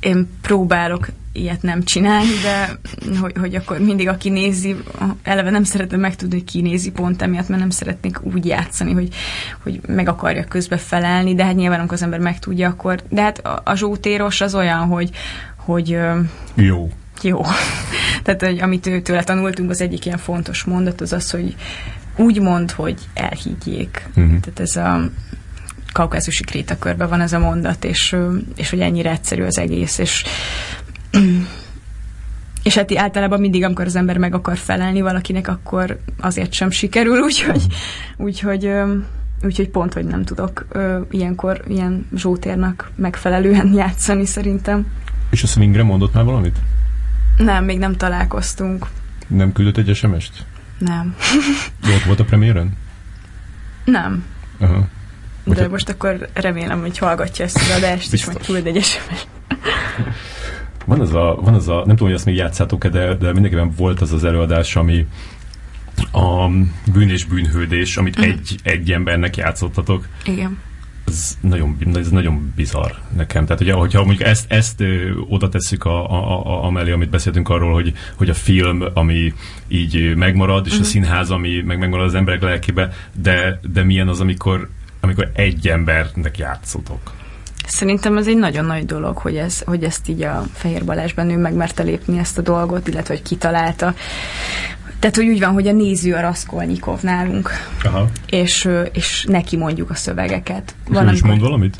Én 0.00 0.28
próbálok 0.40 1.08
ilyet 1.32 1.62
nem 1.62 1.82
csinálni, 1.82 2.32
de 2.42 2.78
hogy, 3.20 3.32
hogy 3.40 3.54
akkor 3.54 3.78
mindig 3.78 4.08
aki 4.08 4.28
nézi, 4.28 4.76
eleve 5.22 5.50
nem 5.50 5.64
szeretem 5.64 6.00
megtudni, 6.00 6.34
hogy 6.34 6.44
ki 6.44 6.60
nézi 6.60 6.90
pont 6.90 7.22
emiatt, 7.22 7.48
mert 7.48 7.60
nem 7.60 7.70
szeretnék 7.70 8.22
úgy 8.22 8.46
játszani, 8.46 8.92
hogy, 8.92 9.08
hogy 9.62 9.80
meg 9.86 10.08
akarja 10.08 10.44
közbe 10.44 10.76
felelni, 10.76 11.34
de 11.34 11.44
hát 11.44 11.54
nyilván 11.54 11.78
amikor 11.78 11.94
az 11.94 12.02
ember 12.02 12.20
megtudja, 12.20 12.68
akkor, 12.68 13.02
de 13.08 13.22
hát 13.22 13.38
a, 13.38 13.62
a 13.64 13.74
zsótéros 13.74 14.40
az 14.40 14.54
olyan, 14.54 14.86
hogy, 14.86 15.10
hogy 15.56 15.98
jó 16.54 16.90
jó. 17.22 17.40
Tehát, 18.22 18.42
hogy 18.42 18.60
amit 18.60 18.86
őtől 18.86 19.22
tanultunk, 19.22 19.70
az 19.70 19.80
egyik 19.80 20.06
ilyen 20.06 20.18
fontos 20.18 20.64
mondat 20.64 21.00
az 21.00 21.12
az, 21.12 21.30
hogy 21.30 21.56
úgy 22.16 22.40
mond, 22.40 22.70
hogy 22.70 22.98
elhiggyék. 23.14 24.08
Uh-huh. 24.08 24.40
Tehát 24.40 24.60
ez 24.60 24.76
a 24.76 25.10
kaukázusi 25.92 26.44
krétakörben 26.44 27.08
van 27.08 27.20
ez 27.20 27.32
a 27.32 27.38
mondat, 27.38 27.84
és, 27.84 28.16
és 28.56 28.70
hogy 28.70 28.80
ennyire 28.80 29.10
egyszerű 29.10 29.42
az 29.42 29.58
egész, 29.58 29.98
és 29.98 30.24
és 32.62 32.74
hát 32.74 32.96
általában 32.96 33.40
mindig, 33.40 33.64
amikor 33.64 33.84
az 33.84 33.96
ember 33.96 34.18
meg 34.18 34.34
akar 34.34 34.56
felelni 34.56 35.00
valakinek, 35.00 35.48
akkor 35.48 35.98
azért 36.20 36.52
sem 36.52 36.70
sikerül, 36.70 37.22
úgyhogy, 37.28 37.66
úgyhogy, 38.16 38.70
úgyhogy 39.42 39.68
pont, 39.68 39.92
hogy 39.92 40.04
nem 40.04 40.24
tudok 40.24 40.66
ilyenkor 41.10 41.64
ilyen 41.68 42.08
zsótérnak 42.16 42.90
megfelelően 42.96 43.74
játszani 43.82 44.26
szerintem. 44.26 44.86
És 45.30 45.42
a 45.42 45.46
swingre 45.46 45.82
mondott 45.82 46.14
már 46.14 46.24
valamit? 46.24 46.56
Nem, 47.38 47.64
még 47.64 47.78
nem 47.78 47.96
találkoztunk. 47.96 48.86
Nem 49.26 49.52
küldött 49.52 49.76
egy 49.76 49.94
SMS-t? 49.94 50.44
Nem. 50.78 51.16
Ott 51.96 52.02
volt 52.02 52.20
a 52.20 52.24
premiéren? 52.24 52.76
Nem. 53.84 54.24
Aha. 54.58 54.88
De 55.44 55.62
Úgy 55.62 55.70
most 55.70 55.88
akkor 55.88 56.28
remélem, 56.32 56.80
hogy 56.80 56.98
hallgatja 56.98 57.44
ezt 57.44 57.56
az 57.56 57.70
adást, 57.76 58.12
és 58.12 58.24
majd 58.24 58.46
küld 58.46 58.66
egy 58.66 58.84
sms 58.84 59.26
Van 60.86 61.00
az 61.00 61.14
a, 61.14 61.38
van 61.40 61.54
az 61.54 61.68
a, 61.68 61.74
nem 61.74 61.86
tudom, 61.86 62.06
hogy 62.06 62.12
azt 62.12 62.24
még 62.24 62.34
játszátok-e, 62.34 62.88
de, 62.88 63.14
de 63.14 63.32
mindenképpen 63.32 63.72
volt 63.76 64.00
az 64.00 64.12
az 64.12 64.24
előadás, 64.24 64.76
ami 64.76 65.06
a 66.12 66.48
bűn 66.92 67.08
és 67.08 67.24
bűnhődés, 67.24 67.96
amit 67.96 68.20
mm. 68.20 68.22
egy, 68.22 68.58
egy 68.62 68.92
embernek 68.92 69.36
játszottatok. 69.36 70.06
Igen 70.24 70.58
ez 71.08 71.38
nagyon, 71.40 71.76
ez 71.94 72.08
nagyon 72.10 72.52
bizarr 72.56 72.90
nekem. 73.16 73.46
Tehát, 73.46 73.62
ugye, 73.62 73.72
hogyha 73.72 74.04
mondjuk 74.04 74.28
ezt, 74.28 74.52
ezt 74.52 74.80
ö, 74.80 75.10
oda 75.28 75.48
tesszük 75.48 75.84
a, 75.84 76.10
a, 76.10 76.46
a, 76.46 76.64
a 76.64 76.70
mellé, 76.70 76.90
amit 76.90 77.10
beszéltünk 77.10 77.48
arról, 77.48 77.72
hogy, 77.72 77.92
hogy 78.16 78.30
a 78.30 78.34
film, 78.34 78.84
ami 78.94 79.34
így 79.68 80.14
megmarad, 80.16 80.66
és 80.66 80.72
uh-huh. 80.72 80.86
a 80.86 80.88
mhm. 80.88 80.98
színház, 80.98 81.30
ami 81.30 81.62
meg 81.66 81.78
megmarad 81.78 82.06
az 82.06 82.14
emberek 82.14 82.42
lelkébe, 82.42 82.92
de, 83.22 83.60
de 83.72 83.82
milyen 83.82 84.08
az, 84.08 84.20
amikor, 84.20 84.68
amikor 85.00 85.30
egy 85.34 85.68
embernek 85.68 86.38
játszotok? 86.38 87.16
Szerintem 87.66 88.16
ez 88.16 88.26
egy 88.26 88.36
nagyon 88.36 88.64
nagy 88.64 88.86
dolog, 88.86 89.16
hogy, 89.16 89.36
ez, 89.36 89.60
hogy 89.60 89.84
ezt 89.84 90.08
így 90.08 90.22
a 90.22 90.44
Fehér 90.52 90.84
Balázsban 90.84 91.30
ő 91.30 91.36
megmerte 91.36 91.82
lépni 91.82 92.18
ezt 92.18 92.38
a 92.38 92.42
dolgot, 92.42 92.88
illetve 92.88 93.14
hogy 93.14 93.22
kitalálta. 93.22 93.94
Tehát, 94.98 95.16
hogy 95.16 95.26
úgy 95.26 95.40
van, 95.40 95.52
hogy 95.52 95.66
a 95.66 95.72
néző 95.72 96.14
a 96.14 96.20
Raskolnikov 96.20 97.02
nálunk, 97.02 97.50
Aha. 97.84 98.08
És, 98.26 98.68
és 98.92 99.24
neki 99.28 99.56
mondjuk 99.56 99.90
a 99.90 99.94
szövegeket. 99.94 100.74
Van, 100.88 101.12
is 101.12 101.22
mond 101.22 101.40
valamit? 101.40 101.76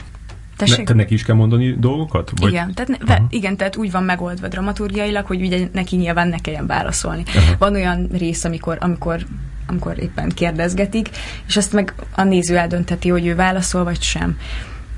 Ne, 0.66 0.76
te 0.76 0.94
neki 0.94 1.14
is 1.14 1.22
kell 1.22 1.34
mondani 1.34 1.76
dolgokat? 1.78 2.32
Vagy? 2.40 2.50
Igen, 2.50 2.74
tehát, 2.74 3.04
ne, 3.06 3.16
igen, 3.28 3.56
tehát 3.56 3.76
úgy 3.76 3.90
van 3.90 4.02
megoldva 4.02 4.48
dramaturgiailag, 4.48 5.26
hogy 5.26 5.40
ugye 5.40 5.68
neki 5.72 5.96
nyilván 5.96 6.28
ne 6.28 6.38
kelljen 6.38 6.66
válaszolni. 6.66 7.22
Aha. 7.34 7.54
Van 7.58 7.74
olyan 7.74 8.08
rész, 8.12 8.44
amikor, 8.44 8.76
amikor 8.80 9.26
amikor 9.68 10.02
éppen 10.02 10.28
kérdezgetik, 10.28 11.08
és 11.46 11.56
azt 11.56 11.72
meg 11.72 11.94
a 12.14 12.22
néző 12.22 12.56
eldönteti, 12.56 13.08
hogy 13.08 13.26
ő 13.26 13.34
válaszol, 13.34 13.84
vagy 13.84 14.02
sem. 14.02 14.38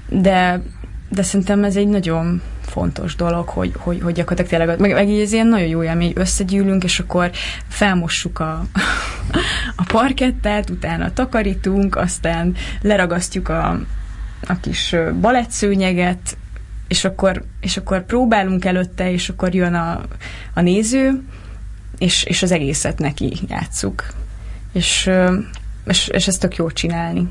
De, 0.08 0.62
de 1.10 1.22
szerintem 1.22 1.64
ez 1.64 1.76
egy 1.76 1.88
nagyon 1.88 2.42
fontos 2.60 3.16
dolog, 3.16 3.48
hogy, 3.48 3.72
hogy, 3.76 4.00
hogy 4.00 4.14
gyakorlatilag 4.14 4.50
tényleg, 4.50 4.80
meg, 4.80 4.92
meg 4.92 5.08
így 5.08 5.20
ez 5.20 5.32
ilyen 5.32 5.46
nagyon 5.46 5.66
jó 5.66 5.82
élmény, 5.82 6.12
összegyűlünk, 6.14 6.84
és 6.84 6.98
akkor 6.98 7.30
felmossuk 7.68 8.38
a, 8.38 8.64
a 9.82 9.82
parkettet, 9.88 10.70
utána 10.70 11.12
takarítunk, 11.12 11.96
aztán 11.96 12.54
leragasztjuk 12.82 13.48
a, 13.48 13.80
a 14.46 14.60
kis 14.60 14.94
balettszőnyeget, 15.20 16.36
és 16.88 17.04
akkor, 17.04 17.44
és 17.60 17.76
akkor 17.76 18.04
próbálunk 18.04 18.64
előtte, 18.64 19.12
és 19.12 19.28
akkor 19.28 19.54
jön 19.54 19.74
a, 19.74 20.00
a 20.54 20.60
néző, 20.60 21.22
és, 21.98 22.24
és 22.24 22.42
az 22.42 22.50
egészet 22.50 22.98
neki 22.98 23.32
játsszuk. 23.48 24.06
És, 24.72 25.10
és, 25.86 26.08
és 26.08 26.28
ezt 26.28 26.40
tök 26.40 26.56
jó 26.56 26.70
csinálni. 26.70 27.28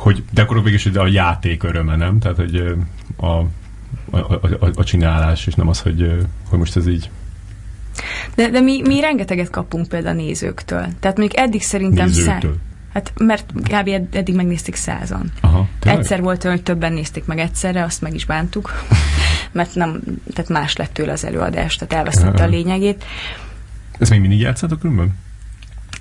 Hogy, 0.00 0.24
de 0.30 0.42
akkor 0.42 0.62
mégis 0.62 0.86
a 0.86 1.06
játék 1.06 1.62
öröme, 1.62 1.96
nem? 1.96 2.18
Tehát, 2.18 2.36
hogy 2.36 2.76
a 3.16 3.44
a, 4.10 4.18
a, 4.18 4.70
a 4.74 4.84
csinálás, 4.84 5.46
és 5.46 5.54
nem 5.54 5.68
az, 5.68 5.80
hogy, 5.80 6.26
hogy 6.48 6.58
most 6.58 6.76
ez 6.76 6.86
így 6.86 7.10
de, 8.34 8.48
de 8.48 8.60
mi, 8.60 8.80
mi 8.82 9.00
rengeteget 9.00 9.50
kapunk 9.50 9.88
például 9.88 10.18
a 10.18 10.22
nézőktől. 10.22 10.86
Tehát 11.00 11.16
mondjuk 11.16 11.40
eddig 11.40 11.62
szerintem 11.62 12.08
szá... 12.08 12.40
Hát 12.92 13.12
mert 13.16 13.52
kb. 13.52 13.88
eddig 14.10 14.34
megnézték 14.34 14.74
százan. 14.74 15.32
Aha, 15.40 15.68
Egyszer 15.82 16.20
volt 16.20 16.44
olyan, 16.44 16.56
hogy 16.56 16.64
többen 16.64 16.92
nézték 16.92 17.24
meg 17.24 17.38
egyszerre, 17.38 17.84
azt 17.84 18.00
meg 18.00 18.14
is 18.14 18.24
bántuk, 18.24 18.84
mert 19.52 19.74
nem, 19.74 20.00
tehát 20.32 20.50
más 20.50 20.76
lett 20.76 20.92
tőle 20.92 21.12
az 21.12 21.24
előadás, 21.24 21.76
tehát 21.76 21.92
elvesztette 21.92 22.42
a 22.42 22.46
lényegét. 22.46 23.04
Ezt 23.98 24.10
még 24.10 24.20
mindig 24.20 24.40
játszatok 24.40 24.80
különben? 24.80 25.18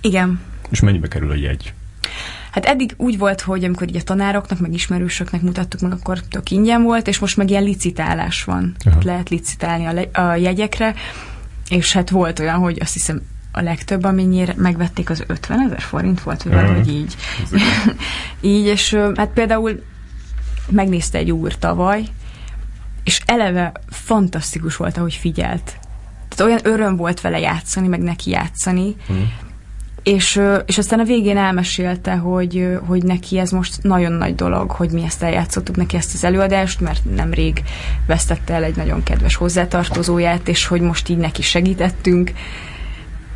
Igen. 0.02 0.40
És 0.70 0.80
mennyibe 0.80 1.08
kerül 1.08 1.32
a 1.32 1.36
jegy? 1.36 1.74
Hát 2.52 2.66
eddig 2.66 2.94
úgy 2.98 3.18
volt, 3.18 3.42
hogy 3.42 3.64
amikor 3.64 3.88
így 3.88 3.96
a 3.96 4.02
tanároknak, 4.02 4.60
meg 4.60 4.74
ismerősöknek 4.74 5.42
mutattuk 5.42 5.82
meg, 5.82 5.92
akkor 5.92 6.20
tök 6.20 6.52
ingyen 6.52 6.84
volt, 6.84 7.08
és 7.08 7.20
most 7.20 7.38
meg 7.38 7.50
ilyen 7.50 7.64
licitálás 7.64 8.44
van. 8.44 8.76
Aha. 8.86 9.00
Lehet 9.04 9.30
licitálni 9.30 9.86
a, 9.86 9.94
le- 9.94 10.22
a 10.22 10.36
jegyekre, 10.36 10.96
és 11.70 11.94
hát 11.94 12.10
volt 12.10 12.40
olyan, 12.40 12.58
hogy 12.58 12.78
azt 12.82 12.94
hiszem 12.94 13.22
a 13.52 13.62
legtöbb, 13.62 14.04
amennyire 14.04 14.54
megvették, 14.58 15.10
az 15.10 15.24
50 15.28 15.60
ezer 15.66 15.82
forint 15.82 16.22
volt, 16.22 16.44
vagy 16.44 16.54
valahogy 16.54 16.88
így. 16.88 17.16
így, 18.42 18.66
és 18.66 18.94
hát 19.16 19.30
például 19.30 19.84
megnézte 20.70 21.18
egy 21.18 21.32
úr 21.32 21.56
tavaly, 21.58 22.04
és 23.04 23.22
eleve 23.26 23.72
fantasztikus 23.90 24.76
volt, 24.76 24.98
ahogy 24.98 25.14
figyelt. 25.14 25.78
Tehát 26.30 26.40
olyan 26.42 26.74
öröm 26.74 26.96
volt 26.96 27.22
vele 27.22 27.40
játszani, 27.40 27.88
meg 27.88 28.00
neki 28.00 28.30
játszani, 28.30 28.96
mm. 29.12 29.22
És, 30.04 30.42
és 30.66 30.78
aztán 30.78 31.00
a 31.00 31.04
végén 31.04 31.38
elmesélte, 31.38 32.16
hogy, 32.16 32.68
hogy 32.86 33.04
neki 33.04 33.40
ez 33.40 33.52
most 33.52 33.84
nagyon 33.84 34.12
nagy 34.12 34.36
dolog, 34.36 34.72
hogy 34.72 34.92
mi 34.92 35.04
ezt 35.04 35.24
eljátszottuk 35.24 35.76
neki 35.76 35.98
ezt 35.98 36.14
az 36.14 36.24
előadást, 36.24 36.80
mert 36.80 37.02
nemrég 37.16 37.64
vesztette 38.08 38.54
el 38.54 38.64
egy 38.64 38.76
nagyon 38.76 39.04
kedves 39.04 39.36
hozzátartozóját, 39.36 40.48
és 40.48 40.66
hogy 40.66 40.82
most 40.82 41.10
így 41.10 41.18
neki 41.18 41.42
segítettünk, 41.42 42.32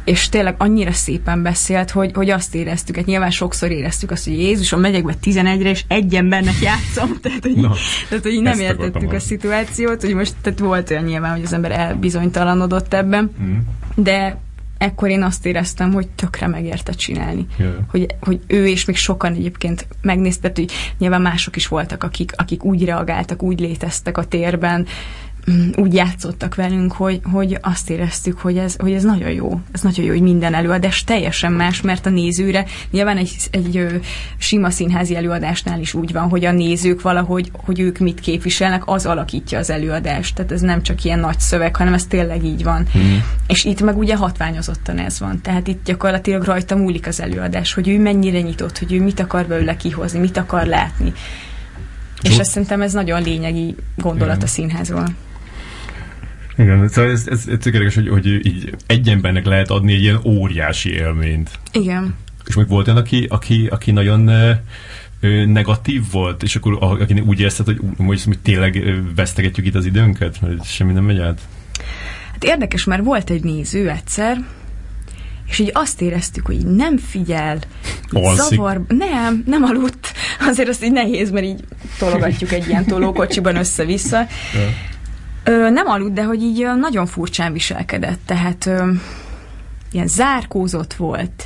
és 0.03 0.29
tényleg 0.29 0.55
annyira 0.57 0.91
szépen 0.91 1.41
beszélt, 1.41 1.91
hogy, 1.91 2.11
hogy 2.13 2.29
azt 2.29 2.55
éreztük, 2.55 2.95
hát 2.95 3.05
nyilván 3.05 3.31
sokszor 3.31 3.71
éreztük 3.71 4.11
azt, 4.11 4.23
hogy 4.23 4.39
Jézusom, 4.39 4.79
megyek 4.79 5.03
be 5.03 5.13
11-re, 5.23 5.69
és 5.69 5.83
egy 5.87 6.15
embernek 6.15 6.59
játszom, 6.61 7.17
tehát 7.21 7.43
hogy, 7.43 7.55
no, 7.55 7.71
tehát, 8.09 8.23
hogy 8.23 8.41
nem 8.41 8.59
értettük 8.59 9.13
a 9.13 9.19
szituációt, 9.19 10.01
hogy 10.01 10.13
most 10.13 10.33
tehát 10.41 10.59
volt 10.59 10.89
olyan 10.89 11.03
nyilván, 11.03 11.31
hogy 11.31 11.43
az 11.43 11.53
ember 11.53 11.71
elbizonytalanodott 11.71 12.93
ebben, 12.93 13.31
mm. 13.43 13.57
de 13.95 14.37
ekkor 14.83 15.09
én 15.09 15.23
azt 15.23 15.45
éreztem, 15.45 15.93
hogy 15.93 16.07
tökre 16.07 16.47
megérte 16.47 16.91
csinálni. 16.91 17.45
Yeah. 17.57 17.73
Hogy, 17.87 18.15
hogy 18.21 18.39
ő 18.47 18.67
és 18.67 18.85
még 18.85 18.95
sokan 18.95 19.33
egyébként 19.33 19.87
megnézte, 20.01 20.51
hogy 20.55 20.71
nyilván 20.97 21.21
mások 21.21 21.55
is 21.55 21.67
voltak, 21.67 22.03
akik, 22.03 22.31
akik 22.35 22.63
úgy 22.63 22.85
reagáltak, 22.85 23.43
úgy 23.43 23.59
léteztek 23.59 24.17
a 24.17 24.25
térben, 24.25 24.87
úgy 25.75 25.93
játszottak 25.93 26.55
velünk, 26.55 26.91
hogy, 26.91 27.19
hogy 27.31 27.57
azt 27.61 27.89
éreztük, 27.89 28.39
hogy 28.39 28.57
ez, 28.57 28.75
hogy 28.77 28.91
ez 28.91 29.03
nagyon 29.03 29.31
jó. 29.31 29.61
Ez 29.71 29.81
nagyon 29.81 30.05
jó, 30.05 30.11
hogy 30.11 30.21
minden 30.21 30.53
előadás 30.53 31.03
teljesen 31.03 31.51
más, 31.51 31.81
mert 31.81 32.05
a 32.05 32.09
nézőre 32.09 32.65
nyilván 32.91 33.17
egy, 33.17 33.35
egy 33.51 33.77
ö, 33.77 33.95
sima 34.37 34.69
színházi 34.69 35.15
előadásnál 35.15 35.79
is 35.79 35.93
úgy 35.93 36.11
van, 36.11 36.29
hogy 36.29 36.45
a 36.45 36.51
nézők 36.51 37.01
valahogy, 37.01 37.51
hogy 37.53 37.79
ők 37.79 37.97
mit 37.97 38.19
képviselnek, 38.19 38.81
az 38.85 39.05
alakítja 39.05 39.59
az 39.59 39.69
előadást. 39.69 40.35
Tehát 40.35 40.51
ez 40.51 40.61
nem 40.61 40.81
csak 40.81 41.03
ilyen 41.03 41.19
nagy 41.19 41.39
szöveg, 41.39 41.75
hanem 41.75 41.93
ez 41.93 42.05
tényleg 42.05 42.43
így 42.43 42.63
van. 42.63 42.87
Mm. 42.97 43.17
És 43.47 43.63
itt 43.63 43.81
meg 43.81 43.97
ugye 43.97 44.15
hatványozottan 44.15 44.97
ez 44.97 45.19
van. 45.19 45.41
Tehát 45.41 45.67
itt 45.67 45.85
gyakorlatilag 45.85 46.43
rajta 46.43 46.75
múlik 46.75 47.07
az 47.07 47.21
előadás, 47.21 47.73
hogy 47.73 47.87
ő 47.87 47.99
mennyire 47.99 48.41
nyitott, 48.41 48.77
hogy 48.77 48.93
ő 48.93 49.01
mit 49.01 49.19
akar 49.19 49.45
belőle 49.45 49.75
kihozni, 49.75 50.19
mit 50.19 50.37
akar 50.37 50.65
látni. 50.65 51.13
És 52.21 52.39
azt 52.39 52.49
szerintem 52.49 52.81
ez 52.81 52.93
nagyon 52.93 53.21
lényegi 53.21 53.75
gondolat 53.95 54.43
a 54.43 54.47
színházról. 54.47 55.07
Igen, 56.57 56.87
szóval 56.87 57.11
ez, 57.11 57.27
ez, 57.27 57.47
ez 57.47 57.57
tökéletes, 57.59 57.95
hogy, 57.95 58.09
hogy 58.09 58.25
így 58.45 58.75
egy 58.85 59.09
embernek 59.09 59.45
lehet 59.45 59.69
adni 59.69 59.93
egy 59.93 60.01
ilyen 60.01 60.19
óriási 60.23 60.93
élményt. 60.93 61.49
Igen. 61.71 62.15
És 62.47 62.55
még 62.55 62.67
volt 62.67 62.87
olyan, 62.87 62.99
aki, 62.99 63.25
aki, 63.29 63.67
aki 63.71 63.91
nagyon 63.91 64.27
ö, 64.27 65.45
negatív 65.45 66.03
volt, 66.11 66.43
és 66.43 66.55
akkor 66.55 66.77
aki 66.79 67.19
úgy 67.19 67.39
érzted, 67.39 67.65
hogy, 67.65 67.79
hogy, 67.97 68.23
hogy 68.23 68.39
tényleg 68.39 69.01
vesztegetjük 69.15 69.65
itt 69.65 69.75
az 69.75 69.85
időnket, 69.85 70.41
mert 70.41 70.65
semmi 70.65 70.93
nem 70.93 71.03
megy 71.03 71.19
át? 71.19 71.39
Hát 72.31 72.43
érdekes, 72.43 72.83
mert 72.83 73.03
volt 73.03 73.29
egy 73.29 73.43
néző 73.43 73.89
egyszer, 73.89 74.37
és 75.47 75.59
így 75.59 75.71
azt 75.73 76.01
éreztük, 76.01 76.45
hogy 76.45 76.55
így 76.55 76.65
nem 76.65 76.97
figyel, 76.97 77.59
Alszik. 78.11 78.57
zavar, 78.57 78.81
nem, 78.87 79.43
nem 79.45 79.63
aludt, 79.63 80.13
azért 80.39 80.69
azt 80.69 80.83
így 80.83 80.91
nehéz, 80.91 81.31
mert 81.31 81.45
így 81.45 81.63
tologatjuk 81.97 82.51
egy 82.51 82.67
ilyen 82.67 82.85
tolókocsiban 82.85 83.55
össze-vissza. 83.55 84.27
Ö, 85.43 85.69
nem 85.69 85.87
aludt, 85.87 86.13
de 86.13 86.23
hogy 86.23 86.41
így 86.41 86.67
nagyon 86.79 87.05
furcsán 87.05 87.53
viselkedett, 87.53 88.19
tehát 88.25 88.65
ö, 88.65 88.91
ilyen 89.91 90.07
zárkózott 90.07 90.93
volt, 90.93 91.45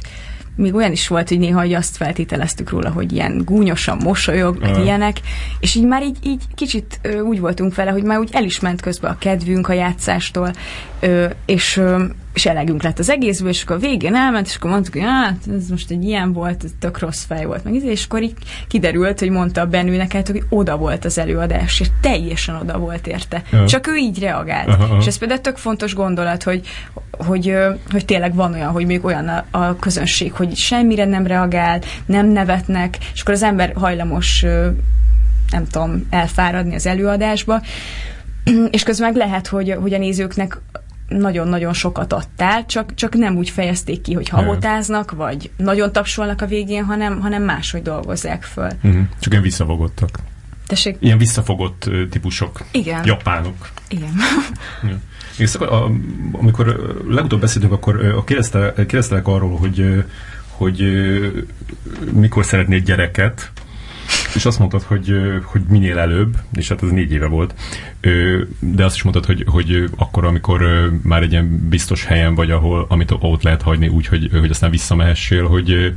még 0.57 0.75
olyan 0.75 0.91
is 0.91 1.07
volt, 1.07 1.29
hogy 1.29 1.39
néha 1.39 1.59
hogy 1.59 1.73
azt 1.73 1.97
feltételeztük 1.97 2.69
róla, 2.69 2.89
hogy 2.89 3.11
ilyen 3.11 3.41
gúnyosan 3.45 3.97
mosolyog, 4.03 4.57
meg 4.59 4.71
uh. 4.71 4.83
ilyenek, 4.83 5.19
és 5.59 5.75
így 5.75 5.85
már 5.85 6.03
így, 6.03 6.17
így 6.23 6.43
kicsit 6.55 6.99
úgy 7.23 7.39
voltunk 7.39 7.75
vele, 7.75 7.91
hogy 7.91 8.03
már 8.03 8.19
úgy 8.19 8.29
el 8.31 8.43
is 8.43 8.59
ment 8.59 8.81
közben 8.81 9.11
a 9.11 9.17
kedvünk 9.17 9.69
a 9.69 9.73
játszástól, 9.73 10.53
ö, 10.99 11.25
és 11.45 11.77
ö, 11.77 12.03
és 12.37 12.45
elegünk 12.45 12.83
lett 12.83 12.99
az 12.99 13.09
egészből, 13.09 13.49
és 13.49 13.63
akkor 13.63 13.75
a 13.75 13.79
végén 13.79 14.15
elment, 14.15 14.47
és 14.47 14.55
akkor 14.55 14.69
mondtuk, 14.69 14.93
hogy 14.93 15.03
hát, 15.03 15.37
ez 15.55 15.69
most 15.69 15.91
egy 15.91 16.03
ilyen 16.03 16.33
volt, 16.33 16.63
ez 16.63 16.69
tök 16.79 16.99
rossz 16.99 17.23
fej 17.23 17.45
volt, 17.45 17.63
meg 17.63 17.73
és 17.73 18.05
akkor 18.05 18.21
így 18.21 18.33
kiderült, 18.67 19.19
hogy 19.19 19.29
mondta 19.29 19.61
a 19.61 19.65
Benőnek, 19.65 20.11
hát, 20.11 20.27
hogy 20.27 20.43
oda 20.49 20.77
volt 20.77 21.05
az 21.05 21.17
előadás, 21.17 21.79
és 21.79 21.87
teljesen 22.01 22.55
oda 22.55 22.77
volt 22.77 23.07
érte. 23.07 23.43
Ja. 23.51 23.67
Csak 23.67 23.87
ő 23.87 23.95
így 23.95 24.19
reagált. 24.19 24.67
Aha, 24.67 24.83
aha. 24.83 24.97
És 24.99 25.07
ez 25.07 25.17
például 25.17 25.41
tök 25.41 25.57
fontos 25.57 25.93
gondolat, 25.93 26.43
hogy, 26.43 26.67
hogy, 27.11 27.53
hogy 27.91 28.05
tényleg 28.05 28.35
van 28.35 28.53
olyan, 28.53 28.71
hogy 28.71 28.85
még 28.85 29.05
olyan 29.05 29.27
a, 29.27 29.45
a 29.51 29.75
közönség, 29.75 30.33
hogy 30.33 30.55
semmire 30.55 31.05
nem 31.05 31.27
reagál, 31.27 31.81
nem 32.05 32.27
nevetnek, 32.27 32.97
és 33.13 33.21
akkor 33.21 33.33
az 33.33 33.43
ember 33.43 33.73
hajlamos 33.75 34.45
nem 35.51 35.67
tudom, 35.71 36.07
elfáradni 36.09 36.75
az 36.75 36.85
előadásba, 36.85 37.61
és 38.71 38.83
közben 38.83 39.07
meg 39.11 39.17
lehet, 39.17 39.47
hogy, 39.47 39.75
hogy 39.81 39.93
a 39.93 39.97
nézőknek 39.97 40.57
nagyon-nagyon 41.07 41.73
sokat 41.73 42.13
adtál, 42.13 42.65
csak, 42.65 42.93
csak 42.93 43.15
nem 43.15 43.35
úgy 43.35 43.49
fejezték 43.49 44.01
ki, 44.01 44.13
hogy 44.13 44.29
habotáznak, 44.29 45.11
vagy 45.11 45.51
nagyon 45.57 45.91
tapsolnak 45.91 46.41
a 46.41 46.45
végén, 46.45 46.83
hanem, 46.83 47.19
hanem 47.19 47.43
máshogy 47.43 47.81
dolgozzák 47.81 48.43
föl. 48.43 48.69
Uh-huh. 48.83 49.01
Csak 49.19 49.31
ilyen 49.31 49.43
visszafogottak. 49.43 50.19
Tessék? 50.67 50.97
Ilyen 50.99 51.17
visszafogott 51.17 51.89
típusok. 52.09 52.65
Igen. 52.71 53.05
Japánok. 53.05 53.69
Igen. 53.89 54.21
És 55.37 55.55
akkor, 55.55 55.67
a, 55.67 55.91
amikor 56.31 56.95
legutóbb 57.07 57.39
beszéltünk, 57.39 57.73
akkor 57.73 58.23
kérdeztelek 58.85 59.27
arról, 59.27 59.57
hogy, 59.57 60.05
hogy 60.47 60.83
mikor 62.13 62.45
szeretnél 62.45 62.79
gyereket, 62.79 63.51
és 64.35 64.45
azt 64.45 64.59
mondtad, 64.59 64.83
hogy, 64.83 65.15
hogy 65.43 65.61
minél 65.69 65.97
előbb, 65.97 66.37
és 66.53 66.67
hát 66.67 66.83
ez 66.83 66.89
négy 66.89 67.11
éve 67.11 67.25
volt, 67.25 67.53
de 68.59 68.85
azt 68.85 68.95
is 68.95 69.03
mondtad, 69.03 69.25
hogy, 69.25 69.43
hogy 69.47 69.89
akkor, 69.95 70.25
amikor 70.25 70.89
már 71.03 71.21
egy 71.21 71.31
ilyen 71.31 71.67
biztos 71.69 72.05
helyen 72.05 72.35
vagy, 72.35 72.51
ahol, 72.51 72.85
amit 72.89 73.13
ott 73.19 73.43
lehet 73.43 73.61
hagyni 73.61 73.87
úgy, 73.87 74.07
hogy, 74.07 74.29
hogy 74.31 74.49
aztán 74.49 74.69
visszamehessél, 74.69 75.47
hogy 75.47 75.93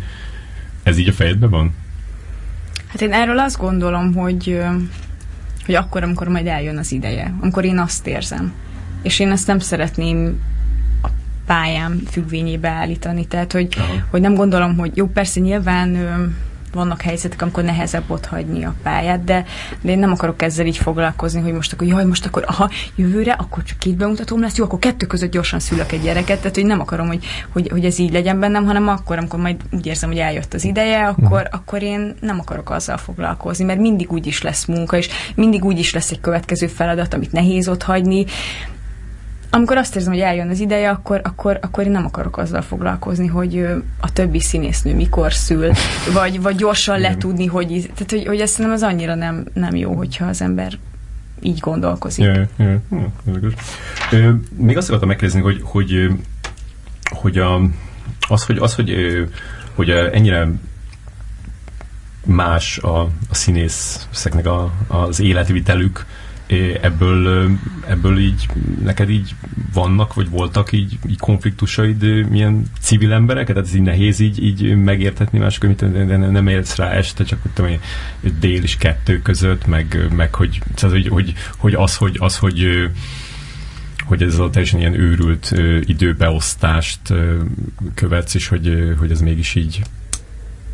ez 0.82 0.98
így 0.98 1.08
a 1.08 1.12
fejedben 1.12 1.50
van? 1.50 1.74
Hát 2.86 3.00
én 3.00 3.12
erről 3.12 3.38
azt 3.38 3.58
gondolom, 3.58 4.14
hogy, 4.14 4.58
hogy 5.66 5.74
akkor, 5.74 6.02
amikor 6.02 6.28
majd 6.28 6.46
eljön 6.46 6.78
az 6.78 6.92
ideje, 6.92 7.34
amikor 7.40 7.64
én 7.64 7.78
azt 7.78 8.06
érzem. 8.06 8.52
És 9.02 9.18
én 9.18 9.30
ezt 9.30 9.46
nem 9.46 9.58
szeretném 9.58 10.40
a 11.02 11.08
pályám 11.46 12.00
függvényébe 12.10 12.68
állítani. 12.68 13.26
Tehát, 13.26 13.52
hogy, 13.52 13.76
hogy 14.10 14.20
nem 14.20 14.34
gondolom, 14.34 14.76
hogy 14.76 14.96
jó, 14.96 15.06
persze 15.06 15.40
nyilván 15.40 15.96
vannak 16.72 17.02
helyzetek, 17.02 17.42
amikor 17.42 17.64
nehezebb 17.64 18.10
ott 18.10 18.26
hagyni 18.26 18.64
a 18.64 18.74
pályát, 18.82 19.24
de, 19.24 19.44
de 19.80 19.90
én 19.90 19.98
nem 19.98 20.12
akarok 20.12 20.42
ezzel 20.42 20.66
így 20.66 20.76
foglalkozni, 20.76 21.40
hogy 21.40 21.52
most 21.52 21.72
akkor, 21.72 21.86
jaj, 21.86 22.04
most 22.04 22.26
akkor, 22.26 22.44
aha, 22.46 22.70
jövőre, 22.94 23.32
akkor 23.32 23.62
csak 23.62 23.78
két 23.78 23.96
bemutatóm 23.96 24.40
lesz, 24.40 24.56
jó, 24.56 24.64
akkor 24.64 24.78
kettő 24.78 25.06
között 25.06 25.30
gyorsan 25.30 25.60
szülök 25.60 25.92
egy 25.92 26.02
gyereket, 26.02 26.38
tehát 26.38 26.54
hogy 26.54 26.66
nem 26.66 26.80
akarom, 26.80 27.06
hogy, 27.06 27.24
hogy, 27.52 27.68
hogy 27.68 27.84
ez 27.84 27.98
így 27.98 28.12
legyen 28.12 28.40
bennem, 28.40 28.64
hanem 28.64 28.88
akkor, 28.88 29.18
amikor 29.18 29.40
majd 29.40 29.56
úgy 29.70 29.86
érzem, 29.86 30.08
hogy 30.08 30.18
eljött 30.18 30.54
az 30.54 30.64
ideje, 30.64 31.06
akkor, 31.06 31.40
uh-huh. 31.40 31.48
akkor 31.50 31.82
én 31.82 32.14
nem 32.20 32.38
akarok 32.38 32.70
azzal 32.70 32.96
foglalkozni, 32.96 33.64
mert 33.64 33.80
mindig 33.80 34.12
úgy 34.12 34.26
is 34.26 34.42
lesz 34.42 34.64
munka, 34.64 34.96
és 34.96 35.08
mindig 35.34 35.64
úgy 35.64 35.78
is 35.78 35.94
lesz 35.94 36.10
egy 36.10 36.20
következő 36.20 36.66
feladat, 36.66 37.14
amit 37.14 37.32
nehéz 37.32 37.68
ott 37.68 37.82
hagyni, 37.82 38.24
amikor 39.50 39.76
azt 39.76 39.96
érzem, 39.96 40.12
hogy 40.12 40.22
eljön 40.22 40.48
az 40.48 40.60
ideje, 40.60 40.90
akkor, 40.90 41.20
akkor, 41.24 41.58
akkor 41.62 41.84
én 41.84 41.90
nem 41.90 42.04
akarok 42.04 42.36
azzal 42.36 42.62
foglalkozni, 42.62 43.26
hogy 43.26 43.66
a 44.00 44.12
többi 44.12 44.40
színésznő 44.40 44.94
mikor 44.94 45.32
szül, 45.32 45.72
vagy, 46.18 46.40
vagy 46.40 46.56
gyorsan 46.56 47.00
letudni, 47.00 47.46
hogy, 47.46 47.90
tehát, 47.94 48.10
hogy, 48.10 48.26
hogy 48.26 48.40
ezt 48.40 48.58
nem 48.58 48.70
az 48.70 48.82
annyira 48.82 49.14
nem, 49.14 49.44
nem 49.54 49.74
jó, 49.74 49.92
hogyha 49.92 50.26
az 50.26 50.42
ember 50.42 50.78
így 51.40 51.58
gondolkozik. 51.58 52.24
Yeah, 52.24 52.46
yeah. 52.58 52.80
Yeah, 54.10 54.34
még 54.56 54.76
azt 54.76 54.88
akartam 54.88 55.08
megkérdezni, 55.08 55.42
hogy, 55.42 55.60
hogy, 55.62 56.10
hogy 57.10 57.38
a, 57.38 57.60
az, 58.28 58.44
hogy, 58.44 58.58
az, 58.58 58.74
hogy, 58.74 58.94
hogy 59.74 59.90
ennyire 59.90 60.48
más 62.24 62.78
a, 62.78 63.00
a 63.00 63.34
színészeknek 63.34 64.46
a, 64.46 64.72
az 64.88 65.20
életvitelük, 65.20 66.06
ebből, 66.80 67.50
ebből 67.88 68.18
így 68.18 68.48
neked 68.82 69.10
így 69.10 69.34
vannak, 69.72 70.14
vagy 70.14 70.28
voltak 70.28 70.72
így, 70.72 70.98
így 71.08 71.18
konfliktusaid 71.18 72.28
milyen 72.28 72.66
civil 72.80 73.12
emberek? 73.12 73.46
Tehát 73.46 73.66
ez 73.66 73.74
így 73.74 73.82
nehéz 73.82 74.20
így, 74.20 74.42
így 74.42 74.76
megértetni 74.76 75.38
mások, 75.38 75.62
hogy 75.62 75.90
nem 76.30 76.46
értsz 76.46 76.76
rá 76.76 76.90
este, 76.90 77.24
csak 77.24 77.38
tudom, 77.54 77.70
hogy 78.20 78.38
dél 78.38 78.62
és 78.62 78.76
kettő 78.76 79.22
között, 79.22 79.66
meg, 79.66 80.06
meg 80.16 80.34
hogy, 80.34 80.62
tehát, 80.74 80.96
hogy, 80.96 81.08
hogy, 81.08 81.32
hogy, 81.56 81.74
az, 81.74 81.96
hogy, 81.96 82.16
az, 82.18 82.36
hogy 82.36 82.90
hogy 84.04 84.22
ez 84.22 84.38
a 84.38 84.50
teljesen 84.50 84.80
ilyen 84.80 85.00
őrült 85.00 85.54
időbeosztást 85.84 87.00
követsz, 87.94 88.34
és 88.34 88.48
hogy, 88.48 88.94
hogy 88.98 89.10
ez 89.10 89.20
mégis 89.20 89.54
így 89.54 89.82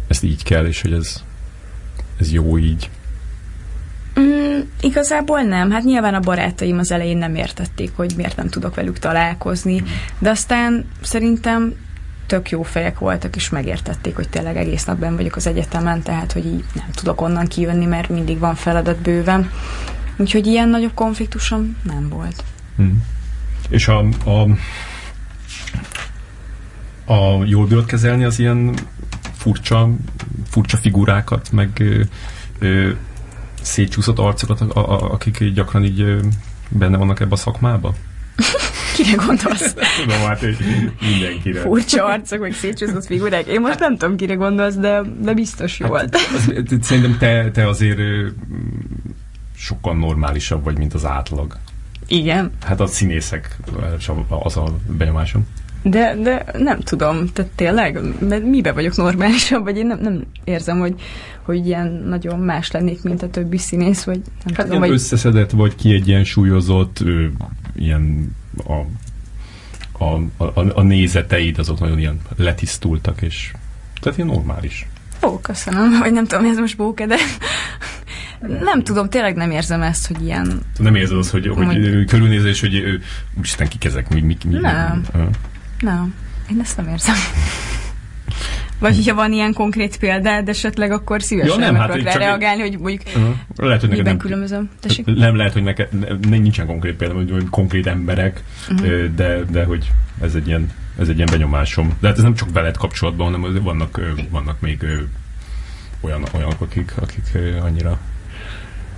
ezt 0.06 0.22
így 0.22 0.42
kell, 0.42 0.66
és 0.66 0.80
hogy 0.80 0.92
ez, 0.92 1.24
ez 2.18 2.32
jó 2.32 2.58
így. 2.58 2.90
Mm, 4.20 4.60
igazából 4.80 5.40
nem. 5.40 5.70
Hát 5.70 5.84
nyilván 5.84 6.14
a 6.14 6.20
barátaim 6.20 6.78
az 6.78 6.90
elején 6.90 7.16
nem 7.16 7.34
értették, 7.34 7.90
hogy 7.94 8.12
miért 8.16 8.36
nem 8.36 8.48
tudok 8.48 8.74
velük 8.74 8.98
találkozni, 8.98 9.82
de 10.18 10.30
aztán 10.30 10.84
szerintem 11.02 11.74
tök 12.26 12.50
jó 12.50 12.62
fejek 12.62 12.98
voltak, 12.98 13.36
és 13.36 13.48
megértették, 13.48 14.16
hogy 14.16 14.28
tényleg 14.28 14.56
egész 14.56 14.84
nap 14.84 14.98
ben 14.98 15.16
vagyok 15.16 15.36
az 15.36 15.46
egyetemen, 15.46 16.02
tehát 16.02 16.32
hogy 16.32 16.46
így 16.46 16.64
nem 16.74 16.90
tudok 16.94 17.20
onnan 17.20 17.46
kijönni, 17.46 17.84
mert 17.84 18.08
mindig 18.08 18.38
van 18.38 18.54
feladat 18.54 18.98
bőven. 18.98 19.50
Úgyhogy 20.16 20.46
ilyen 20.46 20.68
nagyobb 20.68 20.94
konfliktusom 20.94 21.76
nem 21.82 22.08
volt. 22.08 22.44
Hmm. 22.76 23.02
És 23.68 23.88
a, 23.88 24.04
a, 24.24 24.48
a 27.12 27.44
jól 27.44 27.66
bírod 27.66 27.86
kezelni 27.86 28.24
az 28.24 28.38
ilyen 28.38 28.74
furcsa, 29.32 29.88
furcsa 30.50 30.76
figurákat, 30.76 31.52
meg 31.52 31.82
ö, 32.58 32.90
szétcsúszott 33.66 34.18
arcokat, 34.18 34.60
a, 34.60 34.92
a, 34.92 35.12
akik 35.12 35.44
gyakran 35.44 35.84
így 35.84 36.16
benne 36.68 36.96
vannak 36.96 37.20
ebbe 37.20 37.32
a 37.32 37.36
szakmába? 37.36 37.94
Kire 38.96 39.14
gondolsz? 39.26 39.74
tudom, 40.00 40.18
hát 40.18 40.42
mindenkire. 41.00 41.60
Furcsa 41.60 42.04
arcok, 42.04 42.38
vagy 42.38 42.52
szétcsúszott 42.52 43.06
figurák. 43.06 43.46
Én 43.46 43.60
most 43.60 43.78
nem 43.78 43.96
tudom, 43.96 44.16
kire 44.16 44.34
gondolsz, 44.34 44.74
de, 44.74 45.02
de 45.20 45.34
biztos 45.34 45.78
jó 45.78 45.92
hát, 45.92 45.94
volt. 45.94 46.14
Az, 46.36 46.52
szerintem 46.80 47.16
te, 47.18 47.50
te 47.50 47.68
azért 47.68 48.00
sokkal 49.56 49.96
normálisabb 49.96 50.64
vagy, 50.64 50.78
mint 50.78 50.94
az 50.94 51.04
átlag. 51.04 51.56
Igen. 52.06 52.50
Hát 52.64 52.80
a 52.80 52.86
színészek, 52.86 53.56
az 54.28 54.56
a 54.56 54.76
benyomásom. 54.86 55.46
De, 55.90 56.16
de 56.22 56.44
nem 56.58 56.80
tudom, 56.80 57.26
tehát 57.32 57.50
tényleg, 57.50 58.00
mert 58.20 58.44
mibe 58.44 58.72
vagyok 58.72 58.96
normálisabb, 58.96 59.64
vagy 59.64 59.76
én 59.76 59.86
nem, 59.86 59.98
nem 60.00 60.24
érzem, 60.44 60.78
hogy, 60.78 60.94
hogy 61.42 61.66
ilyen 61.66 62.04
nagyon 62.08 62.38
más 62.38 62.70
lennék, 62.70 63.02
mint 63.02 63.22
a 63.22 63.30
többi 63.30 63.58
színész, 63.58 64.04
vagy 64.04 64.20
nem 64.44 64.54
hát 64.54 64.64
tudom. 64.64 64.80
Vagy... 64.80 64.90
összeszedett, 64.90 65.50
vagy 65.50 65.74
kiegyensúlyozott, 65.74 67.00
ö, 67.00 67.26
ilyen 67.74 68.36
a, 68.66 68.74
a, 70.04 70.14
a, 70.36 70.78
a 70.78 70.82
nézeteid 70.82 71.58
azok 71.58 71.80
nagyon 71.80 71.98
ilyen 71.98 72.20
letisztultak, 72.36 73.22
és 73.22 73.52
tehát 74.00 74.18
ilyen 74.18 74.30
normális. 74.30 74.86
Ó, 75.22 75.40
köszönöm, 75.40 75.98
vagy 75.98 76.12
nem 76.12 76.26
tudom, 76.26 76.44
ez 76.44 76.58
most 76.58 76.76
bóke, 76.76 77.06
de 77.06 77.16
nem 78.40 78.82
tudom, 78.82 79.08
tényleg 79.08 79.36
nem 79.36 79.50
érzem 79.50 79.82
ezt, 79.82 80.06
hogy 80.06 80.24
ilyen... 80.24 80.60
Nem 80.78 80.94
érzed 80.94 81.16
azt, 81.16 81.30
hogy, 81.30 81.46
hogy, 81.46 81.64
hogy 81.64 82.04
körülnézés, 82.04 82.60
hogy 82.60 83.00
úristen, 83.36 83.68
kik 83.68 83.84
ezek, 83.84 84.08
mi, 84.08 84.20
mi, 84.20 84.36
mi 84.44 84.54
Nem. 84.54 85.04
Mi, 85.12 85.20
nem, 85.80 86.14
én 86.50 86.60
ezt 86.60 86.76
nem 86.76 86.88
érzem. 86.88 87.14
Vagy 88.78 88.96
hogyha 88.96 89.14
van 89.14 89.32
ilyen 89.32 89.52
konkrét 89.52 89.98
példád, 89.98 90.48
esetleg 90.48 90.90
akkor 90.90 91.22
szívesen 91.22 91.60
ja, 91.60 91.70
nem, 91.70 91.74
hát 91.74 92.02
rá 92.02 92.12
reagálni, 92.12 92.60
hogy 92.60 92.78
mondjuk 92.78 93.02
uh-huh. 93.06 93.34
lehet, 93.56 93.80
hogy 93.80 94.02
nem, 94.02 94.16
különbözöm. 94.16 94.70
Tessék? 94.80 95.04
Nem 95.04 95.36
lehet, 95.36 95.52
hogy 95.52 95.62
neked 95.62 95.88
ne, 96.28 96.36
nincsen 96.36 96.66
konkrét 96.66 96.96
példa, 96.96 97.14
hogy 97.14 97.48
konkrét 97.50 97.86
emberek, 97.86 98.42
uh-huh. 98.70 99.04
de, 99.14 99.42
de 99.50 99.64
hogy 99.64 99.90
ez 100.20 100.34
egy 100.34 100.46
ilyen 100.46 100.70
ez 100.98 101.08
egy 101.08 101.16
ilyen 101.16 101.28
benyomásom. 101.30 101.96
De 102.00 102.08
hát 102.08 102.16
ez 102.16 102.22
nem 102.22 102.34
csak 102.34 102.52
veled 102.52 102.76
kapcsolatban, 102.76 103.32
hanem 103.32 103.62
vannak, 103.62 104.00
vannak 104.30 104.60
még 104.60 104.86
olyan, 106.00 106.24
olyanok, 106.32 106.60
akik, 106.60 106.92
akik 107.00 107.38
annyira 107.62 107.98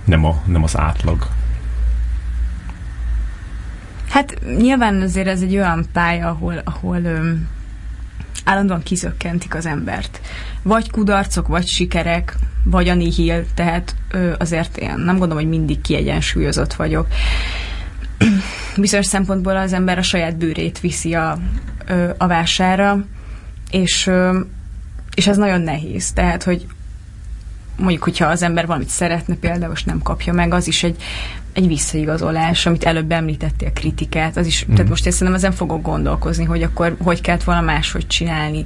nem, 0.03 0.25
a, 0.25 0.41
nem 0.45 0.63
az 0.63 0.77
átlag. 0.77 1.27
Hát 4.09 4.39
nyilván 4.57 5.01
azért 5.01 5.27
ez 5.27 5.41
egy 5.41 5.55
olyan 5.55 5.85
pálya, 5.93 6.27
ahol, 6.27 6.61
ahol 6.63 7.03
öm, 7.03 7.47
állandóan 8.43 8.83
kizökkentik 8.83 9.55
az 9.55 9.65
embert. 9.65 10.21
Vagy 10.61 10.91
kudarcok, 10.91 11.47
vagy 11.47 11.67
sikerek, 11.67 12.35
vagy 12.63 12.89
a 12.89 12.93
nihil, 12.93 13.45
tehát 13.53 13.95
ö, 14.11 14.33
azért 14.37 14.77
én 14.77 14.93
nem 14.97 15.17
gondolom, 15.17 15.43
hogy 15.43 15.51
mindig 15.51 15.81
kiegyensúlyozott 15.81 16.73
vagyok. 16.73 17.07
Bizonyos 18.77 19.05
szempontból 19.05 19.57
az 19.57 19.73
ember 19.73 19.97
a 19.97 20.01
saját 20.01 20.37
bőrét 20.37 20.79
viszi 20.79 21.13
a, 21.13 21.37
ö, 21.85 22.09
a 22.17 22.27
vására, 22.27 23.05
és, 23.71 24.07
ö, 24.07 24.39
és 25.15 25.27
ez 25.27 25.37
nagyon 25.37 25.61
nehéz. 25.61 26.11
Tehát, 26.11 26.43
hogy 26.43 26.67
mondjuk, 27.77 28.03
hogyha 28.03 28.25
az 28.25 28.41
ember 28.41 28.65
valamit 28.65 28.89
szeretne, 28.89 29.35
például 29.35 29.69
most 29.69 29.85
nem 29.85 30.01
kapja 30.01 30.33
meg, 30.33 30.53
az 30.53 30.67
is 30.67 30.83
egy, 30.83 31.03
egy 31.59 31.67
visszaigazolás, 31.67 32.65
amit 32.65 32.83
előbb 32.83 33.11
említettél, 33.11 33.71
kritikát, 33.73 34.37
az 34.37 34.47
is, 34.47 34.65
mm. 34.65 34.73
tehát 34.73 34.89
most 34.89 35.05
én 35.05 35.11
szerintem 35.11 35.35
ezen 35.35 35.51
fogok 35.51 35.81
gondolkozni, 35.81 36.43
hogy 36.43 36.63
akkor 36.63 36.95
hogy 37.03 37.21
kellett 37.21 37.43
volna 37.43 37.61
máshogy 37.61 38.07
csinálni. 38.07 38.65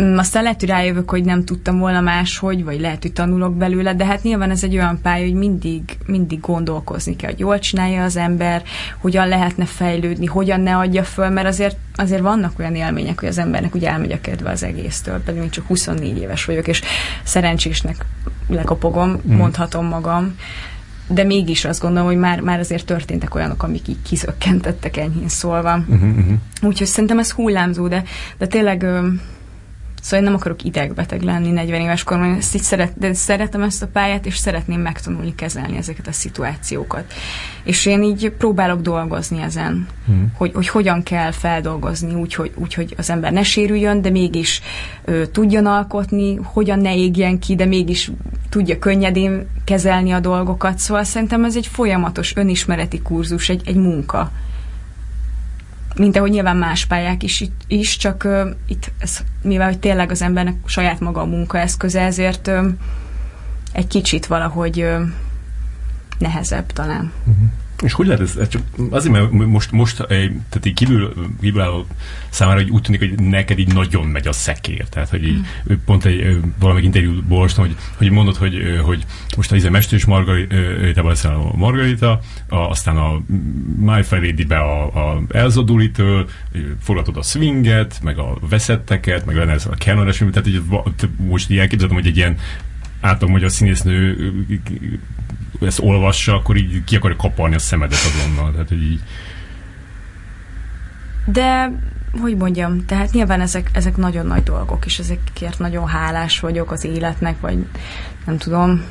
Mm, 0.00 0.16
aztán 0.16 0.42
lehet, 0.42 0.60
hogy 0.60 0.68
rájövök, 0.68 1.10
hogy 1.10 1.24
nem 1.24 1.44
tudtam 1.44 1.78
volna 1.78 2.00
máshogy, 2.00 2.64
vagy 2.64 2.80
lehet, 2.80 3.02
hogy 3.02 3.12
tanulok 3.12 3.56
belőle, 3.56 3.94
de 3.94 4.04
hát 4.04 4.22
nyilván 4.22 4.50
ez 4.50 4.64
egy 4.64 4.74
olyan 4.74 5.00
pálya, 5.02 5.24
hogy 5.24 5.34
mindig, 5.34 5.82
mindig 6.06 6.40
gondolkozni 6.40 7.16
kell, 7.16 7.30
hogy 7.30 7.38
jól 7.38 7.58
csinálja 7.58 8.02
az 8.02 8.16
ember, 8.16 8.62
hogyan 8.98 9.28
lehetne 9.28 9.64
fejlődni, 9.64 10.26
hogyan 10.26 10.60
ne 10.60 10.76
adja 10.76 11.04
föl, 11.04 11.28
mert 11.28 11.46
azért, 11.46 11.76
azért 11.94 12.22
vannak 12.22 12.58
olyan 12.58 12.74
élmények, 12.74 13.20
hogy 13.20 13.28
az 13.28 13.38
embernek 13.38 13.74
ugye 13.74 13.90
elmegy 13.90 14.12
a 14.12 14.20
kedve 14.20 14.50
az 14.50 14.62
egésztől, 14.62 15.22
pedig 15.22 15.42
én 15.42 15.50
csak 15.50 15.66
24 15.66 16.18
éves 16.18 16.44
vagyok, 16.44 16.68
és 16.68 16.82
szerencsésnek 17.22 18.04
lekopogom, 18.48 19.10
mm. 19.10 19.36
mondhatom 19.36 19.86
magam, 19.86 20.34
de 21.12 21.24
mégis 21.24 21.64
azt 21.64 21.80
gondolom, 21.80 22.06
hogy 22.06 22.16
már, 22.16 22.40
már 22.40 22.58
azért 22.58 22.86
történtek 22.86 23.34
olyanok, 23.34 23.62
amik 23.62 23.88
így 23.88 24.02
kizökkentettek 24.02 24.96
enyhén 24.96 25.28
szólva. 25.28 25.76
Uh-huh, 25.76 26.08
uh-huh. 26.08 26.34
Úgyhogy 26.62 26.86
szerintem 26.86 27.18
ez 27.18 27.30
hullámzó, 27.30 27.88
de, 27.88 28.04
de 28.38 28.46
tényleg 28.46 28.86
Szóval 30.00 30.18
én 30.18 30.24
nem 30.24 30.34
akarok 30.34 30.64
idegbeteg 30.64 31.22
lenni 31.22 31.50
40 31.50 31.80
éves 31.80 32.04
koromban, 32.04 32.36
ezt 32.36 32.54
így 32.54 32.62
szeret, 32.62 32.98
de 32.98 33.12
szeretem 33.12 33.62
ezt 33.62 33.82
a 33.82 33.86
pályát, 33.86 34.26
és 34.26 34.36
szeretném 34.36 34.80
megtanulni 34.80 35.34
kezelni 35.34 35.76
ezeket 35.76 36.06
a 36.06 36.12
szituációkat. 36.12 37.12
És 37.62 37.86
én 37.86 38.02
így 38.02 38.30
próbálok 38.38 38.80
dolgozni 38.80 39.42
ezen, 39.42 39.86
hmm. 40.06 40.32
hogy, 40.36 40.52
hogy 40.54 40.68
hogyan 40.68 41.02
kell 41.02 41.30
feldolgozni 41.30 42.14
úgy 42.14 42.34
hogy, 42.34 42.52
úgy, 42.54 42.74
hogy 42.74 42.94
az 42.96 43.10
ember 43.10 43.32
ne 43.32 43.42
sérüljön, 43.42 44.02
de 44.02 44.10
mégis 44.10 44.62
ö, 45.04 45.26
tudjon 45.26 45.66
alkotni, 45.66 46.34
hogyan 46.42 46.78
ne 46.78 46.96
égjen 46.96 47.38
ki, 47.38 47.54
de 47.54 47.64
mégis 47.64 48.10
tudja 48.48 48.78
könnyedén 48.78 49.48
kezelni 49.64 50.10
a 50.10 50.20
dolgokat. 50.20 50.78
Szóval 50.78 51.04
szerintem 51.04 51.44
ez 51.44 51.56
egy 51.56 51.66
folyamatos 51.66 52.36
önismereti 52.36 53.02
kurzus, 53.02 53.48
egy, 53.48 53.62
egy 53.64 53.76
munka 53.76 54.30
mint 56.00 56.16
ahogy 56.16 56.30
nyilván 56.30 56.56
más 56.56 56.86
pályák 56.86 57.22
is, 57.22 57.44
is 57.66 57.96
csak 57.96 58.24
uh, 58.24 58.50
itt, 58.66 58.92
ez, 58.98 59.18
mivel 59.42 59.66
hogy 59.66 59.78
tényleg 59.78 60.10
az 60.10 60.22
embernek 60.22 60.54
saját 60.64 61.00
maga 61.00 61.20
a 61.20 61.24
munkaeszköze, 61.24 62.00
ezért 62.00 62.46
uh, 62.46 62.66
egy 63.72 63.86
kicsit 63.86 64.26
valahogy 64.26 64.82
uh, 64.82 65.00
nehezebb 66.18 66.66
talán. 66.66 67.12
Uh-huh. 67.24 67.48
És 67.82 67.92
hogy 67.92 68.06
lehet 68.06 68.22
ez? 68.22 68.36
ez 68.36 68.48
csak 68.48 68.62
azért, 68.90 69.12
mert 69.12 69.30
most, 69.30 69.72
most 69.72 69.96
tehát 70.06 70.66
így 70.66 70.74
kívül, 70.74 71.14
kívülálló 71.40 71.86
számára 72.28 72.60
hogy 72.60 72.70
úgy 72.70 72.82
tűnik, 72.82 73.00
hogy 73.00 73.28
neked 73.28 73.58
így 73.58 73.74
nagyon 73.74 74.06
megy 74.06 74.28
a 74.28 74.32
szekér. 74.32 74.88
Tehát, 74.88 75.08
hogy 75.08 75.24
így 75.24 75.38
mm. 75.38 75.74
pont 75.84 76.04
egy 76.04 76.40
valamelyik 76.58 76.86
interjúból 76.86 77.36
olvastam, 77.36 77.64
hogy, 77.64 77.76
hogy 77.96 78.10
mondod, 78.10 78.36
hogy, 78.36 78.80
hogy 78.84 79.04
most 79.36 79.52
a 79.52 79.56
izé 79.56 79.68
Mester 79.68 79.98
és 79.98 80.04
Margarita, 80.04 81.08
leszel 81.08 81.34
a 81.34 81.56
Margarita, 81.56 82.20
a, 82.48 82.56
aztán 82.56 82.96
a 82.96 83.20
My 83.76 84.02
Fair 84.02 84.22
Lady-be 84.22 84.58
a, 84.58 85.10
a 85.10 85.22
Elza 85.28 85.64
forgatod 86.80 87.16
a 87.16 87.22
swinget, 87.22 88.00
meg 88.02 88.18
a 88.18 88.38
veszetteket, 88.48 89.26
meg 89.26 89.36
lenne 89.36 89.52
ez 89.52 89.66
a 89.66 89.74
Canon 89.74 90.06
tehát 90.30 90.46
így, 90.46 90.62
most 91.16 91.50
így 91.50 91.58
elképzelem, 91.58 91.94
hogy 91.94 92.06
egy 92.06 92.16
ilyen 92.16 92.36
átom, 93.00 93.30
hogy 93.30 93.44
a 93.44 93.48
színésznő 93.48 94.32
ezt 95.66 95.80
olvassa, 95.82 96.34
akkor 96.34 96.56
így 96.56 96.84
ki 96.84 96.96
akarja 96.96 97.16
kaparni 97.16 97.54
a 97.54 97.58
szemedet 97.58 97.98
azonnal. 97.98 98.52
Tehát, 98.52 98.68
hogy 98.68 98.82
így... 98.82 99.00
De 101.26 101.72
hogy 102.20 102.36
mondjam, 102.36 102.86
tehát 102.86 103.12
nyilván 103.12 103.40
ezek, 103.40 103.70
ezek 103.72 103.96
nagyon 103.96 104.26
nagy 104.26 104.42
dolgok, 104.42 104.86
és 104.86 104.98
ezekért 104.98 105.58
nagyon 105.58 105.86
hálás 105.86 106.40
vagyok 106.40 106.70
az 106.70 106.84
életnek, 106.84 107.40
vagy 107.40 107.66
nem 108.26 108.38
tudom, 108.38 108.84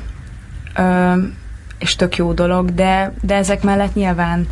ö, 0.76 1.14
és 1.78 1.96
tök 1.96 2.16
jó 2.16 2.32
dolog, 2.32 2.74
de, 2.74 3.14
de 3.20 3.34
ezek 3.34 3.62
mellett 3.62 3.94
nyilván 3.94 4.46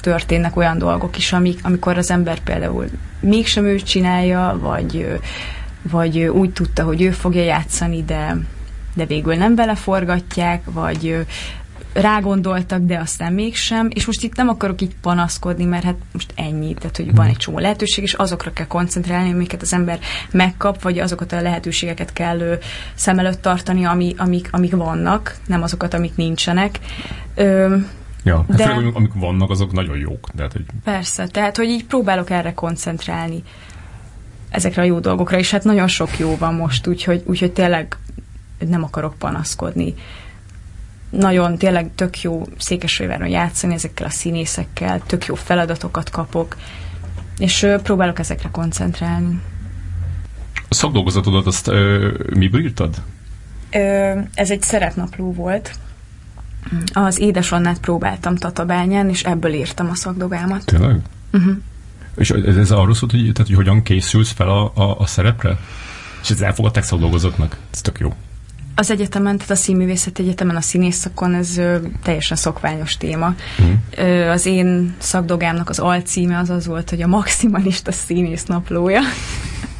történnek 0.00 0.56
olyan 0.56 0.78
dolgok 0.78 1.16
is, 1.16 1.32
amik, 1.32 1.58
amikor 1.62 1.98
az 1.98 2.10
ember 2.10 2.40
például 2.40 2.86
mégsem 3.20 3.64
ő 3.64 3.80
csinálja, 3.80 4.58
vagy, 4.60 5.18
vagy 5.82 6.18
úgy 6.18 6.52
tudta, 6.52 6.84
hogy 6.84 7.02
ő 7.02 7.10
fogja 7.10 7.42
játszani, 7.42 8.04
de 8.04 8.36
de 9.00 9.06
végül 9.06 9.34
nem 9.34 9.54
beleforgatják, 9.54 10.62
vagy 10.64 11.26
rágondoltak, 11.92 12.82
de 12.82 12.98
aztán 12.98 13.32
mégsem, 13.32 13.88
és 13.94 14.06
most 14.06 14.22
itt 14.22 14.36
nem 14.36 14.48
akarok 14.48 14.80
így 14.80 14.94
panaszkodni, 15.00 15.64
mert 15.64 15.84
hát 15.84 15.96
most 16.12 16.32
ennyi, 16.36 16.74
tehát 16.74 16.96
hogy 16.96 17.14
van 17.14 17.26
egy 17.26 17.36
csomó 17.36 17.58
lehetőség, 17.58 18.04
és 18.04 18.12
azokra 18.12 18.52
kell 18.52 18.66
koncentrálni, 18.66 19.32
amiket 19.32 19.62
az 19.62 19.72
ember 19.72 19.98
megkap, 20.30 20.82
vagy 20.82 20.98
azokat 20.98 21.32
a 21.32 21.40
lehetőségeket 21.40 22.12
kell 22.12 22.58
szem 22.94 23.18
előtt 23.18 23.42
tartani, 23.42 23.84
ami, 23.84 24.14
amik, 24.16 24.48
amik 24.50 24.76
vannak, 24.76 25.36
nem 25.46 25.62
azokat, 25.62 25.94
amik 25.94 26.16
nincsenek. 26.16 26.78
Ö, 27.34 27.76
Ja, 28.24 28.44
hát 28.48 28.56
de, 28.56 28.66
főleg, 28.66 28.94
amik 28.94 29.12
vannak, 29.14 29.50
azok 29.50 29.72
nagyon 29.72 29.96
jók. 29.98 30.28
De 30.34 30.42
hát, 30.42 30.52
hogy... 30.52 30.64
Persze, 30.84 31.26
tehát 31.26 31.56
hogy 31.56 31.68
így 31.68 31.84
próbálok 31.84 32.30
erre 32.30 32.54
koncentrálni 32.54 33.42
ezekre 34.50 34.82
a 34.82 34.84
jó 34.84 34.98
dolgokra, 34.98 35.38
és 35.38 35.50
hát 35.50 35.64
nagyon 35.64 35.88
sok 35.88 36.18
jó 36.18 36.36
van 36.36 36.54
most, 36.54 36.86
úgyhogy, 36.86 37.22
úgyhogy 37.26 37.52
tényleg 37.52 37.96
nem 38.68 38.82
akarok 38.82 39.14
panaszkodni. 39.18 39.94
Nagyon 41.10 41.58
tényleg 41.58 41.90
tök 41.94 42.20
jó 42.20 42.46
Székesfehérváron 42.58 43.28
játszani 43.28 43.74
ezekkel 43.74 44.06
a 44.06 44.10
színészekkel, 44.10 45.02
tök 45.06 45.26
jó 45.26 45.34
feladatokat 45.34 46.10
kapok, 46.10 46.56
és 47.38 47.66
próbálok 47.82 48.18
ezekre 48.18 48.48
koncentrálni. 48.50 49.40
A 50.68 50.74
szakdolgozatodat 50.74 51.46
azt 51.46 51.68
ö, 51.68 52.10
miből 52.34 52.60
írtad? 52.60 53.02
Ö, 53.70 54.18
ez 54.34 54.50
egy 54.50 54.62
szerepnapló 54.62 55.32
volt. 55.32 55.78
Az 56.92 57.18
édesannát 57.18 57.80
próbáltam 57.80 58.36
Tatabányán, 58.36 59.08
és 59.08 59.24
ebből 59.24 59.52
írtam 59.52 59.88
a 59.88 59.94
szakdolgámat. 59.94 60.64
Tényleg? 60.64 61.00
Uh-huh. 61.32 61.56
És 62.16 62.30
ez, 62.30 62.56
ez 62.56 62.70
arról 62.70 62.94
szólt, 62.94 63.10
hogy, 63.10 63.20
tehát, 63.20 63.46
hogy 63.46 63.56
hogyan 63.56 63.82
készülsz 63.82 64.32
fel 64.32 64.48
a, 64.48 64.72
a, 64.74 64.98
a 64.98 65.06
szerepre? 65.06 65.58
És 66.22 66.30
ez 66.30 66.40
elfogadták 66.40 66.84
szakdolgozatnak? 66.84 67.56
Ez 67.72 67.80
tök 67.80 67.98
jó. 67.98 68.14
Az 68.80 68.90
egyetemen, 68.90 69.36
tehát 69.36 69.50
a 69.50 69.54
színművészet 69.54 70.18
egyetemen, 70.18 70.56
a 70.56 70.60
színészakon 70.60 71.34
ez 71.34 71.56
ö, 71.58 71.76
teljesen 72.02 72.36
szokványos 72.36 72.96
téma. 72.96 73.34
Mm. 73.62 73.72
Ö, 73.96 74.28
az 74.28 74.46
én 74.46 74.94
szakdogámnak 74.98 75.68
az 75.68 75.78
alcíme 75.78 76.38
az 76.38 76.50
az 76.50 76.66
volt, 76.66 76.90
hogy 76.90 77.02
a 77.02 77.06
maximalista 77.06 77.92
színész 77.92 78.44
naplója. 78.44 79.00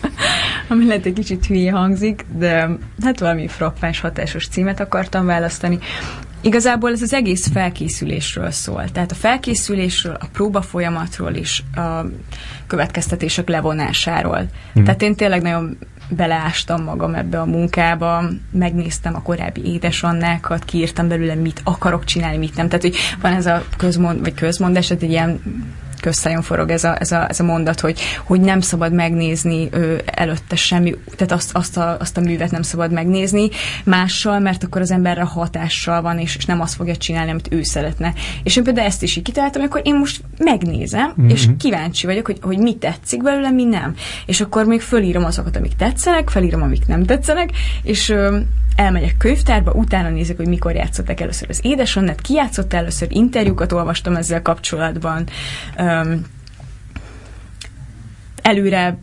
ami 0.68 0.86
lehet 0.86 1.06
egy 1.06 1.12
kicsit 1.12 1.46
hülye 1.46 1.72
hangzik, 1.72 2.24
de 2.38 2.68
hát 3.02 3.20
valami 3.20 3.48
frappáns, 3.48 4.00
hatásos 4.00 4.48
címet 4.48 4.80
akartam 4.80 5.26
választani. 5.26 5.78
Igazából 6.40 6.90
ez 6.90 7.02
az 7.02 7.12
egész 7.12 7.48
felkészülésről 7.52 8.50
szól. 8.50 8.90
Tehát 8.92 9.10
a 9.10 9.14
felkészülésről, 9.14 10.16
a 10.20 10.26
próba 10.32 10.62
folyamatról 10.62 11.32
és 11.32 11.62
a 11.74 12.04
következtetések 12.66 13.48
levonásáról. 13.48 14.48
Mm. 14.78 14.84
Tehát 14.84 15.02
én 15.02 15.14
tényleg 15.14 15.42
nagyon 15.42 15.78
beleástam 16.10 16.82
magam 16.82 17.14
ebbe 17.14 17.40
a 17.40 17.44
munkába, 17.44 18.22
megnéztem 18.50 19.14
a 19.14 19.22
korábbi 19.22 19.72
édesannákat, 19.72 20.64
kiírtam 20.64 21.08
belőle, 21.08 21.34
mit 21.34 21.60
akarok 21.64 22.04
csinálni, 22.04 22.36
mit 22.36 22.56
nem. 22.56 22.66
Tehát, 22.66 22.82
hogy 22.82 22.96
van 23.20 23.32
ez 23.32 23.46
a 23.46 23.64
közmond, 23.76 24.20
vagy 24.20 24.34
közmondás, 24.34 24.90
egy 24.90 25.02
ilyen 25.02 25.40
közszájon 26.00 26.42
forog 26.42 26.70
ez 26.70 26.84
a, 26.84 26.96
ez 27.00 27.12
a, 27.12 27.28
ez 27.28 27.40
a 27.40 27.44
mondat, 27.44 27.80
hogy, 27.80 28.00
hogy 28.24 28.40
nem 28.40 28.60
szabad 28.60 28.92
megnézni 28.92 29.68
ö, 29.70 29.96
előtte 30.04 30.56
semmi, 30.56 30.94
tehát 31.16 31.32
azt, 31.32 31.50
azt, 31.52 31.76
a, 31.76 31.96
azt 31.98 32.16
a 32.16 32.20
művet 32.20 32.50
nem 32.50 32.62
szabad 32.62 32.92
megnézni 32.92 33.48
mással, 33.84 34.38
mert 34.38 34.64
akkor 34.64 34.80
az 34.80 34.90
emberre 34.90 35.22
hatással 35.22 36.02
van, 36.02 36.18
és, 36.18 36.36
és 36.36 36.44
nem 36.44 36.60
azt 36.60 36.74
fogja 36.74 36.96
csinálni, 36.96 37.30
amit 37.30 37.48
ő 37.52 37.62
szeretne. 37.62 38.12
És 38.42 38.56
én 38.56 38.64
például 38.64 38.86
ezt 38.86 39.02
is 39.02 39.16
így 39.16 39.22
kitaláltam, 39.22 39.62
akkor 39.62 39.80
én 39.84 39.94
most 39.94 40.22
megnézem, 40.38 41.14
mm-hmm. 41.20 41.28
és 41.28 41.46
kíváncsi 41.58 42.06
vagyok, 42.06 42.26
hogy, 42.26 42.38
hogy 42.42 42.58
mi 42.58 42.76
tetszik 42.76 43.22
belőle, 43.22 43.50
mi 43.50 43.64
nem. 43.64 43.94
És 44.26 44.40
akkor 44.40 44.64
még 44.64 44.80
fölírom 44.80 45.24
azokat, 45.24 45.56
amik 45.56 45.76
tetszenek, 45.76 46.28
felírom, 46.28 46.62
amik 46.62 46.86
nem 46.86 47.04
tetszenek, 47.04 47.50
és 47.82 48.14
elmegyek 48.76 49.16
könyvtárba, 49.16 49.72
utána 49.72 50.08
nézek, 50.08 50.36
hogy 50.36 50.48
mikor 50.48 50.74
játszottak 50.74 51.20
először 51.20 51.48
az 51.50 51.60
édesanyát, 51.62 52.20
ki 52.20 52.34
játszott 52.34 52.72
először, 52.72 53.08
interjúkat 53.10 53.72
olvastam 53.72 54.16
ezzel 54.16 54.42
kapcsolatban, 54.42 55.28
um, 55.78 56.24
előre 58.42 58.98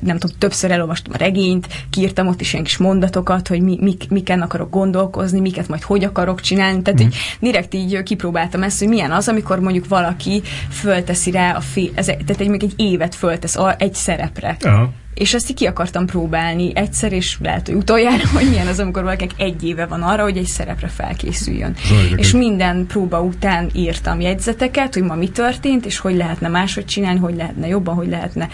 nem 0.00 0.18
tudom, 0.18 0.36
többször 0.38 0.70
elolvastam 0.70 1.12
a 1.14 1.16
regényt, 1.16 1.68
kiírtam 1.90 2.26
ott 2.26 2.40
is 2.40 2.52
ilyen 2.52 2.64
kis 2.64 2.76
mondatokat, 2.76 3.48
hogy 3.48 3.62
mi, 3.62 3.78
mik, 3.80 4.10
miken 4.10 4.40
akarok 4.40 4.70
gondolkozni, 4.70 5.40
miket 5.40 5.68
majd 5.68 5.82
hogy 5.82 6.04
akarok 6.04 6.40
csinálni. 6.40 6.82
Tehát 6.82 7.02
mm. 7.02 7.06
így 7.06 7.16
direkt 7.40 7.74
így 7.74 8.02
kipróbáltam 8.02 8.62
ezt, 8.62 8.78
hogy 8.78 8.88
milyen 8.88 9.10
az, 9.10 9.28
amikor 9.28 9.60
mondjuk 9.60 9.88
valaki 9.88 10.42
fölteszi 10.70 11.30
rá 11.30 11.52
a 11.56 11.60
fél, 11.60 11.90
ez, 11.94 12.06
tehát 12.06 12.40
egy, 12.40 12.48
még 12.48 12.62
egy 12.62 12.72
évet 12.76 13.14
föltesz 13.14 13.56
a, 13.56 13.74
egy 13.78 13.94
szerepre. 13.94 14.56
Aha. 14.60 14.90
És 15.20 15.34
ezt 15.34 15.50
így 15.50 15.56
ki 15.56 15.66
akartam 15.66 16.06
próbálni 16.06 16.72
egyszer, 16.74 17.12
és 17.12 17.36
lehet, 17.42 17.66
hogy 17.66 17.74
utoljára, 17.76 18.28
hogy 18.32 18.48
milyen 18.48 18.66
az, 18.66 18.78
amikor 18.78 19.02
valakinek 19.02 19.34
egy 19.36 19.64
éve 19.64 19.86
van 19.86 20.02
arra, 20.02 20.22
hogy 20.22 20.36
egy 20.36 20.46
szerepre 20.46 20.88
felkészüljön. 20.88 21.74
Zajlik. 21.84 22.18
És 22.18 22.32
minden 22.32 22.86
próba 22.86 23.20
után 23.20 23.70
írtam 23.74 24.20
jegyzeteket, 24.20 24.94
hogy 24.94 25.02
ma 25.02 25.14
mi 25.14 25.28
történt, 25.28 25.86
és 25.86 25.98
hogy 25.98 26.16
lehetne 26.16 26.48
máshogy 26.48 26.84
csinálni, 26.84 27.18
hogy 27.18 27.34
lehetne 27.34 27.66
jobban, 27.66 27.94
hogy 27.94 28.08
lehetne 28.08 28.48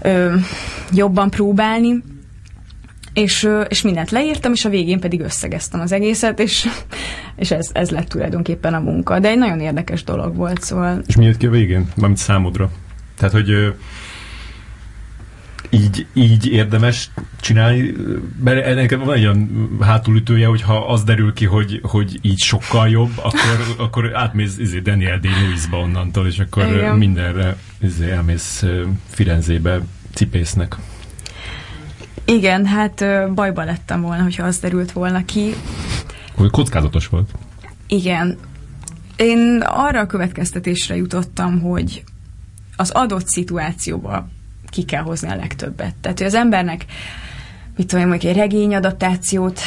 ö, 0.00 0.34
jobban 0.92 1.30
próbálni. 1.30 2.02
És, 3.12 3.48
és 3.68 3.82
mindent 3.82 4.10
leírtam, 4.10 4.52
és 4.52 4.64
a 4.64 4.68
végén 4.68 5.00
pedig 5.00 5.20
összegeztem 5.20 5.80
az 5.80 5.92
egészet, 5.92 6.40
és, 6.40 6.68
és 7.36 7.50
ez, 7.50 7.68
ez 7.72 7.90
lett 7.90 8.08
tulajdonképpen 8.08 8.74
a 8.74 8.80
munka. 8.80 9.18
De 9.18 9.28
egy 9.28 9.38
nagyon 9.38 9.60
érdekes 9.60 10.04
dolog 10.04 10.36
volt, 10.36 10.62
szóval... 10.62 11.02
És 11.06 11.16
mi 11.16 11.24
jött 11.24 11.36
ki 11.36 11.46
a 11.46 11.50
végén? 11.50 11.88
Mármint 11.96 12.20
számodra? 12.20 12.70
Tehát, 13.16 13.34
hogy 13.34 13.74
így, 15.70 16.06
így 16.12 16.46
érdemes 16.46 17.10
csinálni, 17.40 17.92
mert 18.44 18.66
ennek 18.66 18.96
van 18.96 19.14
egy 19.14 19.24
olyan 19.24 19.68
hátulütője, 19.80 20.46
hogy 20.46 20.62
ha 20.62 20.86
az 20.86 21.04
derül 21.04 21.32
ki, 21.32 21.44
hogy, 21.44 21.80
hogy 21.82 22.18
így 22.22 22.38
sokkal 22.38 22.88
jobb, 22.88 23.10
akkor, 23.16 23.74
akkor 23.78 24.16
átmész 24.16 24.58
izé, 24.58 24.78
Daniel 24.78 25.18
d 25.18 25.26
ba 25.70 25.76
onnantól, 25.76 26.26
és 26.26 26.38
akkor 26.38 26.66
Igen. 26.66 26.96
mindenre 26.96 27.56
izé, 27.80 28.10
elmész 28.10 28.64
Firenzébe 29.08 29.80
cipésznek. 30.14 30.76
Igen, 32.24 32.66
hát 32.66 33.04
bajba 33.34 33.64
lettem 33.64 34.00
volna, 34.00 34.22
hogyha 34.22 34.44
az 34.44 34.58
derült 34.58 34.92
volna 34.92 35.24
ki. 35.24 35.54
Hogy 36.34 36.50
kockázatos 36.50 37.06
volt. 37.06 37.30
Igen. 37.86 38.38
Én 39.16 39.62
arra 39.66 40.00
a 40.00 40.06
következtetésre 40.06 40.96
jutottam, 40.96 41.60
hogy 41.60 42.04
az 42.76 42.90
adott 42.90 43.26
szituációban 43.26 44.30
ki 44.70 44.84
kell 44.84 45.02
hozni 45.02 45.28
a 45.28 45.36
legtöbbet. 45.36 45.94
Tehát, 46.00 46.18
hogy 46.18 46.26
az 46.26 46.34
embernek 46.34 46.84
mit 47.76 47.86
tudom 47.86 48.04
én, 48.04 48.10
mondjuk 48.10 48.32
egy 48.32 48.38
regényadaptációt 48.38 49.60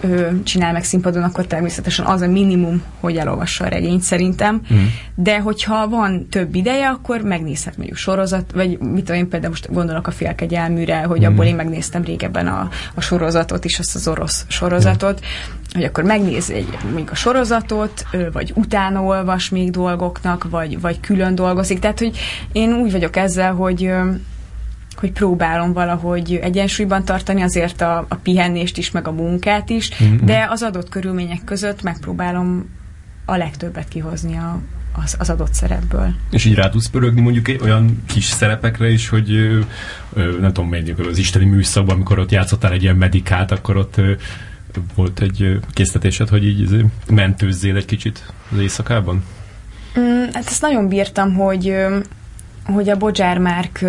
ő, 0.00 0.42
csinál 0.42 0.72
meg 0.72 0.84
színpadon, 0.84 1.22
akkor 1.22 1.46
természetesen 1.46 2.06
az 2.06 2.20
a 2.20 2.26
minimum, 2.26 2.82
hogy 3.00 3.16
elolvassa 3.16 3.64
a 3.64 3.68
regényt 3.68 4.02
szerintem. 4.02 4.62
Mm. 4.74 4.84
De 5.14 5.40
hogyha 5.40 5.88
van 5.88 6.26
több 6.30 6.54
ideje, 6.54 6.88
akkor 6.88 7.20
megnézhet 7.20 7.76
mondjuk 7.76 7.98
sorozat, 7.98 8.52
vagy 8.52 8.78
mit 8.78 9.04
tudom 9.04 9.20
én 9.20 9.28
például 9.28 9.50
most 9.52 9.72
gondolok 9.72 10.06
a 10.06 10.10
félkegyelműre, 10.10 11.02
hogy 11.02 11.20
mm. 11.20 11.24
abból 11.24 11.44
én 11.44 11.54
megnéztem 11.54 12.04
régebben 12.04 12.46
a, 12.46 12.68
a 12.94 13.00
sorozatot 13.00 13.64
is, 13.64 13.78
azt 13.78 13.94
az 13.94 14.08
orosz 14.08 14.44
sorozatot, 14.48 15.20
mm. 15.20 15.72
hogy 15.72 15.84
akkor 15.84 16.04
megnéz 16.04 16.50
egy, 16.50 16.78
mondjuk 16.84 17.10
a 17.10 17.14
sorozatot, 17.14 18.06
vagy 18.32 18.52
utána 18.54 19.02
olvas 19.02 19.48
még 19.48 19.70
dolgoknak, 19.70 20.46
vagy, 20.50 20.80
vagy 20.80 21.00
külön 21.00 21.34
dolgozik. 21.34 21.78
Tehát, 21.78 21.98
hogy 21.98 22.18
én 22.52 22.72
úgy 22.72 22.92
vagyok 22.92 23.16
ezzel, 23.16 23.52
hogy 23.52 23.90
hogy 24.98 25.12
próbálom 25.12 25.72
valahogy 25.72 26.34
egyensúlyban 26.42 27.04
tartani 27.04 27.42
azért 27.42 27.80
a, 27.80 28.06
a 28.08 28.14
pihenést 28.14 28.78
is, 28.78 28.90
meg 28.90 29.08
a 29.08 29.12
munkát 29.12 29.70
is, 29.70 29.90
mm-hmm. 30.02 30.24
de 30.24 30.46
az 30.50 30.62
adott 30.62 30.88
körülmények 30.88 31.44
között 31.44 31.82
megpróbálom 31.82 32.68
a 33.24 33.36
legtöbbet 33.36 33.88
kihozni 33.88 34.36
a, 34.36 34.60
az, 35.04 35.16
az 35.18 35.30
adott 35.30 35.54
szerepből. 35.54 36.14
És 36.30 36.44
így 36.44 36.54
rá 36.54 36.68
tudsz 36.68 36.88
pörögni 36.88 37.20
mondjuk 37.20 37.62
olyan 37.62 38.02
kis 38.06 38.24
szerepekre 38.24 38.90
is, 38.90 39.08
hogy 39.08 39.30
ö, 39.30 39.60
nem 40.40 40.52
tudom, 40.52 40.68
mondjuk 40.68 40.98
az 40.98 41.18
isteni 41.18 41.44
műszakban, 41.44 41.94
amikor 41.94 42.18
ott 42.18 42.30
játszottál 42.30 42.72
egy 42.72 42.82
ilyen 42.82 42.96
medikát, 42.96 43.50
akkor 43.50 43.76
ott 43.76 43.96
ö, 43.96 44.12
volt 44.94 45.20
egy 45.20 45.60
késztetésed, 45.72 46.28
hogy 46.28 46.46
így 46.46 46.84
mentőzzél 47.10 47.76
egy 47.76 47.84
kicsit 47.84 48.32
az 48.52 48.58
éjszakában? 48.58 49.24
Mm, 49.98 50.24
hát 50.32 50.46
ezt 50.46 50.62
nagyon 50.62 50.88
bírtam, 50.88 51.34
hogy, 51.34 51.76
hogy 52.64 52.88
a 52.88 52.96
Bodzsár 52.96 53.38
Márk 53.38 53.84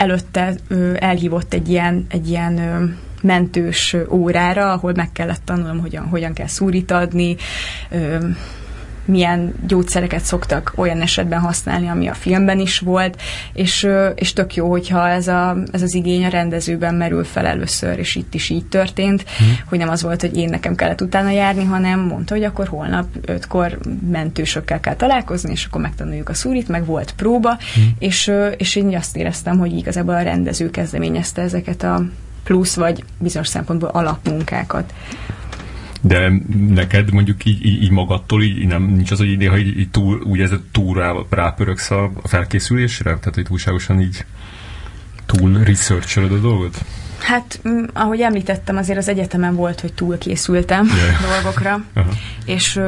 előtte 0.00 0.54
elhívott 0.94 1.54
egy 1.54 1.68
ilyen, 1.68 2.06
egy 2.08 2.28
ilyen 2.28 2.96
mentős 3.22 3.96
órára, 4.08 4.72
ahol 4.72 4.92
meg 4.94 5.12
kellett 5.12 5.40
tanulnom, 5.44 5.78
hogyan, 5.78 6.04
hogyan 6.06 6.32
kell 6.32 6.46
szúrit 6.46 6.90
adni, 6.90 7.36
ö, 7.90 8.18
milyen 9.10 9.54
gyógyszereket 9.66 10.22
szoktak 10.22 10.72
olyan 10.74 11.00
esetben 11.00 11.40
használni, 11.40 11.88
ami 11.88 12.08
a 12.08 12.14
filmben 12.14 12.58
is 12.58 12.78
volt, 12.78 13.20
és, 13.52 13.88
és 14.14 14.32
tök 14.32 14.54
jó, 14.54 14.70
hogyha 14.70 15.08
ez, 15.08 15.28
a, 15.28 15.56
ez 15.72 15.82
az 15.82 15.94
igény 15.94 16.24
a 16.24 16.28
rendezőben 16.28 16.94
merül 16.94 17.24
fel 17.24 17.46
először, 17.46 17.98
és 17.98 18.14
itt 18.14 18.34
is 18.34 18.48
így 18.48 18.64
történt, 18.64 19.24
mm. 19.42 19.46
hogy 19.68 19.78
nem 19.78 19.88
az 19.88 20.02
volt, 20.02 20.20
hogy 20.20 20.36
én 20.36 20.48
nekem 20.48 20.74
kellett 20.74 21.00
utána 21.00 21.30
járni, 21.30 21.64
hanem 21.64 22.00
mondta, 22.00 22.34
hogy 22.34 22.44
akkor 22.44 22.68
holnap 22.68 23.06
ötkor 23.24 23.78
mentősökkel 24.10 24.80
kell 24.80 24.96
találkozni, 24.96 25.50
és 25.50 25.64
akkor 25.64 25.80
megtanuljuk 25.80 26.28
a 26.28 26.34
szúrit, 26.34 26.68
meg 26.68 26.84
volt 26.84 27.12
próba, 27.16 27.50
mm. 27.50 27.82
és, 27.98 28.32
és 28.56 28.76
én 28.76 28.96
azt 28.96 29.16
éreztem, 29.16 29.58
hogy 29.58 29.76
igazából 29.76 30.14
a 30.14 30.22
rendező 30.22 30.70
kezdeményezte 30.70 31.42
ezeket 31.42 31.82
a 31.82 32.04
plusz 32.44 32.74
vagy 32.74 33.04
bizonyos 33.18 33.48
szempontból 33.48 33.88
alapmunkákat. 33.88 34.92
De 36.00 36.32
neked 36.74 37.12
mondjuk 37.12 37.44
így, 37.44 37.66
így, 37.66 37.82
így 37.82 37.90
magadtól 37.90 38.42
így 38.42 38.66
nem, 38.66 38.82
nincs 38.82 39.10
az, 39.10 39.18
hogy 39.18 39.36
néha 39.36 39.58
így, 39.58 39.78
így 39.78 39.90
túl, 39.90 40.20
úgy 40.20 40.40
ez 40.40 40.50
túl 40.72 40.94
rá, 40.94 41.12
rápöröksz 41.30 41.90
a 41.90 42.10
felkészülésre? 42.24 43.04
Tehát, 43.04 43.34
hogy 43.34 43.44
túlságosan 43.44 44.00
így 44.00 44.24
túl 45.26 45.58
researcholod 45.64 46.32
a 46.32 46.38
dolgot? 46.38 46.84
Hát, 47.18 47.60
ahogy 47.92 48.20
említettem, 48.20 48.76
azért 48.76 48.98
az 48.98 49.08
egyetemen 49.08 49.54
volt, 49.54 49.80
hogy 49.80 49.92
túl 49.92 50.18
készültem 50.18 50.86
yeah. 50.86 51.20
dolgokra, 51.42 51.84
uh-huh. 51.94 52.14
és 52.44 52.80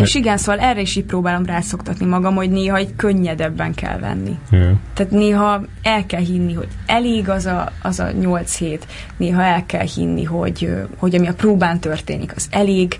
és 0.00 0.14
igen, 0.14 0.36
szóval 0.36 0.60
erre 0.60 0.80
is 0.80 0.96
így 0.96 1.04
próbálom 1.04 1.44
rászoktatni 1.44 2.06
magam, 2.06 2.34
hogy 2.34 2.50
néha 2.50 2.76
egy 2.76 2.96
könnyedebben 2.96 3.74
kell 3.74 3.98
venni. 3.98 4.38
Yeah. 4.50 4.72
Tehát 4.94 5.12
néha 5.12 5.62
el 5.82 6.06
kell 6.06 6.20
hinni, 6.20 6.52
hogy 6.52 6.68
elég 6.86 7.28
az 7.28 7.46
a, 7.46 7.72
az 7.82 8.00
a 8.00 8.10
nyolc 8.10 8.56
hét, 8.56 8.86
néha 9.16 9.42
el 9.42 9.66
kell 9.66 9.86
hinni, 9.94 10.24
hogy, 10.24 10.72
hogy 10.96 11.14
ami 11.14 11.28
a 11.28 11.34
próbán 11.34 11.80
történik, 11.80 12.32
az 12.36 12.48
elég, 12.50 12.98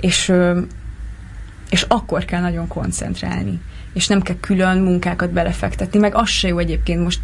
és, 0.00 0.32
és 1.70 1.82
akkor 1.88 2.24
kell 2.24 2.40
nagyon 2.40 2.66
koncentrálni 2.66 3.60
és 3.92 4.06
nem 4.06 4.22
kell 4.22 4.36
külön 4.40 4.78
munkákat 4.78 5.30
belefektetni, 5.30 5.98
meg 5.98 6.14
az 6.14 6.28
se 6.28 6.48
jó 6.48 6.58
egyébként 6.58 7.02
most 7.02 7.18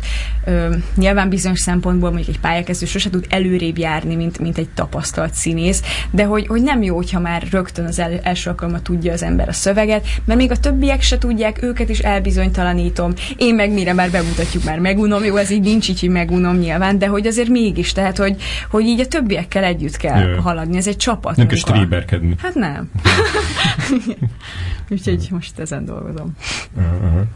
ö, 0.44 0.74
nyilván 0.94 1.28
bizonyos 1.28 1.60
szempontból 1.60 2.10
mondjuk 2.10 2.36
egy 2.36 2.40
pályakezdő 2.40 2.86
sose 2.86 3.10
tud 3.10 3.26
előrébb 3.28 3.78
járni, 3.78 4.14
mint, 4.14 4.38
mint 4.38 4.58
egy 4.58 4.68
tapasztalt 4.68 5.34
színész, 5.34 5.82
de 6.10 6.24
hogy, 6.24 6.46
hogy 6.46 6.62
nem 6.62 6.82
jó, 6.82 6.96
hogyha 6.96 7.20
már 7.20 7.42
rögtön 7.50 7.84
az 7.84 7.98
el, 7.98 8.20
első 8.22 8.50
alkalommal 8.50 8.82
tudja 8.82 9.12
az 9.12 9.22
ember 9.22 9.48
a 9.48 9.52
szöveget, 9.52 10.06
mert 10.24 10.38
még 10.38 10.50
a 10.50 10.56
többiek 10.56 11.02
se 11.02 11.18
tudják, 11.18 11.62
őket 11.62 11.88
is 11.88 11.98
elbizonytalanítom, 11.98 13.12
én 13.36 13.54
meg 13.54 13.72
mire 13.72 13.92
már 13.92 14.10
bemutatjuk, 14.10 14.64
már 14.64 14.78
megunom, 14.78 15.24
jó, 15.24 15.36
ez 15.36 15.50
így 15.50 15.62
nincs 15.62 15.88
így, 15.88 16.08
megunom 16.08 16.56
nyilván, 16.56 16.98
de 16.98 17.06
hogy 17.06 17.26
azért 17.26 17.48
mégis, 17.48 17.92
tehát 17.92 18.16
hogy, 18.16 18.36
hogy 18.70 18.84
így 18.84 19.00
a 19.00 19.06
többiekkel 19.06 19.64
együtt 19.64 19.96
kell 19.96 20.20
Jö. 20.20 20.36
haladni, 20.36 20.76
ez 20.76 20.86
egy 20.86 20.96
csapat. 20.96 21.36
Nem 21.36 21.46
kell 21.46 21.58
stréberkedni. 21.58 22.34
Hát 22.42 22.54
nem. 22.54 22.90
Úgyhogy 24.90 25.28
most 25.30 25.58
ezen 25.58 25.84
dolgozom. 25.84 26.36
Uh-huh. 26.76 27.26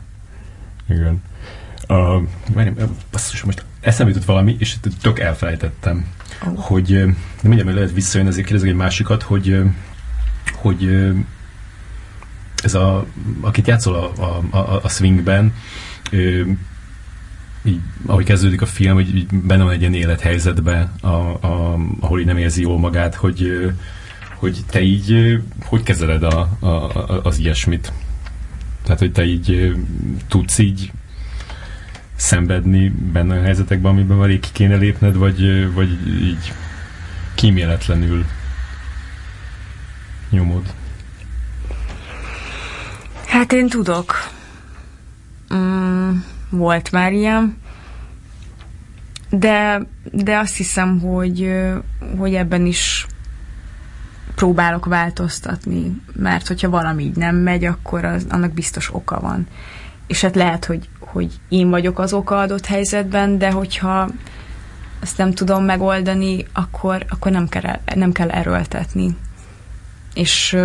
Igen. 0.89 1.23
Uh, 1.89 2.23
várjam, 2.55 2.75
basszus, 3.11 3.43
most 3.43 3.65
eszembe 3.81 4.13
jutott 4.13 4.27
valami, 4.27 4.57
és 4.59 4.77
tök 5.03 5.19
elfelejtettem, 5.19 6.07
oh. 6.47 6.59
hogy 6.59 6.89
nem 6.89 7.17
mindjárt 7.43 7.75
lehet 7.75 7.93
visszajönni, 7.93 8.31
azért 8.31 8.47
kérdezek 8.47 8.71
egy 8.71 8.77
másikat, 8.77 9.23
hogy 9.23 9.63
hogy 10.55 11.13
ez 12.63 12.75
a, 12.75 13.07
akit 13.41 13.67
játszol 13.67 13.95
a, 13.95 14.23
a, 14.23 14.57
a, 14.57 14.81
a 14.83 14.89
swingben, 14.89 15.55
így, 17.63 17.81
ahogy 18.07 18.25
kezdődik 18.25 18.63
a 18.63 18.67
film, 18.67 18.95
hogy 18.95 19.17
így 19.17 19.27
benne 19.27 19.63
van 19.63 19.73
egy 19.73 19.81
ilyen 19.81 19.95
élethelyzetben, 19.95 20.93
a, 21.01 21.07
a, 21.07 21.79
ahol 22.01 22.21
így 22.21 22.27
nem 22.27 22.37
érzi 22.37 22.61
jól 22.61 22.79
magát, 22.79 23.15
hogy, 23.15 23.71
hogy 24.35 24.59
te 24.71 24.81
így 24.81 25.39
hogy 25.65 25.83
kezeled 25.83 26.23
a, 26.23 26.49
a, 26.61 26.67
a, 26.67 27.21
az 27.23 27.39
ilyesmit? 27.39 27.93
Tehát, 28.83 28.99
hogy 28.99 29.13
te 29.13 29.25
így 29.25 29.75
tudsz 30.29 30.59
így 30.59 30.93
szenvedni 32.17 32.89
benne 32.89 33.39
a 33.39 33.43
helyzetekben, 33.43 33.93
amiben 33.93 34.17
már 34.17 34.29
ki 34.29 34.49
kéne 34.53 34.77
lépned, 34.77 35.17
vagy, 35.17 35.73
vagy 35.75 36.23
így 36.23 36.53
kíméletlenül 37.35 38.25
nyomod? 40.31 40.75
Hát 43.27 43.53
én 43.53 43.69
tudok. 43.69 44.15
Mm, 45.55 46.11
volt 46.51 46.93
már 46.93 47.13
ilyen. 47.13 47.57
De, 49.31 49.83
de 50.13 50.39
azt 50.39 50.57
hiszem, 50.57 51.01
hogy, 51.01 51.53
hogy 52.19 52.35
ebben 52.35 52.67
is 52.67 53.07
próbálok 54.35 54.87
változtatni, 54.87 56.03
mert 56.13 56.49
hogyha 56.49 56.71
valami 56.71 57.05
így 57.05 57.17
nem 57.17 57.37
megy, 57.37 57.65
akkor 57.65 58.05
az, 58.05 58.27
annak 58.29 58.53
biztos 58.53 58.95
oka 58.95 59.21
van. 59.21 59.47
És 60.07 60.21
hát 60.21 60.35
lehet, 60.35 60.65
hogy, 60.65 60.89
hogy 60.99 61.41
én 61.49 61.71
vagyok 61.71 61.99
az 61.99 62.13
oka 62.13 62.39
adott 62.39 62.67
helyzetben, 62.67 63.39
de 63.39 63.51
hogyha 63.51 64.09
ezt 65.01 65.19
nem 65.19 65.33
tudom 65.33 65.65
megoldani, 65.65 66.47
akkor, 66.53 67.05
akkor 67.09 67.33
nem, 67.33 67.49
kell, 67.49 67.79
nem 67.95 68.13
kell 68.13 68.31
erőltetni. 68.31 69.17
És 70.15 70.57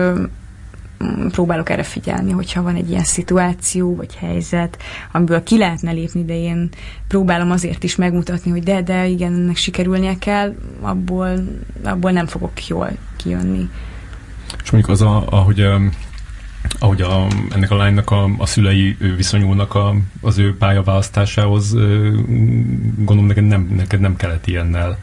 próbálok 1.32 1.70
erre 1.70 1.84
figyelni, 1.84 2.32
hogyha 2.32 2.62
van 2.62 2.76
egy 2.76 2.90
ilyen 2.90 3.04
szituáció 3.04 3.96
vagy 3.96 4.16
helyzet, 4.16 4.78
amiből 5.12 5.44
ki 5.44 5.58
lehetne 5.58 5.92
lépni, 5.92 6.26
de 6.26 6.34
én 6.34 6.70
próbálom 7.08 7.52
azért 7.52 7.84
is 7.84 7.96
megmutatni, 7.96 8.52
hogy 8.52 8.64
de, 8.64 8.82
de 8.82 9.08
igen, 9.08 9.34
ennek 9.34 9.56
sikerülnie 9.56 10.18
kell, 10.18 10.56
abból, 10.82 11.44
abból 11.84 12.12
nem 12.12 12.26
fogok 12.26 12.68
jól 12.68 12.92
kijönni. 13.16 13.70
És 14.64 14.72
mondjuk 14.72 14.94
az, 14.94 15.02
a, 15.02 15.26
ahogy, 15.30 15.68
ahogy 16.80 17.02
a, 17.02 17.28
ennek 17.54 17.72
a 17.72 17.76
lánynak 17.76 18.12
a, 18.12 18.30
a 18.38 18.46
szülei 18.46 18.98
viszonyulnak 19.16 19.76
a, 19.76 19.96
az 20.22 20.38
ő 20.38 20.58
pályaválasztásához, 20.58 21.74
gondolom 22.96 23.26
neked 23.26 23.44
nem, 23.44 23.74
neked 23.76 24.00
nem 24.00 24.16
kellett 24.16 24.48
ilyennel 24.48 24.98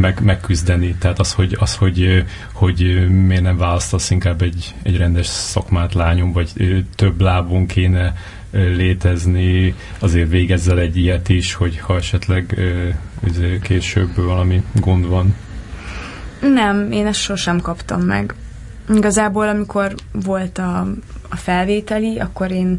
meg, 0.00 0.20
megküzdeni. 0.22 0.94
Tehát 0.94 1.18
az, 1.18 1.32
hogy, 1.32 1.56
az 1.60 1.74
hogy, 1.76 2.24
hogy 2.52 3.08
miért 3.26 3.42
nem 3.42 3.56
választasz 3.56 4.10
inkább 4.10 4.42
egy, 4.42 4.74
egy 4.82 4.96
rendes 4.96 5.26
szakmát 5.26 5.94
lányom, 5.94 6.32
vagy 6.32 6.52
több 6.94 7.20
lábon 7.20 7.66
kéne 7.66 8.14
létezni, 8.50 9.74
azért 9.98 10.30
végezzel 10.30 10.78
egy 10.78 10.96
ilyet 10.96 11.28
is, 11.28 11.54
hogy 11.54 11.78
ha 11.78 11.96
esetleg 11.96 12.58
később 13.62 14.14
valami 14.14 14.62
gond 14.74 15.06
van. 15.06 15.34
Nem, 16.40 16.92
én 16.92 17.06
ezt 17.06 17.20
sosem 17.20 17.60
kaptam 17.60 18.00
meg. 18.00 18.34
Igazából, 18.94 19.48
amikor 19.48 19.94
volt 20.12 20.58
a, 20.58 20.86
a 21.28 21.36
felvételi, 21.36 22.18
akkor 22.18 22.50
én 22.50 22.76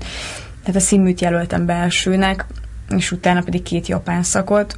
tehát 0.60 0.82
a 0.82 0.86
színműt 0.86 1.22
jelöltem 1.22 1.66
belsőnek, 1.66 2.46
és 2.96 3.12
utána 3.12 3.42
pedig 3.42 3.62
két 3.62 3.88
japán 3.88 4.24
szakot, 4.24 4.78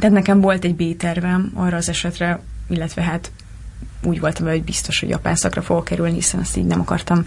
tehát 0.00 0.16
nekem 0.16 0.40
volt 0.40 0.64
egy 0.64 0.74
B-tervem 0.74 1.50
arra 1.54 1.76
az 1.76 1.88
esetre, 1.88 2.40
illetve 2.68 3.02
hát 3.02 3.32
úgy 4.02 4.20
voltam 4.20 4.46
hogy 4.46 4.62
biztos, 4.62 5.00
hogy 5.00 5.08
japán 5.08 5.36
szakra 5.36 5.62
fogok 5.62 5.84
kerülni, 5.84 6.14
hiszen 6.14 6.40
azt 6.40 6.56
így 6.56 6.64
nem 6.64 6.80
akartam 6.80 7.24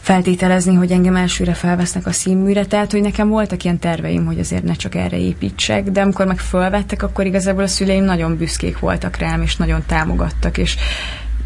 feltételezni, 0.00 0.74
hogy 0.74 0.90
engem 0.90 1.16
elsőre 1.16 1.54
felvesznek 1.54 2.06
a 2.06 2.12
színműre, 2.12 2.64
tehát 2.64 2.92
hogy 2.92 3.00
nekem 3.00 3.28
voltak 3.28 3.64
ilyen 3.64 3.78
terveim, 3.78 4.26
hogy 4.26 4.38
azért 4.38 4.62
ne 4.62 4.74
csak 4.74 4.94
erre 4.94 5.18
építsek, 5.18 5.90
de 5.90 6.00
amikor 6.00 6.26
meg 6.26 6.38
felvettek, 6.38 7.02
akkor 7.02 7.26
igazából 7.26 7.62
a 7.62 7.66
szüleim 7.66 8.04
nagyon 8.04 8.36
büszkék 8.36 8.78
voltak 8.78 9.16
rám, 9.16 9.42
és 9.42 9.56
nagyon 9.56 9.82
támogattak, 9.86 10.58
és 10.58 10.76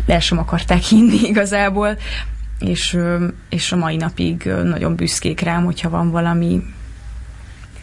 el 0.07 0.21
sem 0.21 0.39
akarták 0.39 0.83
hinni 0.83 1.21
igazából, 1.33 1.97
és, 2.59 2.99
és 3.49 3.73
a 3.73 3.77
mai 3.77 3.97
napig 3.97 4.51
nagyon 4.65 4.95
büszkék 4.95 5.41
rám, 5.41 5.65
hogyha 5.65 5.91
van 5.91 6.11
valami 6.11 6.63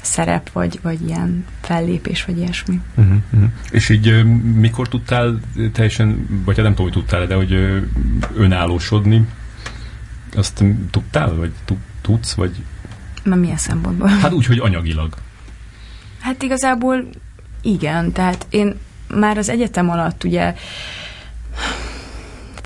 szerep, 0.01 0.51
vagy, 0.51 0.79
vagy 0.81 1.07
ilyen 1.07 1.45
fellépés, 1.61 2.25
vagy 2.25 2.37
ilyesmi. 2.37 2.79
Uh-huh, 2.95 3.15
uh-huh. 3.31 3.49
És 3.71 3.89
így 3.89 4.23
mikor 4.55 4.87
tudtál 4.87 5.39
teljesen, 5.73 6.27
vagy 6.45 6.55
hát 6.55 6.65
nem 6.65 6.75
tudom, 6.75 6.91
hogy 6.91 7.01
tudtál, 7.01 7.27
de 7.27 7.35
hogy 7.35 7.53
önállósodni, 8.35 9.27
azt 10.35 10.63
tudtál, 10.91 11.35
vagy 11.35 11.51
tudsz, 12.01 12.33
vagy... 12.33 12.55
Na 13.23 13.35
milyen 13.35 13.57
szempontból? 13.57 14.07
Hát 14.07 14.31
úgy, 14.31 14.45
hogy 14.45 14.59
anyagilag. 14.59 15.15
Hát 16.19 16.43
igazából 16.43 17.09
igen, 17.61 18.11
tehát 18.11 18.45
én 18.49 18.75
már 19.07 19.37
az 19.37 19.49
egyetem 19.49 19.89
alatt 19.89 20.23
ugye 20.23 20.55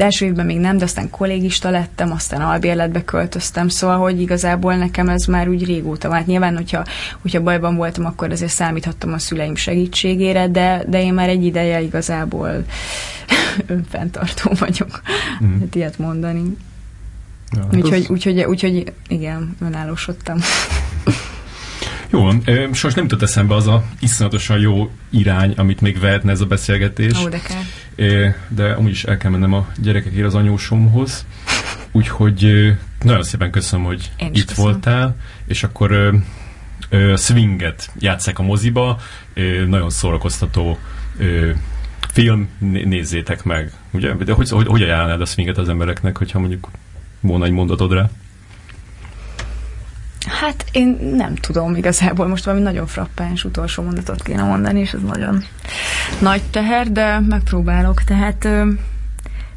első 0.02 0.26
évben 0.26 0.46
még 0.46 0.60
nem, 0.60 0.78
de 0.78 0.84
aztán 0.84 1.10
kollégista 1.10 1.70
lettem, 1.70 2.12
aztán 2.12 2.42
albérletbe 2.42 3.04
költöztem, 3.04 3.68
szóval, 3.68 3.98
hogy 3.98 4.22
igazából 4.22 4.76
nekem 4.76 5.10
ez 5.10 5.26
már 5.26 5.48
úgy 5.48 5.66
régóta. 5.66 6.14
Hát 6.14 6.26
nyilván, 6.26 6.56
hogyha, 6.56 6.84
hogyha 7.22 7.42
bajban 7.42 7.76
voltam, 7.76 8.06
akkor 8.06 8.32
azért 8.32 8.52
számíthattam 8.52 9.14
a 9.14 9.20
szüleim 9.20 9.56
segítségére, 9.56 10.48
de, 10.48 10.84
de 10.88 11.02
én 11.02 11.14
már 11.14 11.30
egy 11.30 11.46
ideje 11.46 11.82
igazából 11.82 12.66
önfenntartó 13.66 14.52
vagyok, 14.60 15.02
mm. 15.44 15.60
hát 15.60 15.76
ilyet 15.76 15.98
mondani. 15.98 16.58
Ja, 17.52 17.62
hát 17.62 17.76
úgyhogy, 17.76 18.06
úgyhogy, 18.10 18.42
úgyhogy 18.44 18.94
igen, 19.08 19.56
önállósodtam. 19.62 20.38
Jó, 22.14 22.30
sajnos 22.46 22.94
nem 22.94 23.04
jutott 23.04 23.22
eszembe 23.22 23.56
az 23.56 23.68
a 23.68 23.84
iszonyatosan 24.00 24.60
jó 24.60 24.92
irány, 25.10 25.54
amit 25.58 25.82
még 25.82 26.00
vehetne 26.00 26.32
ez 26.32 26.42
a 26.42 26.46
beszélgetés. 26.46 27.18
Ó, 27.24 27.28
de 27.28 27.40
kell. 27.40 28.32
De 28.48 28.72
amúgy 28.72 28.92
is 28.92 29.04
el 29.04 29.18
kell 29.18 29.32
mennem 29.32 29.54
a 29.54 29.68
gyerekekért 29.78 30.26
az 30.26 30.36
anyósomhoz. 30.36 31.26
Úgyhogy 31.92 32.72
nagyon 33.02 33.24
szépen 33.24 33.52
köszönöm, 33.52 33.86
hogy 33.86 34.12
itt 34.32 34.48
köszönöm. 34.48 34.72
voltál, 34.72 35.16
és 35.48 35.64
akkor 35.64 36.14
Swinget 37.16 37.90
játszák 38.00 38.40
a 38.40 38.44
moziba, 38.44 39.00
nagyon 39.68 39.90
szórakoztató 39.90 40.78
film, 42.12 42.50
nézzétek 42.84 43.44
meg. 43.44 43.72
Ugye? 43.92 44.14
De 44.14 44.34
hogy, 44.34 44.50
hogy, 44.50 44.68
hogy 44.68 44.82
ajánlnád 44.82 45.22
a 45.22 45.26
Swinget 45.26 45.58
az 45.58 45.70
embereknek, 45.70 46.18
hogyha 46.18 46.40
mondjuk 46.40 46.68
volna 47.20 47.46
egy 47.46 47.52
mondatod 47.52 47.94
rá? 47.94 48.10
Hát 50.28 50.66
én 50.72 50.98
nem 51.16 51.36
tudom 51.36 51.76
igazából, 51.76 52.28
most 52.28 52.46
valami 52.46 52.64
nagyon 52.64 52.88
frappáns 52.88 53.44
utolsó 53.44 53.84
mondatot 53.84 54.24
kéne 54.24 54.44
mondani, 54.44 54.80
és 54.80 54.94
ez 54.94 55.02
nagyon 55.02 55.44
nagy 56.22 56.42
teher, 56.44 56.92
de 56.92 57.20
megpróbálok. 57.20 58.04
Tehát 58.04 58.46
ö, 58.46 58.72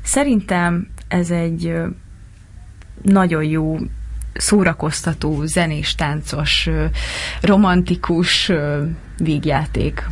szerintem 0.02 0.88
ez 1.09 1.30
egy 1.30 1.66
ö, 1.66 1.86
nagyon 3.02 3.44
jó 3.44 3.78
szórakoztató, 4.34 5.44
zenés, 5.44 5.94
táncos, 5.94 6.66
ö, 6.66 6.84
romantikus 7.40 8.48
ö, 8.48 8.82
vígjáték. 9.18 10.09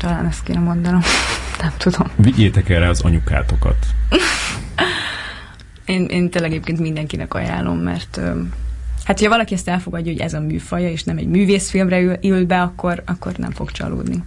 Talán 0.00 0.26
ezt 0.26 0.42
kéne 0.42 0.60
mondanom. 0.60 1.00
nem 1.62 1.72
tudom. 1.76 2.10
Vigyétek 2.16 2.68
erre 2.68 2.88
az 2.88 3.00
anyukátokat. 3.00 3.86
én, 5.84 6.04
én 6.04 6.30
tényleg 6.30 6.50
egyébként 6.50 6.80
mindenkinek 6.80 7.34
ajánlom, 7.34 7.78
mert 7.78 8.20
Hát, 9.04 9.20
ha 9.20 9.28
valaki 9.28 9.54
ezt 9.54 9.68
elfogadja, 9.68 10.12
hogy 10.12 10.20
ez 10.20 10.34
a 10.34 10.40
műfaja, 10.40 10.90
és 10.90 11.04
nem 11.04 11.16
egy 11.16 11.26
művészfilmre 11.26 12.00
ül, 12.00 12.16
ül 12.22 12.46
be, 12.46 12.62
akkor, 12.62 13.02
akkor 13.06 13.32
nem 13.36 13.50
fog 13.50 13.70
csalódni. 13.70 14.22